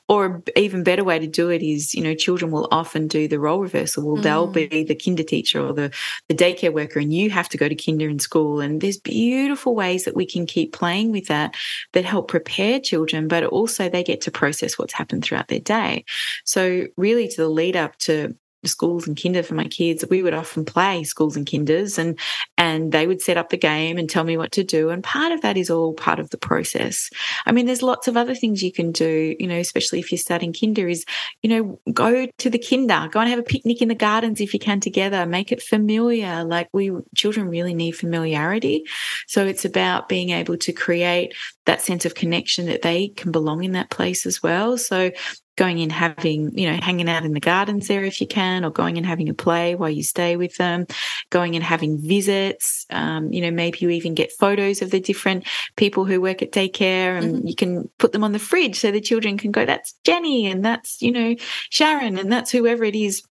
or 0.09 0.43
even 0.57 0.83
better 0.83 1.05
way 1.05 1.21
to 1.21 1.29
do 1.29 1.51
it 1.51 1.63
is 1.63 1.95
you 1.95 2.03
know 2.03 2.15
children 2.15 2.51
will 2.51 2.67
often 2.73 3.07
do 3.07 3.29
the 3.29 3.39
role 3.39 3.61
reversal 3.61 4.05
well 4.05 4.17
mm. 4.17 4.23
they'll 4.25 4.49
be 4.49 4.83
the 4.83 4.95
kinder 4.95 5.23
teacher 5.23 5.65
or 5.65 5.73
the 5.73 5.93
the 6.29 6.35
daycare 6.35 6.73
worker 6.73 6.99
and 6.99 7.13
you 7.15 7.31
have 7.31 7.49
to 7.49 7.57
go 7.57 7.69
to 7.69 7.77
kinder 7.77 8.09
in 8.09 8.19
school 8.19 8.61
and 8.61 8.72
there's 8.79 8.99
beautiful 8.99 9.75
ways 9.75 10.05
that 10.05 10.17
we 10.17 10.27
can 10.27 10.47
keep 10.47 10.73
playing 10.73 11.13
with 11.13 11.27
that 11.27 11.55
that 11.93 12.05
help 12.05 12.29
prepare 12.29 12.81
children, 12.81 13.29
but 13.29 13.45
also 13.45 13.89
they 13.89 14.03
get 14.03 14.21
to 14.23 14.31
process 14.31 14.79
what's 14.79 14.93
happened 14.93 15.25
throughout 15.25 15.49
their 15.49 15.61
day. 15.61 16.05
So, 16.45 16.87
really, 16.97 17.29
to 17.29 17.37
the 17.37 17.49
lead 17.49 17.77
up 17.77 17.97
to 18.01 18.35
schools 18.65 19.07
and 19.07 19.21
kinder 19.21 19.43
for 19.43 19.55
my 19.55 19.67
kids, 19.67 20.05
we 20.09 20.23
would 20.23 20.35
often 20.35 20.65
play 20.65 21.05
schools 21.05 21.37
and 21.37 21.47
kinders 21.47 21.99
and 21.99 22.19
and 22.57 22.93
they 22.93 23.07
would 23.07 23.21
set 23.21 23.37
up 23.37 23.51
the 23.51 23.57
game 23.57 23.99
and 23.99 24.09
tell 24.09 24.25
me 24.25 24.37
what 24.37 24.53
to 24.53 24.65
do. 24.65 24.91
And 24.91 25.03
part 25.03 25.33
of 25.33 25.41
that 25.41 25.57
is 25.57 25.71
all 25.71 25.95
part 25.95 26.21
of 26.21 26.31
the 26.31 26.39
process. 26.39 27.11
I 27.45 27.53
mean, 27.53 27.67
there's 27.67 27.83
lots 27.83 28.09
of 28.09 28.17
other 28.17 28.35
things 28.35 28.63
you 28.63 28.73
can 28.73 28.93
do, 28.93 29.35
you 29.39 29.47
know, 29.47 29.57
especially 29.57 29.99
if 29.99 30.13
you're 30.13 30.19
starting 30.19 30.53
kinder, 30.53 30.89
is, 30.89 31.05
you 31.43 31.51
know, 31.51 31.81
go 31.93 32.27
to 32.27 32.51
the 32.51 32.59
kinder, 32.59 33.09
go 33.11 33.21
and 33.21 33.29
have 33.29 33.39
a 33.39 33.43
picnic 33.43 33.83
in 33.83 33.89
the 33.89 33.95
gardens 33.95 34.41
if 34.41 34.55
you 34.55 34.61
can 34.61 34.81
together, 34.81 35.27
make 35.27 35.51
it 35.51 35.63
familiar. 35.63 36.45
Like 36.45 36.69
we 36.73 36.93
children 37.17 37.49
really 37.49 37.75
need 37.75 37.93
familiarity. 37.93 38.85
So 39.27 39.47
it's 39.47 39.65
about 39.65 40.09
being 40.09 40.31
able 40.31 40.57
to 40.59 40.73
create 40.73 41.35
that 41.67 41.83
sense 41.83 42.05
of 42.05 42.15
connection 42.15 42.67
that 42.67 42.83
they 42.83 43.09
can 43.09 43.33
belong 43.33 43.65
in 43.65 43.73
that 43.73 43.91
place 43.91 44.27
as 44.27 44.43
well. 44.43 44.77
So 44.79 45.11
going 45.57 45.79
in 45.79 45.91
having 45.91 46.57
you 46.57 46.71
know 46.71 46.79
hanging 46.81 47.09
out 47.09 47.25
in 47.25 47.33
the 47.33 47.41
gardens 47.41 47.89
there 47.89 48.05
if 48.05 48.21
you 48.21 48.27
can 48.27 48.65
or 48.65 48.71
going 48.71 48.97
and 48.97 49.07
having 49.07 49.29
a 49.29 49.35
play 49.35 49.75
while 49.75 49.91
you 49.91 50.03
stay 50.03 50.37
with 50.37 50.57
them 50.57 50.87
going 51.31 51.55
and 51.55 51.65
having 51.65 51.99
visits 51.99 52.87
um, 52.91 53.33
you 53.33 53.41
know 53.41 53.51
maybe 53.51 53.79
you 53.81 53.91
even 53.91 54.15
get 54.15 54.33
photos 54.33 54.81
of 54.83 54.91
the 54.91 55.01
different 55.01 55.47
people 55.77 56.05
who 56.05 56.21
work 56.21 56.43
at 56.43 56.53
daycare 56.53 57.19
and 57.19 57.37
mm-hmm. 57.37 57.47
you 57.47 57.55
can 57.55 57.89
put 57.99 58.13
them 58.13 58.25
on 58.25 58.33
the 58.33 58.39
fridge 58.39 58.79
so 58.79 58.91
the 58.91 59.01
children 59.01 59.37
can 59.37 59.51
go 59.51 59.67
that's 59.67 59.95
jenny 60.05 60.47
and 60.47 60.65
that's 60.65 61.03
you 61.03 61.13
know 61.13 61.35
sharon 61.71 62.19
and 62.19 62.33
that's 62.33 62.51
whoever 62.51 62.85
it 62.85 62.95
is 62.95 63.23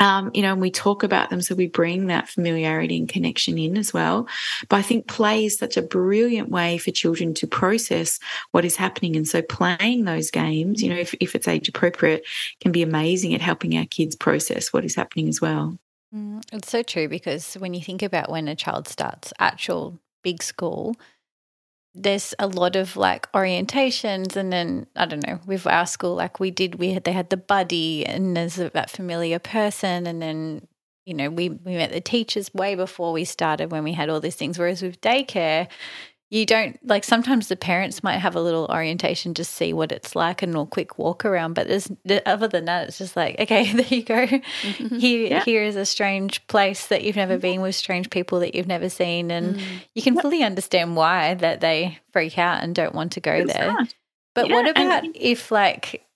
um, 0.00 0.30
you 0.34 0.42
know, 0.42 0.52
and 0.52 0.60
we 0.60 0.70
talk 0.70 1.02
about 1.02 1.30
them. 1.30 1.42
So 1.42 1.54
we 1.54 1.68
bring 1.68 2.06
that 2.06 2.28
familiarity 2.28 2.96
and 2.96 3.08
connection 3.08 3.58
in 3.58 3.76
as 3.76 3.92
well. 3.92 4.26
But 4.68 4.76
I 4.76 4.82
think 4.82 5.06
play 5.06 5.44
is 5.44 5.58
such 5.58 5.76
a 5.76 5.82
brilliant 5.82 6.48
way 6.48 6.78
for 6.78 6.90
children 6.90 7.34
to 7.34 7.46
process 7.46 8.18
what 8.50 8.64
is 8.64 8.76
happening. 8.76 9.14
And 9.14 9.28
so 9.28 9.42
playing 9.42 10.04
those 10.04 10.30
games, 10.30 10.82
you 10.82 10.88
know, 10.88 10.96
if, 10.98 11.14
if 11.20 11.34
it's 11.34 11.46
age 11.46 11.68
appropriate, 11.68 12.26
can 12.60 12.72
be 12.72 12.82
amazing 12.82 13.34
at 13.34 13.42
helping 13.42 13.76
our 13.76 13.86
kids 13.86 14.16
process 14.16 14.72
what 14.72 14.84
is 14.84 14.94
happening 14.94 15.28
as 15.28 15.40
well. 15.40 15.78
Mm, 16.14 16.42
it's 16.52 16.70
so 16.70 16.82
true 16.82 17.06
because 17.06 17.54
when 17.54 17.74
you 17.74 17.82
think 17.82 18.02
about 18.02 18.30
when 18.30 18.48
a 18.48 18.56
child 18.56 18.88
starts 18.88 19.32
actual 19.38 20.00
big 20.22 20.42
school, 20.42 20.96
there's 21.94 22.34
a 22.38 22.46
lot 22.46 22.76
of 22.76 22.96
like 22.96 23.30
orientations 23.32 24.36
and 24.36 24.52
then 24.52 24.86
I 24.94 25.06
don't 25.06 25.26
know 25.26 25.40
with 25.46 25.66
our 25.66 25.86
school 25.86 26.14
like 26.14 26.38
we 26.38 26.50
did 26.50 26.76
we 26.76 26.92
had 26.92 27.04
they 27.04 27.12
had 27.12 27.30
the 27.30 27.36
buddy 27.36 28.06
and 28.06 28.36
there's 28.36 28.56
that 28.56 28.90
familiar 28.90 29.38
person 29.40 30.06
and 30.06 30.22
then 30.22 30.68
you 31.04 31.14
know 31.14 31.28
we 31.28 31.48
we 31.48 31.74
met 31.74 31.90
the 31.90 32.00
teachers 32.00 32.54
way 32.54 32.76
before 32.76 33.12
we 33.12 33.24
started 33.24 33.72
when 33.72 33.82
we 33.82 33.92
had 33.92 34.08
all 34.08 34.20
these 34.20 34.36
things. 34.36 34.58
Whereas 34.58 34.82
with 34.82 35.00
daycare 35.00 35.66
you 36.30 36.46
don't 36.46 36.78
like 36.86 37.04
sometimes 37.04 37.48
the 37.48 37.56
parents 37.56 38.02
might 38.02 38.18
have 38.18 38.36
a 38.36 38.40
little 38.40 38.66
orientation 38.70 39.34
to 39.34 39.44
see 39.44 39.72
what 39.72 39.92
it's 39.92 40.14
like 40.14 40.42
and 40.42 40.56
a 40.56 40.64
quick 40.64 40.96
walk 40.96 41.24
around 41.24 41.54
but 41.54 41.68
there's 41.68 41.90
other 42.24 42.48
than 42.48 42.64
that 42.64 42.88
it's 42.88 42.98
just 42.98 43.16
like 43.16 43.38
okay 43.38 43.72
there 43.74 43.86
you 43.86 44.02
go 44.02 44.26
mm-hmm. 44.26 44.96
here 44.96 45.28
yeah. 45.28 45.44
here 45.44 45.62
is 45.62 45.76
a 45.76 45.84
strange 45.84 46.46
place 46.46 46.86
that 46.86 47.02
you've 47.02 47.16
never 47.16 47.36
been 47.36 47.60
with 47.60 47.74
strange 47.74 48.08
people 48.10 48.40
that 48.40 48.54
you've 48.54 48.68
never 48.68 48.88
seen 48.88 49.30
and 49.30 49.56
mm. 49.56 49.62
you 49.94 50.02
can 50.02 50.18
fully 50.18 50.42
understand 50.42 50.96
why 50.96 51.34
that 51.34 51.60
they 51.60 51.98
freak 52.12 52.38
out 52.38 52.62
and 52.62 52.74
don't 52.74 52.94
want 52.94 53.12
to 53.12 53.20
go 53.20 53.32
it's 53.32 53.52
there 53.52 53.76
but 54.34 54.48
yeah, 54.48 54.54
what 54.54 54.68
about 54.68 55.04
and- 55.04 55.16
if 55.16 55.50
like 55.50 56.06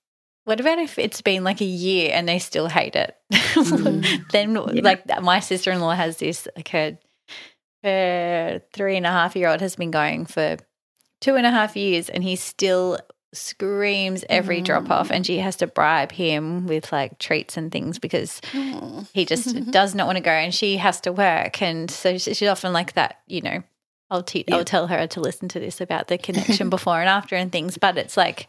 what 0.45 0.61
about 0.61 0.79
if 0.79 0.99
it's 0.99 1.23
been 1.23 1.43
like 1.43 1.61
a 1.63 1.67
year 1.67 2.11
and 2.13 2.29
they 2.29 2.39
still 2.39 2.69
hate 2.69 2.97
it? 2.97 3.17
Mm. 3.55 4.31
then, 4.33 4.55
yeah. 4.55 4.83
like, 4.83 5.23
my 5.23 5.39
sister 5.41 5.71
in 5.71 5.81
law 5.81 5.95
has 5.95 6.19
this, 6.19 6.49
like, 6.57 6.69
her 6.69 6.99
her 7.85 8.63
three 8.73 8.97
and 8.97 9.07
a 9.07 9.11
half 9.11 9.37
year 9.37 9.49
old 9.49 9.61
has 9.61 9.77
been 9.77 9.91
going 9.91 10.27
for 10.27 10.57
two 11.21 11.37
and 11.37 11.47
a 11.47 11.51
half 11.51 11.77
years 11.77 12.09
and 12.09 12.25
he 12.25 12.35
still 12.35 12.99
screams 13.33 14.25
every 14.29 14.61
mm. 14.61 14.65
drop 14.65 14.91
off 14.91 15.11
and 15.11 15.27
she 15.27 15.39
has 15.39 15.57
to 15.57 15.67
bribe 15.67 16.13
him 16.13 16.67
with 16.67 16.93
like 16.93 17.19
treats 17.19 17.57
and 17.57 17.73
things 17.73 17.99
because 17.99 18.41
mm. 18.53 19.07
he 19.13 19.25
just 19.25 19.71
does 19.71 19.95
not 19.95 20.07
want 20.07 20.17
to 20.17 20.23
go 20.23 20.31
and 20.31 20.55
she 20.55 20.77
has 20.77 21.01
to 21.01 21.13
work 21.13 21.61
and 21.61 21.91
so 21.91 22.17
she's 22.17 22.43
often 22.43 22.73
like 22.73 22.95
that 22.95 23.21
you 23.27 23.41
know 23.41 23.63
I'll, 24.11 24.23
te- 24.23 24.45
yeah. 24.47 24.57
I'll 24.57 24.65
tell 24.65 24.87
her 24.87 25.07
to 25.09 25.21
listen 25.21 25.49
to 25.49 25.59
this 25.59 25.81
about 25.81 26.09
the 26.09 26.19
connection 26.19 26.71
before 26.71 27.01
and 27.01 27.09
after 27.09 27.35
and 27.35 27.51
things 27.51 27.77
but 27.77 27.99
it's 27.99 28.17
like 28.17 28.49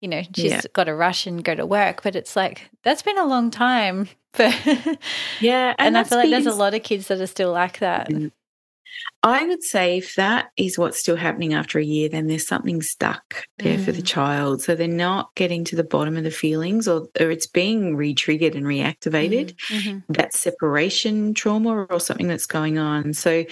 you 0.00 0.08
know 0.08 0.22
she's 0.34 0.52
yeah. 0.52 0.60
got 0.72 0.84
to 0.84 0.94
rush 0.94 1.26
and 1.26 1.42
go 1.42 1.54
to 1.54 1.66
work 1.66 2.02
but 2.02 2.14
it's 2.14 2.36
like 2.36 2.70
that's 2.84 3.02
been 3.02 3.18
a 3.18 3.26
long 3.26 3.50
time 3.50 4.08
for 4.32 4.44
yeah 5.40 5.74
and, 5.78 5.96
and 5.96 5.98
I 5.98 6.04
feel 6.04 6.18
like 6.18 6.30
there's 6.30 6.46
a 6.46 6.54
lot 6.54 6.74
of 6.74 6.82
kids 6.82 7.08
that 7.08 7.20
are 7.20 7.26
still 7.26 7.52
like 7.52 7.80
that 7.80 8.08
mm. 8.08 8.30
I 9.22 9.46
would 9.46 9.62
say 9.62 9.98
if 9.98 10.16
that 10.16 10.50
is 10.56 10.78
what's 10.78 10.98
still 10.98 11.16
happening 11.16 11.54
after 11.54 11.78
a 11.78 11.84
year, 11.84 12.08
then 12.08 12.26
there's 12.26 12.46
something 12.46 12.82
stuck 12.82 13.46
there 13.58 13.78
mm. 13.78 13.84
for 13.84 13.92
the 13.92 14.02
mm. 14.02 14.06
child. 14.06 14.62
So 14.62 14.74
they're 14.74 14.88
not 14.88 15.34
getting 15.36 15.64
to 15.66 15.76
the 15.76 15.84
bottom 15.84 16.16
of 16.16 16.24
the 16.24 16.30
feelings 16.30 16.88
or, 16.88 17.06
or 17.20 17.30
it's 17.30 17.46
being 17.46 17.96
re 17.96 18.14
triggered 18.14 18.54
and 18.56 18.66
reactivated. 18.66 19.54
Mm-hmm. 19.54 19.88
mm-hmm. 19.88 20.12
That 20.12 20.34
separation 20.34 21.34
trauma 21.34 21.84
or 21.84 22.00
something 22.00 22.26
that's 22.26 22.46
going 22.46 22.78
on. 22.78 23.14
So 23.14 23.44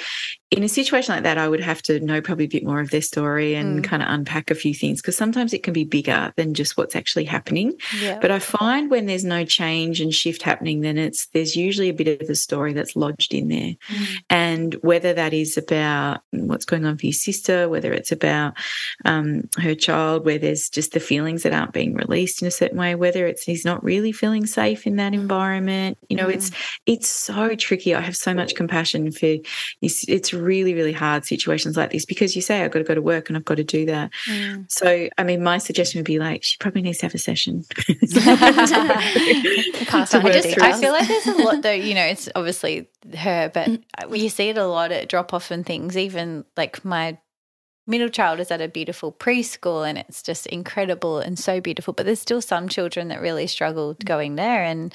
in 0.51 0.65
a 0.65 0.69
situation 0.69 1.15
like 1.15 1.23
that, 1.23 1.39
I 1.39 1.49
would 1.49 1.61
have 1.61 1.81
to 1.83 2.01
know 2.01 2.21
probably 2.21 2.47
a 2.47 2.49
bit 2.49 2.65
more 2.65 2.81
of 2.81 2.91
their 2.91 3.03
story 3.03 3.55
and 3.55 3.81
mm. 3.81 3.85
kind 3.85 4.03
of 4.03 4.09
unpack 4.09 4.51
a 4.51 4.57
few 4.57 4.75
things 4.75 5.01
because 5.01 5.17
sometimes 5.17 5.53
it 5.53 5.63
can 5.63 5.73
be 5.73 5.85
bigger 5.85 6.33
than 6.35 6.55
just 6.55 6.77
what's 6.77 6.97
actually 6.97 7.25
happening. 7.25 7.75
Yeah. 8.01 8.19
But 8.21 8.33
I 8.33 8.41
find 8.41 8.91
when 8.91 9.07
there's 9.07 9.25
no 9.25 9.45
change 9.45 10.01
and 10.01 10.13
shift 10.13 10.43
happening, 10.43 10.81
then 10.81 10.99
it's 10.99 11.27
there's 11.27 11.55
usually 11.55 11.89
a 11.89 11.95
bit 11.95 12.21
of 12.21 12.29
a 12.29 12.35
story 12.35 12.73
that's 12.73 12.97
lodged 12.97 13.33
in 13.33 13.47
there. 13.47 13.75
Mm. 13.89 14.07
And 14.29 14.75
whether 14.83 15.13
that 15.13 15.33
is 15.33 15.57
about 15.57 16.23
what's 16.33 16.65
going 16.65 16.85
on 16.85 16.99
for 16.99 17.07
your 17.07 17.13
sister, 17.13 17.69
whether 17.69 17.93
it's 17.93 18.11
about 18.11 18.55
um, 19.05 19.49
her 19.59 19.77
child, 19.77 20.25
where 20.25 20.39
there's 20.39 20.69
just 20.69 20.95
the 20.95 21.01
feelings 21.01 21.45
that 21.45 21.53
aren't 21.53 21.73
being 21.73 21.95
released 21.95 22.43
in 22.43 22.49
a 22.49 22.51
certain 22.51 22.79
way, 22.79 22.97
whether 22.97 23.25
it's 23.29 23.45
he's 23.45 23.65
not 23.65 23.85
really 23.85 24.11
feeling 24.11 24.47
safe 24.47 24.85
in 24.85 24.97
that 24.97 25.15
environment, 25.15 25.97
you 26.09 26.17
know, 26.17 26.27
mm. 26.27 26.35
it's 26.35 26.51
it's 26.87 27.09
so 27.09 27.55
tricky. 27.55 27.95
I 27.95 28.01
have 28.01 28.17
so 28.17 28.35
much 28.35 28.57
compassion 28.57 29.13
for 29.13 29.37
it's, 29.81 30.09
it's 30.09 30.40
really, 30.41 30.75
really 30.75 30.93
hard 30.93 31.25
situations 31.25 31.77
like 31.77 31.91
this 31.91 32.05
because 32.05 32.35
you 32.35 32.43
say, 32.43 32.63
I've 32.63 32.71
got 32.71 32.81
to 32.81 32.85
go 32.85 32.95
to 32.95 33.03
work 33.03 33.29
and 33.29 33.37
I've 33.37 33.45
got 33.45 33.57
to 33.57 33.65
do 33.65 33.87
that. 33.87 34.11
Mm. 34.29 34.71
So, 34.71 35.09
I 35.19 35.25
mean, 35.25 35.43
my 35.43 35.59
suggestion 35.59 35.99
would 35.99 36.07
be 36.07 36.19
like, 36.19 36.43
she 36.43 36.57
probably 36.59 36.83
needs 36.83 36.99
to 36.99 37.07
have 37.07 37.15
a 37.15 37.19
session. 37.19 37.65
I, 37.79 37.93
just, 40.33 40.61
I 40.61 40.81
feel 40.81 40.93
like 40.93 41.09
there's 41.09 41.27
a 41.27 41.43
lot, 41.43 41.63
though, 41.63 41.71
you 41.71 41.95
know, 41.95 42.05
it's 42.05 42.29
obviously 42.35 42.89
her, 43.17 43.51
but 43.53 43.69
mm. 43.69 44.19
you 44.19 44.29
see 44.29 44.49
it 44.49 44.59
a 44.59 44.67
lot 44.67 44.93
at 44.93 45.09
drop 45.09 45.33
off 45.35 45.51
and 45.51 45.65
things. 45.65 45.97
Even 45.97 46.45
like 46.57 46.85
my 46.85 47.19
middle 47.87 48.09
child 48.09 48.41
is 48.41 48.51
at 48.51 48.61
a 48.61 48.69
beautiful 48.69 49.13
preschool 49.13 49.87
and 49.87 49.99
it's 49.99 50.23
just 50.23 50.47
incredible 50.47 51.19
and 51.19 51.39
so 51.39 51.61
beautiful. 51.61 51.93
But 51.93 52.07
there's 52.07 52.21
still 52.21 52.41
some 52.41 52.69
children 52.69 53.09
that 53.09 53.21
really 53.21 53.47
struggle 53.47 53.97
going 54.05 54.37
there. 54.37 54.63
And 54.63 54.95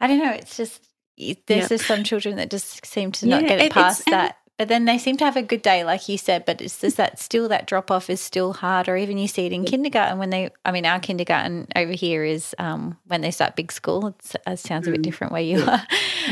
I 0.00 0.06
don't 0.06 0.18
know, 0.18 0.32
it's 0.32 0.56
just 0.56 0.82
there's 1.16 1.38
yep. 1.48 1.68
just 1.68 1.86
some 1.86 2.02
children 2.02 2.36
that 2.36 2.50
just 2.50 2.86
seem 2.86 3.12
to 3.12 3.26
not 3.26 3.42
get 3.42 3.60
it 3.60 3.72
past 3.72 4.06
that 4.06 4.38
but 4.60 4.68
then 4.68 4.84
they 4.84 4.98
seem 4.98 5.16
to 5.16 5.24
have 5.24 5.38
a 5.38 5.42
good 5.42 5.62
day, 5.62 5.84
like 5.84 6.06
you 6.06 6.18
said. 6.18 6.44
But 6.44 6.60
it's 6.60 6.82
just 6.82 6.98
that 6.98 7.18
still 7.18 7.48
that 7.48 7.66
drop 7.66 7.90
off 7.90 8.10
is 8.10 8.20
still 8.20 8.52
hard, 8.52 8.90
or 8.90 8.96
even 8.98 9.16
you 9.16 9.26
see 9.26 9.46
it 9.46 9.54
in 9.54 9.64
kindergarten 9.64 10.18
when 10.18 10.28
they. 10.28 10.50
I 10.66 10.70
mean, 10.70 10.84
our 10.84 11.00
kindergarten 11.00 11.66
over 11.74 11.92
here 11.94 12.24
is 12.24 12.54
um, 12.58 12.98
when 13.06 13.22
they 13.22 13.30
start 13.30 13.56
big 13.56 13.72
school. 13.72 14.08
It's, 14.08 14.36
it 14.46 14.58
sounds 14.58 14.86
a 14.86 14.90
bit 14.90 15.00
mm. 15.00 15.04
different 15.04 15.32
where 15.32 15.40
you 15.40 15.62
are, 15.62 15.82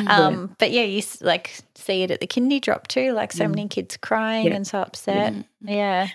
um, 0.08 0.54
but 0.58 0.72
yeah, 0.72 0.82
you 0.82 1.02
like 1.22 1.58
see 1.74 2.02
it 2.02 2.10
at 2.10 2.20
the 2.20 2.26
kindy 2.26 2.60
drop 2.60 2.86
too. 2.86 3.12
Like 3.12 3.32
so 3.32 3.46
mm. 3.46 3.54
many 3.54 3.68
kids 3.68 3.96
crying 3.96 4.48
yeah. 4.48 4.56
and 4.56 4.66
so 4.66 4.80
upset. 4.80 5.32
Yeah. 5.62 6.08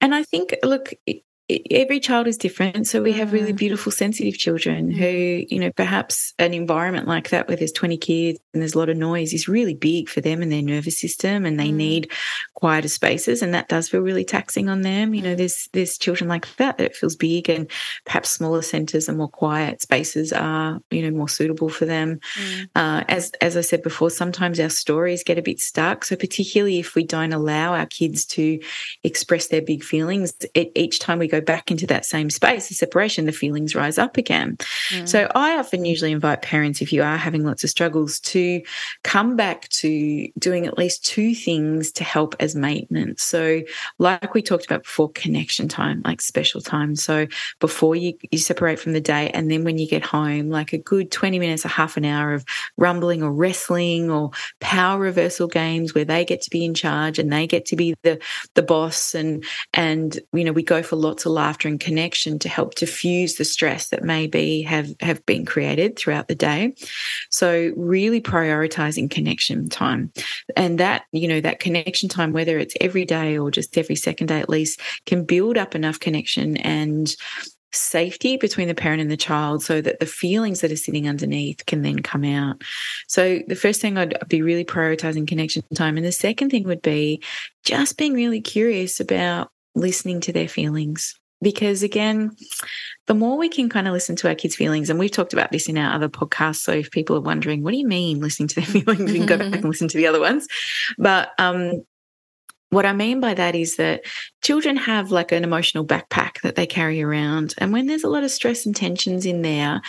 And 0.00 0.16
I 0.16 0.24
think, 0.24 0.56
look, 0.64 0.92
every 1.70 2.00
child 2.00 2.26
is 2.26 2.36
different. 2.36 2.86
So 2.86 3.02
we 3.02 3.12
have 3.12 3.32
really 3.32 3.52
mm. 3.52 3.56
beautiful, 3.56 3.92
sensitive 3.92 4.38
children 4.38 4.90
who, 4.90 5.04
mm. 5.04 5.46
you 5.50 5.58
know, 5.58 5.70
perhaps 5.72 6.34
an 6.38 6.54
environment 6.54 7.06
like 7.06 7.30
that 7.30 7.48
where 7.48 7.56
there's 7.56 7.72
20 7.72 7.96
kids 7.96 8.38
and 8.52 8.62
there's 8.62 8.74
a 8.74 8.78
lot 8.78 8.88
of 8.88 8.96
noise 8.96 9.32
is 9.32 9.48
really 9.48 9.74
big 9.74 10.08
for 10.08 10.20
them 10.20 10.42
and 10.42 10.50
their 10.50 10.62
nervous 10.62 10.98
system 10.98 11.44
and 11.44 11.58
they 11.58 11.68
mm. 11.68 11.74
need 11.74 12.12
quieter 12.54 12.88
spaces. 12.88 13.42
And 13.42 13.54
that 13.54 13.68
does 13.68 13.88
feel 13.88 14.00
really 14.00 14.24
taxing 14.24 14.68
on 14.68 14.82
them. 14.82 15.14
You 15.14 15.22
know, 15.22 15.34
there's, 15.34 15.68
there's 15.72 15.98
children 15.98 16.28
like 16.28 16.46
that 16.56 16.78
that 16.78 16.84
it 16.84 16.96
feels 16.96 17.16
big 17.16 17.50
and 17.50 17.70
perhaps 18.04 18.30
smaller 18.30 18.62
centers 18.62 19.08
and 19.08 19.18
more 19.18 19.28
quiet 19.28 19.82
spaces 19.82 20.32
are, 20.32 20.80
you 20.90 21.02
know, 21.02 21.16
more 21.16 21.28
suitable 21.28 21.68
for 21.68 21.84
them. 21.84 22.20
Mm. 22.36 22.68
Uh, 22.74 23.04
as, 23.08 23.32
as 23.40 23.56
I 23.56 23.60
said 23.60 23.82
before, 23.82 24.10
sometimes 24.10 24.58
our 24.60 24.68
stories 24.68 25.24
get 25.24 25.38
a 25.38 25.42
bit 25.42 25.60
stuck. 25.60 26.04
So 26.04 26.16
particularly 26.16 26.78
if 26.78 26.94
we 26.94 27.04
don't 27.04 27.32
allow 27.32 27.74
our 27.74 27.86
kids 27.86 28.24
to 28.26 28.58
express 29.02 29.48
their 29.48 29.62
big 29.62 29.82
feelings, 29.82 30.32
it, 30.54 30.72
each 30.74 30.98
time 30.98 31.18
we 31.18 31.28
go 31.28 31.41
back 31.42 31.70
into 31.70 31.86
that 31.86 32.04
same 32.04 32.30
space, 32.30 32.68
the 32.68 32.74
separation, 32.74 33.26
the 33.26 33.32
feelings 33.32 33.74
rise 33.74 33.98
up 33.98 34.16
again. 34.16 34.56
Mm. 34.90 35.08
So 35.08 35.30
I 35.34 35.58
often 35.58 35.84
usually 35.84 36.12
invite 36.12 36.42
parents, 36.42 36.80
if 36.80 36.92
you 36.92 37.02
are 37.02 37.16
having 37.16 37.44
lots 37.44 37.64
of 37.64 37.70
struggles, 37.70 38.20
to 38.20 38.62
come 39.04 39.36
back 39.36 39.68
to 39.68 40.28
doing 40.38 40.66
at 40.66 40.78
least 40.78 41.04
two 41.04 41.34
things 41.34 41.92
to 41.92 42.04
help 42.04 42.34
as 42.40 42.54
maintenance. 42.54 43.22
So, 43.22 43.62
like 43.98 44.34
we 44.34 44.42
talked 44.42 44.64
about 44.64 44.84
before, 44.84 45.10
connection 45.10 45.68
time, 45.68 46.02
like 46.04 46.20
special 46.20 46.60
time. 46.60 46.96
So, 46.96 47.26
before 47.60 47.96
you, 47.96 48.14
you 48.30 48.38
separate 48.38 48.78
from 48.78 48.92
the 48.92 49.00
day, 49.00 49.30
and 49.30 49.50
then 49.50 49.64
when 49.64 49.78
you 49.78 49.88
get 49.88 50.04
home, 50.04 50.50
like 50.50 50.72
a 50.72 50.78
good 50.78 51.10
20 51.10 51.38
minutes, 51.38 51.64
a 51.64 51.68
half 51.68 51.96
an 51.96 52.04
hour 52.04 52.34
of 52.34 52.44
rumbling 52.76 53.22
or 53.22 53.32
wrestling 53.32 54.10
or 54.10 54.30
power 54.60 54.98
reversal 54.98 55.48
games 55.48 55.94
where 55.94 56.04
they 56.04 56.24
get 56.24 56.42
to 56.42 56.50
be 56.50 56.64
in 56.64 56.74
charge 56.74 57.18
and 57.18 57.32
they 57.32 57.46
get 57.46 57.66
to 57.66 57.76
be 57.76 57.94
the, 58.02 58.20
the 58.54 58.62
boss. 58.62 59.14
And, 59.14 59.44
and, 59.74 60.18
you 60.32 60.44
know, 60.44 60.52
we 60.52 60.62
go 60.62 60.82
for 60.82 60.96
lots 60.96 61.21
of 61.26 61.32
laughter 61.32 61.68
and 61.68 61.80
connection 61.80 62.38
to 62.40 62.48
help 62.48 62.74
diffuse 62.74 63.36
the 63.36 63.44
stress 63.44 63.88
that 63.88 64.02
maybe 64.02 64.62
have, 64.62 64.94
have 65.00 65.24
been 65.26 65.44
created 65.44 65.96
throughout 65.96 66.28
the 66.28 66.34
day. 66.34 66.74
So 67.30 67.72
really 67.76 68.20
prioritizing 68.20 69.10
connection 69.10 69.68
time 69.68 70.12
and 70.56 70.78
that, 70.78 71.04
you 71.12 71.28
know, 71.28 71.40
that 71.40 71.60
connection 71.60 72.08
time, 72.08 72.32
whether 72.32 72.58
it's 72.58 72.74
every 72.80 73.04
day 73.04 73.38
or 73.38 73.50
just 73.50 73.76
every 73.78 73.96
second 73.96 74.26
day 74.26 74.40
at 74.40 74.48
least 74.48 74.80
can 75.06 75.24
build 75.24 75.58
up 75.58 75.74
enough 75.74 76.00
connection 76.00 76.56
and 76.58 77.14
safety 77.72 78.36
between 78.36 78.68
the 78.68 78.74
parent 78.74 79.00
and 79.00 79.10
the 79.10 79.16
child 79.16 79.62
so 79.62 79.80
that 79.80 79.98
the 79.98 80.06
feelings 80.06 80.60
that 80.60 80.70
are 80.70 80.76
sitting 80.76 81.08
underneath 81.08 81.64
can 81.66 81.82
then 81.82 82.00
come 82.00 82.24
out. 82.24 82.62
So 83.08 83.40
the 83.46 83.56
first 83.56 83.80
thing 83.80 83.96
I'd 83.96 84.16
be 84.28 84.42
really 84.42 84.64
prioritizing 84.64 85.26
connection 85.26 85.62
time. 85.74 85.96
And 85.96 86.04
the 86.04 86.12
second 86.12 86.50
thing 86.50 86.64
would 86.64 86.82
be 86.82 87.22
just 87.64 87.96
being 87.96 88.12
really 88.12 88.40
curious 88.40 89.00
about 89.00 89.50
listening 89.74 90.20
to 90.22 90.32
their 90.32 90.48
feelings. 90.48 91.18
Because 91.40 91.82
again 91.82 92.36
the 93.08 93.14
more 93.14 93.36
we 93.36 93.48
can 93.48 93.68
kind 93.68 93.88
of 93.88 93.92
listen 93.92 94.14
to 94.14 94.28
our 94.28 94.34
kids 94.36 94.54
feelings 94.54 94.88
and 94.88 94.96
we've 94.96 95.10
talked 95.10 95.32
about 95.32 95.50
this 95.50 95.68
in 95.68 95.76
our 95.76 95.92
other 95.92 96.08
podcasts 96.08 96.60
so 96.60 96.70
if 96.70 96.92
people 96.92 97.16
are 97.16 97.20
wondering 97.20 97.64
what 97.64 97.72
do 97.72 97.78
you 97.78 97.86
mean 97.86 98.20
listening 98.20 98.46
to 98.46 98.54
their 98.54 98.64
feelings? 98.82 99.10
We 99.10 99.18
can 99.18 99.26
go 99.26 99.38
back 99.38 99.54
and 99.54 99.64
listen 99.64 99.88
to 99.88 99.96
the 99.96 100.06
other 100.06 100.20
ones. 100.20 100.46
But 100.98 101.30
um 101.38 101.82
what 102.70 102.86
I 102.86 102.92
mean 102.92 103.20
by 103.20 103.34
that 103.34 103.54
is 103.54 103.76
that 103.76 104.04
children 104.42 104.76
have 104.76 105.10
like 105.10 105.30
an 105.32 105.44
emotional 105.44 105.84
backpack 105.84 106.31
that 106.42 106.56
they 106.56 106.66
carry 106.66 107.02
around. 107.02 107.54
And 107.58 107.72
when 107.72 107.86
there's 107.86 108.04
a 108.04 108.08
lot 108.08 108.24
of 108.24 108.30
stress 108.30 108.66
and 108.66 108.74
tensions 108.74 109.26
in 109.26 109.42
there, 109.42 109.80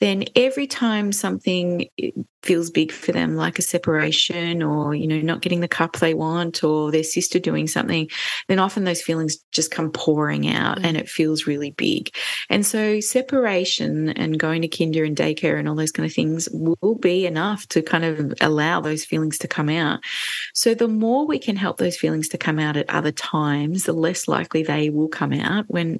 then 0.00 0.24
every 0.36 0.66
time 0.66 1.12
something 1.12 1.88
feels 2.42 2.70
big 2.70 2.90
for 2.90 3.12
them, 3.12 3.36
like 3.36 3.58
a 3.58 3.62
separation 3.62 4.62
or, 4.62 4.94
you 4.94 5.06
know, 5.06 5.20
not 5.20 5.42
getting 5.42 5.60
the 5.60 5.68
cup 5.68 5.96
they 5.96 6.14
want 6.14 6.64
or 6.64 6.90
their 6.90 7.02
sister 7.02 7.38
doing 7.38 7.66
something, 7.66 8.08
then 8.48 8.58
often 8.58 8.84
those 8.84 9.02
feelings 9.02 9.38
just 9.52 9.70
come 9.70 9.90
pouring 9.90 10.48
out 10.48 10.82
and 10.82 10.96
it 10.96 11.08
feels 11.08 11.46
really 11.46 11.70
big. 11.72 12.14
And 12.48 12.64
so 12.64 13.00
separation 13.00 14.08
and 14.10 14.38
going 14.38 14.62
to 14.62 14.68
kinder 14.68 15.04
and 15.04 15.16
daycare 15.16 15.58
and 15.58 15.68
all 15.68 15.74
those 15.74 15.92
kind 15.92 16.06
of 16.06 16.14
things 16.14 16.48
will 16.52 16.94
be 16.94 17.26
enough 17.26 17.66
to 17.68 17.82
kind 17.82 18.04
of 18.04 18.34
allow 18.40 18.80
those 18.80 19.04
feelings 19.04 19.38
to 19.38 19.48
come 19.48 19.68
out. 19.68 20.00
So 20.54 20.74
the 20.74 20.88
more 20.88 21.26
we 21.26 21.38
can 21.38 21.56
help 21.56 21.76
those 21.76 21.96
feelings 21.96 22.28
to 22.28 22.38
come 22.38 22.58
out 22.58 22.76
at 22.76 22.88
other 22.88 23.12
times, 23.12 23.84
the 23.84 23.92
less 23.92 24.28
likely 24.28 24.62
they 24.62 24.88
will 24.88 25.08
come 25.08 25.32
out 25.34 25.66
when 25.68 25.99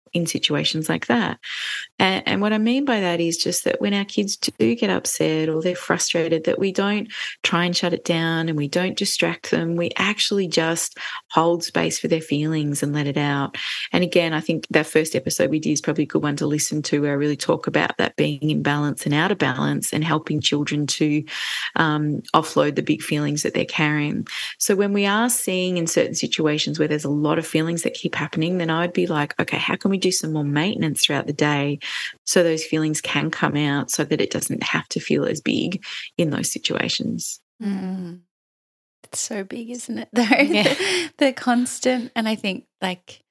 in 0.13 0.25
situations 0.25 0.89
like 0.89 1.07
that. 1.07 1.39
And, 1.99 2.27
and, 2.27 2.41
what 2.41 2.53
I 2.53 2.57
mean 2.57 2.85
by 2.85 2.99
that 2.99 3.21
is 3.21 3.37
just 3.37 3.63
that 3.63 3.79
when 3.79 3.93
our 3.93 4.03
kids 4.03 4.35
do 4.35 4.75
get 4.75 4.89
upset 4.89 5.47
or 5.47 5.61
they're 5.61 5.75
frustrated, 5.75 6.45
that 6.45 6.59
we 6.59 6.71
don't 6.71 7.07
try 7.43 7.65
and 7.65 7.77
shut 7.77 7.93
it 7.93 8.03
down 8.03 8.49
and 8.49 8.57
we 8.57 8.67
don't 8.67 8.97
distract 8.97 9.51
them. 9.51 9.75
We 9.75 9.91
actually 9.97 10.47
just 10.47 10.97
hold 11.29 11.63
space 11.63 11.99
for 11.99 12.07
their 12.07 12.21
feelings 12.21 12.81
and 12.81 12.93
let 12.93 13.07
it 13.07 13.17
out. 13.17 13.57
And 13.91 14.03
again, 14.03 14.33
I 14.33 14.39
think 14.39 14.67
that 14.71 14.87
first 14.87 15.15
episode 15.15 15.51
we 15.51 15.59
did 15.59 15.71
is 15.71 15.81
probably 15.81 16.03
a 16.03 16.07
good 16.07 16.23
one 16.23 16.35
to 16.37 16.47
listen 16.47 16.81
to 16.83 17.01
where 17.01 17.11
I 17.11 17.15
really 17.15 17.37
talk 17.37 17.67
about 17.67 17.97
that 17.97 18.15
being 18.15 18.49
in 18.49 18.63
balance 18.63 19.05
and 19.05 19.13
out 19.13 19.31
of 19.31 19.37
balance 19.37 19.93
and 19.93 20.03
helping 20.03 20.41
children 20.41 20.87
to 20.87 21.23
um, 21.75 22.21
offload 22.33 22.75
the 22.75 22.81
big 22.81 23.01
feelings 23.01 23.43
that 23.43 23.53
they're 23.53 23.65
carrying. 23.65 24.27
So 24.57 24.75
when 24.75 24.91
we 24.91 25.05
are 25.05 25.29
seeing 25.29 25.77
in 25.77 25.87
certain 25.87 26.15
situations 26.15 26.79
where 26.79 26.87
there's 26.87 27.05
a 27.05 27.09
lot 27.09 27.37
of 27.37 27.45
feelings 27.45 27.83
that 27.83 27.93
keep 27.93 28.15
happening, 28.15 28.57
then 28.57 28.69
I 28.69 28.81
would 28.81 28.93
be 28.93 29.07
like, 29.07 29.39
okay, 29.39 29.57
how 29.57 29.75
can 29.75 29.91
we 29.91 30.00
do 30.01 30.11
some 30.11 30.33
more 30.33 30.43
maintenance 30.43 31.05
throughout 31.05 31.27
the 31.27 31.33
day 31.33 31.79
so 32.25 32.43
those 32.43 32.63
feelings 32.63 33.01
can 33.01 33.31
come 33.31 33.55
out 33.55 33.89
so 33.91 34.03
that 34.03 34.21
it 34.21 34.31
doesn't 34.31 34.63
have 34.63 34.87
to 34.89 34.99
feel 34.99 35.25
as 35.25 35.41
big 35.41 35.83
in 36.17 36.29
those 36.29 36.51
situations. 36.51 37.39
Mm. 37.61 38.21
It's 39.03 39.19
so 39.19 39.43
big, 39.43 39.69
isn't 39.69 39.97
it? 39.97 40.09
Though 40.13 40.23
yeah. 40.23 40.73
the 41.17 41.33
constant, 41.33 42.11
and 42.15 42.27
I 42.27 42.35
think 42.35 42.65
like, 42.81 43.21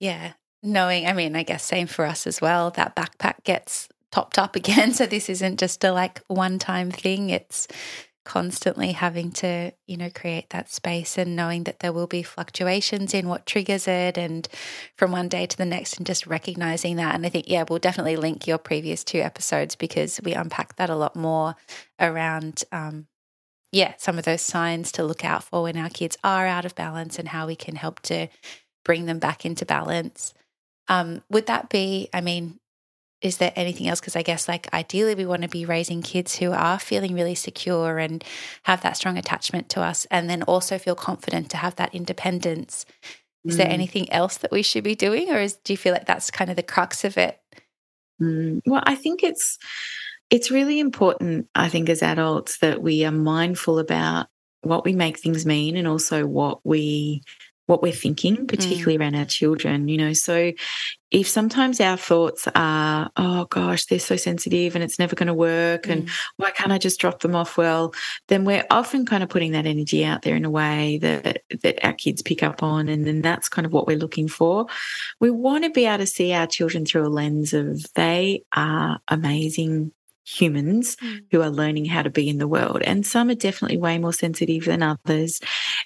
yeah, 0.00 0.32
knowing. 0.62 1.06
I 1.06 1.12
mean, 1.12 1.36
I 1.36 1.42
guess 1.42 1.62
same 1.62 1.86
for 1.86 2.04
us 2.04 2.26
as 2.26 2.40
well. 2.40 2.70
That 2.72 2.96
backpack 2.96 3.44
gets 3.44 3.88
topped 4.12 4.38
up 4.38 4.56
again, 4.56 4.92
so 4.92 5.06
this 5.06 5.28
isn't 5.28 5.58
just 5.58 5.82
a 5.84 5.92
like 5.92 6.20
one 6.28 6.58
time 6.58 6.90
thing. 6.90 7.30
It's 7.30 7.68
constantly 8.26 8.92
having 8.92 9.30
to, 9.30 9.72
you 9.86 9.96
know, 9.96 10.10
create 10.10 10.50
that 10.50 10.70
space 10.70 11.16
and 11.16 11.36
knowing 11.36 11.64
that 11.64 11.78
there 11.78 11.92
will 11.92 12.08
be 12.08 12.22
fluctuations 12.22 13.14
in 13.14 13.28
what 13.28 13.46
triggers 13.46 13.88
it 13.88 14.18
and 14.18 14.48
from 14.96 15.12
one 15.12 15.28
day 15.28 15.46
to 15.46 15.56
the 15.56 15.64
next 15.64 15.96
and 15.96 16.06
just 16.06 16.26
recognizing 16.26 16.96
that. 16.96 17.14
And 17.14 17.24
I 17.24 17.28
think, 17.28 17.48
yeah, 17.48 17.64
we'll 17.68 17.78
definitely 17.78 18.16
link 18.16 18.46
your 18.46 18.58
previous 18.58 19.04
two 19.04 19.20
episodes 19.20 19.76
because 19.76 20.20
we 20.22 20.34
unpack 20.34 20.76
that 20.76 20.90
a 20.90 20.96
lot 20.96 21.16
more 21.16 21.54
around, 22.00 22.64
um, 22.72 23.06
yeah, 23.72 23.94
some 23.96 24.18
of 24.18 24.24
those 24.24 24.42
signs 24.42 24.92
to 24.92 25.04
look 25.04 25.24
out 25.24 25.44
for 25.44 25.62
when 25.62 25.76
our 25.76 25.90
kids 25.90 26.18
are 26.24 26.46
out 26.46 26.64
of 26.64 26.74
balance 26.74 27.18
and 27.18 27.28
how 27.28 27.46
we 27.46 27.56
can 27.56 27.76
help 27.76 28.00
to 28.00 28.26
bring 28.84 29.06
them 29.06 29.18
back 29.18 29.46
into 29.46 29.64
balance. 29.64 30.34
Um, 30.88 31.22
would 31.30 31.46
that 31.46 31.68
be, 31.68 32.08
I 32.12 32.20
mean, 32.20 32.58
is 33.22 33.38
there 33.38 33.52
anything 33.56 33.88
else? 33.88 34.00
Because 34.00 34.16
I 34.16 34.22
guess, 34.22 34.48
like, 34.48 34.72
ideally, 34.74 35.14
we 35.14 35.26
want 35.26 35.42
to 35.42 35.48
be 35.48 35.64
raising 35.64 36.02
kids 36.02 36.36
who 36.36 36.52
are 36.52 36.78
feeling 36.78 37.14
really 37.14 37.34
secure 37.34 37.98
and 37.98 38.22
have 38.64 38.82
that 38.82 38.96
strong 38.96 39.16
attachment 39.16 39.68
to 39.70 39.80
us, 39.80 40.06
and 40.10 40.28
then 40.28 40.42
also 40.42 40.78
feel 40.78 40.94
confident 40.94 41.50
to 41.50 41.56
have 41.56 41.76
that 41.76 41.94
independence. 41.94 42.84
Is 43.44 43.54
mm. 43.54 43.58
there 43.58 43.68
anything 43.68 44.12
else 44.12 44.36
that 44.38 44.52
we 44.52 44.62
should 44.62 44.84
be 44.84 44.94
doing, 44.94 45.30
or 45.30 45.38
is, 45.38 45.54
do 45.54 45.72
you 45.72 45.76
feel 45.76 45.92
like 45.92 46.06
that's 46.06 46.30
kind 46.30 46.50
of 46.50 46.56
the 46.56 46.62
crux 46.62 47.04
of 47.04 47.16
it? 47.16 47.40
Mm. 48.20 48.60
Well, 48.66 48.82
I 48.84 48.94
think 48.94 49.22
it's 49.22 49.58
it's 50.30 50.50
really 50.50 50.80
important. 50.80 51.48
I 51.54 51.68
think 51.68 51.88
as 51.88 52.02
adults 52.02 52.58
that 52.58 52.82
we 52.82 53.04
are 53.04 53.12
mindful 53.12 53.78
about 53.78 54.26
what 54.62 54.84
we 54.84 54.92
make 54.92 55.18
things 55.18 55.46
mean, 55.46 55.76
and 55.76 55.86
also 55.86 56.26
what 56.26 56.60
we 56.64 57.22
what 57.66 57.82
we're 57.82 57.92
thinking, 57.92 58.46
particularly 58.46 58.96
mm. 58.96 59.00
around 59.00 59.14
our 59.16 59.24
children, 59.24 59.88
you 59.88 59.98
know. 59.98 60.12
So 60.12 60.52
if 61.10 61.28
sometimes 61.28 61.80
our 61.80 61.96
thoughts 61.96 62.48
are, 62.54 63.10
oh 63.16 63.44
gosh, 63.46 63.84
they're 63.86 63.98
so 63.98 64.16
sensitive 64.16 64.74
and 64.74 64.82
it's 64.82 64.98
never 64.98 65.14
going 65.14 65.26
to 65.26 65.34
work, 65.34 65.84
mm. 65.84 65.92
and 65.92 66.08
why 66.36 66.50
can't 66.50 66.72
I 66.72 66.78
just 66.78 67.00
drop 67.00 67.20
them 67.20 67.34
off 67.34 67.56
well, 67.56 67.92
then 68.28 68.44
we're 68.44 68.66
often 68.70 69.04
kind 69.04 69.22
of 69.22 69.28
putting 69.28 69.52
that 69.52 69.66
energy 69.66 70.04
out 70.04 70.22
there 70.22 70.36
in 70.36 70.44
a 70.44 70.50
way 70.50 70.98
that 71.02 71.42
that 71.62 71.84
our 71.84 71.92
kids 71.92 72.22
pick 72.22 72.42
up 72.42 72.62
on, 72.62 72.88
and 72.88 73.06
then 73.06 73.20
that's 73.20 73.48
kind 73.48 73.66
of 73.66 73.72
what 73.72 73.86
we're 73.86 73.98
looking 73.98 74.28
for. 74.28 74.66
We 75.20 75.30
want 75.30 75.64
to 75.64 75.70
be 75.70 75.86
able 75.86 75.98
to 75.98 76.06
see 76.06 76.32
our 76.32 76.46
children 76.46 76.86
through 76.86 77.06
a 77.06 77.08
lens 77.08 77.52
of 77.52 77.84
they 77.94 78.44
are 78.54 79.00
amazing 79.08 79.92
humans 80.26 80.96
mm. 80.96 81.20
who 81.30 81.40
are 81.40 81.50
learning 81.50 81.84
how 81.84 82.02
to 82.02 82.10
be 82.10 82.28
in 82.28 82.38
the 82.38 82.48
world. 82.48 82.82
And 82.82 83.06
some 83.06 83.30
are 83.30 83.34
definitely 83.34 83.78
way 83.78 83.98
more 83.98 84.12
sensitive 84.12 84.64
than 84.64 84.82
others. 84.82 85.40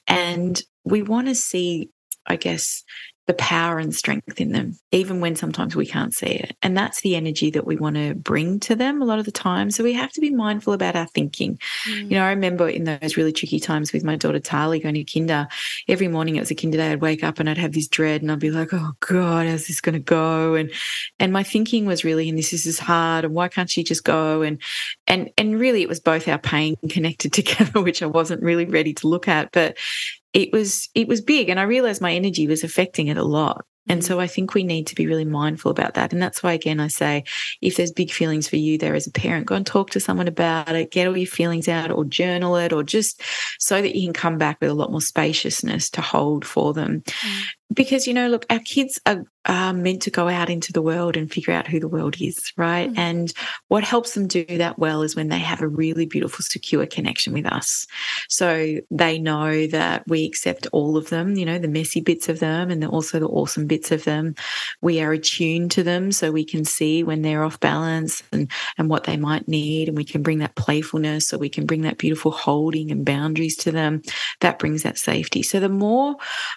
And 0.07 0.61
we 0.85 1.03
want 1.03 1.29
to 1.29 1.35
see, 1.35 1.91
I 2.27 2.37
guess, 2.37 2.83
the 3.31 3.35
power 3.35 3.79
and 3.79 3.95
strength 3.95 4.41
in 4.41 4.51
them, 4.51 4.77
even 4.91 5.21
when 5.21 5.37
sometimes 5.37 5.77
we 5.77 5.87
can't 5.87 6.13
see 6.13 6.27
it. 6.27 6.57
And 6.63 6.77
that's 6.77 7.03
the 7.03 7.15
energy 7.15 7.49
that 7.51 7.65
we 7.65 7.77
want 7.77 7.95
to 7.95 8.13
bring 8.13 8.59
to 8.59 8.75
them 8.75 9.01
a 9.01 9.05
lot 9.05 9.21
of 9.21 9.25
the 9.25 9.31
time. 9.31 9.71
So 9.71 9.85
we 9.85 9.93
have 9.93 10.11
to 10.15 10.21
be 10.21 10.31
mindful 10.31 10.73
about 10.73 10.97
our 10.97 11.07
thinking. 11.07 11.57
Mm. 11.89 12.11
You 12.11 12.17
know, 12.17 12.25
I 12.25 12.31
remember 12.31 12.69
in 12.69 12.83
those 12.83 13.17
really 13.17 13.31
tricky 13.31 13.61
times 13.61 13.93
with 13.93 14.03
my 14.03 14.17
daughter 14.17 14.41
Tali 14.41 14.81
going 14.81 14.97
to 14.97 15.05
kinder, 15.05 15.47
every 15.87 16.09
morning 16.09 16.35
it 16.35 16.41
was 16.41 16.51
a 16.51 16.57
kinder 16.57 16.79
day, 16.79 16.91
I'd 16.91 17.01
wake 17.01 17.23
up 17.23 17.39
and 17.39 17.49
I'd 17.49 17.57
have 17.57 17.71
this 17.71 17.87
dread 17.87 18.21
and 18.21 18.33
I'd 18.33 18.41
be 18.41 18.51
like, 18.51 18.75
oh 18.75 18.95
God, 18.99 19.47
how's 19.47 19.69
this 19.69 19.81
going 19.81 19.93
to 19.93 20.01
go? 20.01 20.55
And 20.55 20.73
and 21.21 21.33
my 21.33 21.45
thinking 21.45 21.87
was 21.87 22.03
really, 22.03 22.29
and 22.29 22.37
this 22.37 22.53
is 22.53 22.81
hard, 22.81 23.25
and 23.25 23.33
why 23.33 23.47
can't 23.47 23.71
she 23.71 23.85
just 23.85 24.03
go? 24.03 24.43
And 24.43 24.61
and 25.07 25.31
and 25.39 25.61
really 25.61 25.83
it 25.83 25.89
was 25.89 26.01
both 26.01 26.27
our 26.27 26.39
pain 26.39 26.75
connected 26.89 27.33
together, 27.33 27.81
which 27.81 28.03
I 28.03 28.07
wasn't 28.07 28.43
really 28.43 28.65
ready 28.65 28.93
to 28.95 29.07
look 29.07 29.29
at. 29.29 29.53
But 29.53 29.77
it 30.33 30.53
was 30.53 30.89
it 30.95 31.09
was 31.09 31.21
big 31.21 31.49
and 31.49 31.59
i 31.59 31.65
realized 31.65 32.01
my 32.01 32.13
energy 32.13 32.47
was 32.47 32.65
affecting 32.65 33.09
it 33.09 33.17
a 33.17 33.25
lot 33.25 33.65
and 33.89 34.05
so 34.05 34.21
I 34.21 34.29
think 34.29 34.55
we 34.55 34.63
need 34.63 34.87
to 34.87 34.95
be 34.95 35.09
really 35.09 35.25
mindful 35.25 35.71
about 35.71 35.95
that. 35.95 36.13
And 36.13 36.23
that's 36.23 36.45
why, 36.45 36.53
again, 36.53 36.79
I 36.79 36.87
say 36.87 37.25
if 37.61 37.77
there's 37.77 37.91
big 37.91 38.13
feelings 38.13 38.47
for 38.47 38.55
you 38.55 38.79
there 38.79 38.95
as 38.95 39.09
a 39.09 39.11
parent, 39.11 39.47
go 39.47 39.57
and 39.57 39.67
talk 39.67 39.91
to 39.91 40.01
someone 40.01 40.29
about 40.29 40.77
it, 40.77 40.93
get 40.93 41.09
all 41.09 41.17
your 41.17 41.27
feelings 41.27 41.67
out 41.67 41.91
or 41.91 42.05
journal 42.05 42.55
it, 42.57 42.73
or 42.73 42.85
just 42.85 43.21
so 43.59 43.83
that 43.83 43.97
you 43.97 44.07
can 44.07 44.13
come 44.13 44.39
back 44.39 44.61
with 44.61 44.71
a 44.71 44.75
lot 44.75 44.93
more 44.93 45.01
spaciousness 45.01 45.91
to 45.91 46.03
hold 46.03 46.45
for 46.45 46.73
them. 46.73 47.01
Mm 47.01 47.43
because 47.73 48.07
you 48.07 48.15
know 48.15 48.29
look 48.29 48.45
our 48.51 48.59
kids 48.61 49.01
are, 49.07 49.25
are, 49.47 49.73
meant 49.73 50.03
to 50.03 50.11
go 50.11 50.29
out 50.29 50.51
into 50.51 50.73
the 50.73 50.83
world 50.83 51.17
and 51.17 51.33
figure 51.33 51.55
out 51.55 51.67
who 51.67 51.81
the 51.81 51.89
world 51.89 52.21
is 52.21 52.53
right? 52.57 52.91
Mm. 52.93 52.99
and 52.99 53.33
what 53.69 53.85
helps 53.85 54.15
them 54.15 54.27
do 54.27 54.45
that 54.45 54.79
well 54.79 55.03
is 55.03 55.17
when 55.17 55.29
they 55.29 55.39
have 55.39 55.61
a 55.61 55.69
really 55.69 56.07
beautiful 56.07 56.45
secure 56.45 56.87
connection 56.87 57.33
with 57.33 57.47
us. 57.47 57.87
So 58.29 58.79
they 58.91 59.19
know 59.19 59.67
that 59.69 60.07
we 60.07 60.25
accept 60.25 60.67
all 60.73 60.97
of 60.97 61.09
them 61.09 61.37
you 61.37 61.45
know 61.45 61.59
the 61.59 61.69
messy 61.69 62.01
bits 62.01 62.29
of 62.29 62.41
them 62.41 62.71
and 62.71 62.85
also 62.85 63.19
the 63.19 63.29
awesome 63.29 63.67
bits 63.67 63.91
of 63.91 64.05
them. 64.05 64.35
We 64.83 65.01
are 65.01 65.13
attuned 65.13 65.71
to 65.73 65.83
them 65.83 66.13
so 66.13 66.31
we 66.31 66.45
can 66.45 66.65
see 66.65 67.03
when 67.03 67.23
they're 67.23 67.45
off 67.45 67.61
balance 67.61 68.23
and 68.33 68.51
and 68.79 68.89
what 68.89 69.05
they 69.05 69.17
might 69.17 69.49
need 69.49 69.89
and 69.89 69.97
we 69.97 70.05
can 70.05 70.23
bring 70.23 70.39
that 70.39 70.57
playfulness 70.57 71.29
so 71.29 71.39
we 71.39 71.49
can 71.49 71.67
bring 71.67 71.83
that 71.83 71.99
beautiful 71.99 72.31
holding 72.31 72.91
and 72.91 73.05
boundaries 73.05 73.57
to 73.59 73.73
them. 73.73 74.03
That 74.41 74.59
brings 74.59 74.83
that 74.83 74.99
safety. 74.99 75.43
So 75.43 75.61
the 75.61 75.69
more 75.69 76.17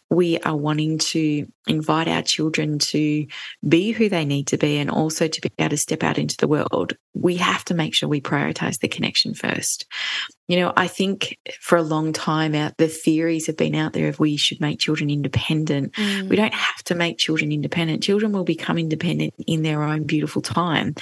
we 0.10 0.40
are 0.40 0.56
wanting 0.56 0.98
to 1.00 1.48
invite 1.68 2.08
our 2.08 2.22
children 2.22 2.73
to 2.80 3.26
be 3.68 3.92
who 3.92 4.10
they 4.10 4.26
need 4.26 4.48
to 4.48 4.58
be 4.58 4.78
and 4.78 4.90
also 4.90 5.28
to 5.28 5.42
be 5.42 5.50
able 5.60 5.70
to 5.70 5.78
step 5.78 6.04
out 6.04 6.18
into 6.18 6.38
the 6.38 6.48
world, 6.48 6.94
we 7.14 7.36
have 7.38 7.64
to 7.66 7.74
make 7.74 7.94
sure 7.94 8.10
we 8.10 8.22
prioritize 8.22 8.80
the 8.80 8.88
connection 8.88 9.34
first. 9.34 9.86
You 10.48 10.60
know, 10.60 10.74
I 10.76 10.88
think 10.88 11.38
for 11.62 11.78
a 11.78 11.84
long 11.84 12.12
time 12.12 12.54
out, 12.54 12.78
the 12.78 12.88
theories 12.88 13.48
have 13.48 13.58
been 13.58 13.76
out 13.76 13.94
there 13.94 14.10
of 14.10 14.20
we 14.20 14.36
should 14.36 14.60
make 14.60 14.80
children 14.80 15.10
independent. 15.10 15.94
Mm. 15.94 16.28
We 16.28 16.36
don't 16.36 16.54
have 16.54 16.84
to 16.86 16.96
make 16.96 17.18
children 17.18 17.52
independent. 17.52 18.04
Children 18.04 18.34
will 18.34 18.44
become 18.44 18.78
independent 18.78 19.34
in 19.48 19.64
their 19.64 19.84
own 19.84 20.04
beautiful 20.04 20.42
time 20.42 20.96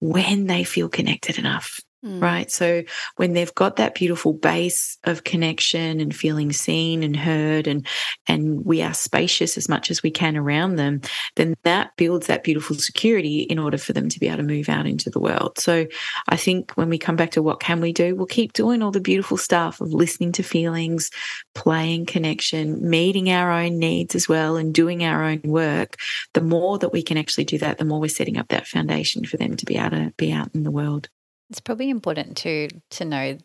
when 0.00 0.46
they 0.46 0.64
feel 0.64 0.88
connected 0.88 1.38
enough. 1.38 1.80
Mm. 2.04 2.20
Right. 2.20 2.50
So 2.50 2.82
when 3.16 3.32
they've 3.32 3.54
got 3.54 3.76
that 3.76 3.94
beautiful 3.94 4.34
base 4.34 4.98
of 5.04 5.24
connection 5.24 6.00
and 6.00 6.14
feeling 6.14 6.52
seen 6.52 7.02
and 7.02 7.16
heard 7.16 7.66
and, 7.66 7.86
and 8.26 8.62
we 8.62 8.82
are 8.82 8.92
spacious 8.92 9.56
as 9.56 9.70
much 9.70 9.90
as 9.90 10.02
we 10.02 10.10
can 10.10 10.36
around 10.36 10.76
them, 10.76 11.00
then 11.36 11.54
that 11.62 11.96
builds 11.96 12.26
that 12.26 12.44
beautiful 12.44 12.76
security 12.76 13.40
in 13.40 13.58
order 13.58 13.78
for 13.78 13.94
them 13.94 14.10
to 14.10 14.20
be 14.20 14.26
able 14.26 14.38
to 14.38 14.42
move 14.42 14.68
out 14.68 14.86
into 14.86 15.08
the 15.08 15.18
world. 15.18 15.58
So 15.58 15.86
I 16.28 16.36
think 16.36 16.72
when 16.72 16.90
we 16.90 16.98
come 16.98 17.16
back 17.16 17.30
to 17.32 17.42
what 17.42 17.60
can 17.60 17.80
we 17.80 17.94
do, 17.94 18.14
we'll 18.14 18.26
keep 18.26 18.52
doing 18.52 18.82
all 18.82 18.90
the 18.90 19.00
beautiful 19.00 19.38
stuff 19.38 19.80
of 19.80 19.94
listening 19.94 20.32
to 20.32 20.42
feelings, 20.42 21.10
playing 21.54 22.04
connection, 22.04 22.86
meeting 22.86 23.30
our 23.30 23.50
own 23.50 23.78
needs 23.78 24.14
as 24.14 24.28
well 24.28 24.56
and 24.56 24.74
doing 24.74 25.04
our 25.04 25.24
own 25.24 25.40
work. 25.42 25.96
The 26.34 26.42
more 26.42 26.78
that 26.80 26.92
we 26.92 27.02
can 27.02 27.16
actually 27.16 27.44
do 27.44 27.56
that, 27.58 27.78
the 27.78 27.86
more 27.86 27.98
we're 27.98 28.08
setting 28.08 28.36
up 28.36 28.48
that 28.48 28.66
foundation 28.66 29.24
for 29.24 29.38
them 29.38 29.56
to 29.56 29.64
be 29.64 29.78
able 29.78 29.90
to 29.90 30.12
be 30.18 30.30
out 30.32 30.50
in 30.54 30.64
the 30.64 30.70
world. 30.70 31.08
It's 31.54 31.60
probably 31.60 31.88
important 31.88 32.36
to 32.38 32.66
to 32.90 33.04
know 33.04 33.38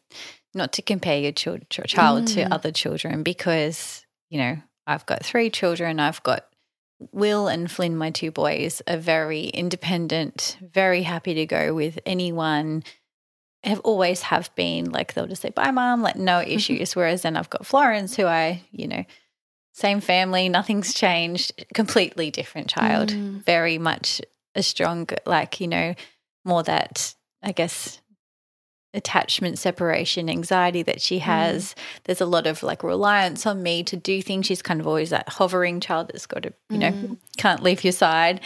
not 0.56 0.74
to 0.74 0.82
compare 0.82 1.20
your 1.20 1.32
child, 1.32 1.70
child 1.70 2.24
mm. 2.24 2.34
to 2.34 2.52
other 2.52 2.72
children 2.72 3.22
because 3.22 4.04
you 4.32 4.40
know 4.40 4.58
I've 4.88 5.06
got 5.06 5.24
three 5.24 5.52
children. 5.52 6.00
I've 6.00 6.24
got 6.24 6.48
Will 7.12 7.48
and 7.48 7.70
Flynn, 7.70 7.96
my 7.96 8.10
two 8.10 8.32
boys, 8.32 8.82
are 8.88 8.98
very 8.98 9.44
independent, 9.44 10.58
very 10.60 11.04
happy 11.04 11.36
to 11.36 11.46
go 11.46 11.76
with 11.76 12.00
anyone. 12.04 12.84
Have 13.64 13.80
always 13.82 14.24
have 14.24 14.50
been 14.56 14.90
like 14.90 15.14
they'll 15.14 15.28
just 15.28 15.44
say 15.44 15.52
bye, 15.52 15.70
mom, 15.70 16.02
like 16.02 16.16
no 16.16 16.40
Mm-hmm. 16.40 16.50
issues. 16.58 16.96
Whereas 16.96 17.22
then 17.22 17.38
I've 17.38 17.52
got 17.52 17.68
Florence, 17.68 18.16
who 18.16 18.26
I, 18.26 18.64
you 18.72 18.88
know, 18.88 19.06
same 19.74 20.02
family, 20.02 20.50
nothing's 20.50 20.96
changed, 20.96 21.64
completely 21.76 22.32
different 22.32 22.70
child, 22.70 23.10
Mm. 23.10 23.46
very 23.46 23.78
much 23.78 24.20
a 24.56 24.64
strong, 24.64 25.08
like 25.28 25.62
you 25.62 25.68
know, 25.68 25.94
more 26.44 26.64
that 26.64 27.14
I 27.44 27.52
guess 27.52 28.02
attachment 28.94 29.60
separation 29.60 30.30
anxiety 30.30 30.82
that 30.82 31.00
she 31.00 31.20
has. 31.20 31.76
There's 32.06 32.22
a 32.22 32.26
lot 32.26 32.48
of 32.48 32.64
like 32.64 32.84
reliance 32.84 33.46
on 33.46 33.62
me 33.62 33.84
to 33.84 33.96
do 33.96 34.20
things. 34.22 34.48
She's 34.48 34.64
kind 34.64 34.80
of 34.80 34.88
always 34.88 35.12
that 35.12 35.30
hovering 35.30 35.80
child 35.80 36.08
that's 36.08 36.26
got 36.26 36.44
to 36.44 36.54
you 36.70 36.78
know 36.80 36.92
Mm. 36.92 37.18
can't 37.38 37.62
leave 37.62 37.84
your 37.84 37.94
side. 37.94 38.42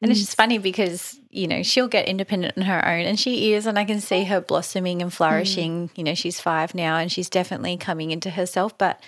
And 0.00 0.10
it's 0.10 0.20
just 0.20 0.36
funny 0.36 0.56
because 0.58 1.20
you 1.30 1.46
know 1.46 1.62
she'll 1.62 1.88
get 1.88 2.08
independent 2.08 2.56
on 2.56 2.64
her 2.64 2.84
own 2.88 3.02
and 3.04 3.20
she 3.20 3.52
is 3.52 3.66
and 3.66 3.78
i 3.78 3.84
can 3.84 4.00
see 4.00 4.24
her 4.24 4.40
blossoming 4.40 5.00
and 5.02 5.12
flourishing. 5.12 5.90
You 5.94 6.04
know 6.04 6.14
she's 6.14 6.40
five 6.40 6.74
now 6.74 6.96
and 6.96 7.12
she's 7.12 7.28
definitely 7.28 7.76
coming 7.76 8.10
into 8.12 8.30
herself 8.30 8.76
but 8.78 9.00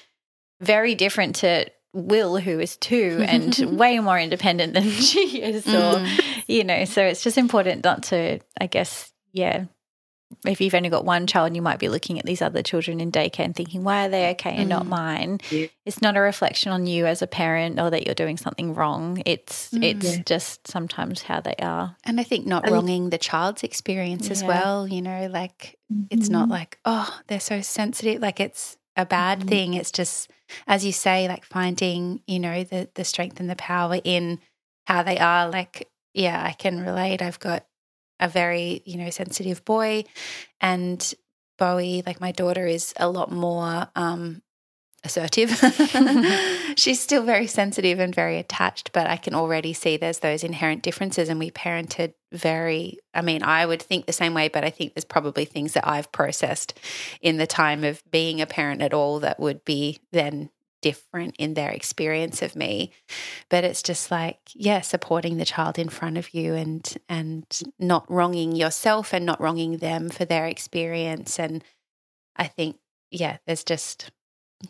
very 0.61 0.95
different 0.95 1.37
to 1.37 1.67
will 1.95 2.37
who 2.39 2.61
is 2.61 2.77
two 2.77 3.25
and 3.27 3.57
way 3.79 3.99
more 4.01 4.19
independent 4.21 4.75
than 4.75 4.83
she 4.91 5.41
is 5.43 5.67
or 5.67 5.71
Mm. 5.99 6.21
you 6.47 6.63
know 6.65 6.85
so 6.85 7.03
it's 7.03 7.25
just 7.25 7.39
important 7.39 7.85
not 7.85 8.03
to 8.05 8.39
i 8.61 8.67
guess 8.67 9.11
yeah 9.35 9.67
if 10.47 10.61
you've 10.61 10.75
only 10.75 10.89
got 10.89 11.05
one 11.05 11.27
child, 11.27 11.55
you 11.55 11.63
might 11.63 11.79
be 11.79 11.89
looking 11.89 12.19
at 12.19 12.25
these 12.27 12.43
other 12.43 12.63
children 12.63 12.99
in 12.99 13.13
daycare 13.13 13.45
and 13.45 13.55
thinking, 13.55 13.85
why 13.85 14.07
are 14.07 14.09
they 14.09 14.31
okay 14.31 14.55
and 14.57 14.69
not 14.69 14.85
Mm. 14.87 14.89
mine? 14.89 15.41
Yeah. 15.51 15.67
It's 15.87 16.03
not 16.03 16.17
a 16.17 16.21
reflection 16.21 16.73
on 16.73 16.87
you 16.87 17.07
as 17.07 17.23
a 17.23 17.27
parent 17.27 17.79
or 17.79 17.91
that 17.91 18.05
you're 18.05 18.15
doing 18.17 18.37
something 18.37 18.75
wrong. 18.75 19.23
It's 19.27 19.71
Mm. 19.75 19.85
it's 19.85 20.17
Yeah. 20.17 20.23
just 20.25 20.67
sometimes 20.67 21.23
how 21.23 21.41
they 21.41 21.55
are. 21.61 21.97
And 22.05 22.19
I 22.19 22.25
think 22.25 22.47
not 22.47 22.69
wronging 22.69 23.11
the 23.11 23.19
child's 23.19 23.63
experience 23.63 24.31
as 24.31 24.43
well, 24.43 24.89
you 24.89 25.03
know, 25.03 25.29
like 25.29 25.79
it's 26.11 26.31
not 26.31 26.49
like, 26.51 26.79
oh, 26.85 27.21
they're 27.29 27.39
so 27.39 27.61
sensitive. 27.61 28.21
Like 28.21 28.41
it's 28.41 28.77
a 28.97 29.07
bad 29.07 29.41
Mhm. 29.41 29.49
thing. 29.49 29.75
It's 29.75 29.93
just, 29.93 30.31
as 30.67 30.85
you 30.85 30.93
say, 30.93 31.29
like 31.29 31.45
finding, 31.45 32.23
you 32.27 32.41
know, 32.41 32.65
the 32.65 32.89
the 32.95 33.05
strength 33.05 33.39
and 33.41 33.49
the 33.49 33.57
power 33.57 34.01
in 34.03 34.41
how 34.89 35.03
they 35.05 35.19
are. 35.19 35.49
Like, 35.49 35.89
yeah, 36.13 36.43
I 36.43 36.53
can 36.53 36.81
relate. 36.81 37.23
I've 37.23 37.39
got 37.41 37.67
a 38.21 38.29
very, 38.29 38.83
you 38.85 38.97
know, 38.97 39.11
sensitive 39.11 39.65
boy 39.65 40.05
and 40.61 41.15
Bowie, 41.57 42.03
like 42.05 42.21
my 42.21 42.33
daughter, 42.33 42.67
is 42.67 42.93
a 42.97 43.09
lot 43.09 43.31
more 43.31 43.89
um 43.95 44.43
assertive. 45.05 45.51
She's 46.77 47.01
still 47.01 47.23
very 47.23 47.47
sensitive 47.47 48.01
and 48.01 48.15
very 48.15 48.39
attached, 48.39 48.93
but 48.93 49.07
I 49.07 49.17
can 49.17 49.35
already 49.35 49.73
see 49.73 49.97
there's 49.97 50.21
those 50.21 50.43
inherent 50.43 50.83
differences. 50.83 51.29
And 51.29 51.39
we 51.39 51.51
parented 51.51 52.15
very, 52.33 52.99
I 53.13 53.21
mean, 53.21 53.43
I 53.43 53.67
would 53.67 53.83
think 53.83 54.07
the 54.07 54.13
same 54.13 54.35
way, 54.35 54.49
but 54.49 54.65
I 54.65 54.71
think 54.71 54.95
there's 54.95 55.05
probably 55.05 55.45
things 55.45 55.75
that 55.75 55.87
I've 55.87 56.11
processed 56.11 56.79
in 57.21 57.37
the 57.37 57.47
time 57.47 57.85
of 57.85 58.03
being 58.11 58.41
a 58.41 58.47
parent 58.47 58.83
at 58.83 58.95
all 58.95 59.21
that 59.21 59.39
would 59.39 59.65
be 59.65 60.01
then 60.11 60.51
different 60.89 61.35
in 61.39 61.55
their 61.55 61.71
experience 61.71 62.43
of 62.43 62.55
me 62.55 62.91
but 63.49 63.65
it's 63.65 63.83
just 63.83 64.11
like 64.11 64.39
yeah 64.55 64.83
supporting 64.83 65.39
the 65.39 65.45
child 65.55 65.79
in 65.79 65.89
front 65.89 66.19
of 66.19 66.35
you 66.35 66.53
and 66.55 66.97
and 67.09 67.45
not 67.79 68.05
wronging 68.11 68.55
yourself 68.55 69.15
and 69.15 69.25
not 69.25 69.41
wronging 69.41 69.79
them 69.79 70.11
for 70.11 70.25
their 70.27 70.47
experience 70.47 71.39
and 71.41 71.65
i 72.37 72.47
think 72.47 72.77
yeah 73.11 73.39
there's 73.47 73.65
just 73.65 74.11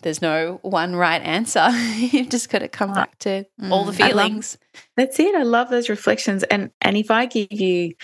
there's 0.03 0.23
no 0.23 0.59
one 0.63 0.95
right 0.97 1.23
answer 1.23 1.69
you've 2.15 2.29
just 2.31 2.49
got 2.51 2.61
to 2.61 2.69
come 2.69 2.93
back 2.93 3.19
to 3.19 3.45
all 3.71 3.85
the 3.85 3.93
Mm. 3.93 4.05
I 4.05 4.09
love- 4.09 4.27
feelings 4.27 4.59
That's 4.97 5.19
it. 5.21 5.35
I 5.35 5.43
love 5.45 5.69
those 5.71 5.89
reflections. 5.89 6.43
And 6.45 6.71
and 6.81 6.97
if 6.97 7.11
I 7.11 7.27
give 7.27 7.53
you 7.53 7.95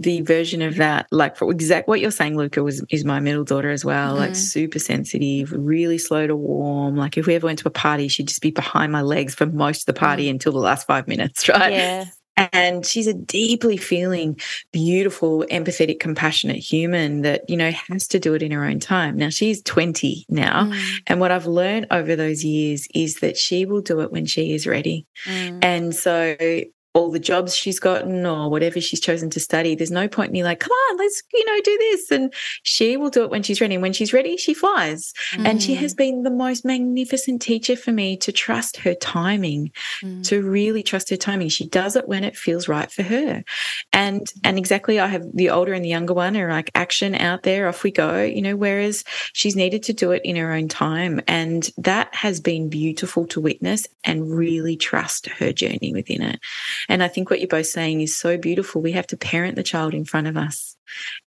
the 0.00 0.20
version 0.22 0.62
of 0.62 0.76
that, 0.76 1.06
like 1.10 1.36
for 1.36 1.50
exact 1.50 1.88
what 1.88 2.00
you're 2.00 2.10
saying, 2.10 2.36
Luka, 2.36 2.62
was 2.62 2.84
is 2.90 3.04
my 3.04 3.20
middle 3.20 3.44
daughter 3.44 3.70
as 3.70 3.84
well. 3.84 4.14
Like 4.14 4.32
Mhm. 4.32 4.36
super 4.36 4.78
sensitive, 4.78 5.52
really 5.52 5.98
slow 5.98 6.26
to 6.26 6.36
warm. 6.36 6.96
Like 6.96 7.16
if 7.18 7.26
we 7.26 7.34
ever 7.34 7.46
went 7.46 7.58
to 7.60 7.68
a 7.68 7.70
party, 7.72 8.08
she'd 8.08 8.28
just 8.28 8.42
be 8.42 8.50
behind 8.50 8.92
my 8.92 9.02
legs 9.02 9.34
for 9.34 9.46
most 9.46 9.82
of 9.82 9.86
the 9.94 9.98
party 9.98 10.28
until 10.28 10.52
the 10.52 10.58
last 10.58 10.86
five 10.86 11.06
minutes, 11.08 11.48
right? 11.48 11.72
Yeah. 11.72 12.04
And 12.52 12.84
she's 12.84 13.06
a 13.06 13.14
deeply 13.14 13.76
feeling, 13.76 14.40
beautiful, 14.72 15.44
empathetic, 15.52 16.00
compassionate 16.00 16.56
human 16.56 17.22
that, 17.22 17.48
you 17.48 17.56
know, 17.56 17.70
has 17.70 18.08
to 18.08 18.18
do 18.18 18.34
it 18.34 18.42
in 18.42 18.50
her 18.50 18.64
own 18.64 18.80
time. 18.80 19.16
Now 19.16 19.28
she's 19.28 19.62
20 19.62 20.26
now. 20.28 20.64
Mm, 20.64 21.00
And 21.06 21.20
what 21.20 21.30
I've 21.30 21.46
learned 21.46 21.86
over 21.92 22.16
those 22.16 22.44
years 22.44 22.88
is 22.92 23.20
that 23.20 23.36
she 23.36 23.66
will 23.66 23.82
do 23.82 24.00
it 24.00 24.10
when 24.10 24.26
she 24.26 24.52
is 24.52 24.66
ready. 24.66 25.06
Mm. 25.26 25.58
And 25.62 25.94
so 25.94 26.34
all 26.94 27.10
the 27.10 27.18
jobs 27.18 27.56
she's 27.56 27.80
gotten 27.80 28.24
or 28.24 28.48
whatever 28.48 28.80
she's 28.80 29.00
chosen 29.00 29.28
to 29.28 29.40
study, 29.40 29.74
there's 29.74 29.90
no 29.90 30.06
point 30.06 30.28
in 30.28 30.32
me 30.32 30.44
like, 30.44 30.60
come 30.60 30.70
on, 30.70 30.96
let's, 30.96 31.22
you 31.32 31.44
know, 31.44 31.60
do 31.62 31.76
this. 31.78 32.10
And 32.12 32.32
she 32.62 32.96
will 32.96 33.10
do 33.10 33.24
it 33.24 33.30
when 33.30 33.42
she's 33.42 33.60
ready. 33.60 33.74
And 33.74 33.82
when 33.82 33.92
she's 33.92 34.12
ready, 34.12 34.36
she 34.36 34.54
flies. 34.54 35.12
And 35.36 35.60
she 35.60 35.74
mm, 35.74 35.78
has 35.78 35.92
been 35.92 36.22
the 36.22 36.30
most 36.30 36.64
magnificent 36.64 37.42
teacher 37.42 37.74
for 37.74 37.90
me 37.90 38.16
to 38.18 38.30
trust 38.30 38.76
her 38.78 38.94
timing, 38.94 39.72
mm, 40.02 40.22
to 40.28 40.40
really 40.42 40.84
trust 40.84 41.10
her 41.10 41.16
timing. 41.16 41.48
She 41.48 41.66
does 41.66 41.96
it 41.96 42.06
when 42.06 42.22
it 42.22 42.36
feels 42.36 42.68
right 42.68 42.90
for 42.90 43.02
her. 43.02 43.42
And 43.92 44.32
and 44.44 44.56
exactly 44.56 45.00
I 45.00 45.08
have 45.08 45.24
the 45.34 45.50
older 45.50 45.72
and 45.72 45.84
the 45.84 45.88
younger 45.88 46.14
one 46.14 46.36
are 46.36 46.50
like 46.50 46.70
action 46.76 47.16
out 47.16 47.42
there, 47.42 47.66
off 47.66 47.82
we 47.82 47.90
go, 47.90 48.22
you 48.22 48.40
know, 48.40 48.54
whereas 48.54 49.02
she's 49.32 49.56
needed 49.56 49.82
to 49.84 49.92
do 49.92 50.12
it 50.12 50.22
in 50.24 50.36
her 50.36 50.52
own 50.52 50.68
time. 50.68 51.20
And 51.26 51.68
that 51.78 52.14
has 52.14 52.38
been 52.38 52.68
beautiful 52.68 53.26
to 53.28 53.40
witness 53.40 53.88
and 54.04 54.30
really 54.30 54.76
trust 54.76 55.26
her 55.26 55.52
journey 55.52 55.92
within 55.92 56.22
it. 56.22 56.40
And 56.88 57.02
I 57.02 57.08
think 57.08 57.30
what 57.30 57.40
you're 57.40 57.48
both 57.48 57.66
saying 57.66 58.00
is 58.00 58.16
so 58.16 58.36
beautiful. 58.36 58.82
We 58.82 58.92
have 58.92 59.06
to 59.08 59.16
parent 59.16 59.56
the 59.56 59.62
child 59.62 59.94
in 59.94 60.04
front 60.04 60.26
of 60.26 60.36
us, 60.36 60.76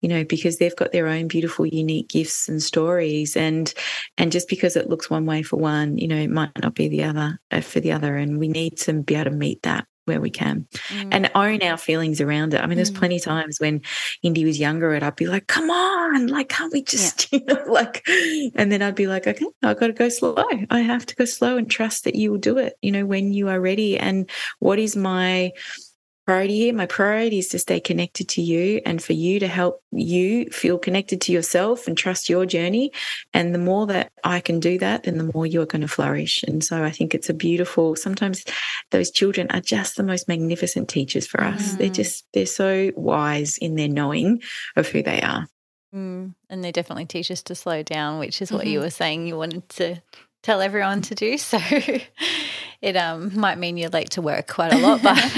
you 0.01 0.09
know, 0.09 0.23
because 0.23 0.57
they've 0.57 0.75
got 0.75 0.91
their 0.91 1.07
own 1.07 1.27
beautiful, 1.27 1.65
unique 1.65 2.09
gifts 2.09 2.47
and 2.47 2.61
stories. 2.61 3.35
And 3.35 3.73
and 4.17 4.31
just 4.31 4.49
because 4.49 4.75
it 4.75 4.89
looks 4.89 5.09
one 5.09 5.25
way 5.25 5.43
for 5.43 5.57
one, 5.57 5.97
you 5.97 6.07
know, 6.07 6.17
it 6.17 6.29
might 6.29 6.51
not 6.61 6.75
be 6.75 6.87
the 6.87 7.03
other 7.03 7.39
uh, 7.51 7.61
for 7.61 7.79
the 7.79 7.91
other. 7.91 8.15
And 8.17 8.39
we 8.39 8.47
need 8.47 8.77
to 8.79 8.93
be 8.93 9.15
able 9.15 9.31
to 9.31 9.37
meet 9.37 9.63
that 9.63 9.87
where 10.07 10.21
we 10.21 10.29
can 10.29 10.65
Mm. 10.89 11.09
and 11.11 11.31
own 11.35 11.61
our 11.61 11.77
feelings 11.77 12.21
around 12.21 12.53
it. 12.53 12.61
I 12.61 12.65
mean, 12.65 12.77
there's 12.77 12.91
Mm. 12.91 12.95
plenty 12.99 13.17
of 13.17 13.23
times 13.23 13.59
when 13.59 13.81
Indy 14.23 14.45
was 14.45 14.59
younger 14.59 14.93
and 14.93 15.03
I'd 15.03 15.15
be 15.15 15.27
like, 15.27 15.47
come 15.47 15.69
on, 15.69 16.27
like, 16.27 16.49
can't 16.49 16.71
we 16.73 16.81
just, 16.81 17.29
you 17.31 17.41
know, 17.45 17.61
like, 17.67 18.07
and 18.55 18.71
then 18.71 18.81
I'd 18.81 18.95
be 18.95 19.07
like, 19.07 19.27
okay, 19.27 19.45
I've 19.63 19.79
got 19.79 19.87
to 19.87 19.93
go 19.93 20.09
slow. 20.09 20.35
I 20.69 20.79
have 20.79 21.05
to 21.07 21.15
go 21.15 21.25
slow 21.25 21.57
and 21.57 21.69
trust 21.69 22.05
that 22.05 22.15
you 22.15 22.31
will 22.31 22.37
do 22.39 22.57
it, 22.57 22.77
you 22.81 22.91
know, 22.91 23.05
when 23.05 23.33
you 23.33 23.49
are 23.49 23.59
ready. 23.59 23.97
And 23.97 24.29
what 24.59 24.79
is 24.79 24.95
my 24.95 25.51
priority 26.27 26.55
here? 26.57 26.73
My 26.73 26.85
priority 26.85 27.39
is 27.39 27.47
to 27.49 27.59
stay 27.59 27.79
connected 27.79 28.27
to 28.29 28.41
you 28.41 28.81
and 28.85 29.01
for 29.01 29.13
you 29.13 29.39
to 29.39 29.47
help 29.47 29.81
you 29.91 30.45
feel 30.51 30.77
connected 30.77 31.21
to 31.21 31.31
yourself 31.31 31.87
and 31.87 31.97
trust 31.97 32.27
your 32.29 32.45
journey. 32.45 32.91
And 33.33 33.55
the 33.55 33.59
more 33.59 33.87
that 33.87 34.11
I 34.25 34.41
can 34.41 34.59
do 34.59 34.77
that, 34.79 35.03
then 35.03 35.17
the 35.17 35.31
more 35.33 35.45
you're 35.45 35.65
going 35.65 35.81
to 35.83 35.87
flourish. 35.87 36.43
And 36.43 36.61
so 36.63 36.83
I 36.83 36.91
think 36.91 37.15
it's 37.15 37.29
a 37.29 37.33
beautiful, 37.33 37.95
sometimes 37.95 38.43
those 38.91 39.09
children 39.09 39.47
are 39.51 39.61
just 39.61 39.95
the 39.95 40.03
most 40.03 40.27
magnificent 40.27 40.89
teachers 40.89 41.25
for 41.25 41.41
us. 41.43 41.75
They're 41.77 41.89
Mm. 41.89 41.93
just, 41.95 42.25
they're 42.33 42.45
so 42.45 42.91
wise 42.97 43.57
in 43.57 43.75
their 43.75 43.87
knowing 43.87 44.41
of 44.75 44.87
who 44.89 45.01
they 45.01 45.21
are. 45.21 45.47
Mm. 45.95 46.35
And 46.49 46.63
they 46.63 46.73
definitely 46.73 47.05
teach 47.05 47.31
us 47.31 47.41
to 47.43 47.55
slow 47.55 47.81
down, 47.83 48.19
which 48.19 48.41
is 48.41 48.51
what 48.51 48.65
Mhm. 48.65 48.71
you 48.71 48.79
were 48.81 48.89
saying 48.89 49.25
you 49.27 49.37
wanted 49.37 49.67
to 49.69 50.01
tell 50.43 50.59
everyone 50.61 51.01
to 51.03 51.15
do. 51.15 51.37
So 51.51 51.57
it 52.81 52.95
um 52.95 53.31
might 53.39 53.57
mean 53.57 53.75
you're 53.77 53.89
late 53.89 54.11
to 54.11 54.21
work 54.21 54.47
quite 54.47 54.71
a 54.73 54.77
lot, 54.77 55.01
but 55.01 55.15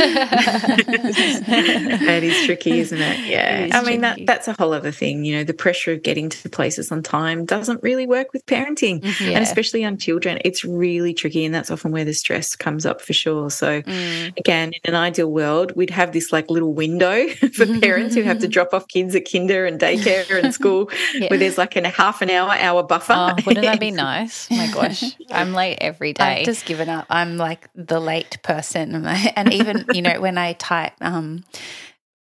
that 0.97 2.19
is 2.23 2.45
tricky, 2.45 2.79
isn't 2.79 2.99
it? 2.99 3.19
Yeah. 3.29 3.59
It 3.59 3.65
is 3.69 3.75
I 3.75 3.83
mean, 3.83 4.01
that, 4.01 4.19
that's 4.25 4.47
a 4.47 4.53
whole 4.53 4.73
other 4.73 4.91
thing. 4.91 5.23
You 5.23 5.37
know, 5.37 5.43
the 5.43 5.53
pressure 5.53 5.93
of 5.93 6.01
getting 6.03 6.29
to 6.29 6.49
places 6.49 6.91
on 6.91 7.03
time 7.03 7.45
doesn't 7.45 7.83
really 7.83 8.07
work 8.07 8.33
with 8.33 8.43
parenting. 8.47 9.03
Yeah. 9.19 9.31
And 9.35 9.43
especially 9.43 9.85
on 9.85 9.97
children, 9.97 10.39
it's 10.43 10.63
really 10.65 11.13
tricky. 11.13 11.45
And 11.45 11.53
that's 11.53 11.69
often 11.69 11.91
where 11.91 12.05
the 12.05 12.13
stress 12.13 12.55
comes 12.55 12.85
up 12.87 13.01
for 13.01 13.13
sure. 13.13 13.49
So, 13.51 13.81
Mm. 13.83 14.37
again, 14.37 14.73
in 14.73 14.93
an 14.93 14.95
ideal 14.95 15.31
world, 15.31 15.73
we'd 15.75 15.89
have 15.91 16.11
this 16.11 16.31
like 16.31 16.49
little 16.49 16.73
window 16.73 17.27
for 17.53 17.65
parents 17.79 18.15
who 18.15 18.23
have 18.23 18.39
to 18.39 18.47
drop 18.47 18.73
off 18.73 18.87
kids 18.87 19.13
at 19.15 19.29
kinder 19.31 19.65
and 19.65 19.79
daycare 19.79 20.41
and 20.43 20.53
school 20.53 20.89
Yeah. 21.13 21.27
where 21.29 21.37
there's 21.39 21.57
like 21.57 21.75
a 21.75 21.87
half 21.89 22.21
an 22.23 22.29
hour, 22.31 22.51
hour 22.51 22.81
buffer. 22.83 23.13
Oh, 23.15 23.35
wouldn't 23.45 23.65
that 23.65 23.79
be 23.79 23.91
nice? 23.91 24.47
Oh 24.51 24.55
my 24.55 24.71
gosh, 24.71 25.03
I'm 25.31 25.53
late 25.53 25.77
every 25.81 26.13
day. 26.13 26.23
I've 26.41 26.45
just 26.45 26.65
given 26.65 26.89
up. 26.89 27.05
I'm 27.09 27.28
like 27.37 27.69
the 27.75 27.99
late 27.99 28.41
person, 28.43 29.05
and 29.35 29.53
even 29.53 29.85
you 29.93 30.01
know 30.01 30.19
when 30.19 30.37
I 30.37 30.53
type, 30.53 30.93
um, 31.01 31.43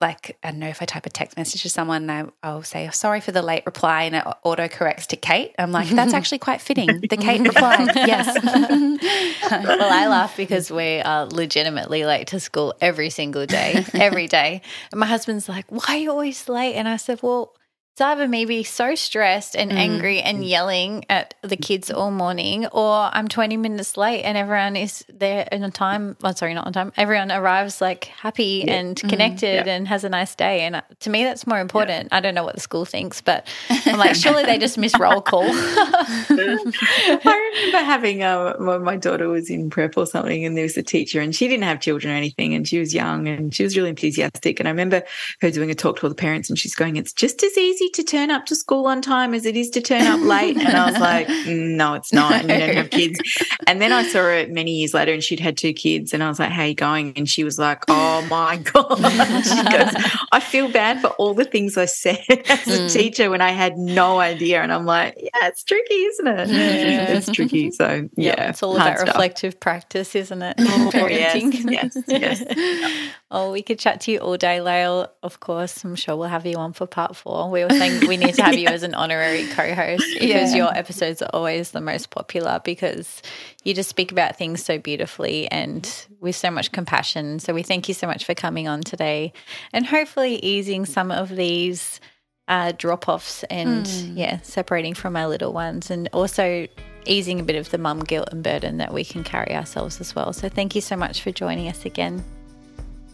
like 0.00 0.36
I 0.42 0.50
don't 0.50 0.60
know 0.60 0.68
if 0.68 0.82
I 0.82 0.84
type 0.84 1.06
a 1.06 1.10
text 1.10 1.36
message 1.36 1.62
to 1.62 1.68
someone, 1.68 2.10
I, 2.10 2.24
I'll 2.42 2.62
say 2.62 2.88
sorry 2.90 3.20
for 3.20 3.32
the 3.32 3.42
late 3.42 3.64
reply, 3.66 4.04
and 4.04 4.16
it 4.16 4.24
auto 4.42 4.68
corrects 4.68 5.06
to 5.08 5.16
Kate. 5.16 5.54
I'm 5.58 5.72
like, 5.72 5.88
that's 5.88 6.14
actually 6.18 6.38
quite 6.38 6.60
fitting. 6.60 7.00
The 7.00 7.16
Kate 7.16 7.40
replied, 7.52 7.90
yes. 7.94 8.26
well, 8.44 9.92
I 9.92 10.06
laugh 10.08 10.36
because 10.36 10.70
we 10.70 11.00
are 11.00 11.26
legitimately 11.26 12.04
late 12.04 12.28
to 12.28 12.40
school 12.40 12.74
every 12.80 13.10
single 13.10 13.46
day, 13.46 13.84
every 13.94 14.26
day. 14.26 14.62
And 14.92 15.00
my 15.00 15.06
husband's 15.06 15.48
like, 15.48 15.66
"Why 15.70 15.84
are 15.88 15.96
you 15.96 16.10
always 16.10 16.48
late?" 16.48 16.74
And 16.74 16.88
I 16.88 16.96
said, 16.96 17.20
"Well." 17.22 17.54
It's 17.94 18.00
either 18.00 18.26
me 18.26 18.44
be 18.44 18.64
so 18.64 18.96
stressed 18.96 19.54
and 19.54 19.70
mm. 19.70 19.76
angry 19.76 20.20
and 20.20 20.44
yelling 20.44 21.04
at 21.08 21.34
the 21.42 21.56
kids 21.56 21.92
all 21.92 22.10
morning, 22.10 22.66
or 22.66 22.92
I'm 22.92 23.28
20 23.28 23.56
minutes 23.56 23.96
late 23.96 24.24
and 24.24 24.36
everyone 24.36 24.74
is 24.74 25.04
there 25.08 25.46
on 25.52 25.70
time. 25.70 26.16
Oh, 26.24 26.32
sorry, 26.32 26.54
not 26.54 26.66
on 26.66 26.72
time. 26.72 26.92
Everyone 26.96 27.30
arrives 27.30 27.80
like 27.80 28.06
happy 28.06 28.64
yeah. 28.66 28.72
and 28.72 28.96
mm-hmm. 28.96 29.08
connected 29.08 29.62
mm, 29.62 29.66
yeah. 29.66 29.74
and 29.74 29.86
has 29.86 30.02
a 30.02 30.08
nice 30.08 30.34
day. 30.34 30.62
And 30.62 30.74
uh, 30.74 30.82
to 30.98 31.10
me, 31.10 31.22
that's 31.22 31.46
more 31.46 31.60
important. 31.60 32.08
Yeah. 32.10 32.16
I 32.16 32.20
don't 32.20 32.34
know 32.34 32.42
what 32.42 32.56
the 32.56 32.60
school 32.60 32.84
thinks, 32.84 33.20
but 33.20 33.46
I'm 33.86 33.96
like, 33.96 34.16
surely 34.16 34.42
they 34.42 34.58
just 34.58 34.76
miss 34.76 34.98
roll 34.98 35.20
call. 35.20 35.44
I 35.48 37.52
remember 37.54 37.78
having 37.78 38.24
uh, 38.24 38.56
when 38.58 38.82
my 38.82 38.96
daughter 38.96 39.28
was 39.28 39.50
in 39.50 39.70
prep 39.70 39.96
or 39.96 40.06
something, 40.06 40.44
and 40.44 40.56
there 40.56 40.64
was 40.64 40.76
a 40.76 40.82
teacher, 40.82 41.20
and 41.20 41.32
she 41.32 41.46
didn't 41.46 41.62
have 41.62 41.78
children 41.78 42.12
or 42.12 42.16
anything, 42.16 42.54
and 42.54 42.66
she 42.66 42.80
was 42.80 42.92
young 42.92 43.28
and 43.28 43.54
she 43.54 43.62
was 43.62 43.76
really 43.76 43.90
enthusiastic. 43.90 44.58
And 44.58 44.66
I 44.66 44.72
remember 44.72 45.04
her 45.42 45.52
doing 45.52 45.70
a 45.70 45.76
talk 45.76 46.00
to 46.00 46.06
all 46.06 46.08
the 46.08 46.16
parents, 46.16 46.50
and 46.50 46.58
she's 46.58 46.74
going, 46.74 46.96
"It's 46.96 47.12
just 47.12 47.40
as 47.44 47.56
easy." 47.56 47.83
Easy 47.84 48.02
to 48.02 48.02
turn 48.02 48.30
up 48.30 48.46
to 48.46 48.54
school 48.54 48.86
on 48.86 49.00
time 49.02 49.34
as 49.34 49.46
it 49.46 49.56
is 49.56 49.70
to 49.70 49.80
turn 49.80 50.02
up 50.02 50.20
late. 50.20 50.56
And 50.56 50.76
I 50.76 50.90
was 50.90 51.00
like, 51.00 51.28
no, 51.46 51.94
it's 51.94 52.12
not. 52.12 52.32
And 52.32 52.50
you 52.50 52.58
don't 52.58 52.76
have 52.76 52.90
kids. 52.90 53.18
And 53.66 53.80
then 53.80 53.92
I 53.92 54.04
saw 54.04 54.20
her 54.20 54.46
many 54.48 54.72
years 54.72 54.94
later 54.94 55.12
and 55.12 55.22
she'd 55.22 55.40
had 55.40 55.56
two 55.56 55.72
kids. 55.72 56.12
And 56.12 56.22
I 56.22 56.28
was 56.28 56.38
like, 56.38 56.50
how 56.50 56.62
are 56.62 56.66
you 56.66 56.74
going? 56.74 57.12
And 57.16 57.28
she 57.28 57.44
was 57.44 57.58
like, 57.58 57.84
oh 57.88 58.26
my 58.28 58.56
God. 58.72 58.96
she 58.96 59.62
goes, 59.64 59.94
I 60.32 60.40
feel 60.40 60.70
bad 60.70 61.00
for 61.00 61.08
all 61.10 61.34
the 61.34 61.44
things 61.44 61.76
I 61.76 61.86
said 61.86 62.24
as 62.28 62.66
a 62.66 62.80
mm. 62.80 62.92
teacher 62.92 63.30
when 63.30 63.40
I 63.40 63.50
had 63.50 63.76
no 63.76 64.18
idea. 64.18 64.62
And 64.62 64.72
I'm 64.72 64.86
like, 64.86 65.16
yeah, 65.18 65.48
it's 65.48 65.64
tricky, 65.64 65.94
isn't 65.94 66.26
it? 66.26 66.48
Yeah. 66.48 67.12
It's 67.12 67.30
tricky. 67.30 67.70
So, 67.70 68.08
yeah. 68.16 68.34
yeah 68.38 68.50
it's 68.50 68.62
all 68.62 68.76
about 68.76 68.98
stuff. 68.98 69.08
reflective 69.08 69.60
practice, 69.60 70.14
isn't 70.14 70.42
it? 70.42 70.56
Oh, 70.58 70.90
Parenting. 70.92 71.70
Yes, 71.70 71.96
yes. 72.06 72.42
yes. 72.46 73.10
Oh, 73.34 73.50
we 73.50 73.62
could 73.62 73.80
chat 73.80 74.00
to 74.02 74.12
you 74.12 74.18
all 74.20 74.36
day, 74.36 74.60
Lael. 74.60 75.10
Of 75.24 75.40
course, 75.40 75.82
I'm 75.82 75.96
sure 75.96 76.16
we'll 76.16 76.28
have 76.28 76.46
you 76.46 76.54
on 76.56 76.72
for 76.72 76.86
part 76.86 77.16
four. 77.16 77.50
We 77.50 77.64
were 77.64 77.70
saying 77.70 78.06
we 78.06 78.16
need 78.16 78.34
to 78.34 78.42
have 78.44 78.54
you 78.54 78.68
as 78.68 78.84
an 78.84 78.94
honorary 78.94 79.48
co-host 79.48 80.04
because 80.12 80.52
yeah. 80.52 80.56
your 80.56 80.72
episodes 80.72 81.20
are 81.20 81.30
always 81.34 81.72
the 81.72 81.80
most 81.80 82.10
popular 82.10 82.60
because 82.64 83.22
you 83.64 83.74
just 83.74 83.90
speak 83.90 84.12
about 84.12 84.36
things 84.36 84.64
so 84.64 84.78
beautifully 84.78 85.50
and 85.50 86.06
with 86.20 86.36
so 86.36 86.48
much 86.48 86.70
compassion. 86.70 87.40
So 87.40 87.52
we 87.52 87.64
thank 87.64 87.88
you 87.88 87.94
so 87.94 88.06
much 88.06 88.24
for 88.24 88.34
coming 88.34 88.68
on 88.68 88.82
today 88.82 89.32
and 89.72 89.84
hopefully 89.84 90.36
easing 90.36 90.86
some 90.86 91.10
of 91.10 91.28
these 91.28 92.00
uh, 92.46 92.72
drop-offs 92.78 93.42
and 93.44 93.84
mm. 93.84 94.16
yeah, 94.16 94.38
separating 94.42 94.94
from 94.94 95.16
our 95.16 95.26
little 95.26 95.52
ones 95.52 95.90
and 95.90 96.08
also 96.12 96.68
easing 97.06 97.40
a 97.40 97.42
bit 97.42 97.56
of 97.56 97.70
the 97.70 97.78
mum 97.78 97.98
guilt 97.98 98.28
and 98.30 98.44
burden 98.44 98.76
that 98.76 98.94
we 98.94 99.04
can 99.04 99.24
carry 99.24 99.56
ourselves 99.56 100.00
as 100.00 100.14
well. 100.14 100.32
So 100.32 100.48
thank 100.48 100.76
you 100.76 100.80
so 100.80 100.94
much 100.94 101.20
for 101.22 101.32
joining 101.32 101.66
us 101.66 101.84
again. 101.84 102.22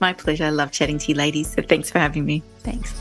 My 0.01 0.13
pleasure. 0.13 0.45
I 0.45 0.51
love 0.51 0.73
chatting 0.73 0.99
to 0.99 1.09
you 1.13 1.15
ladies. 1.15 1.53
So 1.53 1.63
thanks 1.63 1.91
for 1.91 1.99
having 1.99 2.25
me. 2.25 2.43
Thanks. 2.61 2.93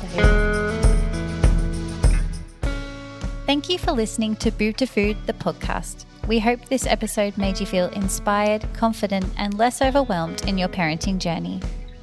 Thank 3.46 3.70
you 3.70 3.80
for 3.80 3.94
listening 3.94 4.36
to 4.38 4.52
Boob 4.52 4.78
to 4.78 4.86
Food, 4.86 5.18
the 5.26 5.34
podcast. 5.34 6.06
We 6.28 6.38
hope 6.38 6.66
this 6.66 6.86
episode 6.86 7.36
made 7.36 7.60
you 7.60 7.66
feel 7.66 7.88
inspired, 7.88 8.64
confident, 8.74 9.26
and 9.38 9.58
less 9.58 9.82
overwhelmed 9.82 10.48
in 10.48 10.60
your 10.60 10.68
parenting 10.68 11.18
journey. 11.18 11.60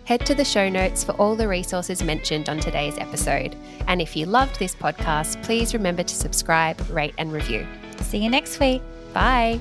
Head 0.07 0.27
to 0.27 0.35
the 0.35 0.45
show 0.45 0.69
notes 0.69 1.05
for 1.05 1.13
all 1.13 1.37
the 1.37 1.47
resources 1.47 2.03
mentioned 2.03 2.49
on 2.49 2.59
today's 2.59 2.99
episode. 2.99 3.55
And 3.87 4.01
if 4.01 4.17
you 4.17 4.27
loved 4.27 4.59
this 4.59 4.75
podcast, 4.75 5.41
please 5.45 5.75
remember 5.75 6.03
to 6.03 6.15
subscribe, 6.15 6.81
rate, 6.91 7.15
and 7.19 7.33
review. 7.33 7.67
See 8.01 8.19
you 8.19 8.31
next 8.31 8.59
week. 8.59 8.83
Bye. 9.13 9.61